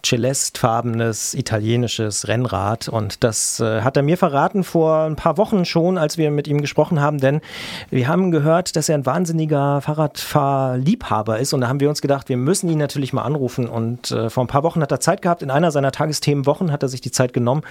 celestfarbenes 0.06 1.34
italienisches 1.34 2.28
Rennrad. 2.28 2.88
Und 2.88 3.24
das 3.24 3.60
äh, 3.60 3.82
hat 3.82 3.98
er 3.98 4.04
mir 4.04 4.18
verraten 4.18 4.64
vor 4.64 5.02
ein 5.02 5.16
paar 5.16 5.38
Wochen 5.38 5.66
schon, 5.66 5.98
als 5.98 6.18
wir 6.18 6.32
mit 6.32 6.48
ihm 6.48 6.62
gesprochen 6.62 7.02
haben, 7.02 7.20
denn 7.20 7.42
wir 7.90 8.08
haben 8.08 8.32
gehört, 8.32 8.76
dass 8.76 8.90
er 8.90 8.96
ein 8.96 9.06
wahnsinniger 9.06 9.82
Fahrradfahrliebhaber 9.82 11.40
ist. 11.40 11.54
Und 11.54 11.62
da 11.62 11.68
haben 11.68 11.80
wir 11.80 11.90
uns 11.90 12.02
gedacht, 12.02 12.30
wir 12.30 12.38
müssen 12.38 12.70
ihn 12.70 12.78
natürlich 12.78 13.14
mal 13.14 13.24
anrufen. 13.24 13.68
Und 13.68 14.12
äh, 14.12 14.30
vor 14.30 14.44
ein 14.44 14.48
paar 14.48 14.64
Wochen 14.64 14.82
hat 14.82 14.92
er 14.92 15.00
Zeit 15.00 15.22
gehabt, 15.22 15.42
in 15.42 15.52
einer 15.52 15.72
seiner 15.72 15.92
Tagesthemenwochen 15.92 16.72
hat 16.72 16.84
er 16.84 16.90
sich 16.90 17.02
die 17.02 17.12
Zeit 17.12 17.34
genommen, 17.34 17.64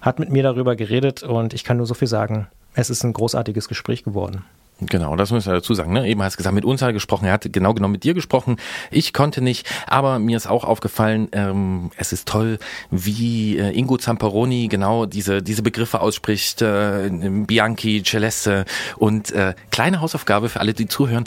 hat 0.00 0.18
mit 0.18 0.30
mir 0.30 0.42
darüber 0.42 0.76
geredet. 0.76 1.22
Und 1.22 1.54
ich 1.54 1.64
kann 1.64 1.76
nur 1.76 1.86
so 1.86 1.94
viel 1.94 2.08
sagen, 2.08 2.48
es 2.74 2.90
ist 2.90 3.04
ein 3.04 3.12
großartiges 3.12 3.68
Gespräch 3.68 4.04
geworden. 4.04 4.44
Genau, 4.80 5.14
das 5.14 5.30
müssen 5.30 5.46
wir 5.46 5.54
dazu 5.54 5.72
sagen. 5.72 5.92
Ne? 5.92 6.08
Eben 6.08 6.22
hast 6.22 6.34
du 6.34 6.38
gesagt, 6.38 6.54
mit 6.54 6.64
uns 6.64 6.82
hat 6.82 6.88
er 6.88 6.92
gesprochen. 6.92 7.26
Er 7.26 7.32
hat 7.32 7.46
genau 7.52 7.74
genommen 7.74 7.92
mit 7.92 8.02
dir 8.02 8.12
gesprochen. 8.12 8.56
Ich 8.90 9.12
konnte 9.12 9.40
nicht, 9.40 9.68
aber 9.86 10.18
mir 10.18 10.36
ist 10.36 10.48
auch 10.48 10.64
aufgefallen, 10.64 11.28
ähm, 11.32 11.90
es 11.96 12.12
ist 12.12 12.26
toll, 12.26 12.58
wie 12.90 13.56
äh, 13.56 13.70
Ingo 13.70 13.98
Zamperoni 13.98 14.66
genau 14.66 15.06
diese, 15.06 15.42
diese 15.42 15.62
Begriffe 15.62 16.00
ausspricht. 16.00 16.60
Äh, 16.60 17.08
Bianchi, 17.46 18.02
Celeste 18.02 18.64
und 18.96 19.30
äh, 19.30 19.54
kleine 19.70 20.00
Hausaufgabe 20.00 20.48
für 20.48 20.60
alle, 20.60 20.74
die 20.74 20.88
zuhören. 20.88 21.24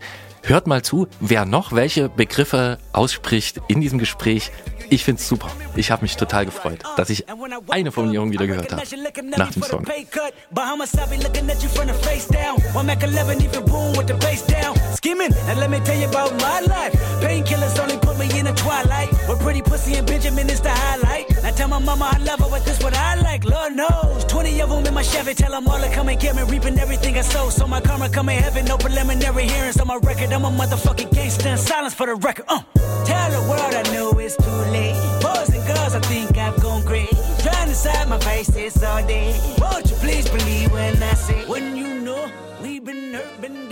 Hört 0.47 0.65
mal 0.65 0.81
zu, 0.81 1.09
wer 1.19 1.43
noch 1.43 1.73
welche 1.73 2.07
Begriffe 2.07 2.77
ausspricht 2.93 3.59
in 3.67 3.81
diesem 3.81 3.99
Gespräch. 3.99 4.49
Ich 4.89 5.03
find's 5.03 5.27
super. 5.27 5.51
Ich 5.75 5.91
habe 5.91 6.03
mich 6.03 6.15
total 6.15 6.45
gefreut, 6.45 6.79
dass 6.95 7.09
ich 7.09 7.25
eine 7.67 7.91
Formulierung 7.91 8.31
wieder 8.31 8.47
gehört 8.47 8.71
habe 8.71 8.81
nach 9.37 9.51
dem 9.51 9.63
Song. 9.63 9.85
Bahamas, 10.51 10.93
I 10.93 11.05
be 11.09 11.21
looking 11.21 11.49
at 11.49 11.61
you 11.61 11.67
from 11.67 11.87
the 11.87 11.93
face 12.07 12.27
down. 12.27 12.55
One 12.73 12.87
Mac 12.87 13.03
11, 13.03 13.41
even 13.41 13.65
boom 13.65 13.97
with 13.97 14.07
the 14.07 14.13
bass 14.13 14.45
down. 14.47 14.75
Skimming, 14.95 15.31
now 15.47 15.59
let 15.59 15.69
me 15.69 15.81
tell 15.81 15.99
you 15.99 16.07
about 16.07 16.31
my 16.39 16.61
life. 16.61 16.93
Painkillers 17.21 17.77
only 17.79 17.97
put 17.97 18.17
me 18.17 18.27
in 18.39 18.45
the 18.45 18.53
twilight. 18.53 19.11
With 19.27 19.41
pretty 19.41 19.61
pussy 19.61 19.95
and 19.95 20.07
Benjamin 20.07 20.49
is 20.49 20.61
the 20.61 20.69
highlight. 20.69 21.27
Now 21.43 21.51
tell 21.51 21.67
my 21.67 21.79
mama 21.79 22.09
I 22.13 22.19
love 22.19 22.39
her, 22.39 22.49
but 22.49 22.63
this 22.63 22.81
what 22.81 22.95
I 22.95 23.15
like. 23.15 23.43
Lord 23.43 23.75
knows. 23.75 24.23
20 24.25 24.61
of 24.61 24.69
them 24.69 24.85
in 24.85 24.93
my 24.93 25.03
Chevy, 25.03 25.33
tell 25.33 25.51
them 25.51 25.67
all 25.67 25.79
to 25.79 25.89
come 25.93 26.07
and 26.07 26.19
get 26.19 26.35
me. 26.35 26.43
Reaping 26.43 26.79
everything 26.79 27.17
I 27.17 27.21
sow. 27.21 27.49
So 27.49 27.67
my 27.67 27.81
karma 27.81 28.09
come 28.09 28.29
in 28.29 28.41
heaven, 28.41 28.65
no 28.65 28.77
preliminary 28.77 29.47
hearings 29.47 29.79
on 29.79 29.87
my 29.87 29.97
record. 29.97 30.29
I'm 30.37 30.45
a 30.45 30.51
motherfucking 30.51 31.15
gangster 31.15 31.57
silence 31.57 31.95
for 31.95 32.05
the 32.05 32.13
record. 32.13 32.45
Uh. 32.47 32.61
Tell 33.05 33.31
the 33.31 33.49
world 33.49 33.73
I 33.73 33.81
know 33.91 34.11
it's 34.19 34.37
too 34.37 34.51
late. 34.69 34.93
Boys 35.19 35.49
and 35.49 35.65
girls, 35.65 35.95
I 35.95 35.99
think 36.01 36.37
I've 36.37 36.61
gone 36.61 36.83
crazy. 36.85 37.17
Trying 37.41 37.69
to 37.69 37.73
side 37.73 38.07
my 38.07 38.19
face 38.19 38.83
all 38.83 39.03
day. 39.07 39.35
Won't 39.57 39.89
you 39.89 39.95
please 39.95 40.29
believe 40.29 40.71
when 40.71 41.01
I 41.01 41.13
say, 41.15 41.43
when 41.47 41.75
you 41.75 42.01
know 42.01 42.29
we've 42.61 42.85
been 42.85 43.15
hurt, 43.15 43.41
been. 43.41 43.66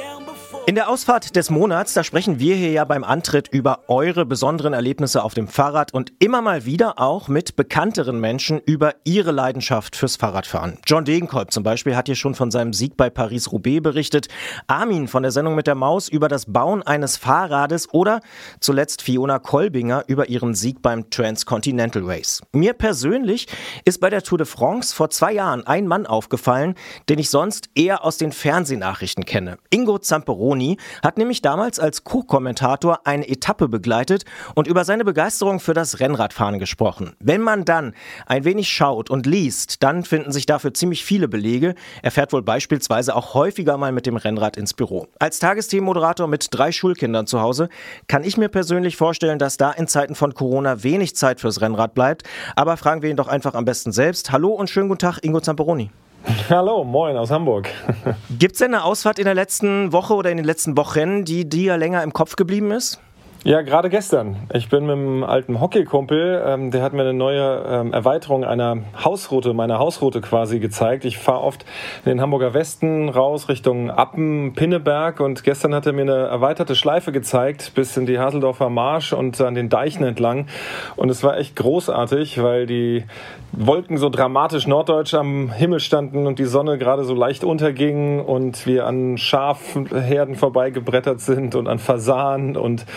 In 0.67 0.73
der 0.73 0.89
Ausfahrt 0.89 1.35
des 1.35 1.51
Monats, 1.51 1.93
da 1.93 2.03
sprechen 2.03 2.39
wir 2.39 2.55
hier 2.55 2.71
ja 2.71 2.85
beim 2.85 3.03
Antritt 3.03 3.49
über 3.49 3.81
eure 3.87 4.25
besonderen 4.25 4.73
Erlebnisse 4.73 5.23
auf 5.23 5.35
dem 5.35 5.47
Fahrrad 5.47 5.93
und 5.93 6.11
immer 6.17 6.41
mal 6.41 6.65
wieder 6.65 6.99
auch 6.99 7.27
mit 7.27 7.55
bekannteren 7.55 8.19
Menschen 8.19 8.59
über 8.65 8.95
ihre 9.03 9.31
Leidenschaft 9.31 9.95
fürs 9.95 10.15
Fahrradfahren. 10.15 10.79
John 10.87 11.05
Degenkolb 11.05 11.51
zum 11.51 11.61
Beispiel 11.61 11.95
hat 11.95 12.07
hier 12.07 12.15
schon 12.15 12.33
von 12.33 12.49
seinem 12.49 12.73
Sieg 12.73 12.97
bei 12.97 13.11
Paris-Roubaix 13.11 13.83
berichtet, 13.83 14.27
Armin 14.65 15.07
von 15.07 15.21
der 15.21 15.31
Sendung 15.31 15.53
mit 15.53 15.67
der 15.67 15.75
Maus 15.75 16.09
über 16.09 16.29
das 16.29 16.51
Bauen 16.51 16.81
eines 16.81 17.15
Fahrrades 17.15 17.93
oder 17.93 18.21
zuletzt 18.59 19.03
Fiona 19.03 19.37
Kolbinger 19.37 20.05
über 20.07 20.29
ihren 20.29 20.55
Sieg 20.55 20.81
beim 20.81 21.11
Transcontinental 21.11 22.01
Race. 22.05 22.41
Mir 22.53 22.73
persönlich 22.73 23.45
ist 23.85 23.99
bei 23.99 24.09
der 24.09 24.23
Tour 24.23 24.39
de 24.39 24.47
France 24.47 24.95
vor 24.95 25.11
zwei 25.11 25.33
Jahren 25.33 25.67
ein 25.67 25.85
Mann 25.85 26.07
aufgefallen, 26.07 26.73
den 27.07 27.19
ich 27.19 27.29
sonst 27.29 27.69
eher 27.75 28.03
aus 28.03 28.17
den 28.17 28.31
Fernsehnachrichten 28.31 29.25
kenne. 29.25 29.59
Ingo 29.69 29.99
Zamperoni 29.99 30.54
hat 31.03 31.17
nämlich 31.17 31.41
damals 31.41 31.79
als 31.79 32.03
Co-Kommentator 32.03 33.01
eine 33.05 33.27
Etappe 33.27 33.67
begleitet 33.67 34.25
und 34.55 34.67
über 34.67 34.85
seine 34.85 35.05
Begeisterung 35.05 35.59
für 35.59 35.73
das 35.73 35.99
Rennradfahren 35.99 36.59
gesprochen. 36.59 37.15
Wenn 37.19 37.41
man 37.41 37.65
dann 37.65 37.93
ein 38.25 38.43
wenig 38.43 38.69
schaut 38.69 39.09
und 39.09 39.25
liest, 39.25 39.83
dann 39.83 40.03
finden 40.03 40.31
sich 40.31 40.45
dafür 40.45 40.73
ziemlich 40.73 41.03
viele 41.03 41.27
Belege. 41.27 41.75
Er 42.01 42.11
fährt 42.11 42.33
wohl 42.33 42.41
beispielsweise 42.41 43.15
auch 43.15 43.33
häufiger 43.33 43.77
mal 43.77 43.91
mit 43.91 44.05
dem 44.05 44.15
Rennrad 44.15 44.57
ins 44.57 44.73
Büro. 44.73 45.07
Als 45.19 45.39
Tagesthemenmoderator 45.39 46.27
mit 46.27 46.47
drei 46.51 46.71
Schulkindern 46.71 47.27
zu 47.27 47.41
Hause 47.41 47.69
kann 48.07 48.23
ich 48.23 48.37
mir 48.37 48.49
persönlich 48.49 48.97
vorstellen, 48.97 49.39
dass 49.39 49.57
da 49.57 49.71
in 49.71 49.87
Zeiten 49.87 50.15
von 50.15 50.33
Corona 50.33 50.83
wenig 50.83 51.15
Zeit 51.15 51.39
fürs 51.39 51.61
Rennrad 51.61 51.93
bleibt. 51.93 52.23
Aber 52.55 52.77
fragen 52.77 53.01
wir 53.01 53.09
ihn 53.09 53.17
doch 53.17 53.27
einfach 53.27 53.53
am 53.53 53.65
besten 53.65 53.91
selbst. 53.91 54.31
Hallo 54.31 54.49
und 54.49 54.69
schönen 54.69 54.89
guten 54.89 54.99
Tag, 54.99 55.19
Ingo 55.23 55.39
Zamperoni. 55.39 55.91
Hallo, 56.49 56.83
moin 56.83 57.17
aus 57.17 57.29
Hamburg. 57.29 57.69
Gibt 58.39 58.53
es 58.53 58.59
denn 58.59 58.73
eine 58.73 58.83
Ausfahrt 58.83 59.19
in 59.19 59.25
der 59.25 59.35
letzten 59.35 59.91
Woche 59.91 60.13
oder 60.13 60.31
in 60.31 60.37
den 60.37 60.45
letzten 60.45 60.75
Wochen, 60.77 61.23
die 61.23 61.47
dir 61.47 61.77
länger 61.77 62.03
im 62.03 62.13
Kopf 62.13 62.35
geblieben 62.35 62.71
ist? 62.71 62.99
Ja, 63.47 63.61
gerade 63.61 63.91
gestern. 63.91 64.37
Ich 64.55 64.69
bin 64.69 64.87
mit 64.87 64.93
einem 64.93 65.23
alten 65.23 65.61
Hockeykumpel, 65.61 66.43
ähm, 66.47 66.71
der 66.71 66.81
hat 66.81 66.93
mir 66.93 67.03
eine 67.03 67.13
neue 67.13 67.63
ähm, 67.69 67.93
Erweiterung 67.93 68.43
einer 68.43 68.79
Hausroute, 69.03 69.53
meiner 69.53 69.77
Hausroute 69.77 70.19
quasi 70.19 70.57
gezeigt. 70.57 71.05
Ich 71.05 71.19
fahre 71.19 71.41
oft 71.41 71.63
in 72.05 72.09
den 72.09 72.21
Hamburger 72.21 72.55
Westen 72.55 73.07
raus 73.07 73.47
Richtung 73.47 73.91
Appen, 73.91 74.53
Pinneberg 74.55 75.19
und 75.19 75.43
gestern 75.43 75.75
hat 75.75 75.85
er 75.85 75.93
mir 75.93 76.01
eine 76.01 76.25
erweiterte 76.25 76.73
Schleife 76.73 77.11
gezeigt 77.11 77.73
bis 77.75 77.95
in 77.97 78.07
die 78.07 78.17
Haseldorfer 78.17 78.71
Marsch 78.71 79.13
und 79.13 79.39
an 79.39 79.53
den 79.53 79.69
Deichen 79.69 80.03
entlang. 80.03 80.47
Und 80.95 81.09
es 81.09 81.23
war 81.23 81.37
echt 81.37 81.55
großartig, 81.55 82.41
weil 82.41 82.65
die 82.65 83.03
Wolken 83.51 83.97
so 83.97 84.09
dramatisch 84.09 84.65
norddeutsch 84.65 85.13
am 85.13 85.51
Himmel 85.51 85.81
standen 85.81 86.25
und 86.25 86.39
die 86.39 86.45
Sonne 86.45 86.79
gerade 86.79 87.03
so 87.03 87.13
leicht 87.13 87.43
unterging 87.43 88.21
und 88.21 88.65
wir 88.65 88.87
an 88.87 89.19
Schafherden 89.19 90.33
vorbeigebrettert 90.33 91.21
sind 91.21 91.53
und 91.53 91.67
an 91.67 91.77
Fasanen 91.77 92.57
und 92.57 92.87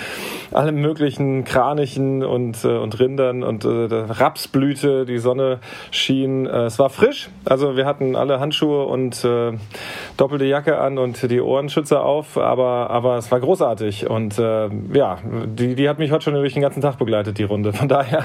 allem 0.53 0.81
möglichen 0.81 1.45
Kranichen 1.45 2.25
und, 2.25 2.65
äh, 2.65 2.69
und 2.69 2.99
Rindern 2.99 3.43
und 3.43 3.65
äh, 3.65 3.69
Rapsblüte, 3.69 5.07
die 5.07 5.19
Sonne 5.19 5.61
schien. 5.91 6.47
Äh, 6.47 6.65
es 6.65 6.79
war 6.79 6.91
frisch, 6.91 7.29
also 7.45 7.77
wir 7.77 7.87
hatten 7.87 8.17
alle 8.17 8.41
Handschuhe 8.41 8.85
und 8.87 9.25
äh, 9.25 9.53
doppelte 10.17 10.45
Jacke 10.45 10.79
an 10.79 10.99
und 10.99 11.31
die 11.31 11.41
Ohrenschützer 11.41 12.05
auf, 12.05 12.39
aber, 12.39 12.91
aber 12.91 13.17
es 13.17 13.31
war 13.31 13.41
großartig 13.41 14.09
und 14.09 14.39
äh, 14.39 14.69
ja, 14.93 15.19
die, 15.47 15.75
die 15.75 15.89
hat 15.89 15.99
mich 15.99 16.11
heute 16.11 16.25
schon 16.25 16.35
durch 16.35 16.55
den 16.55 16.63
ganzen 16.63 16.81
Tag 16.81 16.99
begleitet, 16.99 17.39
die 17.39 17.45
Runde. 17.45 17.73
Von 17.73 17.89
daher. 17.89 18.25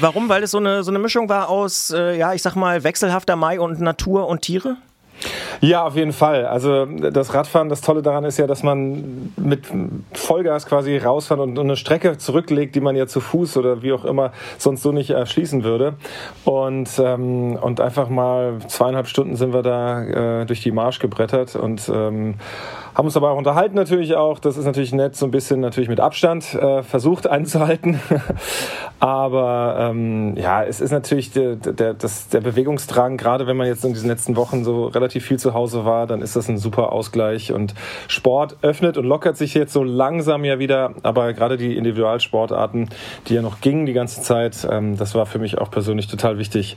Warum? 0.00 0.28
Weil 0.28 0.42
es 0.42 0.50
so 0.50 0.58
eine, 0.58 0.82
so 0.82 0.90
eine 0.90 0.98
Mischung 0.98 1.28
war 1.28 1.48
aus, 1.48 1.90
äh, 1.90 2.16
ja, 2.18 2.34
ich 2.34 2.42
sag 2.42 2.56
mal, 2.56 2.84
wechselhafter 2.84 3.36
Mai 3.36 3.60
und 3.60 3.80
Natur 3.80 4.28
und 4.28 4.42
Tiere? 4.42 4.76
Ja, 5.60 5.84
auf 5.86 5.96
jeden 5.96 6.12
Fall. 6.12 6.46
Also 6.46 6.86
das 6.86 7.32
Radfahren, 7.34 7.68
das 7.68 7.80
Tolle 7.80 8.02
daran 8.02 8.24
ist 8.24 8.38
ja, 8.38 8.46
dass 8.46 8.62
man 8.62 9.32
mit 9.36 9.66
Vollgas 10.12 10.66
quasi 10.66 10.98
rausfahren 10.98 11.40
und 11.40 11.58
eine 11.58 11.76
Strecke 11.76 12.18
zurücklegt, 12.18 12.74
die 12.74 12.80
man 12.80 12.96
ja 12.96 13.06
zu 13.06 13.20
Fuß 13.20 13.56
oder 13.56 13.82
wie 13.82 13.92
auch 13.92 14.04
immer 14.04 14.32
sonst 14.58 14.82
so 14.82 14.92
nicht 14.92 15.10
erschließen 15.10 15.64
würde. 15.64 15.94
Und, 16.44 16.90
ähm, 16.98 17.56
und 17.60 17.80
einfach 17.80 18.08
mal 18.08 18.58
zweieinhalb 18.68 19.06
Stunden 19.06 19.36
sind 19.36 19.52
wir 19.52 19.62
da 19.62 20.42
äh, 20.42 20.46
durch 20.46 20.62
die 20.62 20.70
Marsch 20.70 20.98
gebrettert 20.98 21.56
und 21.56 21.90
ähm, 21.92 22.34
haben 22.94 23.06
uns 23.06 23.16
aber 23.16 23.30
auch 23.30 23.36
unterhalten 23.36 23.74
natürlich 23.74 24.14
auch. 24.14 24.38
Das 24.38 24.56
ist 24.56 24.64
natürlich 24.64 24.92
nett, 24.92 25.16
so 25.16 25.26
ein 25.26 25.32
bisschen 25.32 25.60
natürlich 25.60 25.88
mit 25.88 25.98
Abstand 25.98 26.54
äh, 26.54 26.82
versucht 26.82 27.26
einzuhalten. 27.26 28.00
aber 29.00 29.76
ähm, 29.80 30.36
ja, 30.36 30.62
es 30.62 30.80
ist 30.80 30.92
natürlich 30.92 31.32
der, 31.32 31.56
der, 31.56 31.94
das, 31.94 32.28
der 32.28 32.40
Bewegungsdrang, 32.40 33.16
gerade 33.16 33.46
wenn 33.46 33.56
man 33.56 33.66
jetzt 33.66 33.84
in 33.84 33.92
diesen 33.92 34.08
letzten 34.08 34.36
Wochen 34.36 34.62
so 34.62 34.86
relativ 34.86 35.24
viel 35.24 35.38
zu 35.38 35.54
Hause 35.54 35.84
war, 35.84 36.06
dann 36.06 36.22
ist 36.22 36.36
das 36.36 36.48
ein 36.48 36.58
super 36.58 36.92
Ausgleich. 36.92 37.52
Und 37.52 37.74
Sport 38.06 38.58
öffnet 38.62 38.96
und 38.96 39.04
lockert 39.04 39.36
sich 39.36 39.54
jetzt 39.54 39.72
so 39.72 39.82
langsam 39.82 40.44
ja 40.44 40.60
wieder. 40.60 40.92
Aber 41.02 41.32
gerade 41.32 41.56
die 41.56 41.76
Individualsportarten, 41.76 42.90
die 43.26 43.34
ja 43.34 43.42
noch 43.42 43.60
gingen 43.60 43.86
die 43.86 43.92
ganze 43.92 44.22
Zeit, 44.22 44.66
ähm, 44.70 44.96
das 44.96 45.14
war 45.16 45.26
für 45.26 45.40
mich 45.40 45.58
auch 45.58 45.70
persönlich 45.70 46.06
total 46.06 46.38
wichtig, 46.38 46.76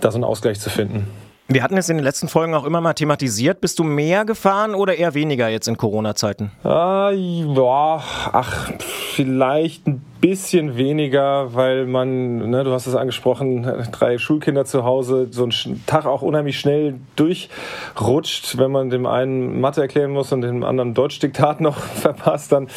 da 0.00 0.12
so 0.12 0.18
einen 0.18 0.24
Ausgleich 0.24 0.60
zu 0.60 0.70
finden. 0.70 1.08
Wir 1.50 1.62
hatten 1.62 1.78
es 1.78 1.88
in 1.88 1.96
den 1.96 2.04
letzten 2.04 2.28
Folgen 2.28 2.52
auch 2.54 2.64
immer 2.64 2.82
mal 2.82 2.92
thematisiert. 2.92 3.62
Bist 3.62 3.78
du 3.78 3.84
mehr 3.84 4.26
gefahren 4.26 4.74
oder 4.74 4.96
eher 4.96 5.14
weniger 5.14 5.48
jetzt 5.48 5.66
in 5.66 5.78
Corona-Zeiten? 5.78 6.50
Ah, 6.62 7.10
ja, 7.10 8.02
ach, 8.32 8.70
vielleicht 9.14 9.86
ein 9.86 10.04
bisschen 10.20 10.76
weniger, 10.76 11.54
weil 11.54 11.86
man, 11.86 12.50
ne, 12.50 12.64
du 12.64 12.72
hast 12.72 12.86
es 12.86 12.94
angesprochen, 12.94 13.66
drei 13.92 14.18
Schulkinder 14.18 14.64
zu 14.64 14.84
Hause, 14.84 15.28
so 15.30 15.44
ein 15.44 15.82
Tag 15.86 16.06
auch 16.06 16.22
unheimlich 16.22 16.58
schnell 16.58 16.94
durchrutscht, 17.16 18.58
wenn 18.58 18.70
man 18.70 18.90
dem 18.90 19.06
einen 19.06 19.60
Mathe 19.60 19.80
erklären 19.80 20.10
muss 20.10 20.32
und 20.32 20.42
dem 20.42 20.64
anderen 20.64 20.94
Deutschdiktat 20.94 21.60
noch 21.60 21.78
verpasst, 21.78 22.52
dann 22.52 22.68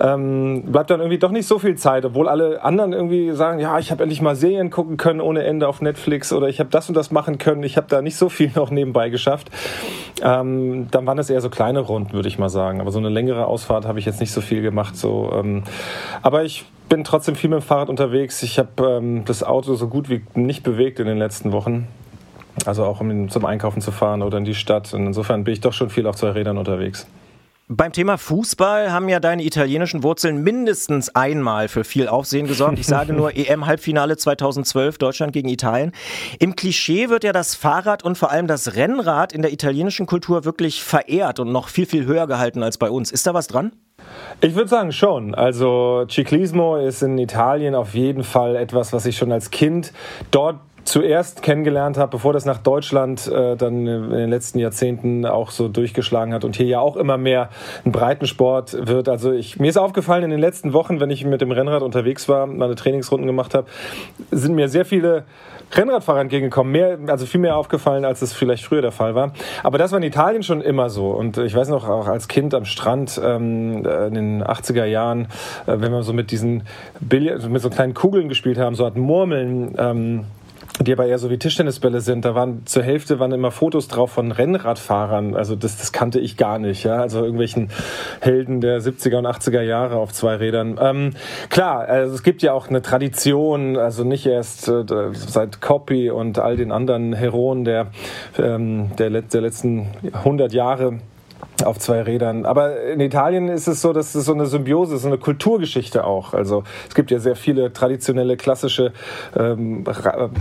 ähm, 0.00 0.64
bleibt 0.66 0.90
dann 0.90 1.00
irgendwie 1.00 1.18
doch 1.18 1.30
nicht 1.30 1.46
so 1.46 1.58
viel 1.58 1.76
Zeit, 1.76 2.04
obwohl 2.04 2.28
alle 2.28 2.62
anderen 2.62 2.92
irgendwie 2.92 3.32
sagen, 3.32 3.60
ja, 3.60 3.78
ich 3.78 3.90
habe 3.90 4.02
endlich 4.02 4.20
mal 4.20 4.34
Serien 4.34 4.70
gucken 4.70 4.96
können 4.96 5.20
ohne 5.20 5.44
Ende 5.44 5.68
auf 5.68 5.80
Netflix 5.80 6.32
oder 6.32 6.48
ich 6.48 6.60
habe 6.60 6.70
das 6.70 6.88
und 6.88 6.94
das 6.94 7.10
machen 7.10 7.38
können, 7.38 7.62
ich 7.62 7.76
habe 7.76 7.86
da 7.88 8.02
nicht 8.02 8.16
so 8.16 8.28
viel 8.28 8.50
noch 8.54 8.70
nebenbei 8.70 9.10
geschafft. 9.10 9.50
Ähm, 10.22 10.88
dann 10.90 11.06
waren 11.06 11.16
das 11.16 11.30
eher 11.30 11.40
so 11.40 11.50
kleine 11.50 11.80
Runden, 11.80 12.12
würde 12.12 12.28
ich 12.28 12.38
mal 12.38 12.48
sagen. 12.48 12.80
Aber 12.80 12.90
so 12.90 12.98
eine 12.98 13.08
längere 13.08 13.46
Ausfahrt 13.46 13.86
habe 13.86 13.98
ich 13.98 14.04
jetzt 14.04 14.20
nicht 14.20 14.32
so 14.32 14.40
viel 14.40 14.62
gemacht. 14.62 14.96
So, 14.96 15.32
ähm, 15.34 15.62
aber 16.22 16.44
ich 16.44 16.66
bin 16.90 17.04
trotzdem 17.04 17.36
viel 17.36 17.48
mit 17.48 17.60
dem 17.60 17.62
Fahrrad 17.62 17.88
unterwegs. 17.88 18.42
Ich 18.42 18.58
habe 18.58 18.98
ähm, 18.98 19.24
das 19.24 19.42
Auto 19.42 19.74
so 19.76 19.88
gut 19.88 20.10
wie 20.10 20.22
nicht 20.34 20.62
bewegt 20.62 21.00
in 21.00 21.06
den 21.06 21.16
letzten 21.16 21.52
Wochen. 21.52 21.88
Also 22.66 22.84
auch 22.84 23.00
um 23.00 23.30
zum 23.30 23.46
Einkaufen 23.46 23.80
zu 23.80 23.92
fahren 23.92 24.20
oder 24.20 24.36
in 24.36 24.44
die 24.44 24.54
Stadt. 24.54 24.92
Und 24.92 25.06
insofern 25.06 25.44
bin 25.44 25.54
ich 25.54 25.60
doch 25.60 25.72
schon 25.72 25.88
viel 25.88 26.06
auf 26.06 26.16
zwei 26.16 26.30
Rädern 26.30 26.58
unterwegs. 26.58 27.06
Beim 27.72 27.92
Thema 27.92 28.18
Fußball 28.18 28.90
haben 28.90 29.08
ja 29.08 29.20
deine 29.20 29.44
italienischen 29.44 30.02
Wurzeln 30.02 30.42
mindestens 30.42 31.14
einmal 31.14 31.68
für 31.68 31.84
viel 31.84 32.08
Aufsehen 32.08 32.48
gesorgt. 32.48 32.80
Ich 32.80 32.88
sage 32.88 33.12
nur 33.12 33.36
EM-Halbfinale 33.36 34.16
2012, 34.16 34.98
Deutschland 34.98 35.32
gegen 35.32 35.48
Italien. 35.48 35.92
Im 36.40 36.56
Klischee 36.56 37.08
wird 37.10 37.22
ja 37.22 37.32
das 37.32 37.54
Fahrrad 37.54 38.02
und 38.02 38.18
vor 38.18 38.32
allem 38.32 38.48
das 38.48 38.74
Rennrad 38.74 39.32
in 39.32 39.42
der 39.42 39.52
italienischen 39.52 40.06
Kultur 40.06 40.44
wirklich 40.44 40.82
verehrt 40.82 41.38
und 41.38 41.52
noch 41.52 41.68
viel, 41.68 41.86
viel 41.86 42.06
höher 42.06 42.26
gehalten 42.26 42.64
als 42.64 42.76
bei 42.76 42.90
uns. 42.90 43.12
Ist 43.12 43.28
da 43.28 43.34
was 43.34 43.46
dran? 43.46 43.70
Ich 44.40 44.54
würde 44.54 44.68
sagen 44.68 44.92
schon. 44.92 45.34
Also 45.34 46.06
Ciclismo 46.08 46.76
ist 46.76 47.02
in 47.02 47.18
Italien 47.18 47.74
auf 47.74 47.94
jeden 47.94 48.24
Fall 48.24 48.56
etwas, 48.56 48.92
was 48.92 49.06
ich 49.06 49.16
schon 49.16 49.32
als 49.32 49.50
Kind 49.50 49.92
dort 50.30 50.56
zuerst 50.84 51.42
kennengelernt 51.42 51.98
habe, 51.98 52.10
bevor 52.10 52.32
das 52.32 52.44
nach 52.44 52.58
Deutschland 52.58 53.26
äh, 53.26 53.56
dann 53.56 53.86
in 53.86 54.10
den 54.10 54.30
letzten 54.30 54.58
Jahrzehnten 54.58 55.26
auch 55.26 55.50
so 55.50 55.68
durchgeschlagen 55.68 56.32
hat 56.32 56.44
und 56.44 56.56
hier 56.56 56.66
ja 56.66 56.80
auch 56.80 56.96
immer 56.96 57.16
mehr 57.16 57.50
ein 57.84 57.92
Breitensport 57.92 58.88
wird. 58.88 59.08
Also 59.08 59.32
ich, 59.32 59.58
mir 59.58 59.68
ist 59.68 59.76
aufgefallen 59.76 60.24
in 60.24 60.30
den 60.30 60.40
letzten 60.40 60.72
Wochen, 60.72 61.00
wenn 61.00 61.10
ich 61.10 61.24
mit 61.24 61.40
dem 61.40 61.52
Rennrad 61.52 61.82
unterwegs 61.82 62.28
war, 62.28 62.46
meine 62.46 62.74
Trainingsrunden 62.74 63.26
gemacht 63.26 63.54
habe, 63.54 63.66
sind 64.30 64.54
mir 64.54 64.68
sehr 64.68 64.84
viele 64.84 65.24
Rennradfahrer 65.72 66.20
entgegengekommen. 66.20 66.72
Mehr, 66.72 66.98
also 67.06 67.26
viel 67.26 67.40
mehr 67.40 67.56
aufgefallen, 67.56 68.04
als 68.04 68.22
es 68.22 68.32
vielleicht 68.32 68.64
früher 68.64 68.82
der 68.82 68.92
Fall 68.92 69.14
war. 69.14 69.32
Aber 69.62 69.78
das 69.78 69.92
war 69.92 69.98
in 69.98 70.04
Italien 70.04 70.42
schon 70.42 70.60
immer 70.60 70.90
so. 70.90 71.10
Und 71.10 71.38
ich 71.38 71.54
weiß 71.54 71.68
noch, 71.68 71.88
auch 71.88 72.06
als 72.06 72.28
Kind 72.28 72.54
am 72.54 72.64
Strand 72.64 73.20
ähm, 73.22 73.84
in 73.84 74.14
den 74.14 74.44
80er 74.44 74.84
Jahren, 74.84 75.28
äh, 75.66 75.76
wenn 75.78 75.92
wir 75.92 76.02
so 76.02 76.12
mit 76.12 76.30
diesen 76.30 76.64
Billard, 77.00 77.48
mit 77.48 77.62
so 77.62 77.70
kleinen 77.70 77.94
Kugeln 77.94 78.28
gespielt 78.28 78.58
haben, 78.58 78.74
so 78.74 78.84
Art 78.84 78.96
Murmeln, 78.96 79.74
ähm, 79.78 80.24
die 80.84 80.92
aber 80.92 81.06
eher 81.06 81.18
so 81.18 81.30
wie 81.30 81.38
Tischtennisbälle 81.38 82.00
sind. 82.00 82.24
Da 82.24 82.34
waren 82.34 82.66
zur 82.66 82.82
Hälfte 82.82 83.18
waren 83.18 83.32
immer 83.32 83.50
Fotos 83.50 83.88
drauf 83.88 84.10
von 84.12 84.32
Rennradfahrern. 84.32 85.36
Also 85.36 85.56
das, 85.56 85.76
das 85.78 85.92
kannte 85.92 86.20
ich 86.20 86.36
gar 86.36 86.58
nicht. 86.58 86.84
Ja? 86.84 87.00
Also 87.00 87.20
irgendwelchen 87.20 87.68
Helden 88.20 88.60
der 88.60 88.80
70er 88.80 89.16
und 89.16 89.26
80er 89.26 89.62
Jahre 89.62 89.96
auf 89.96 90.12
zwei 90.12 90.36
Rädern. 90.36 90.78
Ähm, 90.80 91.10
klar, 91.48 91.80
also 91.80 92.14
es 92.14 92.22
gibt 92.22 92.42
ja 92.42 92.52
auch 92.52 92.68
eine 92.68 92.82
Tradition, 92.82 93.76
also 93.76 94.04
nicht 94.04 94.26
erst 94.26 94.68
äh, 94.68 94.84
seit 95.12 95.60
Copy 95.60 96.10
und 96.10 96.38
all 96.38 96.56
den 96.56 96.72
anderen 96.72 97.12
Heroen 97.12 97.64
der, 97.64 97.88
ähm, 98.38 98.90
der, 98.98 99.10
der 99.10 99.40
letzten 99.40 99.88
100 100.12 100.52
Jahre 100.52 101.00
auf 101.64 101.78
zwei 101.78 102.02
Rädern. 102.02 102.46
Aber 102.46 102.80
in 102.82 103.00
Italien 103.00 103.48
ist 103.48 103.66
es 103.66 103.80
so, 103.80 103.92
dass 103.92 104.14
es 104.14 104.24
so 104.24 104.32
eine 104.32 104.46
Symbiose 104.46 104.96
ist, 104.96 105.02
so 105.02 105.08
eine 105.08 105.18
Kulturgeschichte 105.18 106.04
auch. 106.04 106.34
Also 106.34 106.64
es 106.88 106.94
gibt 106.94 107.10
ja 107.10 107.18
sehr 107.18 107.36
viele 107.36 107.72
traditionelle, 107.72 108.36
klassische 108.36 108.92
ähm, 109.36 109.84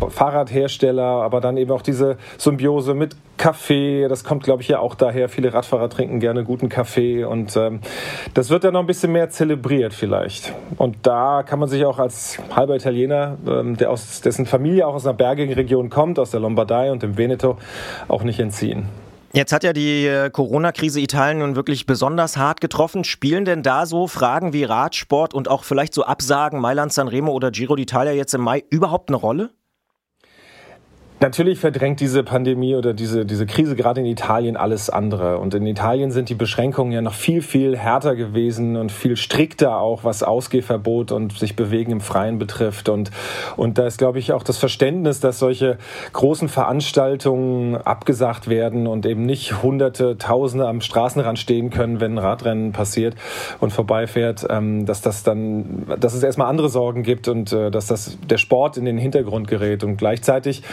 Fahrradhersteller, 0.10 1.04
aber 1.04 1.42
dann 1.42 1.58
eben 1.58 1.72
auch 1.72 1.82
diese 1.82 2.18
Symbiose 2.38 2.94
mit 2.94 3.16
Kaffee. 3.38 4.08
Das 4.08 4.24
kommt, 4.24 4.44
glaube 4.44 4.62
ich, 4.62 4.68
ja 4.68 4.80
auch 4.80 4.96
daher. 4.96 5.30
Viele 5.30 5.54
Radfahrer 5.54 5.90
trinken 5.90 6.20
gerne 6.20 6.44
guten 6.44 6.70
Kaffee 6.70 7.24
und 7.24 7.56
ähm, 7.56 7.80
das 8.34 8.50
wird 8.50 8.64
dann 8.64 8.74
noch 8.74 8.82
ein 8.82 8.88
bisschen 8.88 9.12
mehr 9.12 9.30
zelebriert 9.30 9.94
vielleicht. 9.94 10.54
Und 10.78 10.98
da 11.04 11.44
kann 11.44 11.60
man 11.60 11.70
sich 11.70 11.86
auch 11.86 11.98
als 12.00 12.38
halber 12.56 12.76
Italiener, 12.76 13.38
ähm, 13.48 13.78
der 13.78 13.90
aus, 13.90 14.22
dessen 14.22 14.46
Familie 14.46 14.86
auch 14.86 14.94
aus 14.94 15.08
einer 15.08 15.16
bergigen 15.16 15.54
Region 15.54 15.90
kommt, 15.90 16.20
aus 16.20 16.32
der 16.32 16.42
Lombardei 16.42 16.92
und 16.92 17.02
dem 17.02 17.18
Veneto, 17.18 17.58
auch 18.08 18.24
nicht 18.24 18.40
entziehen. 18.40 18.88
Jetzt 19.32 19.54
hat 19.54 19.64
ja 19.64 19.74
die 19.74 20.08
äh, 20.08 20.32
Corona-Krise 20.32 21.00
Italien 21.00 21.40
nun 21.40 21.56
wirklich 21.56 21.86
besonders 21.86 22.36
hart 22.38 22.62
getroffen. 22.62 23.04
Spielen 23.04 23.46
denn 23.46 23.62
da 23.62 23.86
so 23.86 24.08
Fragen 24.08 24.54
wie 24.54 24.64
Radsport 24.64 25.36
und 25.36 25.48
auch 25.48 25.64
vielleicht 25.64 25.94
so 25.94 26.04
Absagen 26.04 26.60
Mailand, 26.60 26.92
Sanremo 26.92 27.32
oder 27.32 27.52
Giro 27.52 27.76
d'Italia 27.76 28.12
jetzt 28.12 28.34
im 28.34 28.42
Mai 28.42 28.64
überhaupt 28.70 29.10
eine 29.10 29.18
Rolle? 29.18 29.52
Natürlich 31.22 31.60
verdrängt 31.60 32.00
diese 32.00 32.24
Pandemie 32.24 32.76
oder 32.76 32.94
diese, 32.94 33.26
diese 33.26 33.46
Krise 33.46 33.76
gerade 33.76 34.00
in 34.00 34.06
Italien 34.06 34.56
alles 34.56 34.90
andere. 34.90 35.38
Und 35.40 35.54
in 35.54 35.68
Italien 35.68 36.12
sind 36.12 36.30
die 36.30 36.36
Beschränkungen 36.36 36.94
ja 36.94 37.02
noch 37.02 37.14
viel, 37.14 37.42
viel 37.42 37.78
härter 37.78 38.16
gewesen 38.16 38.78
und 38.78 38.90
viel 38.90 39.18
strikter 39.18 39.80
auch, 39.82 40.06
was 40.06 40.24
Ausgehverbot 40.24 41.12
und 41.12 41.38
sich 41.38 41.58
bewegen 41.58 41.92
im 41.92 42.00
Freien 42.00 42.40
betrifft. 42.40 42.88
Und, 42.88 43.12
und 43.58 43.78
da 43.78 43.86
ist, 43.86 43.98
glaube 43.98 44.18
ich, 44.18 44.32
auch 44.32 44.44
das 44.44 44.58
Verständnis, 44.58 45.20
dass 45.20 45.40
solche 45.40 45.78
großen 46.14 46.48
Veranstaltungen 46.48 47.76
abgesagt 47.76 48.48
werden 48.48 48.88
und 48.88 49.06
eben 49.06 49.26
nicht 49.26 49.62
Hunderte, 49.62 50.18
Tausende 50.18 50.70
am 50.70 50.80
Straßenrand 50.80 51.38
stehen 51.38 51.70
können, 51.70 52.00
wenn 52.00 52.14
ein 52.14 52.18
Radrennen 52.18 52.72
passiert 52.72 53.16
und 53.60 53.74
vorbeifährt, 53.74 54.48
ähm, 54.50 54.86
dass 54.86 55.02
das 55.02 55.24
dann, 55.24 55.86
dass 56.00 56.14
es 56.14 56.24
erstmal 56.24 56.48
andere 56.48 56.70
Sorgen 56.70 57.04
gibt 57.04 57.28
und 57.28 57.52
äh, 57.52 57.72
dass 57.72 57.88
das 57.88 58.18
der 58.30 58.38
Sport 58.38 58.78
in 58.78 58.86
den 58.86 58.98
Hintergrund 58.98 59.50
gerät. 59.50 59.84
Und 59.84 59.98
gleichzeitig 59.98 60.64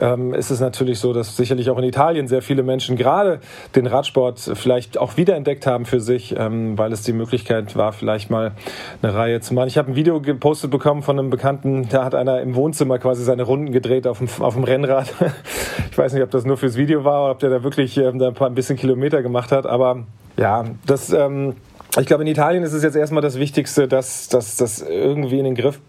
ähm, 0.00 0.34
ist 0.34 0.50
es 0.50 0.60
natürlich 0.60 0.98
so, 0.98 1.12
dass 1.12 1.36
sicherlich 1.36 1.70
auch 1.70 1.78
in 1.78 1.84
Italien 1.84 2.28
sehr 2.28 2.42
viele 2.42 2.62
Menschen 2.62 2.96
gerade 2.96 3.40
den 3.74 3.86
Radsport 3.86 4.38
vielleicht 4.54 4.98
auch 4.98 5.16
wiederentdeckt 5.16 5.66
haben 5.66 5.84
für 5.84 6.00
sich, 6.00 6.34
ähm, 6.36 6.78
weil 6.78 6.92
es 6.92 7.02
die 7.02 7.12
Möglichkeit 7.12 7.76
war, 7.76 7.92
vielleicht 7.92 8.30
mal 8.30 8.52
eine 9.02 9.14
Reihe 9.14 9.40
zu 9.40 9.54
machen. 9.54 9.68
Ich 9.68 9.78
habe 9.78 9.90
ein 9.92 9.96
Video 9.96 10.20
gepostet 10.20 10.70
bekommen 10.70 11.02
von 11.02 11.18
einem 11.18 11.30
Bekannten, 11.30 11.88
da 11.88 12.04
hat 12.04 12.14
einer 12.14 12.40
im 12.40 12.54
Wohnzimmer 12.54 12.98
quasi 12.98 13.24
seine 13.24 13.42
Runden 13.42 13.72
gedreht 13.72 14.06
auf 14.06 14.18
dem, 14.18 14.28
auf 14.40 14.54
dem 14.54 14.64
Rennrad. 14.64 15.12
Ich 15.90 15.98
weiß 15.98 16.12
nicht, 16.12 16.22
ob 16.22 16.30
das 16.30 16.44
nur 16.44 16.56
fürs 16.56 16.76
Video 16.76 17.04
war 17.04 17.24
oder 17.24 17.32
ob 17.32 17.38
der 17.40 17.50
da 17.50 17.64
wirklich 17.64 17.96
ähm, 17.96 18.18
da 18.18 18.28
ein, 18.28 18.34
paar, 18.34 18.48
ein 18.48 18.54
bisschen 18.54 18.76
Kilometer 18.76 19.22
gemacht 19.22 19.50
hat, 19.52 19.66
aber 19.66 20.04
ja, 20.36 20.64
das... 20.86 21.12
Ähm, 21.12 21.56
ich 21.98 22.06
glaube, 22.06 22.22
in 22.22 22.28
Italien 22.28 22.62
ist 22.62 22.72
es 22.72 22.84
jetzt 22.84 22.94
erstmal 22.94 23.22
das 23.22 23.38
Wichtigste, 23.38 23.88
dass 23.88 24.28
das 24.28 24.80
irgendwie 24.80 25.40
in 25.40 25.44
den 25.44 25.56
Griff 25.56 25.80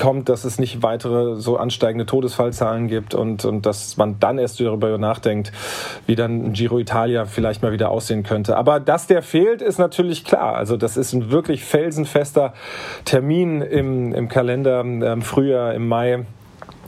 kommt, 0.00 0.28
dass 0.28 0.44
es 0.44 0.58
nicht 0.58 0.82
weitere 0.82 1.36
so 1.36 1.56
ansteigende 1.56 2.06
Todesfallzahlen 2.06 2.88
gibt 2.88 3.14
und, 3.14 3.44
und 3.44 3.66
dass 3.66 3.96
man 3.96 4.18
dann 4.18 4.38
erst 4.38 4.58
darüber 4.60 4.96
nachdenkt, 4.98 5.52
wie 6.06 6.16
dann 6.16 6.46
ein 6.46 6.52
Giro 6.54 6.78
Italia 6.78 7.26
vielleicht 7.26 7.62
mal 7.62 7.72
wieder 7.72 7.90
aussehen 7.90 8.22
könnte. 8.22 8.56
Aber 8.56 8.80
dass 8.80 9.06
der 9.06 9.22
fehlt, 9.22 9.62
ist 9.62 9.78
natürlich 9.78 10.24
klar. 10.24 10.56
Also 10.56 10.76
das 10.76 10.96
ist 10.96 11.12
ein 11.12 11.30
wirklich 11.30 11.64
felsenfester 11.64 12.54
Termin 13.04 13.60
im, 13.60 14.14
im 14.14 14.28
Kalender 14.28 14.80
im 14.80 15.22
Frühjahr, 15.22 15.74
im 15.74 15.86
Mai 15.86 16.24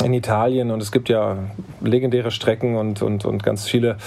in 0.02 0.14
Italien 0.14 0.70
und 0.70 0.82
es 0.82 0.90
gibt 0.90 1.08
ja 1.08 1.36
legendäre 1.80 2.30
Strecken 2.30 2.76
und, 2.76 3.02
und, 3.02 3.24
und 3.24 3.42
ganz 3.42 3.68
viele 3.68 3.98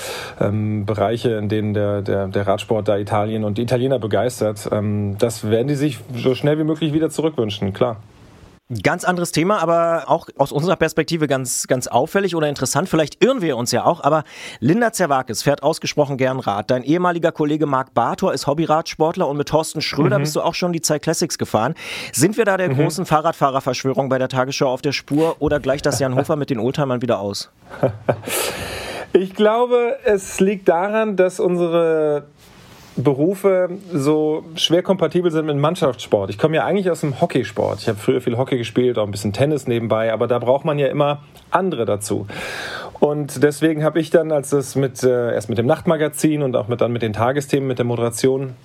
ähm, 0.41 0.85
Bereiche, 0.85 1.35
in 1.35 1.47
denen 1.47 1.73
der, 1.73 2.01
der, 2.01 2.27
der 2.27 2.47
Radsport 2.47 2.87
da 2.87 2.97
Italien 2.97 3.43
und 3.43 3.57
die 3.57 3.61
Italiener 3.61 3.99
begeistert. 3.99 4.67
Ähm, 4.71 5.15
das 5.19 5.49
werden 5.49 5.67
die 5.67 5.75
sich 5.75 5.99
so 6.13 6.35
schnell 6.35 6.57
wie 6.57 6.63
möglich 6.63 6.91
wieder 6.91 7.09
zurückwünschen, 7.09 7.71
klar. 7.71 7.97
Ganz 8.81 9.03
anderes 9.03 9.31
Thema, 9.31 9.59
aber 9.59 10.05
auch 10.07 10.27
aus 10.37 10.51
unserer 10.51 10.75
Perspektive 10.75 11.27
ganz, 11.27 11.67
ganz 11.67 11.85
auffällig 11.85 12.35
oder 12.35 12.49
interessant. 12.49 12.89
Vielleicht 12.89 13.23
irren 13.23 13.43
wir 13.43 13.57
uns 13.57 13.71
ja 13.71 13.85
auch, 13.85 14.03
aber 14.03 14.23
Linda 14.59 14.91
Zerwakis 14.91 15.43
fährt 15.43 15.61
ausgesprochen 15.61 16.17
gern 16.17 16.39
Rad. 16.39 16.71
Dein 16.71 16.81
ehemaliger 16.81 17.31
Kollege 17.31 17.67
Marc 17.67 17.93
Bartor 17.93 18.33
ist 18.33 18.47
Hobbyradsportler 18.47 19.27
und 19.27 19.37
mit 19.37 19.49
Thorsten 19.49 19.81
Schröder 19.81 20.17
mhm. 20.17 20.23
bist 20.23 20.35
du 20.35 20.41
auch 20.41 20.55
schon 20.55 20.73
die 20.73 20.81
Zeit 20.81 21.03
Classics 21.03 21.37
gefahren. 21.37 21.75
Sind 22.11 22.37
wir 22.37 22.45
da 22.45 22.57
der 22.57 22.69
mhm. 22.69 22.77
großen 22.77 23.05
Fahrradfahrerverschwörung 23.05 24.09
bei 24.09 24.17
der 24.17 24.29
Tagesschau 24.29 24.67
auf 24.67 24.81
der 24.81 24.93
Spur 24.93 25.35
oder 25.37 25.59
gleicht 25.59 25.85
das 25.85 25.99
Jan 25.99 26.15
Hofer 26.15 26.35
mit 26.35 26.49
den 26.49 26.57
Oldtimern 26.57 27.03
wieder 27.03 27.19
aus? 27.19 27.51
Ich 29.17 29.33
glaube, 29.33 29.97
es 30.03 30.41
liegt 30.41 30.67
daran, 30.67 31.15
dass 31.15 31.39
unsere 31.39 32.25
Berufe 32.97 33.69
so 33.91 34.45
schwer 34.55 34.81
kompatibel 34.81 35.29
sind 35.29 35.45
mit 35.45 35.57
Mannschaftssport. 35.57 36.29
Ich 36.29 36.37
komme 36.37 36.55
ja 36.55 36.65
eigentlich 36.65 36.89
aus 36.89 37.01
dem 37.01 37.19
Hockeysport. 37.19 37.79
Ich 37.81 37.89
habe 37.89 37.97
früher 37.97 38.21
viel 38.21 38.37
Hockey 38.37 38.57
gespielt, 38.57 38.97
auch 38.97 39.05
ein 39.05 39.11
bisschen 39.11 39.33
Tennis 39.33 39.67
nebenbei, 39.67 40.13
aber 40.13 40.27
da 40.27 40.39
braucht 40.39 40.63
man 40.63 40.79
ja 40.79 40.87
immer 40.87 41.23
andere 41.51 41.85
dazu. 41.85 42.25
Und 42.99 43.43
deswegen 43.43 43.83
habe 43.83 43.99
ich 43.99 44.09
dann, 44.09 44.31
als 44.31 44.53
es 44.53 44.75
mit 44.75 45.03
äh, 45.03 45.33
erst 45.33 45.49
mit 45.49 45.57
dem 45.57 45.65
Nachtmagazin 45.65 46.41
und 46.41 46.55
auch 46.55 46.69
mit 46.69 46.79
dann 46.79 46.93
mit 46.93 47.01
den 47.01 47.11
Tagesthemen, 47.11 47.67
mit 47.67 47.79
der 47.79 47.85
Moderation 47.85 48.55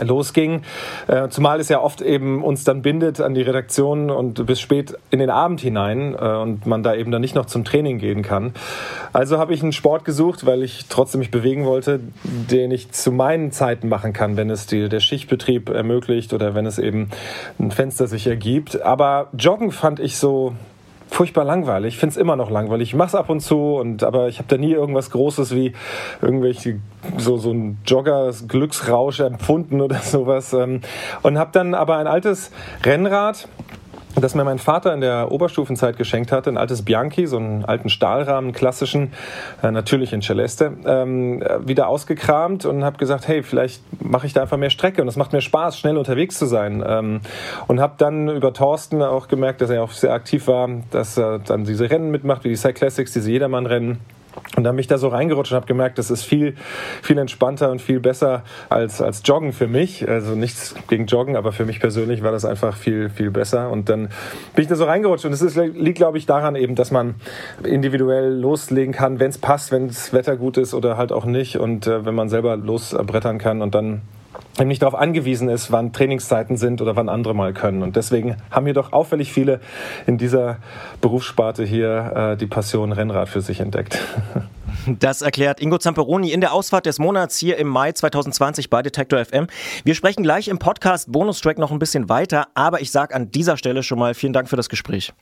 losging. 0.00 0.62
Äh, 1.06 1.28
zumal 1.28 1.60
es 1.60 1.68
ja 1.68 1.80
oft 1.80 2.00
eben 2.00 2.42
uns 2.42 2.64
dann 2.64 2.82
bindet 2.82 3.20
an 3.20 3.34
die 3.34 3.42
Redaktion 3.42 4.10
und 4.10 4.46
bis 4.46 4.60
spät 4.60 4.96
in 5.10 5.18
den 5.18 5.30
Abend 5.30 5.60
hinein 5.60 6.14
äh, 6.14 6.36
und 6.36 6.66
man 6.66 6.82
da 6.82 6.94
eben 6.94 7.10
dann 7.10 7.20
nicht 7.20 7.34
noch 7.34 7.46
zum 7.46 7.64
Training 7.64 7.98
gehen 7.98 8.22
kann. 8.22 8.54
Also 9.12 9.38
habe 9.38 9.54
ich 9.54 9.62
einen 9.62 9.72
Sport 9.72 10.04
gesucht, 10.04 10.46
weil 10.46 10.62
ich 10.62 10.86
trotzdem 10.88 11.18
mich 11.18 11.30
bewegen 11.30 11.64
wollte, 11.64 12.00
den 12.24 12.70
ich 12.70 12.90
zu 12.92 13.12
meinen 13.12 13.52
Zeiten 13.52 13.88
machen 13.88 14.12
kann, 14.12 14.36
wenn 14.36 14.50
es 14.50 14.66
die, 14.66 14.88
der 14.88 15.00
Schichtbetrieb 15.00 15.68
ermöglicht 15.68 16.32
oder 16.32 16.54
wenn 16.54 16.66
es 16.66 16.78
eben 16.78 17.10
ein 17.58 17.70
Fenster 17.70 18.06
sich 18.06 18.26
ergibt. 18.26 18.82
Aber 18.82 19.28
Joggen 19.36 19.70
fand 19.70 20.00
ich 20.00 20.16
so 20.16 20.54
furchtbar 21.12 21.44
langweilig. 21.44 21.94
Ich 21.94 22.00
finde 22.00 22.12
es 22.12 22.16
immer 22.16 22.36
noch 22.36 22.50
langweilig. 22.50 22.90
Ich 22.90 22.94
mache 22.94 23.08
es 23.08 23.14
ab 23.14 23.28
und 23.28 23.40
zu, 23.40 23.74
und, 23.76 24.02
aber 24.02 24.28
ich 24.28 24.38
habe 24.38 24.48
da 24.48 24.56
nie 24.56 24.72
irgendwas 24.72 25.10
Großes 25.10 25.54
wie 25.54 25.72
irgendwelche, 26.20 26.80
so, 27.18 27.36
so 27.36 27.52
ein 27.52 27.78
Jogger-Glücksrausch 27.86 29.20
empfunden 29.20 29.80
oder 29.80 29.96
sowas. 30.02 30.52
Ähm, 30.52 30.80
und 31.22 31.38
habe 31.38 31.50
dann 31.52 31.74
aber 31.74 31.98
ein 31.98 32.06
altes 32.06 32.50
Rennrad 32.84 33.48
das 34.20 34.34
mir 34.34 34.44
mein 34.44 34.58
Vater 34.58 34.92
in 34.92 35.00
der 35.00 35.32
Oberstufenzeit 35.32 35.96
geschenkt 35.96 36.32
hatte, 36.32 36.50
ein 36.50 36.58
altes 36.58 36.82
Bianchi, 36.82 37.26
so 37.26 37.38
einen 37.38 37.64
alten 37.64 37.88
Stahlrahmen, 37.88 38.52
klassischen, 38.52 39.12
äh, 39.62 39.70
natürlich 39.70 40.12
in 40.12 40.22
Celeste, 40.22 40.72
ähm, 40.84 41.42
wieder 41.60 41.88
ausgekramt 41.88 42.64
und 42.64 42.84
habe 42.84 42.98
gesagt, 42.98 43.26
hey, 43.28 43.42
vielleicht 43.42 43.82
mache 44.02 44.26
ich 44.26 44.32
da 44.32 44.42
einfach 44.42 44.56
mehr 44.56 44.70
Strecke 44.70 45.02
und 45.02 45.08
es 45.08 45.16
macht 45.16 45.32
mir 45.32 45.40
Spaß, 45.40 45.78
schnell 45.78 45.96
unterwegs 45.96 46.38
zu 46.38 46.46
sein. 46.46 46.84
Ähm, 46.86 47.20
und 47.66 47.80
habe 47.80 47.94
dann 47.98 48.28
über 48.28 48.52
Thorsten 48.52 49.02
auch 49.02 49.28
gemerkt, 49.28 49.60
dass 49.60 49.70
er 49.70 49.82
auch 49.82 49.92
sehr 49.92 50.12
aktiv 50.12 50.46
war, 50.46 50.68
dass 50.90 51.16
er 51.16 51.38
dann 51.38 51.64
diese 51.64 51.90
Rennen 51.90 52.10
mitmacht, 52.10 52.44
wie 52.44 52.48
die 52.48 52.56
Cyclassics, 52.56 53.12
diese 53.12 53.30
Jedermann-Rennen 53.30 53.98
und 54.56 54.64
dann 54.64 54.76
bin 54.76 54.80
ich 54.80 54.86
da 54.86 54.98
so 54.98 55.08
reingerutscht 55.08 55.52
und 55.52 55.56
habe 55.56 55.66
gemerkt, 55.66 55.98
das 55.98 56.10
ist 56.10 56.24
viel, 56.24 56.54
viel 57.02 57.18
entspannter 57.18 57.70
und 57.70 57.80
viel 57.80 58.00
besser 58.00 58.44
als, 58.68 59.00
als 59.00 59.22
Joggen 59.24 59.52
für 59.52 59.66
mich. 59.66 60.08
Also 60.08 60.34
nichts 60.34 60.74
gegen 60.88 61.06
Joggen, 61.06 61.36
aber 61.36 61.52
für 61.52 61.64
mich 61.64 61.80
persönlich 61.80 62.22
war 62.22 62.32
das 62.32 62.44
einfach 62.44 62.76
viel, 62.76 63.08
viel 63.08 63.30
besser. 63.30 63.70
Und 63.70 63.88
dann 63.88 64.08
bin 64.54 64.62
ich 64.62 64.68
da 64.68 64.76
so 64.76 64.84
reingerutscht. 64.84 65.24
Und 65.24 65.32
es 65.32 65.56
liegt, 65.56 65.96
glaube 65.96 66.18
ich, 66.18 66.26
daran 66.26 66.56
eben, 66.56 66.74
dass 66.74 66.90
man 66.90 67.14
individuell 67.64 68.34
loslegen 68.34 68.92
kann, 68.92 69.20
wenn 69.20 69.30
es 69.30 69.38
passt, 69.38 69.72
wenn 69.72 69.88
das 69.88 70.12
Wetter 70.12 70.36
gut 70.36 70.58
ist 70.58 70.74
oder 70.74 70.96
halt 70.96 71.12
auch 71.12 71.24
nicht. 71.24 71.56
Und 71.56 71.86
äh, 71.86 72.04
wenn 72.04 72.14
man 72.14 72.28
selber 72.28 72.56
losbrettern 72.56 73.38
kann 73.38 73.62
und 73.62 73.74
dann 73.74 74.02
eben 74.58 74.68
nicht 74.68 74.82
darauf 74.82 74.94
angewiesen 74.94 75.48
ist, 75.48 75.72
wann 75.72 75.92
Trainingszeiten 75.92 76.56
sind 76.56 76.82
oder 76.82 76.96
wann 76.96 77.08
andere 77.08 77.34
mal 77.34 77.52
können. 77.52 77.82
Und 77.82 77.96
deswegen 77.96 78.36
haben 78.50 78.66
hier 78.66 78.74
doch 78.74 78.92
auffällig 78.92 79.32
viele 79.32 79.60
in 80.06 80.18
dieser 80.18 80.58
Berufssparte 81.00 81.64
hier 81.64 82.32
äh, 82.32 82.36
die 82.36 82.46
Passion 82.46 82.92
Rennrad 82.92 83.28
für 83.28 83.40
sich 83.40 83.60
entdeckt. 83.60 83.98
Das 84.86 85.22
erklärt 85.22 85.60
Ingo 85.60 85.78
Zamperoni 85.78 86.32
in 86.32 86.40
der 86.40 86.52
Ausfahrt 86.52 86.86
des 86.86 86.98
Monats 86.98 87.38
hier 87.38 87.56
im 87.58 87.68
Mai 87.68 87.92
2020 87.92 88.68
bei 88.68 88.82
Detektor 88.82 89.24
FM. 89.24 89.46
Wir 89.84 89.94
sprechen 89.94 90.22
gleich 90.24 90.48
im 90.48 90.58
Podcast 90.58 91.12
Bonustrack 91.12 91.58
noch 91.58 91.70
ein 91.70 91.78
bisschen 91.78 92.08
weiter, 92.08 92.48
aber 92.54 92.80
ich 92.80 92.90
sage 92.90 93.14
an 93.14 93.30
dieser 93.30 93.56
Stelle 93.56 93.82
schon 93.84 93.98
mal 93.98 94.14
vielen 94.14 94.32
Dank 94.32 94.48
für 94.48 94.56
das 94.56 94.68
Gespräch. 94.68 95.12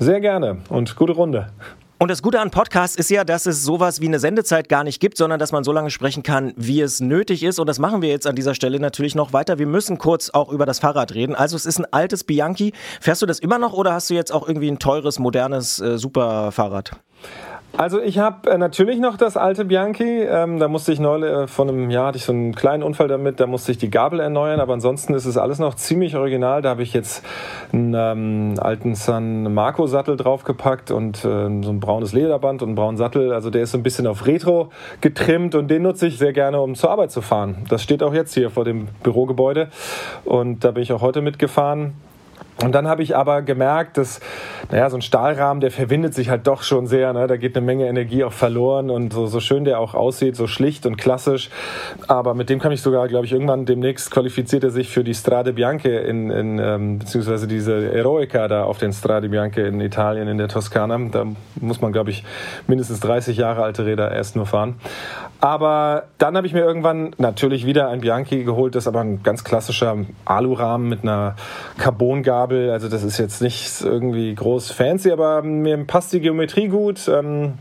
Sehr 0.00 0.20
gerne 0.20 0.58
und 0.70 0.96
gute 0.96 1.12
Runde. 1.12 1.50
Und 1.98 2.10
das 2.10 2.20
Gute 2.20 2.40
an 2.40 2.50
Podcasts 2.50 2.94
ist 2.96 3.08
ja, 3.08 3.24
dass 3.24 3.46
es 3.46 3.64
sowas 3.64 4.02
wie 4.02 4.06
eine 4.06 4.18
Sendezeit 4.18 4.68
gar 4.68 4.84
nicht 4.84 5.00
gibt, 5.00 5.16
sondern 5.16 5.38
dass 5.38 5.50
man 5.50 5.64
so 5.64 5.72
lange 5.72 5.90
sprechen 5.90 6.22
kann, 6.22 6.52
wie 6.54 6.82
es 6.82 7.00
nötig 7.00 7.42
ist. 7.42 7.58
Und 7.58 7.68
das 7.68 7.78
machen 7.78 8.02
wir 8.02 8.10
jetzt 8.10 8.26
an 8.26 8.36
dieser 8.36 8.54
Stelle 8.54 8.78
natürlich 8.78 9.14
noch 9.14 9.32
weiter. 9.32 9.58
Wir 9.58 9.66
müssen 9.66 9.96
kurz 9.96 10.28
auch 10.28 10.52
über 10.52 10.66
das 10.66 10.78
Fahrrad 10.78 11.14
reden. 11.14 11.34
Also 11.34 11.56
es 11.56 11.64
ist 11.64 11.78
ein 11.78 11.86
altes 11.90 12.22
Bianchi. 12.24 12.74
Fährst 13.00 13.22
du 13.22 13.26
das 13.26 13.38
immer 13.38 13.58
noch 13.58 13.72
oder 13.72 13.94
hast 13.94 14.10
du 14.10 14.14
jetzt 14.14 14.30
auch 14.30 14.46
irgendwie 14.46 14.70
ein 14.70 14.78
teures, 14.78 15.18
modernes 15.18 15.80
äh, 15.80 15.96
Superfahrrad? 15.96 16.90
Also 17.78 18.00
ich 18.00 18.18
habe 18.18 18.50
äh, 18.50 18.56
natürlich 18.56 18.98
noch 19.00 19.18
das 19.18 19.36
alte 19.36 19.66
Bianchi. 19.66 20.22
Ähm, 20.22 20.58
da 20.58 20.66
musste 20.66 20.92
ich 20.92 20.98
neulich, 20.98 21.30
äh, 21.30 21.46
von 21.46 21.68
einem 21.68 21.90
Jahr 21.90 22.06
hatte 22.06 22.16
ich 22.16 22.24
so 22.24 22.32
einen 22.32 22.54
kleinen 22.54 22.82
Unfall 22.82 23.06
damit, 23.06 23.38
da 23.38 23.46
musste 23.46 23.70
ich 23.70 23.76
die 23.76 23.90
Gabel 23.90 24.18
erneuern, 24.20 24.60
aber 24.60 24.72
ansonsten 24.72 25.12
ist 25.12 25.26
es 25.26 25.36
alles 25.36 25.58
noch 25.58 25.74
ziemlich 25.74 26.16
original. 26.16 26.62
Da 26.62 26.70
habe 26.70 26.82
ich 26.82 26.94
jetzt 26.94 27.22
einen 27.72 27.92
ähm, 27.94 28.54
alten 28.58 28.94
San 28.94 29.52
Marco 29.52 29.86
Sattel 29.86 30.16
draufgepackt 30.16 30.90
und 30.90 31.18
äh, 31.18 31.20
so 31.20 31.70
ein 31.70 31.80
braunes 31.80 32.14
Lederband 32.14 32.62
und 32.62 32.70
einen 32.70 32.76
braunen 32.76 32.96
Sattel. 32.96 33.32
Also 33.34 33.50
der 33.50 33.62
ist 33.62 33.72
so 33.72 33.78
ein 33.78 33.82
bisschen 33.82 34.06
auf 34.06 34.26
Retro 34.26 34.70
getrimmt 35.02 35.54
und 35.54 35.68
den 35.68 35.82
nutze 35.82 36.06
ich 36.06 36.16
sehr 36.16 36.32
gerne, 36.32 36.60
um 36.62 36.76
zur 36.76 36.90
Arbeit 36.90 37.10
zu 37.10 37.20
fahren. 37.20 37.66
Das 37.68 37.82
steht 37.82 38.02
auch 38.02 38.14
jetzt 38.14 38.32
hier 38.32 38.48
vor 38.48 38.64
dem 38.64 38.88
Bürogebäude 39.02 39.68
und 40.24 40.64
da 40.64 40.70
bin 40.70 40.82
ich 40.82 40.94
auch 40.94 41.02
heute 41.02 41.20
mitgefahren. 41.20 41.92
Und 42.62 42.74
dann 42.74 42.88
habe 42.88 43.02
ich 43.02 43.14
aber 43.14 43.42
gemerkt, 43.42 43.98
dass, 43.98 44.20
naja, 44.70 44.88
so 44.88 44.96
ein 44.96 45.02
Stahlrahmen, 45.02 45.60
der 45.60 45.70
verwindet 45.70 46.14
sich 46.14 46.30
halt 46.30 46.46
doch 46.46 46.62
schon 46.62 46.86
sehr. 46.86 47.12
Ne? 47.12 47.26
Da 47.26 47.36
geht 47.36 47.54
eine 47.54 47.64
Menge 47.64 47.86
Energie 47.86 48.24
auch 48.24 48.32
verloren 48.32 48.88
und 48.88 49.12
so, 49.12 49.26
so 49.26 49.40
schön 49.40 49.64
der 49.64 49.78
auch 49.78 49.94
aussieht, 49.94 50.36
so 50.36 50.46
schlicht 50.46 50.86
und 50.86 50.96
klassisch. 50.96 51.50
Aber 52.08 52.34
mit 52.34 52.48
dem 52.48 52.58
kann 52.58 52.72
ich 52.72 52.80
sogar, 52.80 53.08
glaube 53.08 53.26
ich, 53.26 53.32
irgendwann 53.32 53.66
demnächst 53.66 54.10
qualifiziert 54.10 54.64
er 54.64 54.70
sich 54.70 54.88
für 54.88 55.04
die 55.04 55.14
Strade 55.14 55.52
Bianche 55.52 55.90
in, 55.90 56.30
in 56.30 56.58
ähm, 56.58 56.98
beziehungsweise 56.98 57.46
diese 57.46 57.92
Eroica 57.92 58.48
da 58.48 58.64
auf 58.64 58.78
den 58.78 58.92
Strade 58.94 59.28
Bianche 59.28 59.60
in 59.60 59.80
Italien, 59.80 60.26
in 60.26 60.38
der 60.38 60.48
Toskana. 60.48 60.96
Da 61.12 61.26
muss 61.60 61.82
man, 61.82 61.92
glaube 61.92 62.08
ich, 62.08 62.24
mindestens 62.66 63.00
30 63.00 63.36
Jahre 63.36 63.64
alte 63.64 63.84
Räder 63.84 64.10
erst 64.12 64.34
nur 64.34 64.46
fahren. 64.46 64.76
Aber 65.40 66.04
dann 66.16 66.36
habe 66.36 66.46
ich 66.46 66.54
mir 66.54 66.60
irgendwann 66.60 67.14
natürlich 67.18 67.66
wieder 67.66 67.88
ein 67.88 68.00
Bianchi 68.00 68.44
geholt, 68.44 68.74
das 68.74 68.84
ist 68.84 68.88
aber 68.88 69.00
ein 69.00 69.22
ganz 69.22 69.44
klassischer 69.44 69.96
Alurahmen 70.24 70.88
mit 70.88 71.02
einer 71.02 71.36
Carbongabel. 72.46 72.70
Also 72.70 72.88
das 72.88 73.02
ist 73.02 73.18
jetzt 73.18 73.42
nicht 73.42 73.80
irgendwie 73.82 74.34
groß 74.34 74.70
fancy, 74.70 75.10
aber 75.12 75.42
mir 75.42 75.76
passt 75.84 76.12
die 76.12 76.20
Geometrie 76.20 76.68
gut. 76.68 77.08
Ähm, 77.08 77.54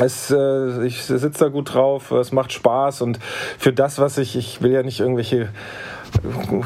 es, 0.00 0.30
äh, 0.30 0.86
ich 0.86 1.02
sitze 1.04 1.44
da 1.44 1.48
gut 1.48 1.72
drauf, 1.72 2.10
es 2.10 2.30
macht 2.30 2.52
Spaß 2.52 3.00
und 3.00 3.18
für 3.58 3.72
das, 3.72 3.98
was 3.98 4.18
ich, 4.18 4.36
ich 4.36 4.60
will 4.60 4.72
ja 4.72 4.82
nicht 4.82 5.00
irgendwelche 5.00 5.48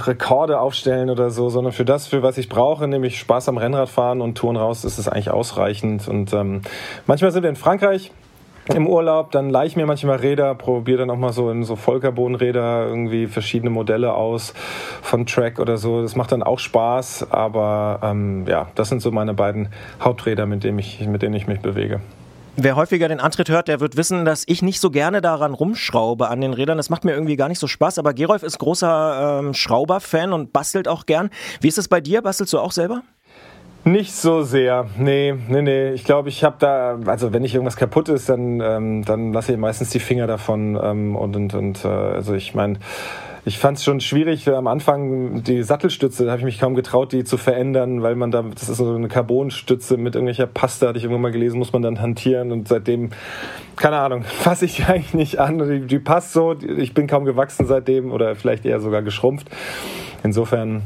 Rekorde 0.06 0.60
aufstellen 0.60 1.10
oder 1.10 1.30
so, 1.30 1.48
sondern 1.48 1.72
für 1.72 1.84
das, 1.84 2.08
für 2.08 2.22
was 2.22 2.38
ich 2.38 2.48
brauche, 2.48 2.88
nämlich 2.88 3.18
Spaß 3.20 3.48
am 3.48 3.56
Rennradfahren 3.56 4.20
und 4.20 4.36
Touren 4.36 4.56
raus, 4.56 4.84
ist 4.84 4.98
es 4.98 5.08
eigentlich 5.08 5.30
ausreichend. 5.30 6.08
Und 6.08 6.32
ähm, 6.32 6.62
manchmal 7.06 7.30
sind 7.30 7.44
wir 7.44 7.50
in 7.50 7.56
Frankreich, 7.56 8.10
im 8.74 8.86
Urlaub, 8.86 9.30
dann 9.30 9.50
leih 9.50 9.66
ich 9.66 9.76
mir 9.76 9.86
manchmal 9.86 10.16
Räder, 10.16 10.54
probiere 10.54 10.98
dann 10.98 11.10
auch 11.10 11.16
mal 11.16 11.32
so 11.32 11.50
in 11.50 11.64
so 11.64 11.76
Vollcarbon-Räder 11.76 12.86
irgendwie 12.86 13.26
verschiedene 13.26 13.70
Modelle 13.70 14.14
aus 14.14 14.54
von 15.02 15.26
Track 15.26 15.58
oder 15.58 15.76
so. 15.76 16.02
Das 16.02 16.16
macht 16.16 16.32
dann 16.32 16.42
auch 16.42 16.58
Spaß, 16.58 17.30
aber 17.30 18.00
ähm, 18.02 18.46
ja, 18.46 18.68
das 18.74 18.88
sind 18.88 19.02
so 19.02 19.10
meine 19.10 19.34
beiden 19.34 19.68
Haupträder, 20.00 20.46
mit 20.46 20.64
denen 20.64 20.78
ich, 20.78 21.06
mit 21.06 21.22
denen 21.22 21.34
ich 21.34 21.46
mich 21.46 21.60
bewege. 21.60 22.00
Wer 22.56 22.76
häufiger 22.76 23.08
den 23.08 23.20
Antritt 23.20 23.48
hört, 23.48 23.68
der 23.68 23.80
wird 23.80 23.96
wissen, 23.96 24.24
dass 24.24 24.44
ich 24.46 24.60
nicht 24.60 24.80
so 24.80 24.90
gerne 24.90 25.20
daran 25.20 25.54
rumschraube 25.54 26.28
an 26.28 26.40
den 26.40 26.52
Rädern. 26.52 26.76
Das 26.76 26.90
macht 26.90 27.04
mir 27.04 27.12
irgendwie 27.12 27.36
gar 27.36 27.48
nicht 27.48 27.60
so 27.60 27.66
Spaß. 27.66 27.98
Aber 27.98 28.12
Gerolf 28.12 28.42
ist 28.42 28.58
großer 28.58 29.38
ähm, 29.40 29.54
Schrauber-Fan 29.54 30.32
und 30.32 30.52
bastelt 30.52 30.88
auch 30.88 31.06
gern. 31.06 31.30
Wie 31.60 31.68
ist 31.68 31.78
es 31.78 31.88
bei 31.88 32.00
dir? 32.00 32.22
Bastelst 32.22 32.52
du 32.52 32.58
auch 32.58 32.72
selber? 32.72 33.02
Nicht 33.84 34.12
so 34.12 34.42
sehr. 34.42 34.86
Nee, 34.98 35.34
nee, 35.48 35.62
nee. 35.62 35.92
Ich 35.92 36.04
glaube, 36.04 36.28
ich 36.28 36.44
habe 36.44 36.56
da, 36.58 36.98
also 37.06 37.32
wenn 37.32 37.42
nicht 37.42 37.54
irgendwas 37.54 37.76
kaputt 37.76 38.10
ist, 38.10 38.28
dann, 38.28 38.60
ähm, 38.60 39.04
dann 39.04 39.32
lasse 39.32 39.52
ich 39.52 39.58
meistens 39.58 39.88
die 39.90 40.00
Finger 40.00 40.26
davon. 40.26 40.78
Ähm, 40.82 41.16
und 41.16 41.34
und, 41.34 41.54
und 41.54 41.84
äh, 41.84 41.88
also 41.88 42.34
ich 42.34 42.54
meine, 42.54 42.78
ich 43.46 43.58
fand 43.58 43.78
es 43.78 43.84
schon 43.84 44.00
schwierig 44.00 44.46
am 44.48 44.66
Anfang 44.66 45.42
die 45.42 45.62
Sattelstütze, 45.62 46.24
da 46.24 46.32
habe 46.32 46.40
ich 46.40 46.44
mich 46.44 46.60
kaum 46.60 46.74
getraut, 46.74 47.12
die 47.12 47.24
zu 47.24 47.38
verändern, 47.38 48.02
weil 48.02 48.16
man 48.16 48.30
da, 48.30 48.42
das 48.42 48.68
ist 48.68 48.76
so 48.76 48.94
eine 48.94 49.08
Carbonstütze 49.08 49.96
mit 49.96 50.14
irgendwelcher 50.14 50.46
Pasta, 50.46 50.88
hatte 50.88 50.98
ich 50.98 51.04
irgendwann 51.04 51.22
mal 51.22 51.32
gelesen, 51.32 51.58
muss 51.58 51.72
man 51.72 51.80
dann 51.80 52.02
hantieren 52.02 52.52
und 52.52 52.68
seitdem, 52.68 53.10
keine 53.76 53.96
Ahnung, 53.96 54.22
fasse 54.24 54.66
ich 54.66 54.76
die 54.76 54.84
eigentlich 54.84 55.14
nicht 55.14 55.40
an. 55.40 55.58
Die, 55.58 55.86
die 55.86 55.98
passt 55.98 56.34
so, 56.34 56.54
ich 56.54 56.92
bin 56.92 57.06
kaum 57.06 57.24
gewachsen 57.24 57.66
seitdem 57.66 58.12
oder 58.12 58.36
vielleicht 58.36 58.66
eher 58.66 58.80
sogar 58.80 59.00
geschrumpft. 59.00 59.48
Insofern 60.22 60.82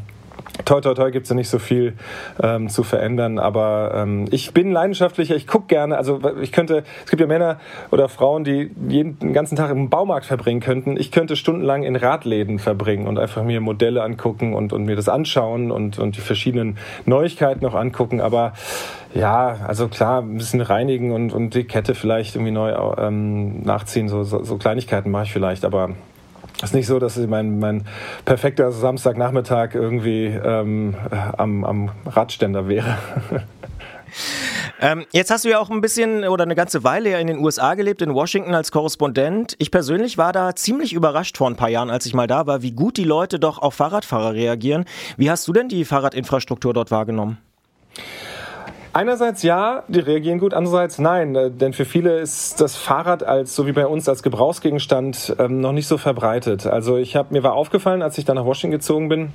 Toi, 0.64 0.80
toi, 0.80 0.94
toi 0.94 1.10
gibt 1.10 1.24
es 1.24 1.30
ja 1.30 1.34
nicht 1.34 1.48
so 1.48 1.58
viel 1.58 1.94
ähm, 2.40 2.68
zu 2.68 2.84
verändern, 2.84 3.40
aber 3.40 3.92
ähm, 3.96 4.26
ich 4.30 4.54
bin 4.54 4.70
leidenschaftlicher, 4.70 5.34
ich 5.34 5.48
gucke 5.48 5.66
gerne, 5.66 5.98
also 5.98 6.20
ich 6.40 6.52
könnte, 6.52 6.84
es 7.04 7.10
gibt 7.10 7.20
ja 7.20 7.26
Männer 7.26 7.58
oder 7.90 8.08
Frauen, 8.08 8.44
die 8.44 8.70
jeden 8.88 9.18
den 9.18 9.32
ganzen 9.32 9.56
Tag 9.56 9.70
im 9.72 9.90
Baumarkt 9.90 10.26
verbringen 10.26 10.60
könnten. 10.60 10.96
Ich 10.96 11.10
könnte 11.10 11.34
stundenlang 11.34 11.82
in 11.82 11.96
Radläden 11.96 12.60
verbringen 12.60 13.08
und 13.08 13.18
einfach 13.18 13.42
mir 13.42 13.60
Modelle 13.60 14.04
angucken 14.04 14.54
und, 14.54 14.72
und 14.72 14.84
mir 14.84 14.94
das 14.94 15.08
anschauen 15.08 15.72
und, 15.72 15.98
und 15.98 16.16
die 16.16 16.20
verschiedenen 16.20 16.78
Neuigkeiten 17.04 17.64
noch 17.64 17.74
angucken, 17.74 18.20
aber 18.20 18.52
ja, 19.12 19.58
also 19.66 19.88
klar, 19.88 20.22
ein 20.22 20.36
bisschen 20.36 20.60
reinigen 20.60 21.10
und, 21.10 21.32
und 21.32 21.54
die 21.54 21.64
Kette 21.64 21.96
vielleicht 21.96 22.36
irgendwie 22.36 22.52
neu 22.52 22.72
ähm, 22.96 23.62
nachziehen, 23.64 24.08
so, 24.08 24.22
so, 24.22 24.44
so 24.44 24.56
Kleinigkeiten 24.56 25.10
mache 25.10 25.24
ich 25.24 25.32
vielleicht, 25.32 25.64
aber 25.64 25.90
ist 26.62 26.74
nicht 26.74 26.86
so, 26.86 26.98
dass 26.98 27.16
mein, 27.16 27.58
mein 27.58 27.86
perfekter 28.24 28.70
Samstagnachmittag 28.70 29.74
irgendwie 29.74 30.26
ähm, 30.26 30.94
am, 31.36 31.64
am 31.64 31.90
Radständer 32.06 32.68
wäre. 32.68 32.98
Ähm, 34.80 35.06
jetzt 35.12 35.30
hast 35.30 35.44
du 35.44 35.48
ja 35.48 35.58
auch 35.58 35.70
ein 35.70 35.80
bisschen 35.80 36.24
oder 36.24 36.44
eine 36.44 36.54
ganze 36.54 36.84
Weile 36.84 37.10
ja 37.10 37.18
in 37.18 37.26
den 37.26 37.38
USA 37.38 37.74
gelebt, 37.74 38.02
in 38.02 38.12
Washington 38.12 38.54
als 38.54 38.70
Korrespondent. 38.70 39.54
Ich 39.58 39.70
persönlich 39.70 40.18
war 40.18 40.32
da 40.32 40.54
ziemlich 40.54 40.92
überrascht 40.92 41.36
vor 41.36 41.48
ein 41.48 41.56
paar 41.56 41.68
Jahren, 41.68 41.90
als 41.90 42.06
ich 42.06 42.14
mal 42.14 42.26
da 42.26 42.46
war, 42.46 42.62
wie 42.62 42.72
gut 42.72 42.96
die 42.96 43.04
Leute 43.04 43.38
doch 43.38 43.58
auf 43.58 43.74
Fahrradfahrer 43.74 44.34
reagieren. 44.34 44.84
Wie 45.16 45.30
hast 45.30 45.46
du 45.48 45.52
denn 45.52 45.68
die 45.68 45.84
Fahrradinfrastruktur 45.84 46.74
dort 46.74 46.90
wahrgenommen? 46.90 47.38
Einerseits 48.94 49.42
ja, 49.42 49.82
die 49.88 49.98
reagieren 49.98 50.38
gut, 50.38 50.54
andererseits 50.54 51.00
nein, 51.00 51.34
äh, 51.34 51.50
denn 51.50 51.72
für 51.72 51.84
viele 51.84 52.20
ist 52.20 52.60
das 52.60 52.76
Fahrrad 52.76 53.24
als 53.24 53.56
so 53.56 53.66
wie 53.66 53.72
bei 53.72 53.88
uns 53.88 54.08
als 54.08 54.22
Gebrauchsgegenstand 54.22 55.34
ähm, 55.40 55.60
noch 55.60 55.72
nicht 55.72 55.88
so 55.88 55.98
verbreitet. 55.98 56.64
Also 56.68 56.96
ich 56.96 57.16
habe 57.16 57.34
mir 57.34 57.42
war 57.42 57.54
aufgefallen, 57.54 58.02
als 58.02 58.18
ich 58.18 58.24
dann 58.24 58.36
nach 58.36 58.44
Washington 58.44 58.70
gezogen 58.70 59.08
bin, 59.08 59.32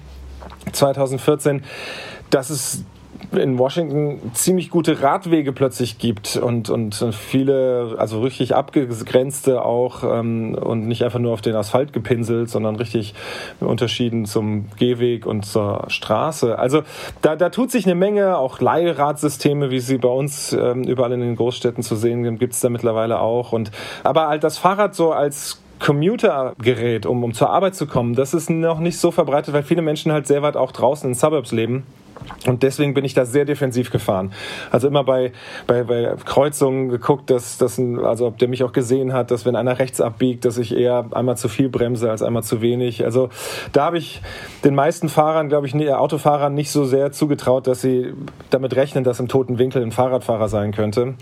2014, 0.71 1.63
dass 2.29 2.49
es 2.49 2.85
in 3.31 3.59
Washington 3.59 4.31
ziemlich 4.33 4.69
gute 4.69 5.01
Radwege 5.01 5.53
plötzlich 5.53 5.97
gibt 5.97 6.35
und, 6.37 6.69
und 6.69 6.95
viele, 7.13 7.95
also 7.97 8.21
richtig 8.21 8.55
abgegrenzte 8.55 9.63
auch 9.63 10.03
ähm, 10.03 10.55
und 10.55 10.87
nicht 10.87 11.03
einfach 11.03 11.19
nur 11.19 11.33
auf 11.33 11.41
den 11.41 11.55
Asphalt 11.55 11.93
gepinselt, 11.93 12.49
sondern 12.49 12.75
richtig 12.75 13.13
Unterschieden 13.59 14.25
zum 14.25 14.65
Gehweg 14.77 15.25
und 15.25 15.45
zur 15.45 15.85
Straße. 15.89 16.57
Also 16.57 16.83
da, 17.21 17.35
da 17.35 17.49
tut 17.49 17.71
sich 17.71 17.85
eine 17.85 17.95
Menge, 17.95 18.37
auch 18.37 18.59
Leihradsysteme, 18.59 19.69
wie 19.69 19.79
sie 19.79 19.97
bei 19.97 20.09
uns 20.09 20.53
ähm, 20.53 20.83
überall 20.83 21.11
in 21.11 21.21
den 21.21 21.35
Großstädten 21.35 21.83
zu 21.83 21.95
sehen 21.95 22.39
gibt 22.39 22.53
es 22.53 22.59
da 22.59 22.69
mittlerweile 22.69 23.19
auch. 23.19 23.51
Und, 23.51 23.71
aber 24.03 24.27
halt 24.27 24.43
das 24.43 24.57
Fahrrad 24.57 24.95
so 24.95 25.11
als 25.11 25.61
Commutergerät, 25.79 27.05
um, 27.05 27.23
um 27.23 27.33
zur 27.33 27.49
Arbeit 27.49 27.75
zu 27.75 27.87
kommen, 27.87 28.13
das 28.13 28.33
ist 28.33 28.49
noch 28.49 28.79
nicht 28.79 28.97
so 28.97 29.11
verbreitet, 29.11 29.53
weil 29.53 29.63
viele 29.63 29.81
Menschen 29.81 30.11
halt 30.11 30.27
sehr 30.27 30.41
weit 30.41 30.57
auch 30.57 30.71
draußen 30.71 31.09
in 31.09 31.15
Suburbs 31.15 31.51
leben. 31.51 31.85
Und 32.47 32.63
deswegen 32.63 32.93
bin 32.93 33.05
ich 33.05 33.13
da 33.13 33.25
sehr 33.25 33.45
defensiv 33.45 33.91
gefahren. 33.91 34.31
Also 34.71 34.87
immer 34.87 35.03
bei, 35.03 35.31
bei, 35.67 35.83
bei 35.83 36.15
Kreuzungen 36.25 36.89
geguckt, 36.89 37.29
dass, 37.29 37.57
dass 37.57 37.79
also 37.79 38.27
ob 38.27 38.37
der 38.37 38.47
mich 38.47 38.63
auch 38.63 38.71
gesehen 38.71 39.13
hat, 39.13 39.31
dass 39.31 39.45
wenn 39.45 39.55
einer 39.55 39.79
rechts 39.79 39.99
abbiegt, 40.01 40.45
dass 40.45 40.57
ich 40.57 40.75
eher 40.75 41.05
einmal 41.11 41.37
zu 41.37 41.49
viel 41.49 41.69
bremse 41.69 42.09
als 42.09 42.21
einmal 42.21 42.43
zu 42.43 42.61
wenig. 42.61 43.03
Also 43.03 43.29
da 43.73 43.85
habe 43.85 43.97
ich 43.97 44.21
den 44.63 44.75
meisten 44.75 45.09
Fahrern, 45.09 45.49
glaube 45.49 45.67
ich, 45.67 45.75
Autofahrern 45.89 46.53
nicht 46.53 46.71
so 46.71 46.85
sehr 46.85 47.11
zugetraut, 47.11 47.67
dass 47.67 47.81
sie 47.81 48.13
damit 48.49 48.75
rechnen, 48.75 49.03
dass 49.03 49.19
im 49.19 49.27
toten 49.27 49.57
Winkel 49.59 49.81
ein 49.81 49.91
Fahrradfahrer 49.91 50.49
sein 50.49 50.71
könnte. 50.71 51.15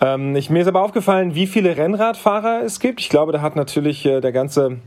Ähm, 0.00 0.36
ich, 0.36 0.50
mir 0.50 0.62
ist 0.62 0.68
aber 0.68 0.82
aufgefallen, 0.82 1.34
wie 1.34 1.46
viele 1.46 1.76
Rennradfahrer 1.76 2.62
es 2.64 2.80
gibt. 2.80 3.00
Ich 3.00 3.08
glaube, 3.08 3.32
da 3.32 3.40
hat 3.40 3.56
natürlich 3.56 4.04
äh, 4.06 4.20
der 4.20 4.32
ganze 4.32 4.78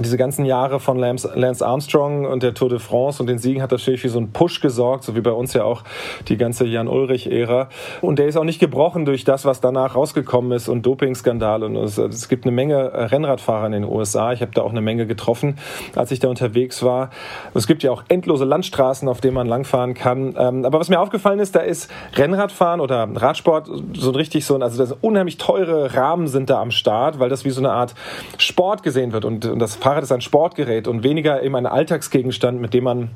diese 0.00 0.16
ganzen 0.16 0.44
Jahre 0.44 0.80
von 0.80 0.98
Lance 0.98 1.66
Armstrong 1.66 2.24
und 2.24 2.42
der 2.42 2.54
Tour 2.54 2.68
de 2.68 2.80
France 2.80 3.22
und 3.22 3.28
den 3.28 3.38
Siegen 3.38 3.62
hat 3.62 3.70
natürlich 3.70 4.00
für 4.00 4.08
so 4.08 4.18
einen 4.18 4.32
Push 4.32 4.60
gesorgt, 4.60 5.04
so 5.04 5.14
wie 5.14 5.20
bei 5.20 5.30
uns 5.30 5.52
ja 5.54 5.62
auch 5.62 5.84
die 6.28 6.36
ganze 6.36 6.66
Jan-Ulrich-Ära. 6.66 7.68
Und 8.00 8.18
der 8.18 8.26
ist 8.26 8.36
auch 8.36 8.44
nicht 8.44 8.58
gebrochen 8.58 9.04
durch 9.04 9.24
das, 9.24 9.44
was 9.44 9.60
danach 9.60 9.94
rausgekommen 9.94 10.50
ist 10.52 10.68
und 10.68 10.84
Dopingskandale. 10.84 11.66
Und 11.66 11.76
es, 11.76 11.98
es 11.98 12.28
gibt 12.28 12.44
eine 12.44 12.52
Menge 12.52 12.90
Rennradfahrer 12.92 13.66
in 13.66 13.72
den 13.72 13.84
USA. 13.84 14.32
Ich 14.32 14.40
habe 14.40 14.50
da 14.52 14.62
auch 14.62 14.70
eine 14.70 14.80
Menge 14.80 15.06
getroffen, 15.06 15.58
als 15.94 16.10
ich 16.10 16.18
da 16.18 16.28
unterwegs 16.28 16.82
war. 16.82 17.10
Es 17.54 17.66
gibt 17.66 17.84
ja 17.84 17.92
auch 17.92 18.02
endlose 18.08 18.44
Landstraßen, 18.44 19.08
auf 19.08 19.20
denen 19.20 19.34
man 19.34 19.46
langfahren 19.46 19.94
kann. 19.94 20.34
Ähm, 20.36 20.64
aber 20.64 20.80
was 20.80 20.88
mir 20.88 20.98
aufgefallen 20.98 21.38
ist, 21.38 21.54
da 21.54 21.60
ist 21.60 21.88
Rennradfahren 22.16 22.80
oder 22.80 23.08
Radsport 23.14 23.70
so 23.94 24.10
richtig 24.10 24.44
so, 24.44 24.58
also 24.58 24.78
das 24.78 24.92
unheimlich 25.00 25.38
teure 25.38 25.94
Rahmen 25.94 26.26
sind 26.26 26.50
da 26.50 26.60
am 26.60 26.72
Start, 26.72 27.20
weil 27.20 27.28
das 27.28 27.44
wie 27.44 27.50
so 27.50 27.60
eine 27.60 27.70
Art 27.70 27.94
Sport 28.38 28.82
gesehen 28.82 29.12
wird 29.12 29.24
und, 29.24 29.46
und 29.46 29.58
das 29.60 29.76
Fahrrad 29.84 30.02
ist 30.02 30.12
ein 30.12 30.22
Sportgerät 30.22 30.88
und 30.88 31.02
weniger 31.02 31.42
eben 31.42 31.54
ein 31.56 31.66
Alltagsgegenstand, 31.66 32.58
mit 32.58 32.72
dem 32.72 32.84
man 32.84 33.10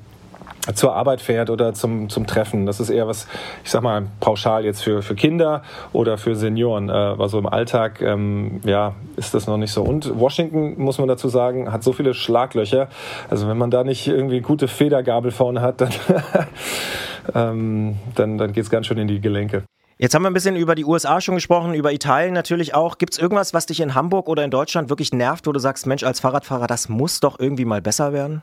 zur 0.74 0.94
Arbeit 0.94 1.22
fährt 1.22 1.48
oder 1.48 1.72
zum, 1.72 2.10
zum 2.10 2.26
Treffen. 2.26 2.66
Das 2.66 2.78
ist 2.78 2.90
eher 2.90 3.08
was, 3.08 3.26
ich 3.64 3.70
sag 3.70 3.82
mal, 3.82 4.08
pauschal 4.20 4.66
jetzt 4.66 4.82
für, 4.82 5.00
für 5.00 5.14
Kinder 5.14 5.62
oder 5.94 6.18
für 6.18 6.36
Senioren. 6.36 6.90
Äh, 6.90 6.92
also 6.92 7.38
im 7.38 7.46
Alltag, 7.46 8.02
ähm, 8.02 8.60
ja, 8.64 8.96
ist 9.16 9.32
das 9.32 9.46
noch 9.46 9.56
nicht 9.56 9.72
so. 9.72 9.82
Und 9.82 10.20
Washington, 10.20 10.74
muss 10.76 10.98
man 10.98 11.08
dazu 11.08 11.30
sagen, 11.30 11.72
hat 11.72 11.82
so 11.82 11.94
viele 11.94 12.12
Schlaglöcher. 12.12 12.88
Also 13.30 13.48
wenn 13.48 13.56
man 13.56 13.70
da 13.70 13.82
nicht 13.82 14.06
irgendwie 14.06 14.42
gute 14.42 14.68
Federgabel 14.68 15.30
vorne 15.30 15.62
hat, 15.62 15.80
dann, 15.80 15.94
ähm, 17.34 17.96
dann, 18.14 18.36
dann 18.36 18.52
geht 18.52 18.64
es 18.64 18.68
ganz 18.68 18.88
schön 18.88 18.98
in 18.98 19.08
die 19.08 19.22
Gelenke. 19.22 19.62
Jetzt 20.00 20.14
haben 20.14 20.22
wir 20.22 20.30
ein 20.30 20.34
bisschen 20.34 20.54
über 20.54 20.76
die 20.76 20.84
USA 20.84 21.20
schon 21.20 21.34
gesprochen, 21.34 21.74
über 21.74 21.92
Italien 21.92 22.32
natürlich 22.32 22.72
auch. 22.72 22.98
Gibt 22.98 23.14
es 23.14 23.18
irgendwas, 23.18 23.52
was 23.52 23.66
dich 23.66 23.80
in 23.80 23.96
Hamburg 23.96 24.28
oder 24.28 24.44
in 24.44 24.50
Deutschland 24.52 24.90
wirklich 24.90 25.12
nervt, 25.12 25.44
wo 25.48 25.50
du 25.50 25.58
sagst, 25.58 25.88
Mensch, 25.88 26.04
als 26.04 26.20
Fahrradfahrer, 26.20 26.68
das 26.68 26.88
muss 26.88 27.18
doch 27.18 27.40
irgendwie 27.40 27.64
mal 27.64 27.82
besser 27.82 28.12
werden? 28.12 28.42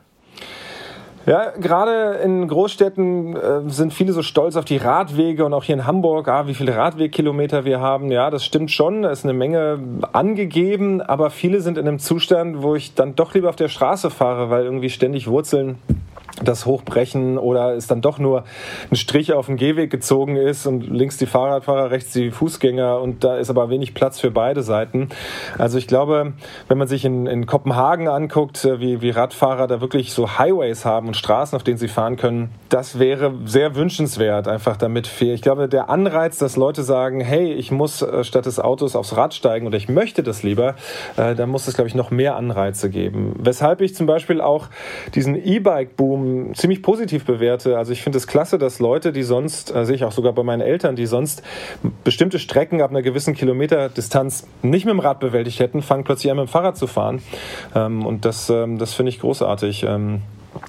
Ja, 1.24 1.52
gerade 1.58 2.18
in 2.22 2.46
Großstädten 2.46 3.36
äh, 3.36 3.60
sind 3.68 3.94
viele 3.94 4.12
so 4.12 4.20
stolz 4.20 4.56
auf 4.56 4.66
die 4.66 4.76
Radwege 4.76 5.46
und 5.46 5.54
auch 5.54 5.64
hier 5.64 5.76
in 5.76 5.86
Hamburg, 5.86 6.28
ah, 6.28 6.46
wie 6.46 6.52
viele 6.52 6.76
Radwegkilometer 6.76 7.64
wir 7.64 7.80
haben. 7.80 8.12
Ja, 8.12 8.28
das 8.28 8.44
stimmt 8.44 8.70
schon, 8.70 9.00
da 9.00 9.10
ist 9.10 9.24
eine 9.24 9.32
Menge 9.32 9.78
angegeben, 10.12 11.00
aber 11.00 11.30
viele 11.30 11.62
sind 11.62 11.78
in 11.78 11.88
einem 11.88 12.00
Zustand, 12.00 12.62
wo 12.62 12.74
ich 12.74 12.94
dann 12.94 13.16
doch 13.16 13.32
lieber 13.32 13.48
auf 13.48 13.56
der 13.56 13.68
Straße 13.68 14.10
fahre, 14.10 14.50
weil 14.50 14.64
irgendwie 14.64 14.90
ständig 14.90 15.26
Wurzeln 15.26 15.78
das 16.42 16.66
Hochbrechen 16.66 17.38
oder 17.38 17.74
es 17.74 17.86
dann 17.86 18.02
doch 18.02 18.18
nur 18.18 18.44
ein 18.90 18.96
Strich 18.96 19.32
auf 19.32 19.46
dem 19.46 19.56
Gehweg 19.56 19.90
gezogen 19.90 20.36
ist 20.36 20.66
und 20.66 20.86
links 20.86 21.16
die 21.16 21.26
Fahrradfahrer, 21.26 21.90
rechts 21.90 22.12
die 22.12 22.30
Fußgänger 22.30 23.00
und 23.00 23.24
da 23.24 23.36
ist 23.36 23.48
aber 23.48 23.70
wenig 23.70 23.94
Platz 23.94 24.20
für 24.20 24.30
beide 24.30 24.62
Seiten. 24.62 25.08
Also 25.58 25.78
ich 25.78 25.86
glaube, 25.86 26.34
wenn 26.68 26.78
man 26.78 26.88
sich 26.88 27.04
in, 27.04 27.26
in 27.26 27.46
Kopenhagen 27.46 28.08
anguckt, 28.08 28.64
äh, 28.64 28.80
wie, 28.80 29.00
wie 29.00 29.10
Radfahrer 29.10 29.66
da 29.66 29.80
wirklich 29.80 30.12
so 30.12 30.38
Highways 30.38 30.84
haben 30.84 31.08
und 31.08 31.16
Straßen, 31.16 31.56
auf 31.56 31.62
denen 31.62 31.78
sie 31.78 31.88
fahren 31.88 32.16
können, 32.16 32.50
das 32.68 32.98
wäre 32.98 33.32
sehr 33.44 33.74
wünschenswert, 33.74 34.48
einfach 34.48 34.76
damit 34.76 35.06
fair. 35.06 35.34
Ich 35.34 35.42
glaube, 35.42 35.68
der 35.68 35.88
Anreiz, 35.88 36.38
dass 36.38 36.56
Leute 36.56 36.82
sagen, 36.82 37.20
hey, 37.20 37.52
ich 37.52 37.70
muss 37.70 38.02
äh, 38.02 38.24
statt 38.24 38.46
des 38.46 38.60
Autos 38.60 38.94
aufs 38.94 39.16
Rad 39.16 39.32
steigen 39.32 39.66
oder 39.66 39.76
ich 39.76 39.88
möchte 39.88 40.22
das 40.22 40.42
lieber, 40.42 40.74
äh, 41.16 41.34
da 41.34 41.46
muss 41.46 41.66
es, 41.66 41.74
glaube 41.74 41.88
ich, 41.88 41.94
noch 41.94 42.10
mehr 42.10 42.36
Anreize 42.36 42.90
geben. 42.90 43.34
Weshalb 43.38 43.80
ich 43.80 43.94
zum 43.94 44.06
Beispiel 44.06 44.40
auch 44.40 44.68
diesen 45.14 45.34
E-Bike-Boom 45.34 46.15
ziemlich 46.54 46.82
positiv 46.82 47.24
bewerte. 47.24 47.78
Also 47.78 47.92
ich 47.92 48.02
finde 48.02 48.18
es 48.18 48.26
klasse, 48.26 48.58
dass 48.58 48.78
Leute, 48.78 49.12
die 49.12 49.22
sonst, 49.22 49.74
äh, 49.74 49.84
sehe 49.84 49.96
ich 49.96 50.04
auch 50.04 50.12
sogar 50.12 50.32
bei 50.32 50.42
meinen 50.42 50.60
Eltern, 50.60 50.96
die 50.96 51.06
sonst 51.06 51.42
bestimmte 52.04 52.38
Strecken 52.38 52.82
ab 52.82 52.90
einer 52.90 53.02
gewissen 53.02 53.34
Kilometerdistanz 53.34 54.46
nicht 54.62 54.84
mit 54.84 54.92
dem 54.92 55.00
Rad 55.00 55.20
bewältigt 55.20 55.60
hätten, 55.60 55.82
fangen 55.82 56.04
plötzlich 56.04 56.30
an 56.30 56.38
mit 56.38 56.46
dem 56.46 56.50
Fahrrad 56.50 56.76
zu 56.76 56.86
fahren. 56.86 57.22
Ähm, 57.74 58.04
und 58.04 58.24
das, 58.24 58.50
ähm, 58.50 58.78
das 58.78 58.94
finde 58.94 59.10
ich 59.10 59.20
großartig. 59.20 59.84
Ähm, 59.84 60.22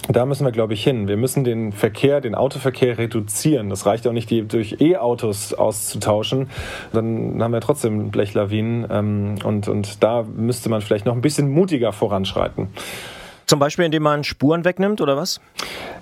da 0.09 0.25
müssen 0.25 0.45
wir, 0.45 0.51
glaube 0.51 0.73
ich, 0.73 0.83
hin. 0.83 1.07
Wir 1.07 1.17
müssen 1.17 1.43
den 1.43 1.71
Verkehr, 1.71 2.21
den 2.21 2.35
Autoverkehr 2.35 2.97
reduzieren. 2.97 3.69
Das 3.69 3.85
reicht 3.85 4.05
auch 4.07 4.11
nicht, 4.11 4.29
die 4.29 4.47
durch 4.47 4.81
E-Autos 4.81 5.53
auszutauschen. 5.53 6.49
Dann 6.93 7.41
haben 7.41 7.53
wir 7.53 7.61
trotzdem 7.61 8.11
Blechlawinen. 8.11 9.39
Und, 9.43 9.67
und 9.69 10.03
da 10.03 10.23
müsste 10.23 10.69
man 10.69 10.81
vielleicht 10.81 11.05
noch 11.05 11.13
ein 11.13 11.21
bisschen 11.21 11.49
mutiger 11.49 11.93
voranschreiten. 11.93 12.67
Zum 13.47 13.59
Beispiel, 13.59 13.85
indem 13.85 14.03
man 14.03 14.25
Spuren 14.25 14.65
wegnimmt 14.65 14.99
oder 14.99 15.15
was? 15.15 15.39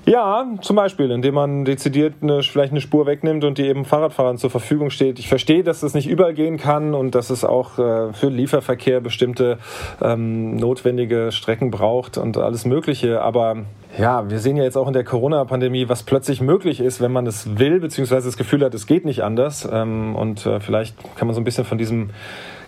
Ja, 0.07 0.47
zum 0.61 0.76
Beispiel, 0.76 1.11
indem 1.11 1.35
man 1.35 1.63
dezidiert 1.63 2.15
eine, 2.22 2.41
vielleicht 2.41 2.72
eine 2.72 2.81
Spur 2.81 3.05
wegnimmt 3.05 3.43
und 3.43 3.59
die 3.59 3.67
eben 3.67 3.85
Fahrradfahrern 3.85 4.39
zur 4.39 4.49
Verfügung 4.49 4.89
steht. 4.89 5.19
Ich 5.19 5.27
verstehe, 5.27 5.63
dass 5.63 5.81
das 5.81 5.93
nicht 5.93 6.07
überall 6.07 6.34
gehen 6.34 6.57
kann 6.57 6.95
und 6.95 7.13
dass 7.13 7.30
es 7.30 7.43
auch 7.43 7.77
äh, 7.77 8.13
für 8.13 8.30
Lieferverkehr 8.30 8.99
bestimmte 8.99 9.59
ähm, 10.01 10.55
notwendige 10.55 11.31
Strecken 11.31 11.69
braucht 11.69 12.17
und 12.17 12.35
alles 12.38 12.65
Mögliche. 12.65 13.22
Aber 13.22 13.57
ja, 13.95 14.27
wir 14.27 14.39
sehen 14.39 14.57
ja 14.57 14.63
jetzt 14.63 14.76
auch 14.76 14.88
in 14.88 14.93
der 14.93 15.03
Corona-Pandemie, 15.03 15.88
was 15.88 16.01
plötzlich 16.01 16.41
möglich 16.41 16.80
ist, 16.80 16.99
wenn 16.99 17.11
man 17.11 17.27
es 17.27 17.59
will, 17.59 17.80
beziehungsweise 17.80 18.27
das 18.27 18.38
Gefühl 18.38 18.65
hat, 18.65 18.73
es 18.73 18.88
geht 18.88 19.05
nicht 19.05 19.23
anders. 19.23 19.69
Ähm, 19.72 20.15
und 20.15 20.47
äh, 20.47 20.59
vielleicht 20.59 20.95
kann 21.15 21.27
man 21.27 21.35
so 21.35 21.41
ein 21.41 21.45
bisschen 21.45 21.65
von 21.65 21.77
diesem 21.77 22.09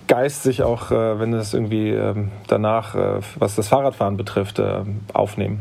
Geist 0.07 0.43
sich 0.43 0.63
auch, 0.63 0.91
äh, 0.91 1.19
wenn 1.19 1.33
es 1.33 1.53
irgendwie 1.53 1.89
ähm, 1.89 2.31
danach, 2.47 2.95
äh, 2.95 3.19
was 3.37 3.55
das 3.55 3.67
Fahrradfahren 3.67 4.17
betrifft, 4.17 4.59
äh, 4.59 4.83
aufnehmen. 5.13 5.59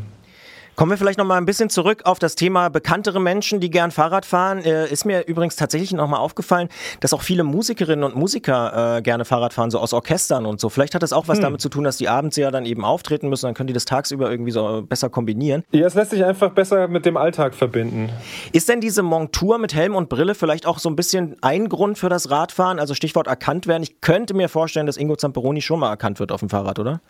Kommen 0.77 0.91
wir 0.91 0.97
vielleicht 0.99 1.17
noch 1.17 1.25
mal 1.25 1.37
ein 1.37 1.47
bisschen 1.47 1.71
zurück 1.71 2.01
auf 2.03 2.19
das 2.19 2.35
Thema 2.35 2.69
bekanntere 2.69 3.19
Menschen, 3.19 3.59
die 3.59 3.71
gern 3.71 3.89
Fahrrad 3.89 4.27
fahren. 4.27 4.59
Äh, 4.59 4.87
ist 4.91 5.05
mir 5.05 5.25
übrigens 5.25 5.55
tatsächlich 5.55 5.91
noch 5.91 6.07
mal 6.07 6.19
aufgefallen, 6.19 6.69
dass 6.99 7.13
auch 7.13 7.23
viele 7.23 7.43
Musikerinnen 7.43 8.03
und 8.03 8.15
Musiker 8.15 8.97
äh, 8.97 9.01
gerne 9.01 9.25
Fahrrad 9.25 9.53
fahren, 9.53 9.71
so 9.71 9.79
aus 9.79 9.91
Orchestern 9.91 10.45
und 10.45 10.59
so. 10.59 10.69
Vielleicht 10.69 10.93
hat 10.93 11.01
das 11.01 11.13
auch 11.13 11.27
was 11.27 11.39
hm. 11.39 11.45
damit 11.45 11.61
zu 11.61 11.69
tun, 11.69 11.83
dass 11.83 11.97
die 11.97 12.07
abends 12.07 12.37
ja 12.37 12.51
dann 12.51 12.67
eben 12.67 12.85
auftreten 12.85 13.27
müssen, 13.27 13.47
dann 13.47 13.55
können 13.55 13.65
die 13.65 13.73
das 13.73 13.85
tagsüber 13.85 14.29
irgendwie 14.29 14.51
so 14.51 14.83
besser 14.87 15.09
kombinieren. 15.09 15.63
Ja, 15.71 15.87
es 15.87 15.95
lässt 15.95 16.11
sich 16.11 16.23
einfach 16.23 16.51
besser 16.51 16.87
mit 16.87 17.07
dem 17.07 17.17
Alltag 17.17 17.55
verbinden. 17.55 18.11
Ist 18.51 18.69
denn 18.69 18.79
diese 18.79 19.01
Montur 19.01 19.57
mit 19.57 19.73
Helm 19.73 19.95
und 19.95 20.09
Brille 20.09 20.35
vielleicht 20.35 20.67
auch 20.67 20.77
so 20.77 20.89
ein 20.89 20.95
bisschen 20.95 21.37
ein 21.41 21.69
Grund 21.69 21.97
für 21.97 22.09
das 22.09 22.29
Radfahren? 22.29 22.77
Also 22.77 22.93
Stichwort 22.93 23.25
erkannt 23.25 23.65
werden. 23.65 23.81
Ich 23.81 23.99
könnte 24.01 24.35
mir 24.35 24.47
vorstellen, 24.47 24.85
dass 24.85 24.97
Ingo 24.97 25.15
Zamperoni 25.15 25.63
schon 25.63 25.79
mal 25.79 25.89
erkannt 25.89 26.19
wird 26.19 26.31
auf 26.31 26.41
dem 26.41 26.49
Fahrrad, 26.49 26.77
oder? 26.77 27.01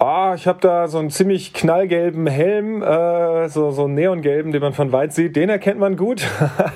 Ah, 0.00 0.34
ich 0.36 0.46
habe 0.46 0.60
da 0.60 0.86
so 0.86 0.98
einen 0.98 1.10
ziemlich 1.10 1.52
knallgelben 1.52 2.28
Helm, 2.28 2.84
äh, 2.84 3.48
so, 3.48 3.72
so 3.72 3.86
einen 3.86 3.94
neongelben, 3.94 4.52
den 4.52 4.60
man 4.60 4.72
von 4.72 4.92
weit 4.92 5.12
sieht. 5.12 5.34
Den 5.34 5.48
erkennt 5.48 5.80
man 5.80 5.96
gut. 5.96 6.24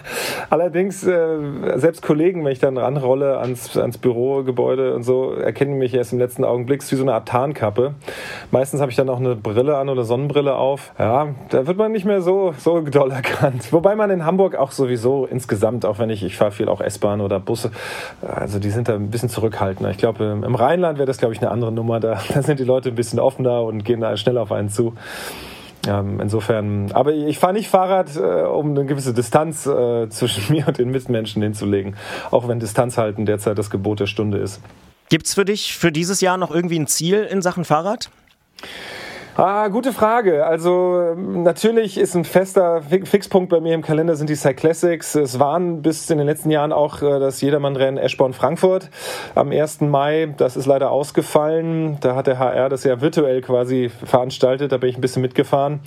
Allerdings, 0.51 1.07
äh, 1.07 1.39
selbst 1.77 2.03
Kollegen, 2.03 2.45
wenn 2.45 2.51
ich 2.51 2.59
dann 2.59 2.77
ranrolle 2.77 3.39
ans, 3.39 3.77
ans 3.77 3.99
Bürogebäude 3.99 4.93
und 4.93 5.05
so, 5.05 5.35
erkennen 5.35 5.79
mich 5.79 5.95
erst 5.95 6.13
im 6.13 6.19
letzten 6.19 6.45
Augenblick. 6.45 6.83
Wie 6.91 6.97
so 6.97 7.03
eine 7.03 7.15
Art 7.15 7.29
Tarnkappe. 7.29 7.95
Meistens 8.51 8.81
habe 8.81 8.91
ich 8.91 8.97
dann 8.97 9.09
auch 9.09 9.21
eine 9.21 9.37
Brille 9.37 9.77
an 9.77 9.89
oder 9.89 10.03
Sonnenbrille 10.03 10.57
auf. 10.57 10.93
Ja, 10.99 11.29
da 11.51 11.67
wird 11.69 11.79
man 11.79 11.93
nicht 11.93 12.05
mehr 12.05 12.23
so, 12.23 12.55
so 12.59 12.81
doll 12.81 13.13
erkannt. 13.13 13.73
Wobei 13.73 13.95
man 13.95 14.11
in 14.11 14.25
Hamburg 14.25 14.57
auch 14.57 14.73
sowieso 14.73 15.27
insgesamt, 15.27 15.87
auch 15.87 16.01
wenn 16.01 16.11
ich, 16.11 16.25
ich 16.25 16.37
fahre 16.37 16.51
viel 16.51 16.69
auch 16.69 16.81
S-Bahn 16.81 17.21
oder 17.21 17.39
Busse, 17.39 17.71
also 18.21 18.59
die 18.59 18.71
sind 18.71 18.89
da 18.89 18.95
ein 18.95 19.11
bisschen 19.11 19.29
zurückhaltender. 19.29 19.93
Ich 19.93 19.99
glaube, 19.99 20.43
im 20.45 20.55
Rheinland 20.57 20.99
wäre 20.99 21.07
das, 21.07 21.19
glaube 21.19 21.35
ich, 21.35 21.41
eine 21.41 21.53
andere 21.53 21.71
Nummer. 21.71 22.01
Da, 22.01 22.21
da 22.35 22.43
sind 22.43 22.59
die 22.59 22.65
Leute 22.65 22.89
ein 22.89 22.97
bisschen 22.97 23.12
bisschen 23.13 23.21
offener 23.21 23.63
und 23.63 23.85
gehen 23.85 24.01
da 24.01 24.17
schnell 24.17 24.39
auf 24.39 24.53
einen 24.53 24.69
zu. 24.69 24.95
Ähm, 25.87 26.21
insofern, 26.21 26.93
aber 26.93 27.13
ich 27.13 27.39
fahre 27.39 27.53
nicht 27.55 27.69
Fahrrad, 27.69 28.17
äh, 28.17 28.21
um 28.21 28.71
eine 28.71 28.85
gewisse 28.87 29.13
Distanz 29.13 29.67
äh, 29.67 30.09
zwischen 30.09 30.45
mir 30.55 30.69
und 30.69 30.79
den 30.79 30.91
Mitmenschen 30.91 31.43
hinzulegen, 31.43 31.97
auch 32.31 32.47
wenn 32.47 32.61
Distanz 32.61 32.99
halten 32.99 33.27
derzeit 33.27 33.59
das 33.59 33.69
Gebot 33.69 34.01
der 34.01 34.07
Stunde 34.07 34.39
ist. 34.39 34.61
Gibt 35.09 35.27
es 35.27 35.35
für 35.35 35.45
dich 35.45 35.77
für 35.77 35.91
dieses 35.91 36.21
Jahr 36.21 36.37
noch 36.37 36.55
irgendwie 36.55 36.79
ein 36.79 36.87
Ziel 36.87 37.25
in 37.25 37.43
Sachen 37.43 37.65
Fahrrad? 37.65 38.11
Ah, 39.35 39.69
gute 39.69 39.95
Frage. 39.95 40.45
Also 40.45 41.15
natürlich 41.17 41.97
ist 41.97 42.15
ein 42.15 42.27
fester 42.27 42.83
Fixpunkt 42.83 43.49
bei 43.49 43.61
mir 43.61 43.75
im 43.75 43.81
Kalender 43.81 44.15
sind 44.15 44.29
die 44.29 44.35
Cyclassics. 44.35 45.15
Es 45.15 45.39
waren 45.39 45.81
bis 45.81 46.11
in 46.11 46.19
den 46.19 46.27
letzten 46.27 46.51
Jahren 46.51 46.71
auch 46.71 47.01
äh, 47.01 47.19
das 47.19 47.41
Jedermannrennen 47.41 47.97
Eschborn-Frankfurt 47.97 48.91
am 49.35 49.51
1. 49.51 49.81
Mai. 49.81 50.35
Das 50.37 50.55
ist 50.55 50.67
leider 50.67 50.91
ausgefallen. 50.91 51.97
Da 52.01 52.15
hat 52.15 52.27
der 52.27 52.39
HR 52.39 52.69
das 52.69 52.85
ja 52.85 53.01
virtuell 53.01 53.41
quasi 53.41 53.91
veranstaltet. 54.05 54.71
Da 54.71 54.77
bin 54.77 54.91
ich 54.91 54.99
ein 54.99 55.01
bisschen 55.01 55.23
mitgefahren. 55.23 55.81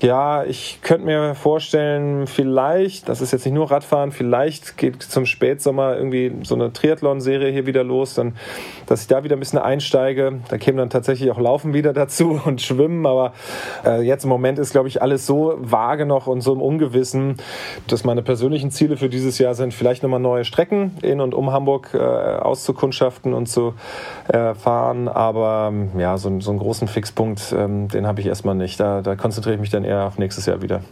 Ja, 0.00 0.44
ich 0.44 0.78
könnte 0.82 1.06
mir 1.06 1.34
vorstellen, 1.34 2.28
vielleicht, 2.28 3.08
das 3.08 3.20
ist 3.20 3.32
jetzt 3.32 3.44
nicht 3.44 3.54
nur 3.54 3.68
Radfahren, 3.68 4.12
vielleicht 4.12 4.76
geht 4.76 5.02
zum 5.02 5.26
Spätsommer 5.26 5.96
irgendwie 5.96 6.32
so 6.44 6.54
eine 6.54 6.72
Triathlon-Serie 6.72 7.50
hier 7.50 7.66
wieder 7.66 7.82
los, 7.82 8.14
dann, 8.14 8.36
dass 8.86 9.00
ich 9.02 9.08
da 9.08 9.24
wieder 9.24 9.34
ein 9.34 9.40
bisschen 9.40 9.58
einsteige. 9.58 10.38
Da 10.50 10.56
käme 10.56 10.78
dann 10.78 10.88
tatsächlich 10.88 11.32
auch 11.32 11.40
Laufen 11.40 11.74
wieder 11.74 11.92
dazu 11.92 12.40
und 12.44 12.62
Schwimmen, 12.62 13.06
aber 13.06 13.32
äh, 13.84 14.00
jetzt 14.02 14.22
im 14.22 14.30
Moment 14.30 14.60
ist, 14.60 14.70
glaube 14.70 14.86
ich, 14.86 15.02
alles 15.02 15.26
so 15.26 15.56
vage 15.58 16.06
noch 16.06 16.28
und 16.28 16.42
so 16.42 16.52
im 16.52 16.62
Ungewissen, 16.62 17.36
dass 17.88 18.04
meine 18.04 18.22
persönlichen 18.22 18.70
Ziele 18.70 18.96
für 18.96 19.08
dieses 19.08 19.38
Jahr 19.38 19.56
sind, 19.56 19.74
vielleicht 19.74 20.04
nochmal 20.04 20.20
neue 20.20 20.44
Strecken 20.44 20.96
in 21.02 21.20
und 21.20 21.34
um 21.34 21.50
Hamburg 21.50 21.90
äh, 21.94 21.98
auszukundschaften 21.98 23.34
und 23.34 23.46
zu 23.46 23.74
äh, 24.28 24.54
fahren, 24.54 25.08
aber 25.08 25.72
ja, 25.98 26.18
so, 26.18 26.38
so 26.38 26.50
einen 26.50 26.60
großen 26.60 26.86
Fixpunkt, 26.86 27.52
ähm, 27.56 27.88
den 27.88 28.06
habe 28.06 28.20
ich 28.20 28.28
erstmal 28.28 28.54
nicht. 28.54 28.78
Da, 28.78 29.02
da 29.02 29.16
konzentriere 29.16 29.56
ich 29.56 29.60
mich 29.60 29.70
dann 29.70 29.87
eher 29.88 30.04
auf 30.04 30.18
nächstes 30.18 30.46
Jahr 30.46 30.62
wieder. 30.62 30.82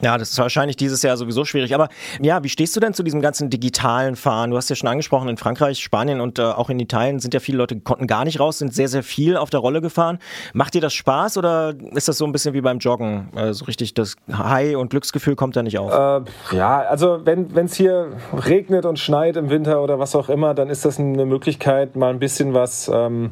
Ja, 0.00 0.18
das 0.18 0.30
ist 0.30 0.38
wahrscheinlich 0.38 0.76
dieses 0.76 1.02
Jahr 1.02 1.16
sowieso 1.16 1.44
schwierig. 1.44 1.74
Aber 1.74 1.88
ja, 2.20 2.42
wie 2.42 2.48
stehst 2.48 2.74
du 2.76 2.80
denn 2.80 2.92
zu 2.94 3.02
diesem 3.02 3.22
ganzen 3.22 3.48
digitalen 3.48 4.16
Fahren? 4.16 4.50
Du 4.50 4.56
hast 4.56 4.68
ja 4.68 4.76
schon 4.76 4.88
angesprochen, 4.88 5.28
in 5.28 5.36
Frankreich, 5.36 5.78
Spanien 5.78 6.20
und 6.20 6.38
äh, 6.38 6.42
auch 6.42 6.68
in 6.68 6.78
Italien 6.80 7.20
sind 7.20 7.32
ja 7.32 7.40
viele 7.40 7.58
Leute, 7.58 7.80
konnten 7.80 8.06
gar 8.06 8.24
nicht 8.24 8.40
raus, 8.40 8.58
sind 8.58 8.74
sehr, 8.74 8.88
sehr 8.88 9.02
viel 9.02 9.36
auf 9.36 9.50
der 9.50 9.60
Rolle 9.60 9.80
gefahren. 9.80 10.18
Macht 10.52 10.74
dir 10.74 10.80
das 10.80 10.92
Spaß 10.94 11.38
oder 11.38 11.74
ist 11.94 12.08
das 12.08 12.18
so 12.18 12.26
ein 12.26 12.32
bisschen 12.32 12.54
wie 12.54 12.60
beim 12.60 12.78
Joggen? 12.78 13.28
Äh, 13.36 13.52
so 13.54 13.64
richtig 13.64 13.94
das 13.94 14.16
High- 14.30 14.76
und 14.76 14.90
Glücksgefühl 14.90 15.36
kommt 15.36 15.56
da 15.56 15.62
nicht 15.62 15.78
auf? 15.78 15.90
Äh, 15.90 16.56
ja, 16.56 16.80
also 16.80 17.20
wenn 17.24 17.54
es 17.54 17.74
hier 17.74 18.08
regnet 18.32 18.84
und 18.84 18.98
schneit 18.98 19.36
im 19.36 19.48
Winter 19.48 19.82
oder 19.82 19.98
was 19.98 20.14
auch 20.16 20.28
immer, 20.28 20.54
dann 20.54 20.68
ist 20.68 20.84
das 20.84 20.98
eine 20.98 21.24
Möglichkeit, 21.24 21.96
mal 21.96 22.10
ein 22.10 22.18
bisschen 22.18 22.52
was 22.52 22.90
ähm, 22.92 23.30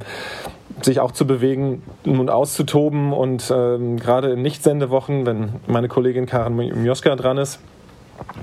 sich 0.80 1.00
auch 1.00 1.12
zu 1.12 1.26
bewegen 1.26 1.82
und 2.04 2.30
auszutoben. 2.30 3.12
Und 3.12 3.52
ähm, 3.54 3.98
gerade 3.98 4.32
in 4.32 4.42
Nicht-Sendewochen, 4.42 5.26
wenn 5.26 5.54
meine 5.66 5.88
Kollegin 5.88 6.26
Karin 6.26 6.56
Mioska 6.56 7.14
dran 7.16 7.38
ist, 7.38 7.60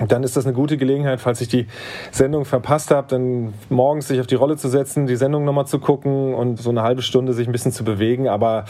dann 0.07 0.23
ist 0.23 0.35
das 0.35 0.45
eine 0.45 0.53
gute 0.53 0.77
Gelegenheit, 0.77 1.21
falls 1.21 1.41
ich 1.41 1.47
die 1.47 1.67
Sendung 2.11 2.45
verpasst 2.45 2.91
habe, 2.91 3.07
dann 3.07 3.53
morgens 3.69 4.07
sich 4.07 4.19
auf 4.19 4.27
die 4.27 4.35
Rolle 4.35 4.57
zu 4.57 4.67
setzen, 4.67 5.07
die 5.07 5.15
Sendung 5.15 5.45
nochmal 5.45 5.67
zu 5.67 5.79
gucken 5.79 6.33
und 6.33 6.61
so 6.61 6.69
eine 6.69 6.81
halbe 6.81 7.01
Stunde 7.01 7.33
sich 7.33 7.47
ein 7.47 7.51
bisschen 7.51 7.71
zu 7.71 7.83
bewegen. 7.83 8.27
Aber 8.27 8.65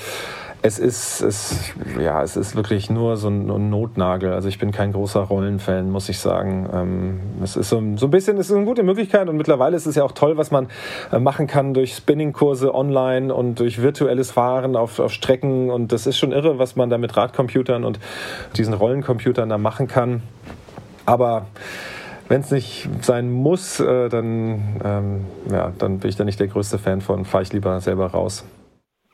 es 0.62 0.78
ist, 0.78 1.22
es, 1.22 1.72
ja, 1.98 2.22
es 2.22 2.36
ist 2.36 2.56
wirklich 2.56 2.90
nur 2.90 3.16
so 3.16 3.30
ein, 3.30 3.70
Notnagel. 3.70 4.34
Also 4.34 4.50
ich 4.50 4.60
bin 4.60 4.72
kein 4.72 4.92
großer 4.92 5.22
Rollenfan, 5.22 5.90
muss 5.90 6.10
ich 6.10 6.20
sagen. 6.20 6.70
Ähm, 6.74 7.20
es 7.42 7.56
ist 7.56 7.70
so, 7.70 7.82
so 7.96 8.08
ein 8.08 8.12
bisschen, 8.12 8.38
es 8.38 8.50
ist 8.50 8.56
eine 8.56 8.66
gute 8.66 8.84
Möglichkeit 8.84 9.30
und 9.30 9.38
mittlerweile 9.38 9.78
ist 9.78 9.86
es 9.86 9.96
ja 9.96 10.04
auch 10.04 10.12
toll, 10.12 10.36
was 10.36 10.52
man 10.52 10.68
äh, 11.14 11.20
machen 11.20 11.48
kann 11.48 11.74
durch 11.74 11.96
Spinningkurse 11.96 12.76
online 12.76 13.34
und 13.34 13.60
durch 13.60 13.82
virtuelles 13.82 14.32
Fahren 14.32 14.76
auf, 14.76 15.00
auf 15.00 15.14
Strecken. 15.14 15.70
Und 15.70 15.94
das 15.94 16.06
ist 16.06 16.18
schon 16.18 16.34
irre, 16.34 16.60
was 16.60 16.76
man 16.76 16.90
da 16.90 16.98
mit 16.98 17.16
Radcomputern 17.16 17.86
und 17.86 18.00
diesen 18.58 18.74
Rollencomputern 18.74 19.48
da 19.48 19.58
machen 19.58 19.88
kann. 19.88 20.24
Aber 21.06 21.46
wenn 22.28 22.42
es 22.42 22.52
nicht 22.52 22.90
sein 23.02 23.32
muss, 23.32 23.80
äh, 23.80 24.10
dann, 24.10 24.62
ähm, 24.84 25.26
ja, 25.50 25.72
dann 25.78 26.00
bin 26.00 26.10
ich 26.10 26.18
da 26.18 26.26
nicht 26.26 26.40
der 26.40 26.48
größte 26.48 26.78
Fan 26.78 27.00
von. 27.00 27.24
Fahre 27.24 27.44
ich 27.44 27.54
lieber 27.54 27.80
selber 27.80 28.08
raus. 28.08 28.44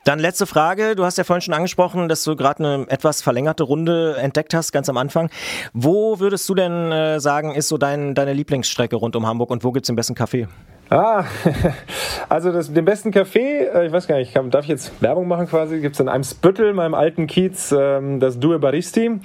Dann 0.06 0.20
letzte 0.20 0.46
Frage. 0.46 0.94
Du 0.94 1.04
hast 1.04 1.18
ja 1.18 1.24
vorhin 1.24 1.40
schon 1.40 1.52
angesprochen, 1.52 2.08
dass 2.08 2.22
du 2.22 2.36
gerade 2.36 2.64
eine 2.64 2.86
etwas 2.88 3.22
verlängerte 3.22 3.64
Runde 3.64 4.16
entdeckt 4.16 4.54
hast, 4.54 4.70
ganz 4.70 4.88
am 4.88 4.96
Anfang. 4.98 5.30
Wo 5.72 6.20
würdest 6.20 6.48
du 6.48 6.54
denn 6.54 6.92
äh, 6.92 7.18
sagen, 7.18 7.56
ist 7.56 7.66
so 7.66 7.76
dein, 7.76 8.14
deine 8.14 8.32
Lieblingsstrecke 8.32 8.94
rund 8.94 9.16
um 9.16 9.26
Hamburg 9.26 9.50
und 9.50 9.64
wo 9.64 9.72
gibt 9.72 9.84
es 9.84 9.88
den 9.88 9.96
besten 9.96 10.14
Kaffee? 10.14 10.46
Ah, 10.88 11.24
also 12.28 12.52
das, 12.52 12.72
den 12.72 12.84
besten 12.84 13.10
Kaffee, 13.10 13.64
äh, 13.64 13.86
ich 13.86 13.92
weiß 13.92 14.06
gar 14.06 14.18
nicht, 14.18 14.36
darf 14.36 14.62
ich 14.62 14.68
jetzt 14.68 15.02
Werbung 15.02 15.26
machen 15.26 15.48
quasi? 15.48 15.80
Gibt 15.80 15.96
es 15.96 16.00
in 16.00 16.08
einem 16.08 16.22
Spüttel, 16.22 16.72
meinem 16.74 16.94
alten 16.94 17.26
Kiez, 17.26 17.74
ähm, 17.76 18.20
das 18.20 18.38
Due 18.38 18.60
Baristi. 18.60 19.18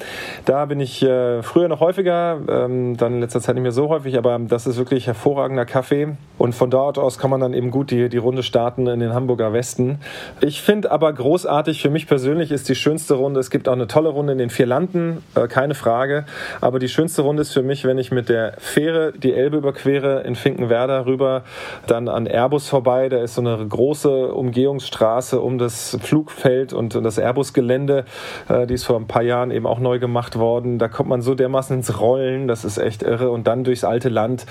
Da 0.46 0.66
bin 0.66 0.80
ich 0.80 1.04
äh, 1.04 1.44
früher 1.44 1.68
noch 1.68 1.80
häufiger, 1.80 2.40
ähm, 2.50 2.98
dann 2.98 3.14
in 3.14 3.22
letzter 3.22 3.42
Zeit 3.42 3.54
nicht 3.54 3.62
mehr 3.62 3.72
so 3.72 3.90
häufig, 3.90 4.18
aber 4.18 4.40
das 4.40 4.66
ist 4.66 4.78
wirklich 4.78 5.06
hervorragender 5.06 5.66
Kaffee. 5.66 6.16
Und 6.40 6.56
von 6.56 6.72
dort 6.72 6.98
aus 6.98 7.20
kann 7.20 7.30
man 7.30 7.40
dann 7.40 7.54
eben 7.54 7.70
gut 7.70 7.92
die, 7.92 8.10
die 8.10 8.18
Runde 8.18 8.42
starten 8.42 8.88
in 8.88 9.00
den 9.00 9.14
Hamburger 9.14 9.54
Westen. 9.54 10.00
Ich 10.40 10.64
finde 10.64 10.90
aber 10.90 11.14
großartig, 11.14 11.80
für 11.80 11.92
mich 11.92 12.08
persönlich 12.08 12.52
ist 12.52 12.70
die 12.70 12.76
schönste 12.76 13.14
Runde, 13.14 13.40
es 13.40 13.52
gibt 13.52 13.70
auch 13.70 13.74
eine 13.74 13.86
tolle 13.86 14.10
Runde 14.10 14.32
in 14.32 14.40
den 14.40 14.50
vier 14.50 14.66
Landen, 14.66 15.22
äh, 15.36 15.48
keine 15.48 15.76
Frage. 15.76 16.26
Aber 16.60 16.80
die 16.80 16.90
schönste 16.90 17.22
Runde 17.22 17.44
ist 17.44 17.54
für 17.54 17.62
mich, 17.62 17.86
wenn 17.86 18.00
ich 18.00 18.12
mit 18.12 18.30
der 18.30 18.54
Fähre 18.58 19.14
die 19.16 19.34
Elbe 19.34 19.58
überquere, 19.58 20.22
in 20.22 20.34
Finkenwerder 20.34 21.06
rüber 21.06 21.44
dann 21.88 22.08
an 22.08 22.26
Airbus 22.26 22.68
vorbei. 22.68 23.10
Da 23.10 23.18
ist 23.18 23.36
so 23.36 23.42
eine 23.42 23.66
große 23.66 24.34
Umgehungsstraße 24.34 25.40
um 25.40 25.58
das 25.58 25.98
Flugfeld 26.02 26.74
und 26.74 26.96
das 26.96 27.18
Airbus-Gelände. 27.18 28.06
Äh, 28.50 28.68
die 28.68 28.76
ist 28.76 28.86
vor 28.86 28.98
ein 28.98 29.08
paar 29.08 29.24
Jahren 29.24 29.52
eben 29.52 29.66
auch 29.66 29.80
neu 29.80 30.00
gemacht 30.00 30.38
worden. 30.38 30.80
Da 30.80 30.88
kommt 30.88 31.10
man 31.10 31.22
so 31.22 31.36
dermaßen 31.36 31.76
ins 31.76 32.00
Rollen, 32.00 32.48
das 32.48 32.66
ist 32.66 32.78
echt 32.78 33.04
irre. 33.04 33.30
Und 33.30 33.48
dann 33.48 33.64
durchs 33.64 33.84
alte 33.84 34.10
Land 34.10 34.46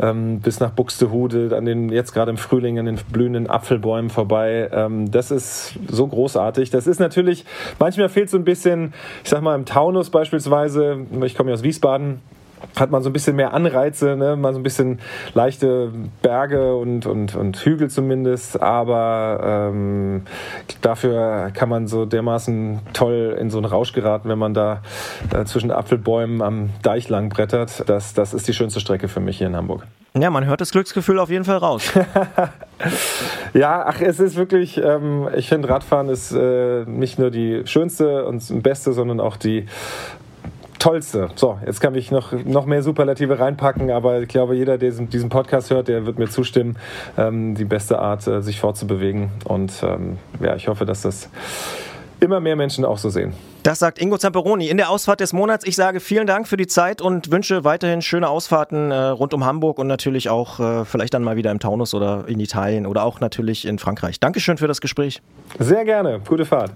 ähm, 0.00 0.40
bis 0.40 0.60
nach 0.60 0.70
Buxtehude, 0.70 1.56
an 1.56 1.64
den 1.64 1.90
jetzt 1.90 2.12
gerade 2.12 2.30
im 2.30 2.36
Frühling 2.36 2.78
an 2.78 2.86
den 2.86 2.98
blühenden 3.12 3.48
Apfelbäumen 3.48 4.10
vorbei. 4.10 4.68
Ähm, 4.72 5.10
das 5.10 5.30
ist 5.30 5.74
so 5.88 6.06
großartig. 6.06 6.70
Das 6.70 6.86
ist 6.86 7.00
natürlich, 7.00 7.44
manchmal 7.78 8.08
fehlt 8.08 8.30
so 8.30 8.36
ein 8.36 8.44
bisschen, 8.44 8.94
ich 9.22 9.30
sag 9.30 9.42
mal 9.42 9.54
im 9.54 9.64
Taunus 9.64 10.10
beispielsweise, 10.10 11.06
ich 11.24 11.34
komme 11.34 11.50
ja 11.50 11.54
aus 11.54 11.62
Wiesbaden, 11.62 12.20
hat 12.78 12.90
man 12.90 13.02
so 13.02 13.10
ein 13.10 13.12
bisschen 13.12 13.36
mehr 13.36 13.54
Anreize, 13.54 14.16
ne? 14.16 14.36
mal 14.36 14.52
so 14.52 14.60
ein 14.60 14.62
bisschen 14.62 15.00
leichte 15.34 15.92
Berge 16.22 16.76
und, 16.76 17.06
und, 17.06 17.34
und 17.34 17.56
Hügel 17.64 17.90
zumindest, 17.90 18.60
aber 18.60 19.70
ähm, 19.72 20.22
dafür 20.82 21.50
kann 21.54 21.68
man 21.68 21.86
so 21.86 22.04
dermaßen 22.06 22.80
toll 22.92 23.36
in 23.38 23.50
so 23.50 23.58
einen 23.58 23.66
Rausch 23.66 23.92
geraten, 23.92 24.28
wenn 24.28 24.38
man 24.38 24.54
da 24.54 24.82
äh, 25.34 25.44
zwischen 25.44 25.70
Apfelbäumen 25.70 26.42
am 26.42 26.70
Deich 26.82 27.08
lang 27.08 27.28
brettert. 27.28 27.88
Das, 27.88 28.14
das 28.14 28.34
ist 28.34 28.48
die 28.48 28.54
schönste 28.54 28.80
Strecke 28.80 29.08
für 29.08 29.20
mich 29.20 29.38
hier 29.38 29.46
in 29.46 29.56
Hamburg. 29.56 29.86
Ja, 30.18 30.30
man 30.30 30.46
hört 30.46 30.62
das 30.62 30.70
Glücksgefühl 30.70 31.18
auf 31.18 31.28
jeden 31.28 31.44
Fall 31.44 31.58
raus. 31.58 31.92
ja, 33.52 33.84
ach, 33.86 34.00
es 34.00 34.18
ist 34.18 34.36
wirklich, 34.36 34.78
ähm, 34.78 35.28
ich 35.36 35.48
finde 35.48 35.68
Radfahren 35.68 36.08
ist 36.08 36.32
äh, 36.32 36.84
nicht 36.86 37.18
nur 37.18 37.30
die 37.30 37.62
schönste 37.66 38.24
und 38.24 38.62
beste, 38.62 38.92
sondern 38.92 39.20
auch 39.20 39.36
die 39.36 39.66
Tollste. 40.86 41.30
So, 41.34 41.58
jetzt 41.66 41.80
kann 41.80 41.96
ich 41.96 42.12
noch, 42.12 42.30
noch 42.30 42.64
mehr 42.64 42.80
Superlative 42.80 43.40
reinpacken, 43.40 43.90
aber 43.90 44.20
ich 44.20 44.28
glaube, 44.28 44.54
jeder, 44.54 44.78
der 44.78 44.90
diesen, 44.90 45.10
diesen 45.10 45.28
Podcast 45.30 45.70
hört, 45.70 45.88
der 45.88 46.06
wird 46.06 46.16
mir 46.16 46.28
zustimmen, 46.28 46.76
ähm, 47.18 47.56
die 47.56 47.64
beste 47.64 47.98
Art, 47.98 48.24
äh, 48.28 48.40
sich 48.40 48.60
fortzubewegen. 48.60 49.30
Und 49.44 49.72
ähm, 49.82 50.18
ja, 50.38 50.54
ich 50.54 50.68
hoffe, 50.68 50.86
dass 50.86 51.02
das 51.02 51.28
immer 52.20 52.38
mehr 52.38 52.54
Menschen 52.54 52.84
auch 52.84 52.98
so 52.98 53.10
sehen. 53.10 53.34
Das 53.64 53.80
sagt 53.80 54.00
Ingo 54.00 54.16
Zamperoni 54.16 54.68
in 54.68 54.76
der 54.76 54.88
Ausfahrt 54.88 55.18
des 55.18 55.32
Monats. 55.32 55.66
Ich 55.66 55.74
sage 55.74 55.98
vielen 55.98 56.28
Dank 56.28 56.46
für 56.46 56.56
die 56.56 56.68
Zeit 56.68 57.02
und 57.02 57.32
wünsche 57.32 57.64
weiterhin 57.64 58.00
schöne 58.00 58.28
Ausfahrten 58.28 58.92
äh, 58.92 58.96
rund 58.96 59.34
um 59.34 59.44
Hamburg 59.44 59.80
und 59.80 59.88
natürlich 59.88 60.28
auch 60.28 60.60
äh, 60.60 60.84
vielleicht 60.84 61.14
dann 61.14 61.24
mal 61.24 61.34
wieder 61.34 61.50
im 61.50 61.58
Taunus 61.58 61.94
oder 61.94 62.26
in 62.28 62.38
Italien 62.38 62.86
oder 62.86 63.02
auch 63.02 63.18
natürlich 63.18 63.66
in 63.66 63.80
Frankreich. 63.80 64.20
Dankeschön 64.20 64.56
für 64.56 64.68
das 64.68 64.80
Gespräch. 64.80 65.20
Sehr 65.58 65.84
gerne. 65.84 66.20
Gute 66.24 66.44
Fahrt. 66.44 66.70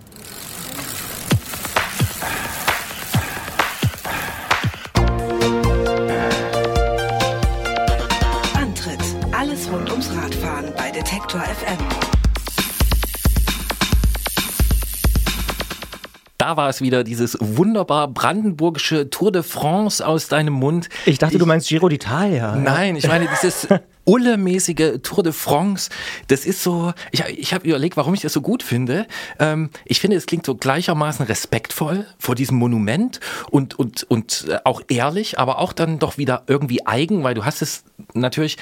Detektor 11.31 11.43
FM. 11.43 11.79
Da 16.39 16.57
war 16.57 16.69
es 16.71 16.81
wieder, 16.81 17.05
dieses 17.05 17.37
wunderbar 17.41 18.09
brandenburgische 18.09 19.11
Tour 19.11 19.31
de 19.31 19.43
France 19.43 20.05
aus 20.05 20.29
deinem 20.29 20.55
Mund. 20.55 20.89
Ich 21.07 21.19
dachte, 21.19 21.39
du 21.39 21.47
meinst 21.47 21.69
Giro 21.69 21.87
d'Italia. 21.87 22.57
Nein, 22.57 22.97
ich 22.97 23.07
meine 23.07 23.29
dieses 23.29 23.69
Ulle-mäßige 24.07 25.01
Tour 25.03 25.23
de 25.23 25.33
France. 25.33 25.91
Das 26.29 26.47
ist 26.47 26.63
so, 26.63 26.93
ich, 27.13 27.23
ich 27.27 27.55
habe 27.55 27.69
überlegt, 27.69 27.97
warum 27.97 28.15
ich 28.15 28.23
das 28.23 28.33
so 28.33 28.41
gut 28.41 28.63
finde. 28.63 29.07
Ähm, 29.39 29.71
ich 29.85 30.01
finde, 30.01 30.17
es 30.17 30.27
klingt 30.27 30.47
so 30.47 30.57
gleichermaßen 30.57 31.27
respektvoll 31.27 32.07
vor 32.19 32.35
diesem 32.35 32.57
Monument 32.57 33.21
und, 33.51 33.79
und, 33.79 34.03
und 34.05 34.47
äh, 34.49 34.59
auch 34.65 34.83
ehrlich, 34.89 35.39
aber 35.39 35.59
auch 35.59 35.75
dann 35.75 35.99
doch 35.99 36.19
wieder 36.19 36.43
irgendwie 36.49 36.87
eigen, 36.87 37.23
weil 37.23 37.35
du 37.35 37.45
hast 37.45 37.63
es 37.63 37.85
natürlich 38.15 38.57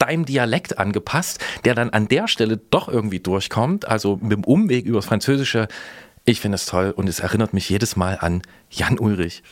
deinem 0.00 0.24
Dialekt 0.24 0.78
angepasst, 0.78 1.38
der 1.64 1.74
dann 1.74 1.90
an 1.90 2.08
der 2.08 2.28
Stelle 2.28 2.56
doch 2.70 2.88
irgendwie 2.88 3.20
durchkommt, 3.20 3.86
also 3.86 4.18
mit 4.20 4.32
dem 4.32 4.44
Umweg 4.44 4.84
übers 4.86 5.06
Französische. 5.06 5.68
Ich 6.24 6.40
finde 6.40 6.56
es 6.56 6.66
toll 6.66 6.92
und 6.94 7.08
es 7.08 7.20
erinnert 7.20 7.54
mich 7.54 7.68
jedes 7.68 7.96
Mal 7.96 8.18
an 8.20 8.42
Jan 8.70 8.98
Ulrich. 8.98 9.42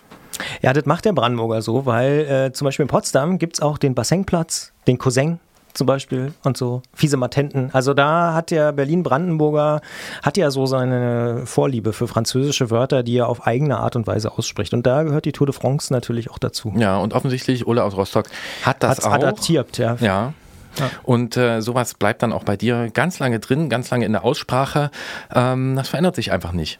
Ja, 0.63 0.73
das 0.73 0.85
macht 0.85 1.05
der 1.05 1.13
Brandenburger 1.13 1.63
so, 1.63 1.87
weil 1.87 2.21
äh, 2.21 2.53
zum 2.53 2.67
Beispiel 2.67 2.85
in 2.85 2.89
Potsdam 2.89 3.39
gibt 3.39 3.55
es 3.55 3.61
auch 3.61 3.79
den 3.79 3.95
Bassenplatz, 3.95 4.73
den 4.87 4.99
Cousin 4.99 5.41
zum 5.75 5.87
Beispiel 5.87 6.33
und 6.45 6.57
so, 6.57 6.83
fiese 6.95 7.17
Matenten. 7.17 7.71
Also 7.73 7.95
da 7.95 8.35
hat 8.35 8.51
der 8.51 8.73
Berlin-Brandenburger, 8.73 9.81
hat 10.23 10.37
ja 10.37 10.51
so 10.51 10.67
seine 10.67 11.43
Vorliebe 11.47 11.93
für 11.93 12.09
französische 12.09 12.71
Wörter, 12.71 13.03
die 13.03 13.17
er 13.17 13.29
auf 13.29 13.47
eigene 13.47 13.79
Art 13.79 13.97
und 13.97 14.07
Weise 14.07 14.33
ausspricht. 14.37 14.75
Und 14.75 14.87
da 14.87 15.03
gehört 15.03 15.25
die 15.25 15.33
Tour 15.33 15.47
de 15.47 15.55
France 15.55 15.93
natürlich 15.93 16.31
auch 16.31 16.39
dazu. 16.39 16.73
Ja, 16.77 16.99
und 16.99 17.15
offensichtlich 17.15 17.67
Ulle 17.67 17.85
aus 17.85 17.97
Rostock 17.97 18.27
hat 18.63 18.83
das 18.83 18.99
Hat's 18.99 19.05
auch. 19.05 19.13
adaptiert, 19.13 19.79
ja. 19.79 19.97
Ja. 20.01 20.33
Ja. 20.79 20.91
Und 21.03 21.37
äh, 21.37 21.61
sowas 21.61 21.95
bleibt 21.95 22.23
dann 22.23 22.33
auch 22.33 22.45
bei 22.45 22.57
dir 22.57 22.91
ganz 22.93 23.19
lange 23.19 23.41
drin, 23.41 23.69
ganz 23.69 23.91
lange 23.91 24.05
in 24.07 24.13
der 24.13 24.25
Aussprache. 24.25 24.91
Ähm, 25.35 25.75
das 25.77 25.89
verändert 25.89 26.15
sich 26.15 26.31
einfach 26.31 26.53
nicht. 26.53 26.79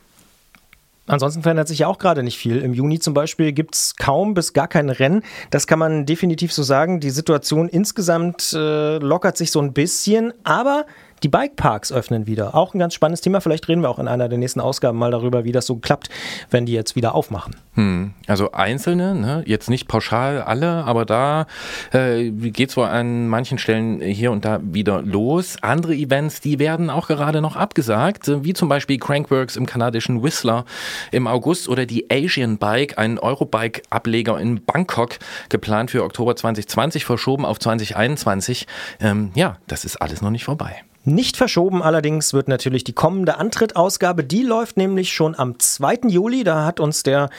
Ansonsten 1.09 1.43
verändert 1.43 1.69
sich 1.69 1.81
ja 1.81 1.89
auch 1.89 1.99
gerade 1.99 2.23
nicht 2.23 2.39
viel. 2.39 2.59
Im 2.59 2.75
Juni 2.75 2.99
zum 3.01 3.15
Beispiel 3.15 3.53
gibt 3.53 3.75
es 3.75 3.97
kaum 3.97 4.35
bis 4.35 4.53
gar 4.53 4.69
kein 4.69 4.91
Rennen. 4.91 5.23
Das 5.51 5.67
kann 5.67 5.79
man 5.79 6.07
definitiv 6.07 6.53
so 6.53 6.63
sagen. 6.63 7.01
Die 7.01 7.11
Situation 7.11 7.69
insgesamt 7.69 8.53
äh, 8.53 8.99
lockert 8.99 9.37
sich 9.37 9.51
so 9.51 9.61
ein 9.61 9.73
bisschen, 9.73 10.33
aber 10.45 10.87
die 11.23 11.29
Bikeparks 11.29 11.93
öffnen 11.93 12.27
wieder. 12.27 12.55
Auch 12.55 12.75
ein 12.75 12.79
ganz 12.79 12.95
spannendes 12.95 13.21
Thema. 13.21 13.41
Vielleicht 13.41 13.69
reden 13.69 13.83
wir 13.83 13.91
auch 13.91 13.99
in 13.99 14.09
einer 14.09 14.29
der 14.29 14.39
nächsten 14.39 14.61
Ausgaben 14.61 14.99
mal 14.99 15.11
darüber, 15.11 15.45
wie 15.45 15.53
das 15.53 15.67
so 15.67 15.77
klappt, 15.77 16.09
wenn 16.51 16.67
die 16.67 16.73
jetzt 16.73 16.97
wieder 16.97 17.15
aufmachen. 17.15 17.57
Hm. 17.75 18.13
Also 18.27 18.51
einzelne, 18.53 19.15
ne? 19.15 19.43
jetzt 19.47 19.71
nicht 19.71 19.87
pauschal 19.87 20.43
alle, 20.43 20.85
aber 20.85 21.05
da 21.05 21.47
äh, 21.93 22.31
geht 22.31 22.71
es 22.71 22.77
wohl 22.77 22.87
an 22.87 23.29
manchen 23.29 23.59
Stellen 23.59 24.01
hier 24.01 24.33
und 24.33 24.45
da 24.45 24.59
wieder 24.63 25.01
los. 25.03 25.57
Andere 25.63 25.95
Events, 25.95 26.41
die 26.41 26.59
werden 26.59 26.91
auch 26.91 27.07
gerade 27.07 27.41
noch 27.41 27.55
abgesagt, 27.55 28.31
wie 28.45 28.53
zum 28.53 28.69
Beispiel 28.69 28.99
Crankworks 28.99 29.57
im 29.57 29.65
kanadischen 29.65 30.23
Whistler 30.25 30.65
im 31.13 31.27
August 31.27 31.69
oder 31.69 31.87
die 31.87 32.11
Asian 32.11 32.59
Bike, 32.59 32.99
ein 32.99 33.19
Eurobike-Ableger 33.19 34.41
in 34.41 34.65
Bangkok, 34.65 35.19
geplant 35.49 35.93
für 35.93 36.03
Oktober 36.03 36.35
2020, 36.35 37.05
verschoben 37.05 37.45
auf 37.45 37.61
2021. 37.61 38.67
Ähm, 39.01 39.31
ja, 39.35 39.59
das 39.69 39.85
ist 39.85 40.03
alles 40.03 40.21
noch 40.21 40.31
nicht 40.31 40.45
vorbei. 40.45 40.83
Nicht 41.09 41.39
verschoben 41.39 41.83
allerdings 41.83 42.35
wird 42.35 42.49
natürlich 42.49 42.85
die 42.85 42.93
kommende 42.93 43.39
Antrittausgabe. 43.39 44.25
Die 44.25 44.43
läuft 44.43 44.77
nämlich 44.77 45.15
schon 45.15 45.35
am 45.39 45.59
2. 45.59 46.01
Juli. 46.09 46.45
Da 46.45 46.67
hat 46.67 46.81
uns 46.81 47.03
der 47.03 47.31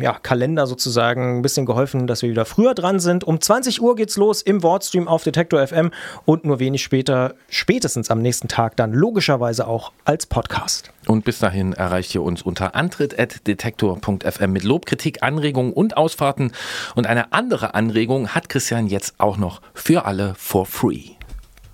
ja, 0.00 0.14
Kalender 0.14 0.66
sozusagen 0.66 1.38
ein 1.38 1.42
bisschen 1.42 1.66
geholfen, 1.66 2.08
dass 2.08 2.22
wir 2.22 2.30
wieder 2.30 2.44
früher 2.44 2.74
dran 2.74 2.98
sind. 2.98 3.22
Um 3.22 3.40
20 3.40 3.80
Uhr 3.80 3.94
geht's 3.94 4.16
los 4.16 4.42
im 4.42 4.64
Wordstream 4.64 5.06
auf 5.06 5.22
Detektor 5.22 5.64
FM 5.64 5.92
und 6.24 6.44
nur 6.44 6.58
wenig 6.58 6.82
später, 6.82 7.36
spätestens 7.48 8.10
am 8.10 8.20
nächsten 8.20 8.48
Tag, 8.48 8.74
dann 8.74 8.92
logischerweise 8.92 9.68
auch 9.68 9.92
als 10.04 10.26
Podcast. 10.26 10.90
Und 11.06 11.24
bis 11.24 11.38
dahin 11.38 11.74
erreicht 11.74 12.12
ihr 12.12 12.24
uns 12.24 12.42
unter 12.42 12.74
antritt.detektor.fm 12.74 14.52
mit 14.52 14.64
Lob, 14.64 14.84
Kritik, 14.84 15.22
Anregungen 15.22 15.72
und 15.72 15.96
Ausfahrten. 15.96 16.50
Und 16.96 17.06
eine 17.06 17.32
andere 17.32 17.74
Anregung 17.74 18.30
hat 18.30 18.48
Christian 18.48 18.88
jetzt 18.88 19.14
auch 19.18 19.36
noch 19.36 19.62
für 19.74 20.06
alle 20.06 20.34
for 20.36 20.66
free. 20.66 21.15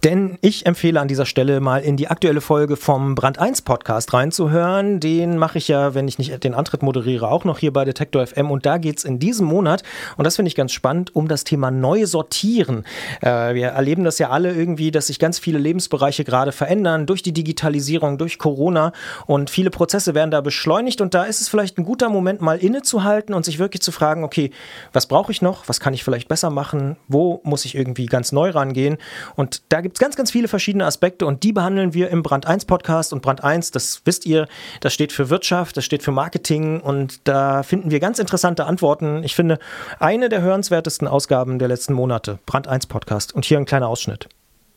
Denn 0.04 0.36
ich 0.40 0.66
empfehle 0.66 1.00
an 1.00 1.06
dieser 1.06 1.26
Stelle 1.26 1.60
mal 1.60 1.80
in 1.80 1.96
die 1.96 2.08
aktuelle 2.08 2.40
Folge 2.40 2.74
vom 2.74 3.14
Brand 3.14 3.38
1 3.38 3.62
Podcast 3.62 4.12
reinzuhören. 4.12 4.98
Den 4.98 5.38
mache 5.38 5.58
ich 5.58 5.68
ja, 5.68 5.94
wenn 5.94 6.08
ich 6.08 6.18
nicht 6.18 6.42
den 6.42 6.54
Antritt 6.54 6.82
moderiere, 6.82 7.30
auch 7.30 7.44
noch 7.44 7.60
hier 7.60 7.72
bei 7.72 7.84
Detektor 7.84 8.26
FM. 8.26 8.50
Und 8.50 8.66
da 8.66 8.78
geht 8.78 8.98
es 8.98 9.04
in 9.04 9.20
diesem 9.20 9.46
Monat, 9.46 9.84
und 10.16 10.24
das 10.24 10.34
finde 10.34 10.48
ich 10.48 10.56
ganz 10.56 10.72
spannend, 10.72 11.14
um 11.14 11.28
das 11.28 11.44
Thema 11.44 11.70
neu 11.70 12.04
sortieren. 12.06 12.84
Äh, 13.20 13.54
wir 13.54 13.68
erleben 13.68 14.02
das 14.02 14.18
ja 14.18 14.30
alle 14.30 14.52
irgendwie, 14.52 14.90
dass 14.90 15.06
sich 15.06 15.20
ganz 15.20 15.38
viele 15.38 15.60
Lebensbereiche 15.60 16.24
gerade 16.24 16.50
verändern 16.50 17.06
durch 17.06 17.22
die 17.22 17.32
Digitalisierung, 17.32 18.18
durch 18.18 18.38
Corona. 18.38 18.92
Und 19.26 19.50
viele 19.50 19.70
Prozesse 19.70 20.16
werden 20.16 20.32
da 20.32 20.40
beschleunigt. 20.40 21.00
Und 21.00 21.14
da 21.14 21.22
ist 21.22 21.40
es 21.40 21.48
vielleicht 21.48 21.78
ein 21.78 21.84
guter 21.84 22.08
Moment, 22.08 22.40
mal 22.40 22.58
innezuhalten 22.58 23.36
und 23.36 23.44
sich 23.44 23.60
wirklich 23.60 23.82
zu 23.82 23.92
fragen, 23.92 24.24
okay, 24.24 24.50
was 24.92 25.06
brauche 25.06 25.30
ich 25.30 25.42
noch? 25.42 25.68
Was 25.68 25.78
kann 25.78 25.94
ich 25.94 26.02
vielleicht 26.02 26.26
besser 26.26 26.50
machen? 26.50 26.96
Wo 27.06 27.40
muss 27.44 27.64
ich 27.64 27.76
irgendwie 27.76 28.06
ganz 28.06 28.32
neu 28.32 28.50
rangehen? 28.50 28.98
Und 29.36 29.62
da 29.68 29.80
gibt 29.80 29.91
gibt 29.92 29.98
es 29.98 30.00
ganz, 30.00 30.16
ganz 30.16 30.30
viele 30.30 30.48
verschiedene 30.48 30.86
Aspekte 30.86 31.26
und 31.26 31.42
die 31.42 31.52
behandeln 31.52 31.92
wir 31.92 32.08
im 32.08 32.22
Brand 32.22 32.46
1 32.46 32.64
Podcast. 32.64 33.12
Und 33.12 33.20
Brand 33.20 33.44
1, 33.44 33.72
das 33.72 34.00
wisst 34.06 34.24
ihr, 34.24 34.48
das 34.80 34.94
steht 34.94 35.12
für 35.12 35.28
Wirtschaft, 35.28 35.76
das 35.76 35.84
steht 35.84 36.02
für 36.02 36.12
Marketing 36.12 36.80
und 36.80 37.28
da 37.28 37.62
finden 37.62 37.90
wir 37.90 38.00
ganz 38.00 38.18
interessante 38.18 38.64
Antworten. 38.64 39.22
Ich 39.22 39.34
finde, 39.34 39.58
eine 39.98 40.30
der 40.30 40.40
hörenswertesten 40.40 41.06
Ausgaben 41.06 41.58
der 41.58 41.68
letzten 41.68 41.92
Monate, 41.92 42.38
Brand 42.46 42.68
1 42.68 42.86
Podcast. 42.86 43.34
Und 43.34 43.44
hier 43.44 43.58
ein 43.58 43.66
kleiner 43.66 43.88
Ausschnitt. 43.88 44.28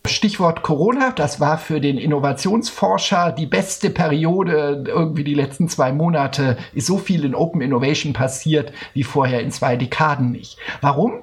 Stichwort 0.08 0.62
Corona, 0.62 1.12
das 1.12 1.40
war 1.40 1.58
für 1.58 1.80
den 1.80 1.98
Innovationsforscher 1.98 3.32
die 3.32 3.46
beste 3.46 3.90
Periode. 3.90 4.84
Irgendwie 4.88 5.24
die 5.24 5.34
letzten 5.34 5.70
zwei 5.70 5.92
Monate 5.92 6.58
ist 6.74 6.88
so 6.88 6.98
viel 6.98 7.26
in 7.26 7.36
Open 7.36 7.62
Innovation 7.62 8.14
passiert 8.14 8.72
wie 8.94 9.04
vorher 9.04 9.42
in 9.42 9.52
zwei 9.52 9.76
Dekaden 9.76 10.32
nicht. 10.32 10.58
Warum? 10.82 11.14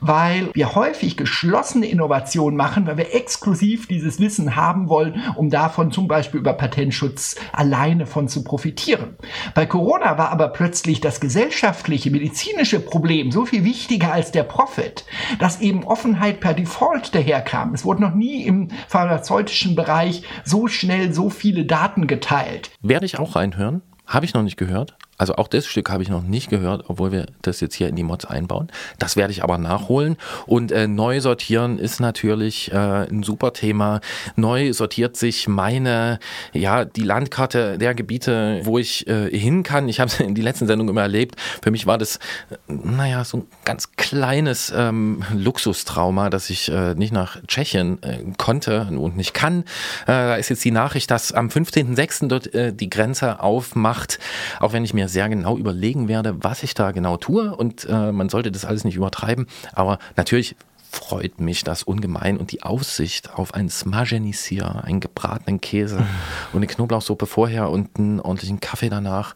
Weil 0.00 0.48
wir 0.54 0.74
häufig 0.74 1.16
geschlossene 1.16 1.86
Innovationen 1.86 2.56
machen, 2.56 2.86
weil 2.86 2.96
wir 2.96 3.14
exklusiv 3.14 3.86
dieses 3.86 4.20
Wissen 4.20 4.56
haben 4.56 4.88
wollen, 4.88 5.22
um 5.36 5.50
davon 5.50 5.90
zum 5.90 6.08
Beispiel 6.08 6.40
über 6.40 6.52
Patentschutz 6.52 7.36
alleine 7.52 8.06
von 8.06 8.28
zu 8.28 8.44
profitieren. 8.44 9.16
Bei 9.54 9.66
Corona 9.66 10.18
war 10.18 10.30
aber 10.30 10.48
plötzlich 10.48 11.00
das 11.00 11.20
gesellschaftliche, 11.20 12.10
medizinische 12.10 12.80
Problem 12.80 13.30
so 13.30 13.44
viel 13.44 13.64
wichtiger 13.64 14.12
als 14.12 14.32
der 14.32 14.44
Profit, 14.44 15.04
dass 15.38 15.60
eben 15.60 15.84
Offenheit 15.84 16.40
per 16.40 16.54
Default 16.54 17.14
daherkam. 17.14 17.74
Es 17.74 17.84
wurde 17.84 18.02
noch 18.02 18.14
im 18.28 18.68
pharmazeutischen 18.88 19.74
Bereich 19.74 20.22
so 20.44 20.68
schnell 20.68 21.12
so 21.12 21.30
viele 21.30 21.64
Daten 21.64 22.06
geteilt. 22.06 22.70
Werde 22.80 23.06
ich 23.06 23.18
auch 23.18 23.36
reinhören? 23.36 23.82
Habe 24.06 24.24
ich 24.26 24.34
noch 24.34 24.42
nicht 24.42 24.56
gehört. 24.56 24.96
Also 25.22 25.36
auch 25.36 25.46
das 25.46 25.66
Stück 25.66 25.88
habe 25.88 26.02
ich 26.02 26.08
noch 26.08 26.24
nicht 26.24 26.50
gehört, 26.50 26.86
obwohl 26.88 27.12
wir 27.12 27.26
das 27.42 27.60
jetzt 27.60 27.76
hier 27.76 27.86
in 27.86 27.94
die 27.94 28.02
Mods 28.02 28.24
einbauen. 28.24 28.66
Das 28.98 29.14
werde 29.14 29.30
ich 29.30 29.44
aber 29.44 29.56
nachholen. 29.56 30.16
Und 30.46 30.72
äh, 30.72 30.88
neu 30.88 31.20
sortieren 31.20 31.78
ist 31.78 32.00
natürlich 32.00 32.72
äh, 32.72 33.06
ein 33.06 33.22
super 33.22 33.52
Thema. 33.52 34.00
Neu 34.34 34.72
sortiert 34.72 35.16
sich 35.16 35.46
meine, 35.46 36.18
ja, 36.52 36.84
die 36.84 37.04
Landkarte 37.04 37.78
der 37.78 37.94
Gebiete, 37.94 38.62
wo 38.64 38.78
ich 38.78 39.06
äh, 39.06 39.30
hin 39.30 39.62
kann. 39.62 39.88
Ich 39.88 40.00
habe 40.00 40.08
es 40.08 40.18
in 40.20 40.34
die 40.34 40.42
letzten 40.42 40.66
Sendungen 40.66 40.90
immer 40.90 41.02
erlebt. 41.02 41.36
Für 41.62 41.70
mich 41.70 41.86
war 41.86 41.98
das, 41.98 42.16
äh, 42.50 42.56
naja, 42.66 43.24
so 43.24 43.36
ein 43.36 43.46
ganz 43.64 43.92
kleines 43.92 44.74
ähm, 44.76 45.22
Luxustrauma, 45.32 46.30
dass 46.30 46.50
ich 46.50 46.68
äh, 46.68 46.96
nicht 46.96 47.12
nach 47.12 47.36
Tschechien 47.46 48.02
äh, 48.02 48.18
konnte 48.38 48.88
und 48.90 49.16
nicht 49.16 49.34
kann. 49.34 49.62
Da 50.04 50.34
ist 50.34 50.48
jetzt 50.48 50.64
die 50.64 50.72
Nachricht, 50.72 51.12
dass 51.12 51.30
am 51.30 51.46
15.06. 51.46 52.26
dort 52.26 52.50
die 52.52 52.90
Grenze 52.90 53.38
aufmacht, 53.40 54.18
auch 54.58 54.72
wenn 54.72 54.84
ich 54.84 54.94
mir 54.94 55.11
sehr 55.12 55.28
genau 55.28 55.56
überlegen 55.56 56.08
werde, 56.08 56.42
was 56.42 56.62
ich 56.62 56.74
da 56.74 56.90
genau 56.90 57.16
tue 57.16 57.54
und 57.54 57.86
äh, 57.88 58.12
man 58.12 58.28
sollte 58.28 58.50
das 58.50 58.64
alles 58.64 58.84
nicht 58.84 58.96
übertreiben, 58.96 59.46
aber 59.74 59.98
natürlich 60.16 60.56
freut 60.92 61.40
mich 61.40 61.64
das 61.64 61.82
ungemein 61.82 62.36
und 62.36 62.52
die 62.52 62.62
Aussicht 62.62 63.32
auf 63.34 63.54
ein 63.54 63.70
Smagenisier, 63.70 64.84
einen 64.84 65.00
gebratenen 65.00 65.60
Käse 65.60 65.96
und 66.52 66.58
eine 66.58 66.66
Knoblauchsuppe 66.66 67.26
vorher 67.26 67.70
und 67.70 67.98
einen 67.98 68.20
ordentlichen 68.20 68.60
Kaffee 68.60 68.90
danach. 68.90 69.34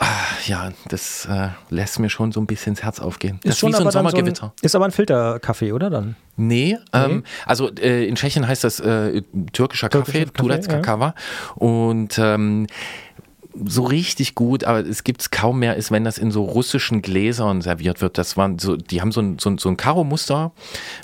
Ah, 0.00 0.06
ja, 0.46 0.70
das 0.88 1.26
äh, 1.26 1.48
lässt 1.70 1.98
mir 1.98 2.10
schon 2.10 2.30
so 2.30 2.40
ein 2.40 2.46
bisschen 2.46 2.74
ins 2.74 2.82
Herz 2.82 3.00
aufgehen. 3.00 3.40
Das 3.42 3.56
ist, 3.56 3.66
wie 3.66 3.72
so 3.72 3.84
ein 3.84 3.90
Sommergewitter. 3.90 4.40
So 4.40 4.46
ein, 4.46 4.52
ist 4.60 4.74
aber 4.76 4.84
ein 4.84 4.90
Filterkaffee, 4.90 5.72
oder 5.72 5.88
dann? 5.88 6.14
Nee, 6.36 6.76
nee. 6.76 6.78
Ähm, 6.92 7.24
also 7.46 7.70
äh, 7.70 8.06
in 8.06 8.14
Tschechien 8.14 8.46
heißt 8.46 8.62
das 8.62 8.78
äh, 8.78 9.22
türkischer 9.52 9.88
Kaffee, 9.88 10.26
Turec 10.26 10.68
Kakava. 10.68 11.06
Ja. 11.06 11.14
Und 11.54 12.18
ähm, 12.18 12.66
so 13.64 13.84
richtig 13.84 14.34
gut, 14.34 14.64
aber 14.64 14.80
es 14.80 15.04
gibt 15.04 15.22
es 15.22 15.30
kaum 15.30 15.58
mehr, 15.58 15.76
ist, 15.76 15.90
wenn 15.90 16.04
das 16.04 16.18
in 16.18 16.30
so 16.30 16.44
russischen 16.44 17.02
Gläsern 17.02 17.60
serviert 17.60 18.00
wird. 18.00 18.18
Das 18.18 18.36
waren 18.36 18.58
so, 18.58 18.76
die 18.76 19.00
haben 19.00 19.12
so 19.12 19.20
ein, 19.20 19.38
so 19.38 19.50
ein, 19.50 19.58
so 19.58 19.68
ein 19.68 19.76
Karo-Muster 19.76 20.52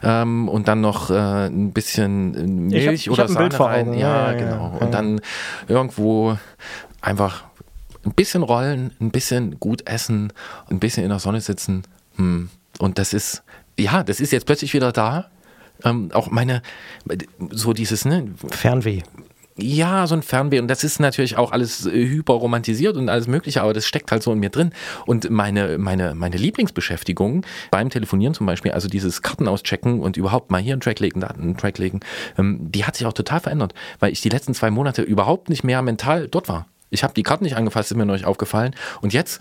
ähm, 0.02 0.48
und 0.48 0.68
dann 0.68 0.80
noch 0.80 1.10
äh, 1.10 1.46
ein 1.46 1.72
bisschen 1.72 2.68
Milch 2.68 3.06
ich 3.06 3.06
hab, 3.08 3.14
oder 3.14 3.24
ich 3.24 3.30
Sahne 3.32 3.48
Bild 3.48 3.60
rein. 3.60 3.94
Ja, 3.94 4.32
ja, 4.32 4.38
genau. 4.38 4.72
Ja, 4.78 4.84
und 4.84 4.92
dann 4.92 5.20
irgendwo 5.68 6.38
einfach 7.00 7.44
ein 8.04 8.12
bisschen 8.12 8.42
rollen, 8.42 8.92
ein 9.00 9.10
bisschen 9.10 9.58
gut 9.58 9.86
essen, 9.86 10.32
ein 10.68 10.78
bisschen 10.78 11.04
in 11.04 11.10
der 11.10 11.18
Sonne 11.18 11.40
sitzen. 11.40 11.82
Hm. 12.16 12.50
Und 12.78 12.98
das 12.98 13.14
ist, 13.14 13.42
ja, 13.78 14.02
das 14.02 14.20
ist 14.20 14.32
jetzt 14.32 14.46
plötzlich 14.46 14.74
wieder 14.74 14.92
da. 14.92 15.30
Ähm, 15.82 16.10
auch 16.12 16.30
meine, 16.30 16.62
so 17.50 17.72
dieses, 17.72 18.04
ne? 18.04 18.28
Fernweh. 18.50 19.02
Ja, 19.56 20.08
so 20.08 20.16
ein 20.16 20.22
Fernweh. 20.22 20.58
Und 20.58 20.66
das 20.66 20.82
ist 20.82 20.98
natürlich 20.98 21.36
auch 21.36 21.52
alles 21.52 21.84
hyperromantisiert 21.84 22.96
und 22.96 23.08
alles 23.08 23.28
Mögliche, 23.28 23.62
aber 23.62 23.72
das 23.72 23.86
steckt 23.86 24.10
halt 24.10 24.22
so 24.22 24.32
in 24.32 24.40
mir 24.40 24.50
drin. 24.50 24.72
Und 25.06 25.30
meine, 25.30 25.78
meine, 25.78 26.16
meine 26.16 26.36
Lieblingsbeschäftigung 26.36 27.46
beim 27.70 27.88
Telefonieren 27.88 28.34
zum 28.34 28.46
Beispiel, 28.46 28.72
also 28.72 28.88
dieses 28.88 29.22
Karten 29.22 29.46
auschecken 29.46 30.00
und 30.00 30.16
überhaupt 30.16 30.50
mal 30.50 30.60
hier 30.60 30.72
einen 30.72 30.80
Track 30.80 30.98
legen, 30.98 31.20
da 31.20 31.28
einen 31.28 31.56
Track 31.56 31.78
legen, 31.78 32.00
ähm, 32.36 32.58
die 32.72 32.84
hat 32.84 32.96
sich 32.96 33.06
auch 33.06 33.12
total 33.12 33.38
verändert, 33.38 33.74
weil 34.00 34.12
ich 34.12 34.20
die 34.20 34.28
letzten 34.28 34.54
zwei 34.54 34.70
Monate 34.72 35.02
überhaupt 35.02 35.48
nicht 35.48 35.62
mehr 35.62 35.82
mental 35.82 36.26
dort 36.26 36.48
war. 36.48 36.66
Ich 36.90 37.04
habe 37.04 37.14
die 37.14 37.22
Karten 37.22 37.44
nicht 37.44 37.56
angefasst, 37.56 37.92
ist 37.92 37.96
mir 37.96 38.06
neulich 38.06 38.24
aufgefallen. 38.24 38.74
Und 39.02 39.12
jetzt 39.12 39.40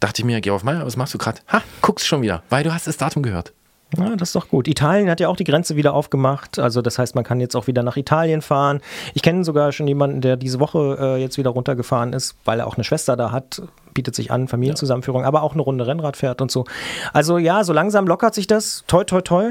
dachte 0.00 0.22
ich 0.22 0.26
mir, 0.26 0.40
Georg 0.40 0.64
Meier, 0.64 0.86
was 0.86 0.96
machst 0.96 1.12
du 1.12 1.18
gerade? 1.18 1.40
Ha, 1.52 1.62
guckst 1.82 2.06
schon 2.06 2.22
wieder, 2.22 2.42
weil 2.48 2.64
du 2.64 2.72
hast 2.72 2.86
das 2.86 2.96
Datum 2.96 3.22
gehört. 3.22 3.52
Ja, 3.96 4.14
das 4.16 4.28
ist 4.28 4.36
doch 4.36 4.48
gut. 4.48 4.68
Italien 4.68 5.10
hat 5.10 5.20
ja 5.20 5.28
auch 5.28 5.36
die 5.36 5.44
Grenze 5.44 5.76
wieder 5.76 5.94
aufgemacht. 5.94 6.58
Also 6.58 6.80
das 6.80 6.98
heißt, 6.98 7.14
man 7.14 7.24
kann 7.24 7.40
jetzt 7.40 7.56
auch 7.56 7.66
wieder 7.66 7.82
nach 7.82 7.96
Italien 7.96 8.40
fahren. 8.40 8.80
Ich 9.14 9.22
kenne 9.22 9.44
sogar 9.44 9.72
schon 9.72 9.88
jemanden, 9.88 10.20
der 10.20 10.36
diese 10.36 10.60
Woche 10.60 10.96
äh, 11.00 11.20
jetzt 11.20 11.38
wieder 11.38 11.50
runtergefahren 11.50 12.12
ist, 12.12 12.36
weil 12.44 12.60
er 12.60 12.66
auch 12.66 12.76
eine 12.76 12.84
Schwester 12.84 13.16
da 13.16 13.32
hat 13.32 13.62
bietet 14.00 14.14
sich 14.14 14.30
an, 14.30 14.48
Familienzusammenführung, 14.48 15.22
ja. 15.22 15.28
aber 15.28 15.42
auch 15.42 15.52
eine 15.52 15.60
Runde 15.60 15.86
Rennrad 15.86 16.16
fährt 16.16 16.40
und 16.40 16.50
so. 16.50 16.64
Also 17.12 17.36
ja, 17.36 17.64
so 17.64 17.74
langsam 17.74 18.06
lockert 18.06 18.34
sich 18.34 18.46
das. 18.46 18.82
Toi, 18.86 19.04
toi, 19.04 19.20
toi. 19.20 19.50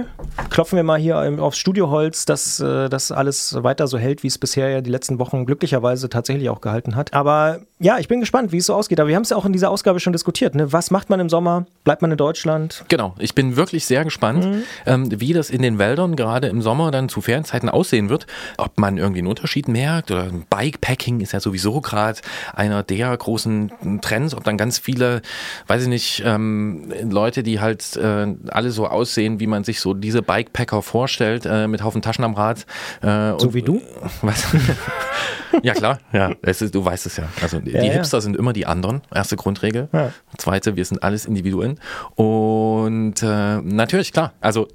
Klopfen 0.50 0.76
wir 0.76 0.82
mal 0.82 0.98
hier 0.98 1.20
aufs 1.40 1.60
Studioholz, 1.60 2.26
dass 2.26 2.60
äh, 2.60 2.90
das 2.90 3.12
alles 3.12 3.62
weiter 3.62 3.86
so 3.86 4.00
hält, 4.00 4.24
wie 4.24 4.28
es 4.28 4.40
bisher 4.40 4.70
ja 4.70 4.82
die 4.82 4.90
letzten 4.90 5.20
Wochen 5.20 5.46
glücklicherweise 5.46 6.10
tatsächlich 6.10 6.50
auch 6.50 6.62
gehalten 6.62 6.96
hat. 6.96 7.14
Aber 7.14 7.60
ja, 7.78 8.00
ich 8.00 8.08
bin 8.08 8.20
gespannt, 8.20 8.52
wie 8.52 8.58
es 8.58 8.66
so 8.66 8.74
ausgeht. 8.74 9.00
Aber 9.00 9.08
wir 9.08 9.16
haben 9.16 9.24
es 9.24 9.30
ja 9.30 9.38
auch 9.38 9.46
in 9.46 9.54
dieser 9.54 9.70
Ausgabe 9.70 10.00
schon 10.00 10.14
diskutiert. 10.14 10.56
Ne? 10.56 10.74
Was 10.74 10.90
macht 10.90 11.12
man 11.12 11.20
im 11.20 11.30
Sommer? 11.30 11.68
Bleibt 11.84 12.02
man 12.02 12.12
in 12.12 12.18
Deutschland? 12.18 12.84
Genau, 12.90 13.14
ich 13.20 13.36
bin 13.36 13.56
wirklich 13.56 13.86
sehr 13.86 14.04
gespannt, 14.04 14.46
mhm. 14.46 14.64
ähm, 14.86 15.22
wie 15.22 15.32
das 15.32 15.50
in 15.50 15.62
den 15.62 15.78
Wäldern 15.78 16.16
gerade 16.16 16.48
im 16.48 16.62
Sommer 16.62 16.92
dann 16.92 17.08
zu 17.08 17.22
Ferienzeiten 17.22 17.70
aussehen 17.70 18.10
wird. 18.10 18.26
Ob 18.58 18.78
man 18.80 18.98
irgendwie 18.98 19.20
einen 19.20 19.28
Unterschied 19.28 19.68
merkt 19.68 20.12
oder 20.12 20.28
Bikepacking 20.50 21.22
ist 21.22 21.32
ja 21.32 21.40
sowieso 21.40 21.80
gerade 21.80 22.20
einer 22.54 22.84
der 22.84 23.16
großen 23.16 24.02
Trends 24.02 24.34
ob 24.40 24.46
dann 24.46 24.58
ganz 24.58 24.80
viele, 24.80 25.22
weiß 25.68 25.84
ich 25.84 25.88
nicht, 25.90 26.24
ähm, 26.26 26.92
Leute, 27.10 27.44
die 27.44 27.60
halt 27.60 27.96
äh, 27.98 28.28
alle 28.50 28.72
so 28.72 28.88
aussehen, 28.88 29.40
wie 29.40 29.48
man 29.48 29.64
sich 29.64 29.82
so 29.82 29.94
diese 29.94 30.22
Bikepacker 30.22 30.82
vorstellt, 30.82 31.46
äh, 31.46 31.68
mit 31.68 31.84
Haufen 31.84 32.02
Taschen 32.02 32.24
am 32.24 32.34
Rad. 32.34 32.66
Äh, 33.02 33.38
so 33.38 33.48
und, 33.48 33.54
wie 33.54 33.62
du? 33.62 33.82
Was? 34.22 34.48
ja, 35.64 35.74
klar, 35.74 36.00
ja. 36.14 36.34
Ist, 36.42 36.74
du 36.74 36.84
weißt 36.84 37.06
es 37.06 37.18
ja. 37.18 37.24
Also 37.42 37.60
die 37.60 37.72
ja, 37.72 37.82
Hipster 37.82 38.18
ja. 38.18 38.22
sind 38.22 38.36
immer 38.36 38.54
die 38.54 38.66
anderen, 38.66 39.02
erste 39.14 39.36
Grundregel. 39.36 39.90
Ja. 39.92 40.12
Zweite, 40.38 40.76
wir 40.76 40.86
sind 40.86 41.04
alles 41.04 41.26
Individuen. 41.26 41.80
Und 42.16 43.22
äh, 43.24 43.58
natürlich, 43.62 44.14
klar. 44.14 44.34
Also 44.42 44.68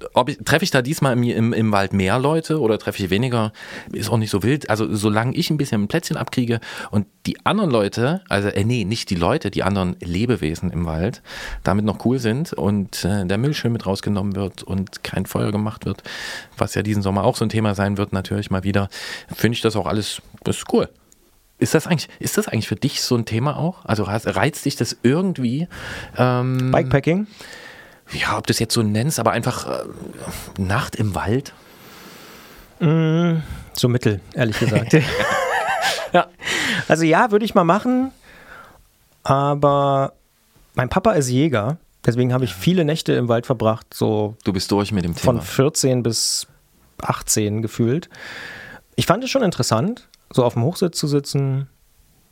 treffe 0.45 0.63
ich 0.63 0.71
da 0.71 0.81
diesmal 0.81 1.13
im, 1.13 1.23
im, 1.23 1.53
im 1.53 1.71
Wald 1.71 1.93
mehr 1.93 2.19
Leute 2.19 2.59
oder 2.59 2.77
treffe 2.79 3.03
ich 3.03 3.09
weniger, 3.09 3.51
ist 3.91 4.09
auch 4.09 4.17
nicht 4.17 4.29
so 4.29 4.43
wild. 4.43 4.69
Also 4.69 4.93
solange 4.93 5.35
ich 5.35 5.49
ein 5.49 5.57
bisschen 5.57 5.83
ein 5.83 5.87
Plätzchen 5.87 6.17
abkriege 6.17 6.59
und 6.91 7.07
die 7.25 7.45
anderen 7.45 7.71
Leute, 7.71 8.21
also 8.29 8.49
äh, 8.49 8.63
nee, 8.63 8.85
nicht 8.85 9.09
die 9.09 9.15
Leute, 9.15 9.51
die 9.51 9.63
anderen 9.63 9.95
Lebewesen 9.99 10.71
im 10.71 10.85
Wald 10.85 11.21
damit 11.63 11.85
noch 11.85 12.05
cool 12.05 12.19
sind 12.19 12.53
und 12.53 13.03
äh, 13.05 13.25
der 13.25 13.37
Müll 13.37 13.53
schön 13.53 13.71
mit 13.71 13.85
rausgenommen 13.85 14.35
wird 14.35 14.63
und 14.63 15.03
kein 15.03 15.25
Feuer 15.25 15.51
gemacht 15.51 15.85
wird, 15.85 16.03
was 16.57 16.75
ja 16.75 16.83
diesen 16.83 17.01
Sommer 17.01 17.23
auch 17.23 17.35
so 17.35 17.45
ein 17.45 17.49
Thema 17.49 17.75
sein 17.75 17.97
wird, 17.97 18.13
natürlich 18.13 18.51
mal 18.51 18.63
wieder, 18.63 18.89
finde 19.33 19.55
ich 19.55 19.61
das 19.61 19.75
auch 19.75 19.85
alles, 19.85 20.21
das 20.43 20.64
ist 20.65 20.73
cool. 20.73 20.89
Ist 21.57 21.73
das 21.73 21.87
eigentlich, 21.87 22.09
ist 22.19 22.37
das 22.37 22.47
eigentlich 22.47 22.67
für 22.67 22.75
dich 22.75 23.01
so 23.01 23.15
ein 23.15 23.25
Thema 23.25 23.57
auch? 23.57 23.85
Also 23.85 24.03
reizt 24.03 24.65
dich 24.65 24.75
das 24.75 24.97
irgendwie? 25.03 25.67
Ähm, 26.17 26.71
Bikepacking? 26.71 27.27
Ja, 28.11 28.37
ob 28.37 28.45
du 28.45 28.51
es 28.51 28.59
jetzt 28.59 28.73
so 28.73 28.83
nennst, 28.83 29.19
aber 29.19 29.31
einfach 29.31 29.67
äh, 29.67 30.61
Nacht 30.61 30.95
im 30.95 31.15
Wald? 31.15 31.53
Mm, 32.79 33.37
so 33.73 33.87
mittel, 33.87 34.19
ehrlich 34.33 34.59
gesagt. 34.59 34.93
ja. 36.13 36.27
Also 36.87 37.05
ja, 37.05 37.31
würde 37.31 37.45
ich 37.45 37.55
mal 37.55 37.63
machen. 37.63 38.11
Aber 39.23 40.13
mein 40.75 40.89
Papa 40.89 41.13
ist 41.13 41.29
Jäger, 41.29 41.77
deswegen 42.05 42.33
habe 42.33 42.43
ich 42.43 42.53
viele 42.53 42.83
Nächte 42.83 43.13
im 43.13 43.29
Wald 43.29 43.45
verbracht. 43.45 43.87
So 43.93 44.35
du 44.43 44.51
bist 44.51 44.69
durch 44.71 44.91
mit 44.91 45.05
dem 45.05 45.15
Thema. 45.15 45.39
Von 45.39 45.41
14 45.41 46.03
bis 46.03 46.47
18 47.01 47.61
gefühlt. 47.61 48.09
Ich 48.97 49.05
fand 49.05 49.23
es 49.23 49.29
schon 49.29 49.41
interessant, 49.41 50.07
so 50.31 50.43
auf 50.43 50.53
dem 50.53 50.63
Hochsitz 50.63 50.97
zu 50.97 51.07
sitzen, 51.07 51.67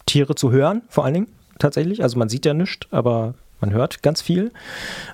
Tiere 0.06 0.36
zu 0.36 0.52
hören, 0.52 0.82
vor 0.90 1.06
allen 1.06 1.14
Dingen 1.14 1.28
tatsächlich. 1.60 2.03
Also 2.03 2.18
man 2.18 2.30
sieht 2.30 2.45
ja 2.45 2.53
nichts, 2.53 2.88
aber 2.91 3.36
man 3.61 3.72
hört 3.72 4.03
ganz 4.03 4.22
viel. 4.22 4.52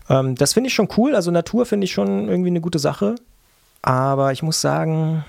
Ähm, 0.10 0.36
das 0.36 0.54
finde 0.54 0.70
ich 0.70 0.74
schon 0.74 0.90
cool. 0.98 1.16
Also 1.16 1.32
Natur 1.32 1.66
finde 1.66 1.86
ich 1.86 1.92
schon 1.92 2.28
irgendwie 2.28 2.50
eine 2.50 2.62
gute 2.62 2.80
Sache. 2.80 3.16
Aber 3.82 4.32
ich 4.32 4.44
muss 4.44 4.60
sagen, 4.60 5.24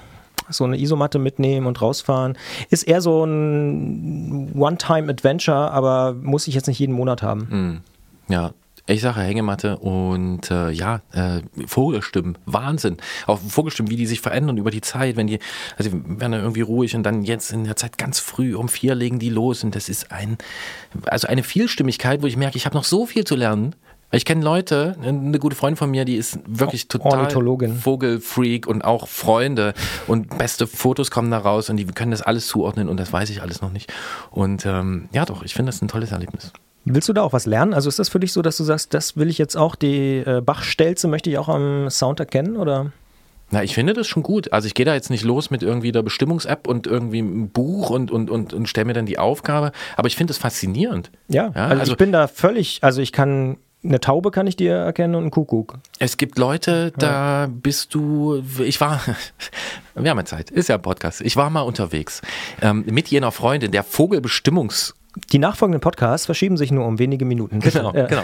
so 0.49 0.65
eine 0.65 0.79
Isomatte 0.79 1.19
mitnehmen 1.19 1.67
und 1.67 1.81
rausfahren. 1.81 2.37
Ist 2.71 2.85
eher 2.85 3.01
so 3.01 3.25
ein 3.25 4.53
One-Time-Adventure, 4.55 5.71
aber 5.71 6.15
muss 6.15 6.49
ich 6.49 6.55
jetzt 6.55 6.67
nicht 6.67 6.79
jeden 6.79 6.95
Monat 6.95 7.23
haben. 7.23 7.51
Hm. 7.51 7.81
Ja, 8.29 8.53
ich 8.91 9.01
sage 9.01 9.21
Hängematte 9.21 9.79
und 9.79 10.51
äh, 10.51 10.71
ja, 10.71 11.01
äh, 11.13 11.41
Vogelstimmen, 11.67 12.39
Wahnsinn. 12.47 12.97
Auch 13.27 13.39
Vogelstimmen, 13.39 13.91
wie 13.91 13.97
die 13.97 14.07
sich 14.07 14.21
verändern 14.21 14.57
über 14.57 14.71
die 14.71 14.81
Zeit, 14.81 15.17
wenn 15.17 15.27
die, 15.27 15.39
also 15.77 15.91
die 15.91 16.21
werden 16.21 16.33
dann 16.33 16.41
irgendwie 16.41 16.63
ruhig 16.63 16.95
und 16.97 17.03
dann 17.03 17.23
jetzt 17.23 17.53
in 17.53 17.65
der 17.65 17.77
Zeit 17.77 17.99
ganz 17.99 18.21
früh 18.21 18.55
um 18.55 18.69
vier 18.69 18.95
legen 18.95 19.19
die 19.19 19.31
los 19.31 19.65
und 19.65 19.75
das 19.75 19.89
ist 19.89 20.11
ein, 20.13 20.39
also 21.07 21.29
eine 21.29 21.43
Vielstimmigkeit, 21.43 22.23
wo 22.23 22.27
ich 22.27 22.37
merke, 22.37 22.57
ich 22.57 22.67
habe 22.67 22.77
noch 22.77 22.85
so 22.85 23.07
viel 23.07 23.25
zu 23.25 23.37
lernen. 23.37 23.75
Ich 24.13 24.25
kenne 24.25 24.43
Leute, 24.43 24.97
eine 25.05 25.39
gute 25.39 25.55
Freundin 25.55 25.77
von 25.77 25.89
mir, 25.89 26.05
die 26.05 26.17
ist 26.17 26.41
wirklich 26.45 26.89
total 26.89 27.31
Vogelfreak 27.77 28.67
und 28.67 28.83
auch 28.83 29.07
Freunde 29.07 29.73
und 30.09 30.37
beste 30.37 30.67
Fotos 30.67 31.13
kommen 31.13 31.31
da 31.31 31.39
raus 31.39 31.71
und 31.71 31.77
die 31.77 31.87
können 31.87 32.11
das 32.11 32.23
alles 32.23 32.49
zuordnen 32.49 32.89
und 32.89 32.99
das 32.99 33.13
weiß 33.13 33.31
ich 33.31 33.41
alles 33.41 33.63
noch 33.63 33.71
nicht. 33.71 33.93
Und 34.33 34.67
ähm, 34.67 35.09
ja 35.13 35.25
doch, 35.27 35.45
ich 35.45 35.55
finde 35.55 35.71
das 35.71 35.81
ein 35.81 35.87
tolles 35.87 36.11
Erlebnis. 36.11 36.53
Willst 36.85 37.09
du 37.09 37.13
da 37.13 37.23
auch 37.23 37.33
was 37.33 37.47
lernen? 37.47 37.75
Also 37.75 37.89
ist 37.89 37.99
das 37.99 38.09
für 38.09 38.21
dich 38.21 38.33
so, 38.33 38.43
dass 38.43 38.57
du 38.57 38.65
sagst, 38.65 38.95
das 38.95 39.17
will 39.17 39.29
ich 39.29 39.39
jetzt 39.39 39.57
auch, 39.57 39.75
die 39.75 40.19
äh, 40.19 40.41
Bachstelze 40.41 41.09
möchte 41.09 41.31
ich 41.31 41.39
auch 41.39 41.49
am 41.49 41.91
Sound 41.91 42.21
erkennen 42.21 42.57
oder? 42.57 42.93
Na, 43.51 43.63
ich 43.65 43.75
finde 43.75 43.93
das 43.93 44.07
schon 44.07 44.23
gut. 44.23 44.53
Also 44.53 44.67
ich 44.67 44.75
gehe 44.75 44.87
da 44.87 44.95
jetzt 44.95 45.11
nicht 45.11 45.25
los 45.25 45.51
mit 45.51 45.63
irgendwie 45.63 45.93
der 45.93 46.03
Bestimmungs-App 46.03 46.69
und 46.69 46.87
irgendwie 46.87 47.19
einem 47.19 47.49
Buch 47.49 47.91
und, 47.91 48.11
und, 48.11 48.31
und, 48.31 48.55
und 48.55 48.69
stelle 48.69 48.87
mir 48.87 48.93
dann 48.93 49.07
die 49.07 49.19
Aufgabe. 49.19 49.73
Aber 49.97 50.07
ich 50.07 50.17
finde 50.17 50.31
es 50.31 50.39
faszinierend. 50.39 51.11
Ja, 51.29 51.53
ja 51.55 51.67
also, 51.67 51.81
also, 51.81 51.93
ich 51.93 51.99
bin 51.99 52.13
da 52.13 52.29
völlig, 52.29 52.79
also 52.83 53.03
ich 53.03 53.13
kann 53.13 53.57
eine 53.83 53.99
Taube 53.99 54.31
kann 54.31 54.47
ich 54.47 54.57
dir 54.57 54.75
erkennen 54.75 55.15
und 55.15 55.23
einen 55.23 55.31
Kuckuck. 55.31 55.79
Es 55.99 56.19
gibt 56.19 56.39
Leute, 56.39 56.93
da 56.99 57.45
ja. 57.45 57.51
bist 57.51 57.95
du, 57.95 58.43
ich 58.63 58.81
war, 58.81 59.01
wir 59.95 60.11
haben 60.11 60.19
ja 60.19 60.25
Zeit, 60.27 60.51
ist 60.51 60.69
ja 60.69 60.75
ein 60.75 60.83
Podcast, 60.83 61.23
ich 61.23 61.37
war 61.37 61.49
mal 61.49 61.63
unterwegs 61.63 62.21
ähm, 62.61 62.85
mit 62.87 63.09
jener 63.09 63.33
Freundin, 63.33 63.71
der 63.71 63.85
Vogelbestimmungs- 63.85 64.93
Die 65.33 65.39
nachfolgenden 65.39 65.81
Podcasts 65.81 66.27
verschieben 66.27 66.57
sich 66.57 66.71
nur 66.71 66.87
um 66.87 66.99
wenige 66.99 67.25
Minuten. 67.25 67.61
Genau, 67.61 67.93
Ja. 67.95 68.07
genau. 68.07 68.23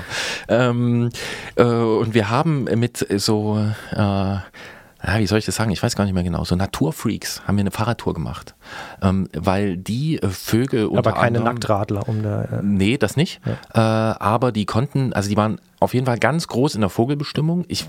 Ähm, 0.49 1.11
äh, 1.57 1.63
und 1.65 2.15
wir 2.15 2.31
haben 2.31 2.65
mit 2.65 3.07
so, 3.21 3.59
äh, 3.93 3.97
ja, 3.97 5.19
wie 5.19 5.27
soll 5.27 5.39
ich 5.39 5.45
das 5.47 5.55
sagen? 5.57 5.71
Ich 5.71 5.83
weiß 5.83 5.95
gar 5.95 6.05
nicht 6.05 6.15
mehr 6.15 6.23
genau. 6.25 6.45
So 6.45 6.57
Naturfreaks 6.57 7.43
haben 7.47 7.57
wir 7.57 7.63
eine 7.63 7.71
Fahrradtour 7.71 8.15
gemacht. 8.15 8.55
Ähm, 9.03 9.29
weil 9.37 9.77
die 9.77 10.21
äh, 10.23 10.29
Vögel 10.29 10.87
unter 10.87 10.99
Aber 11.11 11.13
keine 11.13 11.39
anderem, 11.39 11.45
Nacktradler, 11.45 12.09
um 12.09 12.23
da. 12.23 12.43
Äh, 12.45 12.61
Nee, 12.63 12.97
das 12.99 13.17
nicht. 13.17 13.41
Äh, 13.75 13.79
aber 13.79 14.53
die 14.53 14.65
konnten, 14.67 15.13
also 15.13 15.29
die 15.29 15.37
waren 15.37 15.61
auf 15.81 15.93
jeden 15.95 16.07
Fall 16.07 16.19
ganz 16.19 16.49
groß 16.49 16.75
in 16.75 16.81
der 16.81 16.91
Vogelbestimmung. 16.91 17.65
Ich 17.69 17.87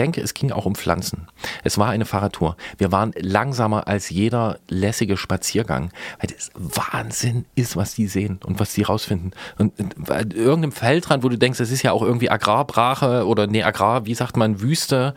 denke, 0.00 0.22
es 0.22 0.32
ging 0.32 0.50
auch 0.50 0.64
um 0.64 0.74
Pflanzen. 0.74 1.28
Es 1.62 1.76
war 1.76 1.90
eine 1.90 2.06
Fahrradtour. 2.06 2.56
Wir 2.78 2.90
waren 2.90 3.12
langsamer 3.18 3.86
als 3.86 4.08
jeder 4.08 4.58
lässige 4.68 5.18
Spaziergang, 5.18 5.92
weil 6.18 6.30
das 6.34 6.50
Wahnsinn 6.54 7.44
ist, 7.54 7.76
was 7.76 7.94
die 7.94 8.06
sehen 8.06 8.40
und 8.44 8.58
was 8.58 8.72
die 8.72 8.82
rausfinden. 8.82 9.32
Und, 9.58 9.78
und 9.78 10.10
an 10.10 10.30
irgendeinem 10.30 10.72
Feldrand, 10.72 11.22
wo 11.22 11.28
du 11.28 11.36
denkst, 11.36 11.58
das 11.58 11.70
ist 11.70 11.82
ja 11.82 11.92
auch 11.92 12.02
irgendwie 12.02 12.30
Agrarbrache 12.30 13.26
oder 13.26 13.46
nee, 13.46 13.62
Agrar, 13.62 14.06
wie 14.06 14.14
sagt 14.14 14.38
man, 14.38 14.62
Wüste. 14.62 15.14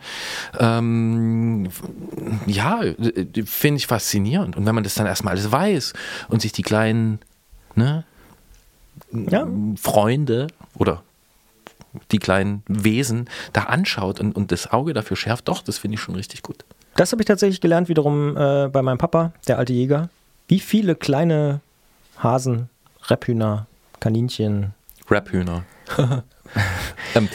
Ähm, 0.58 1.70
ja, 2.46 2.82
finde 3.46 3.78
ich 3.78 3.86
faszinierend. 3.86 4.54
Und 4.54 4.66
wenn 4.66 4.74
man 4.74 4.84
das 4.84 4.94
dann 4.94 5.06
erstmal 5.06 5.32
alles 5.32 5.50
weiß 5.50 5.94
und 6.28 6.42
sich 6.42 6.52
die 6.52 6.62
kleinen, 6.62 7.20
ne, 7.74 8.04
Ja. 9.12 9.46
Freunde 9.80 10.48
oder 10.76 11.02
die 12.12 12.18
kleinen 12.18 12.62
Wesen 12.66 13.28
da 13.52 13.64
anschaut 13.64 14.20
und, 14.20 14.34
und 14.36 14.52
das 14.52 14.72
Auge 14.72 14.92
dafür 14.92 15.16
schärft, 15.16 15.48
doch, 15.48 15.62
das 15.62 15.78
finde 15.78 15.96
ich 15.96 16.00
schon 16.00 16.14
richtig 16.14 16.42
gut. 16.42 16.64
Das 16.96 17.12
habe 17.12 17.22
ich 17.22 17.26
tatsächlich 17.26 17.60
gelernt 17.60 17.88
wiederum 17.88 18.36
äh, 18.36 18.68
bei 18.68 18.82
meinem 18.82 18.98
Papa, 18.98 19.32
der 19.48 19.58
alte 19.58 19.72
Jäger. 19.72 20.10
Wie 20.46 20.60
viele 20.60 20.94
kleine 20.94 21.60
Hasen, 22.18 22.68
Rebhühner, 23.08 23.66
Kaninchen 24.00 24.74
Rap-Hühner. 25.10 25.64
ähm, 27.14 27.28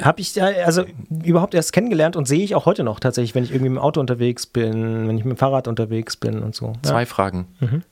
habe 0.00 0.20
ich 0.20 0.36
äh, 0.36 0.62
also 0.64 0.84
überhaupt 1.24 1.54
erst 1.54 1.72
kennengelernt 1.72 2.16
und 2.16 2.26
sehe 2.26 2.42
ich 2.42 2.54
auch 2.54 2.66
heute 2.66 2.84
noch 2.84 3.00
tatsächlich, 3.00 3.34
wenn 3.34 3.44
ich 3.44 3.50
irgendwie 3.50 3.70
mit 3.70 3.78
dem 3.78 3.82
Auto 3.82 4.00
unterwegs 4.00 4.46
bin, 4.46 5.08
wenn 5.08 5.18
ich 5.18 5.24
mit 5.24 5.36
dem 5.36 5.38
Fahrrad 5.38 5.66
unterwegs 5.66 6.16
bin 6.16 6.42
und 6.42 6.54
so. 6.54 6.66
Ja. 6.66 6.82
Zwei 6.82 7.06
Fragen. 7.06 7.48
Mhm. 7.60 7.82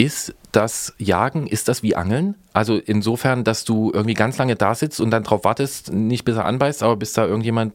Ist 0.00 0.34
das 0.52 0.94
Jagen, 0.96 1.46
ist 1.46 1.68
das 1.68 1.82
wie 1.82 1.94
Angeln? 1.94 2.34
Also 2.54 2.78
insofern, 2.78 3.44
dass 3.44 3.66
du 3.66 3.90
irgendwie 3.92 4.14
ganz 4.14 4.38
lange 4.38 4.56
da 4.56 4.74
sitzt 4.74 4.98
und 4.98 5.10
dann 5.10 5.24
drauf 5.24 5.44
wartest, 5.44 5.92
nicht 5.92 6.24
bis 6.24 6.36
er 6.36 6.46
anbeißt, 6.46 6.82
aber 6.82 6.96
bis 6.96 7.12
da 7.12 7.26
irgendjemand. 7.26 7.74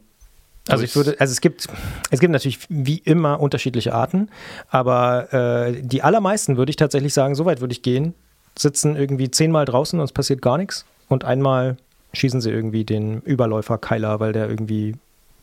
Also 0.66 0.82
ich 0.82 0.96
würde, 0.96 1.14
also 1.20 1.30
es 1.30 1.40
gibt, 1.40 1.68
es 2.10 2.18
gibt 2.18 2.32
natürlich 2.32 2.58
wie 2.68 2.98
immer 2.98 3.38
unterschiedliche 3.38 3.94
Arten, 3.94 4.28
aber 4.68 5.32
äh, 5.32 5.80
die 5.80 6.02
allermeisten 6.02 6.56
würde 6.56 6.70
ich 6.70 6.74
tatsächlich 6.74 7.14
sagen, 7.14 7.36
so 7.36 7.44
weit 7.44 7.60
würde 7.60 7.70
ich 7.70 7.82
gehen, 7.82 8.12
sitzen 8.58 8.96
irgendwie 8.96 9.30
zehnmal 9.30 9.64
draußen 9.64 9.96
und 9.96 10.04
es 10.04 10.10
passiert 10.10 10.42
gar 10.42 10.58
nichts 10.58 10.84
und 11.08 11.22
einmal 11.22 11.76
schießen 12.12 12.40
sie 12.40 12.50
irgendwie 12.50 12.84
den 12.84 13.20
Überläufer 13.20 13.78
Keiler, 13.78 14.18
weil 14.18 14.32
der 14.32 14.50
irgendwie 14.50 14.96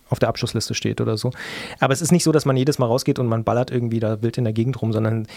auf 0.10 0.19
der 0.19 0.27
Abschussliste 0.27 0.73
steht 0.73 0.99
oder 0.99 1.18
so. 1.18 1.31
Aber 1.80 1.93
es 1.93 2.01
ist 2.01 2.11
nicht 2.11 2.26
so, 2.26 2.34
dass 2.34 2.43
man 2.43 2.57
jedes 2.57 2.77
Mal 2.77 2.88
rausgeht 2.88 3.19
und 3.19 3.27
man 3.27 3.45
ballert 3.45 3.72
irgendwie 3.72 4.01
da 4.01 4.22
wild 4.22 4.38
in 4.38 4.43
der 4.43 4.51
Gegend 4.51 4.81
rum, 4.81 4.91
sondern 4.91 5.27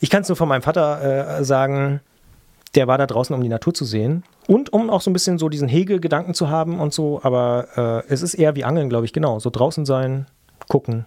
ich 0.00 0.10
kann 0.10 0.22
es 0.22 0.28
nur 0.28 0.36
von 0.36 0.48
meinem 0.48 0.62
Vater 0.62 1.38
äh, 1.38 1.44
sagen, 1.44 2.00
der 2.74 2.86
war 2.86 2.98
da 2.98 3.06
draußen, 3.06 3.34
um 3.34 3.42
die 3.42 3.48
Natur 3.48 3.74
zu 3.74 3.84
sehen 3.84 4.22
und 4.46 4.72
um 4.72 4.90
auch 4.90 5.00
so 5.00 5.10
ein 5.10 5.12
bisschen 5.12 5.38
so 5.38 5.48
diesen 5.48 5.68
Hege-Gedanken 5.68 6.34
zu 6.34 6.50
haben 6.50 6.78
und 6.78 6.92
so. 6.92 7.20
Aber 7.22 8.04
äh, 8.08 8.12
es 8.12 8.22
ist 8.22 8.34
eher 8.34 8.54
wie 8.54 8.64
Angeln, 8.64 8.88
glaube 8.88 9.06
ich, 9.06 9.12
genau. 9.12 9.38
So 9.38 9.50
draußen 9.50 9.86
sein, 9.86 10.26
gucken. 10.68 11.06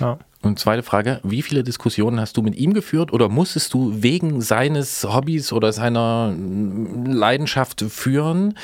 Ja. 0.00 0.18
Und 0.42 0.58
zweite 0.58 0.82
Frage, 0.82 1.20
wie 1.22 1.42
viele 1.42 1.62
Diskussionen 1.62 2.18
hast 2.18 2.36
du 2.36 2.42
mit 2.42 2.56
ihm 2.56 2.72
geführt 2.72 3.12
oder 3.12 3.28
musstest 3.28 3.74
du 3.74 4.02
wegen 4.02 4.40
seines 4.40 5.04
Hobbys 5.04 5.52
oder 5.52 5.72
seiner 5.72 6.32
mm, 6.34 7.04
Leidenschaft 7.06 7.82
führen, 7.82 8.54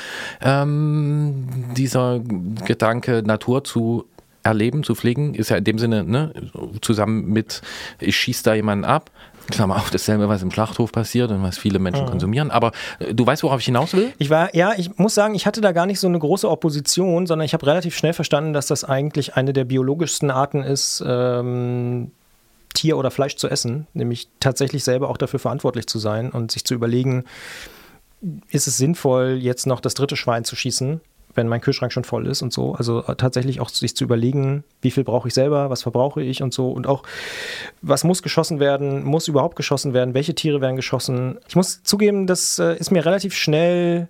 ähm, 0.41 1.47
dieser 1.75 2.19
Gedanke, 2.19 3.21
Natur 3.23 3.63
zu 3.63 4.05
erleben, 4.41 4.83
zu 4.83 4.95
pflegen, 4.95 5.35
ist 5.35 5.49
ja 5.49 5.57
in 5.57 5.65
dem 5.65 5.77
Sinne, 5.77 6.03
ne, 6.03 6.33
zusammen 6.81 7.31
mit, 7.31 7.61
ich 7.99 8.15
schieße 8.17 8.43
da 8.43 8.55
jemanden 8.55 8.85
ab, 8.85 9.11
Klammer 9.47 9.77
auf, 9.77 9.89
dasselbe, 9.89 10.29
was 10.29 10.41
im 10.41 10.51
Schlachthof 10.51 10.91
passiert 10.91 11.31
und 11.31 11.41
was 11.43 11.57
viele 11.57 11.79
Menschen 11.79 12.05
Mhm. 12.05 12.09
konsumieren, 12.09 12.51
aber 12.51 12.71
äh, 12.99 13.13
du 13.13 13.25
weißt, 13.25 13.43
worauf 13.43 13.59
ich 13.59 13.65
hinaus 13.65 13.93
will? 13.93 14.13
Ich 14.17 14.29
war, 14.29 14.53
ja, 14.55 14.73
ich 14.77 14.97
muss 14.97 15.15
sagen, 15.15 15.35
ich 15.35 15.45
hatte 15.45 15.61
da 15.61 15.71
gar 15.71 15.85
nicht 15.85 15.99
so 15.99 16.07
eine 16.07 16.19
große 16.19 16.49
Opposition, 16.49 17.25
sondern 17.27 17.45
ich 17.45 17.53
habe 17.53 17.65
relativ 17.65 17.95
schnell 17.95 18.13
verstanden, 18.13 18.53
dass 18.53 18.67
das 18.67 18.83
eigentlich 18.83 19.35
eine 19.35 19.53
der 19.53 19.65
biologischsten 19.65 20.31
Arten 20.31 20.63
ist, 20.63 21.03
ähm, 21.05 22.11
Tier 22.73 22.97
oder 22.97 23.09
Fleisch 23.09 23.37
zu 23.37 23.47
essen, 23.47 23.87
nämlich 23.93 24.29
tatsächlich 24.39 24.83
selber 24.83 25.09
auch 25.09 25.17
dafür 25.17 25.39
verantwortlich 25.39 25.87
zu 25.87 25.97
sein 25.97 26.29
und 26.29 26.51
sich 26.51 26.63
zu 26.63 26.75
überlegen, 26.75 27.23
ist 28.49 28.67
es 28.67 28.77
sinnvoll, 28.77 29.37
jetzt 29.39 29.65
noch 29.67 29.79
das 29.79 29.93
dritte 29.93 30.15
Schwein 30.15 30.43
zu 30.43 30.55
schießen, 30.55 31.01
wenn 31.37 31.47
mein 31.47 31.61
Kühlschrank 31.61 31.93
schon 31.93 32.03
voll 32.03 32.27
ist 32.27 32.41
und 32.41 32.51
so. 32.51 32.73
Also 32.73 33.03
äh, 33.05 33.15
tatsächlich 33.15 33.61
auch 33.61 33.69
sich 33.69 33.95
zu 33.95 34.03
überlegen, 34.03 34.63
wie 34.81 34.91
viel 34.91 35.03
brauche 35.03 35.27
ich 35.27 35.33
selber, 35.33 35.69
was 35.69 35.83
verbrauche 35.83 36.21
ich 36.21 36.43
und 36.43 36.53
so. 36.53 36.71
Und 36.71 36.87
auch, 36.87 37.03
was 37.81 38.03
muss 38.03 38.23
geschossen 38.23 38.59
werden, 38.59 39.03
muss 39.03 39.27
überhaupt 39.27 39.55
geschossen 39.55 39.93
werden, 39.93 40.13
welche 40.13 40.35
Tiere 40.35 40.59
werden 40.59 40.75
geschossen. 40.75 41.37
Ich 41.47 41.55
muss 41.55 41.83
zugeben, 41.83 42.27
das 42.27 42.59
äh, 42.59 42.75
ist 42.77 42.91
mir 42.91 43.05
relativ 43.05 43.33
schnell 43.33 44.09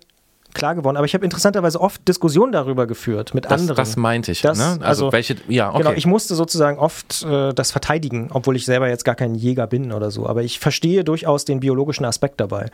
klar 0.58 0.74
geworden. 0.74 0.96
Aber 0.96 1.06
ich 1.06 1.14
habe 1.14 1.24
interessanterweise 1.24 1.80
oft 1.80 2.06
Diskussionen 2.06 2.52
darüber 2.52 2.86
geführt 2.86 3.34
mit 3.34 3.46
Das, 3.46 3.52
anderen. 3.60 3.76
das 3.76 3.96
meinte 3.96 4.32
ich. 4.32 4.42
Das- 4.42 4.58
ne? 4.58 4.78
Also, 4.82 5.10
welche, 5.12 5.36
ja, 5.48 5.70
okay. 5.70 5.78
Genau, 5.78 5.92
ich 5.92 6.06
musste 6.06 6.34
sozusagen 6.34 6.78
oft 6.78 7.22
äh, 7.24 7.54
das 7.54 7.70
verteidigen, 7.70 8.28
obwohl 8.32 8.56
ich 8.56 8.64
selber 8.66 8.88
jetzt 8.88 9.04
gar 9.04 9.14
kein 9.14 9.34
Jäger 9.34 9.66
bin 9.66 9.92
oder 9.92 10.10
so. 10.10 10.26
Aber 10.26 10.42
ich 10.42 10.58
verstehe 10.58 11.04
durchaus 11.04 11.44
den 11.44 11.60
biologischen 11.60 12.04
Aspekt 12.04 12.40
dabei. 12.40 12.66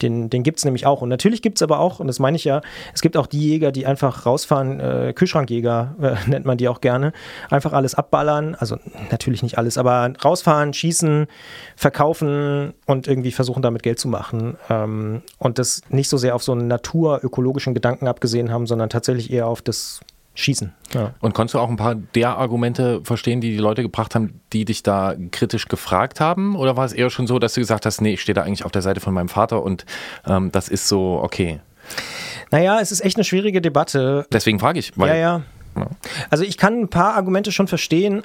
Den, 0.00 0.30
den 0.30 0.42
gibt 0.42 0.58
es 0.58 0.64
nämlich 0.64 0.86
auch. 0.86 1.02
Und 1.02 1.08
natürlich 1.08 1.42
gibt 1.42 1.58
es 1.58 1.62
aber 1.62 1.78
auch, 1.80 2.00
und 2.00 2.06
das 2.06 2.18
meine 2.18 2.36
ich 2.36 2.44
ja, 2.44 2.62
es 2.94 3.02
gibt 3.02 3.16
auch 3.16 3.26
die 3.26 3.40
Jäger, 3.40 3.72
die 3.72 3.84
einfach 3.86 4.24
rausfahren, 4.24 4.80
äh, 4.80 5.12
Kühlschrankjäger 5.14 5.96
äh, 6.00 6.14
nennt 6.30 6.46
man 6.46 6.56
die 6.56 6.68
auch 6.68 6.80
gerne, 6.80 7.12
einfach 7.50 7.72
alles 7.72 7.94
abballern. 7.94 8.54
Also 8.54 8.76
natürlich 9.10 9.42
nicht 9.42 9.58
alles, 9.58 9.76
aber 9.76 10.12
rausfahren, 10.24 10.72
schießen, 10.72 11.26
verkaufen 11.76 12.72
und 12.86 13.08
irgendwie 13.08 13.32
versuchen 13.32 13.62
damit 13.62 13.82
Geld 13.82 13.98
zu 13.98 14.08
machen. 14.08 14.56
Ähm, 14.70 15.22
und 15.38 15.58
das 15.58 15.82
nicht 15.88 16.08
so 16.08 16.16
sehr 16.16 16.34
auf 16.34 16.42
so 16.42 16.52
einen 16.52 16.68
naturökologischen 17.32 17.74
Gedanken 17.74 18.06
abgesehen 18.06 18.50
haben, 18.50 18.66
sondern 18.66 18.90
tatsächlich 18.90 19.32
eher 19.32 19.46
auf 19.46 19.62
das 19.62 20.00
Schießen. 20.34 20.72
Ja. 20.94 21.12
Und 21.20 21.34
konntest 21.34 21.54
du 21.54 21.58
auch 21.58 21.68
ein 21.68 21.76
paar 21.76 21.94
der 21.94 22.38
Argumente 22.38 23.02
verstehen, 23.04 23.40
die 23.40 23.50
die 23.50 23.58
Leute 23.58 23.82
gebracht 23.82 24.14
haben, 24.14 24.40
die 24.52 24.64
dich 24.64 24.82
da 24.82 25.14
kritisch 25.30 25.68
gefragt 25.68 26.20
haben? 26.20 26.56
Oder 26.56 26.76
war 26.76 26.86
es 26.86 26.92
eher 26.92 27.10
schon 27.10 27.26
so, 27.26 27.38
dass 27.38 27.54
du 27.54 27.60
gesagt 27.60 27.84
hast, 27.84 28.00
nee, 28.00 28.14
ich 28.14 28.22
stehe 28.22 28.34
da 28.34 28.42
eigentlich 28.42 28.64
auf 28.64 28.72
der 28.72 28.82
Seite 28.82 29.00
von 29.00 29.12
meinem 29.12 29.28
Vater 29.28 29.62
und 29.62 29.84
ähm, 30.26 30.50
das 30.50 30.68
ist 30.68 30.88
so 30.88 31.20
okay? 31.22 31.60
Naja, 32.50 32.80
es 32.80 32.92
ist 32.92 33.02
echt 33.02 33.16
eine 33.16 33.24
schwierige 33.24 33.60
Debatte. 33.60 34.26
Deswegen 34.32 34.58
frage 34.58 34.78
ich. 34.78 34.96
Weil, 34.96 35.18
ja, 35.18 35.42
ja. 35.76 35.86
Also 36.30 36.44
ich 36.44 36.56
kann 36.56 36.80
ein 36.80 36.88
paar 36.88 37.14
Argumente 37.14 37.52
schon 37.52 37.66
verstehen, 37.66 38.22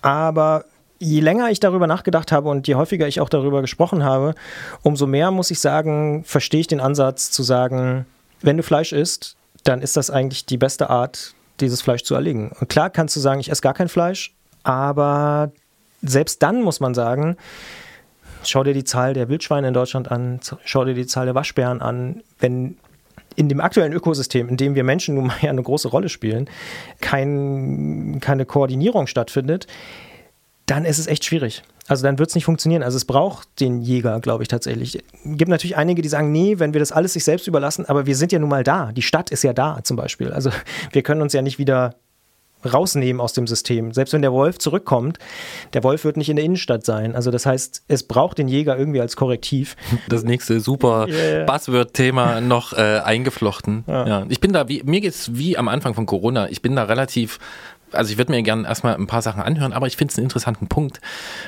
aber 0.00 0.64
je 0.98 1.20
länger 1.20 1.50
ich 1.50 1.60
darüber 1.60 1.86
nachgedacht 1.86 2.30
habe 2.30 2.48
und 2.48 2.68
je 2.68 2.74
häufiger 2.74 3.06
ich 3.08 3.20
auch 3.20 3.28
darüber 3.28 3.62
gesprochen 3.62 4.04
habe, 4.04 4.34
umso 4.82 5.06
mehr 5.06 5.30
muss 5.30 5.50
ich 5.50 5.60
sagen, 5.60 6.24
verstehe 6.24 6.60
ich 6.60 6.66
den 6.66 6.80
Ansatz 6.80 7.30
zu 7.30 7.42
sagen, 7.42 8.06
wenn 8.42 8.56
du 8.56 8.62
Fleisch 8.62 8.92
isst, 8.92 9.36
dann 9.64 9.82
ist 9.82 9.96
das 9.96 10.10
eigentlich 10.10 10.46
die 10.46 10.58
beste 10.58 10.90
Art, 10.90 11.34
dieses 11.60 11.82
Fleisch 11.82 12.02
zu 12.02 12.14
erlegen. 12.14 12.52
Und 12.60 12.68
klar 12.68 12.90
kannst 12.90 13.16
du 13.16 13.20
sagen, 13.20 13.40
ich 13.40 13.50
esse 13.50 13.62
gar 13.62 13.74
kein 13.74 13.88
Fleisch, 13.88 14.34
aber 14.62 15.52
selbst 16.02 16.42
dann 16.42 16.62
muss 16.62 16.80
man 16.80 16.94
sagen, 16.94 17.36
schau 18.42 18.64
dir 18.64 18.74
die 18.74 18.84
Zahl 18.84 19.12
der 19.14 19.28
Wildschweine 19.28 19.68
in 19.68 19.74
Deutschland 19.74 20.10
an, 20.10 20.40
schau 20.64 20.84
dir 20.84 20.94
die 20.94 21.06
Zahl 21.06 21.26
der 21.26 21.34
Waschbären 21.34 21.82
an. 21.82 22.22
Wenn 22.38 22.76
in 23.36 23.48
dem 23.48 23.60
aktuellen 23.60 23.92
Ökosystem, 23.92 24.48
in 24.48 24.56
dem 24.56 24.74
wir 24.74 24.84
Menschen 24.84 25.14
nun 25.14 25.28
mal 25.28 25.36
ja 25.40 25.50
eine 25.50 25.62
große 25.62 25.88
Rolle 25.88 26.08
spielen, 26.08 26.48
kein, 27.00 28.18
keine 28.20 28.46
Koordinierung 28.46 29.06
stattfindet, 29.06 29.66
dann 30.70 30.84
ist 30.84 30.98
es 30.98 31.06
echt 31.06 31.24
schwierig. 31.24 31.62
Also 31.88 32.04
dann 32.04 32.20
wird 32.20 32.28
es 32.28 32.36
nicht 32.36 32.44
funktionieren. 32.44 32.84
Also 32.84 32.96
es 32.96 33.04
braucht 33.04 33.48
den 33.58 33.80
Jäger, 33.80 34.20
glaube 34.20 34.44
ich 34.44 34.48
tatsächlich. 34.48 34.96
Es 34.96 35.02
gibt 35.24 35.50
natürlich 35.50 35.76
einige, 35.76 36.02
die 36.02 36.08
sagen, 36.08 36.30
nee, 36.30 36.60
wenn 36.60 36.72
wir 36.72 36.78
das 36.78 36.92
alles 36.92 37.14
sich 37.14 37.24
selbst 37.24 37.48
überlassen, 37.48 37.86
aber 37.86 38.06
wir 38.06 38.14
sind 38.14 38.30
ja 38.30 38.38
nun 38.38 38.48
mal 38.48 38.62
da. 38.62 38.92
Die 38.92 39.02
Stadt 39.02 39.30
ist 39.30 39.42
ja 39.42 39.52
da 39.52 39.80
zum 39.82 39.96
Beispiel. 39.96 40.32
Also 40.32 40.50
wir 40.92 41.02
können 41.02 41.22
uns 41.22 41.32
ja 41.32 41.42
nicht 41.42 41.58
wieder 41.58 41.96
rausnehmen 42.64 43.20
aus 43.20 43.32
dem 43.32 43.46
System. 43.46 43.92
Selbst 43.92 44.12
wenn 44.12 44.22
der 44.22 44.32
Wolf 44.32 44.58
zurückkommt, 44.58 45.18
der 45.72 45.82
Wolf 45.82 46.04
wird 46.04 46.16
nicht 46.16 46.28
in 46.28 46.36
der 46.36 46.44
Innenstadt 46.44 46.84
sein. 46.84 47.16
Also 47.16 47.30
das 47.30 47.46
heißt, 47.46 47.84
es 47.88 48.02
braucht 48.02 48.38
den 48.38 48.48
Jäger 48.48 48.78
irgendwie 48.78 49.00
als 49.00 49.16
Korrektiv. 49.16 49.76
Das 50.08 50.22
nächste 50.24 50.60
super 50.60 51.08
Yeah. 51.10 51.44
Buzzword-Thema 51.46 52.40
noch 52.42 52.74
äh, 52.74 53.00
eingeflochten. 53.02 53.84
Ja. 53.86 54.26
Ich 54.28 54.40
bin 54.40 54.52
da, 54.52 54.68
wie, 54.68 54.82
mir 54.84 55.00
geht's 55.00 55.30
wie 55.34 55.56
am 55.56 55.68
Anfang 55.68 55.94
von 55.94 56.06
Corona, 56.06 56.50
ich 56.50 56.62
bin 56.62 56.76
da 56.76 56.84
relativ 56.84 57.38
also 57.92 58.12
ich 58.12 58.18
würde 58.18 58.32
mir 58.32 58.42
gerne 58.42 58.66
erstmal 58.66 58.94
ein 58.94 59.06
paar 59.06 59.22
Sachen 59.22 59.42
anhören, 59.42 59.72
aber 59.72 59.86
ich 59.86 59.96
finde 59.96 60.12
es 60.12 60.18
einen 60.18 60.24
interessanten 60.24 60.68
Punkt. 60.68 61.00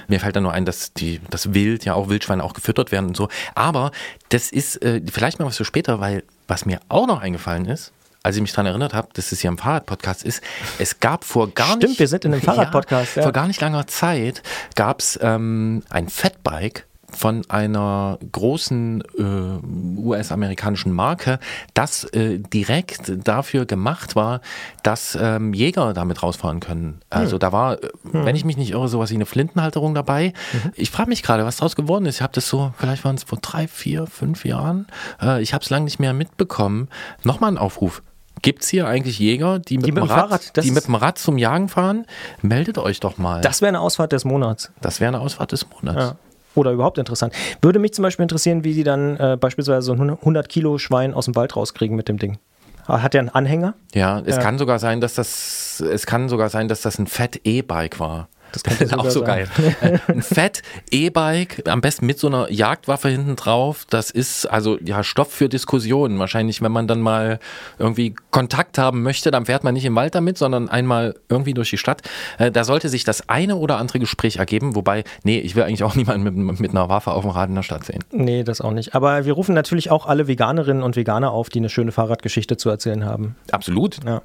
Mir 0.08 0.20
fällt 0.20 0.36
da 0.36 0.40
nur 0.40 0.52
ein, 0.52 0.64
dass 0.64 0.92
die, 0.92 1.20
das 1.30 1.54
Wild, 1.54 1.84
ja 1.84 1.94
auch 1.94 2.08
Wildschweine 2.08 2.42
auch 2.42 2.54
gefüttert 2.54 2.92
werden 2.92 3.08
und 3.08 3.16
so. 3.16 3.28
Aber 3.54 3.90
das 4.28 4.50
ist 4.50 4.82
äh, 4.82 5.00
vielleicht 5.10 5.38
mal 5.38 5.46
was 5.46 5.56
für 5.56 5.64
später, 5.64 6.00
weil 6.00 6.24
was 6.48 6.66
mir 6.66 6.80
auch 6.88 7.06
noch 7.06 7.20
eingefallen 7.20 7.66
ist, 7.66 7.92
als 8.22 8.36
ich 8.36 8.42
mich 8.42 8.52
daran 8.52 8.66
erinnert 8.66 8.94
habe, 8.94 9.08
dass 9.14 9.32
es 9.32 9.40
hier 9.40 9.50
ein 9.50 9.58
Fahrradpodcast 9.58 10.24
ist, 10.24 10.42
es 10.78 11.00
gab 11.00 11.24
vor 11.24 11.48
gar 11.48 11.66
Stimmt, 11.66 11.82
nicht... 11.82 11.98
wir 11.98 12.08
sind 12.08 12.24
in 12.24 12.32
einem 12.32 12.42
Fahrradpodcast, 12.42 13.16
ja. 13.16 13.22
Vor 13.22 13.32
gar 13.32 13.46
nicht 13.46 13.60
langer 13.60 13.86
Zeit 13.86 14.42
gab 14.74 15.00
es 15.00 15.18
ähm, 15.22 15.82
ein 15.90 16.08
Fatbike, 16.08 16.86
von 17.12 17.42
einer 17.48 18.18
großen 18.32 19.02
äh, 19.18 19.98
US-amerikanischen 20.00 20.92
Marke, 20.92 21.38
das 21.74 22.04
äh, 22.04 22.38
direkt 22.38 23.12
dafür 23.28 23.66
gemacht 23.66 24.16
war, 24.16 24.40
dass 24.82 25.16
ähm, 25.20 25.54
Jäger 25.54 25.92
damit 25.92 26.22
rausfahren 26.22 26.60
können. 26.60 27.00
Also 27.10 27.34
Hm. 27.34 27.40
da 27.40 27.52
war, 27.52 27.82
äh, 27.82 27.88
Hm. 28.10 28.24
wenn 28.24 28.36
ich 28.36 28.44
mich 28.44 28.56
nicht 28.56 28.70
irre, 28.72 28.88
sowas 28.88 29.10
wie 29.10 29.14
eine 29.14 29.26
Flintenhalterung 29.26 29.94
dabei. 29.94 30.32
Ich 30.74 30.90
frage 30.90 31.08
mich 31.08 31.22
gerade, 31.22 31.44
was 31.44 31.56
daraus 31.58 31.76
geworden 31.76 32.06
ist. 32.06 32.16
Ich 32.16 32.22
habe 32.22 32.32
das 32.32 32.48
so, 32.48 32.72
vielleicht 32.78 33.04
waren 33.04 33.16
es 33.16 33.24
vor 33.24 33.38
drei, 33.40 33.68
vier, 33.68 34.06
fünf 34.06 34.44
Jahren. 34.44 34.86
Äh, 35.20 35.42
ich 35.42 35.54
habe 35.54 35.62
es 35.62 35.70
lange 35.70 35.84
nicht 35.84 35.98
mehr 36.00 36.12
mitbekommen. 36.14 36.88
Nochmal 37.24 37.52
ein 37.52 37.58
Aufruf. 37.58 38.02
Gibt 38.40 38.62
es 38.64 38.68
hier 38.70 38.88
eigentlich 38.88 39.18
Jäger, 39.20 39.60
die 39.60 39.76
mit, 39.76 39.86
mit 39.86 39.96
dem 39.98 40.02
Rad, 40.04 40.18
Fahrrad, 40.18 40.64
die 40.64 40.70
mit 40.72 40.86
dem 40.88 40.96
Rad 40.96 41.18
zum 41.18 41.38
Jagen 41.38 41.68
fahren? 41.68 42.06
Meldet 42.40 42.76
euch 42.78 42.98
doch 42.98 43.16
mal. 43.16 43.40
Das 43.40 43.60
wäre 43.60 43.68
eine 43.68 43.78
Ausfahrt 43.80 44.10
des 44.12 44.24
Monats. 44.24 44.72
Das 44.80 44.98
wäre 45.00 45.08
eine 45.08 45.20
Ausfahrt 45.20 45.52
des 45.52 45.66
Monats. 45.70 45.98
Ja. 46.00 46.16
Oder 46.54 46.72
überhaupt 46.72 46.98
interessant. 46.98 47.32
Würde 47.62 47.78
mich 47.78 47.94
zum 47.94 48.02
Beispiel 48.02 48.22
interessieren, 48.24 48.64
wie 48.64 48.74
die 48.74 48.84
dann 48.84 49.16
äh, 49.16 49.36
beispielsweise 49.40 49.82
so 49.82 49.92
ein 49.94 50.10
100 50.10 50.48
Kilo 50.48 50.78
Schwein 50.78 51.14
aus 51.14 51.24
dem 51.26 51.34
Wald 51.34 51.56
rauskriegen 51.56 51.96
mit 51.96 52.08
dem 52.08 52.18
Ding. 52.18 52.38
Hat 52.86 53.14
der 53.14 53.20
einen 53.20 53.28
Anhänger? 53.28 53.74
Ja, 53.94 54.20
es 54.26 54.36
Ja. 54.36 54.42
kann 54.42 54.58
sogar 54.58 54.78
sein, 54.78 55.00
dass 55.00 55.14
das 55.14 55.80
es 55.80 56.04
kann 56.04 56.28
sogar 56.28 56.48
sein, 56.50 56.68
dass 56.68 56.82
das 56.82 56.98
ein 56.98 57.06
Fett 57.06 57.40
E-Bike 57.44 58.00
war. 58.00 58.28
Das 58.52 58.62
könnte 58.62 58.98
auch 58.98 59.10
so 59.10 59.24
sein. 59.24 59.48
geil. 59.80 60.00
Ein 60.08 60.22
Fett 60.22 60.62
E-Bike, 60.90 61.68
am 61.68 61.80
besten 61.80 62.06
mit 62.06 62.18
so 62.18 62.26
einer 62.28 62.50
Jagdwaffe 62.50 63.08
hinten 63.08 63.36
drauf. 63.36 63.86
Das 63.90 64.10
ist 64.10 64.46
also 64.46 64.78
ja 64.84 65.02
Stoff 65.02 65.32
für 65.32 65.48
Diskussionen. 65.48 66.18
Wahrscheinlich, 66.18 66.62
wenn 66.62 66.72
man 66.72 66.86
dann 66.86 67.00
mal 67.00 67.38
irgendwie 67.78 68.14
Kontakt 68.30 68.78
haben 68.78 69.02
möchte, 69.02 69.30
dann 69.30 69.46
fährt 69.46 69.64
man 69.64 69.74
nicht 69.74 69.84
im 69.84 69.94
Wald 69.94 70.14
damit, 70.14 70.38
sondern 70.38 70.68
einmal 70.68 71.14
irgendwie 71.28 71.54
durch 71.54 71.70
die 71.70 71.78
Stadt. 71.78 72.02
Äh, 72.38 72.50
Da 72.50 72.64
sollte 72.64 72.88
sich 72.88 73.04
das 73.04 73.28
eine 73.28 73.56
oder 73.56 73.78
andere 73.78 73.98
Gespräch 73.98 74.36
ergeben. 74.36 74.74
Wobei, 74.76 75.04
nee, 75.24 75.38
ich 75.38 75.56
will 75.56 75.62
eigentlich 75.64 75.84
auch 75.84 75.94
niemanden 75.96 76.42
mit, 76.44 76.60
mit 76.60 76.70
einer 76.70 76.88
Waffe 76.88 77.12
auf 77.12 77.22
dem 77.22 77.30
Rad 77.30 77.48
in 77.48 77.54
der 77.54 77.62
Stadt 77.62 77.84
sehen. 77.84 78.04
Nee, 78.12 78.44
das 78.44 78.60
auch 78.60 78.72
nicht. 78.72 78.94
Aber 78.94 79.24
wir 79.24 79.32
rufen 79.32 79.54
natürlich 79.54 79.90
auch 79.90 80.06
alle 80.06 80.28
Veganerinnen 80.28 80.82
und 80.82 80.96
Veganer 80.96 81.30
auf, 81.32 81.48
die 81.48 81.58
eine 81.58 81.68
schöne 81.68 81.92
Fahrradgeschichte 81.92 82.56
zu 82.56 82.68
erzählen 82.70 83.04
haben. 83.04 83.36
Absolut. 83.50 83.98
Ja. 84.04 84.22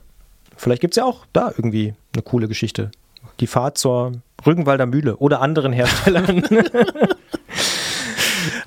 Vielleicht 0.56 0.82
gibt 0.82 0.94
es 0.94 0.98
ja 0.98 1.06
auch 1.06 1.26
da 1.34 1.50
irgendwie 1.56 1.94
eine 2.14 2.24
coole 2.24 2.48
Geschichte. 2.48 2.90
Die 3.40 3.48
Fahrt 3.48 3.78
zur 3.78 4.14
Rügenwalder 4.46 4.86
Mühle 4.86 5.18
oder 5.18 5.42
anderen 5.42 5.74
Herstellern. 5.74 6.44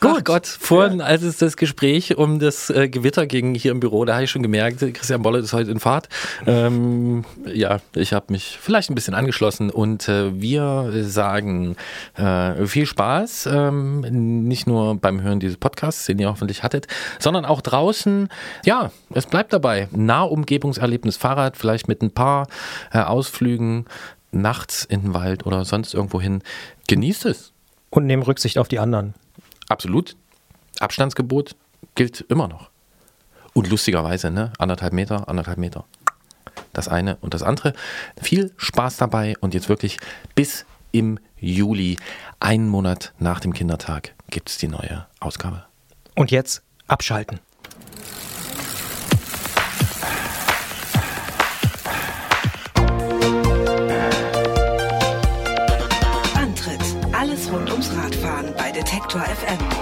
Gut. 0.01 0.25
Gott, 0.25 0.47
vorhin, 0.47 1.01
als 1.01 1.23
es 1.23 1.39
das 1.39 1.57
Gespräch 1.57 2.17
um 2.17 2.39
das 2.39 2.71
äh, 2.71 2.89
Gewitter 2.89 3.27
ging 3.27 3.55
hier 3.55 3.73
im 3.73 3.81
Büro, 3.81 4.05
da 4.05 4.15
habe 4.15 4.25
ich 4.25 4.31
schon 4.31 4.43
gemerkt, 4.43 4.81
Christian 4.81 5.23
Bolle 5.23 5.39
ist 5.39 5.53
heute 5.53 5.71
in 5.71 5.81
Fahrt. 5.81 6.09
Ähm, 6.47 7.25
ja, 7.47 7.81
ich 7.95 8.13
habe 8.13 8.27
mich 8.33 8.59
vielleicht 8.61 8.91
ein 8.91 8.95
bisschen 8.95 9.15
angeschlossen 9.15 9.71
und 9.71 10.09
äh, 10.09 10.41
wir 10.41 10.91
sagen 11.05 11.77
äh, 12.17 12.67
viel 12.67 12.87
Spaß, 12.87 13.49
ähm, 13.53 14.01
nicht 14.47 14.67
nur 14.67 14.97
beim 14.97 15.23
Hören 15.23 15.41
dieses 15.41 15.57
Podcasts, 15.57 16.07
den 16.07 16.19
ihr 16.19 16.29
hoffentlich 16.29 16.63
hattet, 16.63 16.87
sondern 17.19 17.45
auch 17.45 17.61
draußen. 17.61 18.29
Ja, 18.65 18.91
es 19.15 19.27
bleibt 19.27 19.53
dabei. 19.53 19.89
Nahumgebungserlebnis 19.93 21.17
Fahrrad, 21.17 21.57
vielleicht 21.57 21.89
mit 21.89 22.03
ein 22.03 22.13
paar 22.13 22.47
äh, 22.93 23.01
Ausflügen 23.01 23.87
nachts 24.33 24.85
in 24.85 25.03
den 25.03 25.15
Wald 25.15 25.47
oder 25.47 25.65
sonst 25.65 25.95
irgendwo 25.95 26.21
hin. 26.21 26.43
Genießt 26.89 27.27
es. 27.27 27.53
und 27.91 28.07
nehmen 28.07 28.23
Rücksicht 28.23 28.59
auf 28.59 28.69
die 28.69 28.79
anderen. 28.79 29.15
Absolut. 29.69 30.17
Abstandsgebot 30.79 31.57
gilt 31.97 32.21
immer 32.29 32.47
noch. 32.47 32.71
Und 33.53 33.69
lustigerweise, 33.69 34.31
ne? 34.31 34.53
Anderthalb 34.59 34.93
Meter, 34.93 35.29
anderthalb 35.29 35.59
Meter. 35.59 35.85
Das 36.73 36.87
eine 36.87 37.17
und 37.17 37.35
das 37.35 37.43
andere. 37.43 37.73
Viel 38.21 38.53
Spaß 38.57 38.97
dabei 38.97 39.35
und 39.41 39.55
jetzt 39.55 39.69
wirklich 39.69 39.99
bis 40.37 40.67
im 40.93 41.19
Juli, 41.37 41.97
einen 42.39 42.69
Monat 42.69 43.13
nach 43.19 43.41
dem 43.41 43.53
Kindertag, 43.53 44.15
gibt 44.29 44.51
es 44.51 44.59
die 44.59 44.69
neue 44.69 45.07
Ausgabe. 45.19 45.65
Und 46.15 46.31
jetzt 46.31 46.63
abschalten. 46.87 47.41
Spectra 59.11 59.35
FM. 59.35 59.80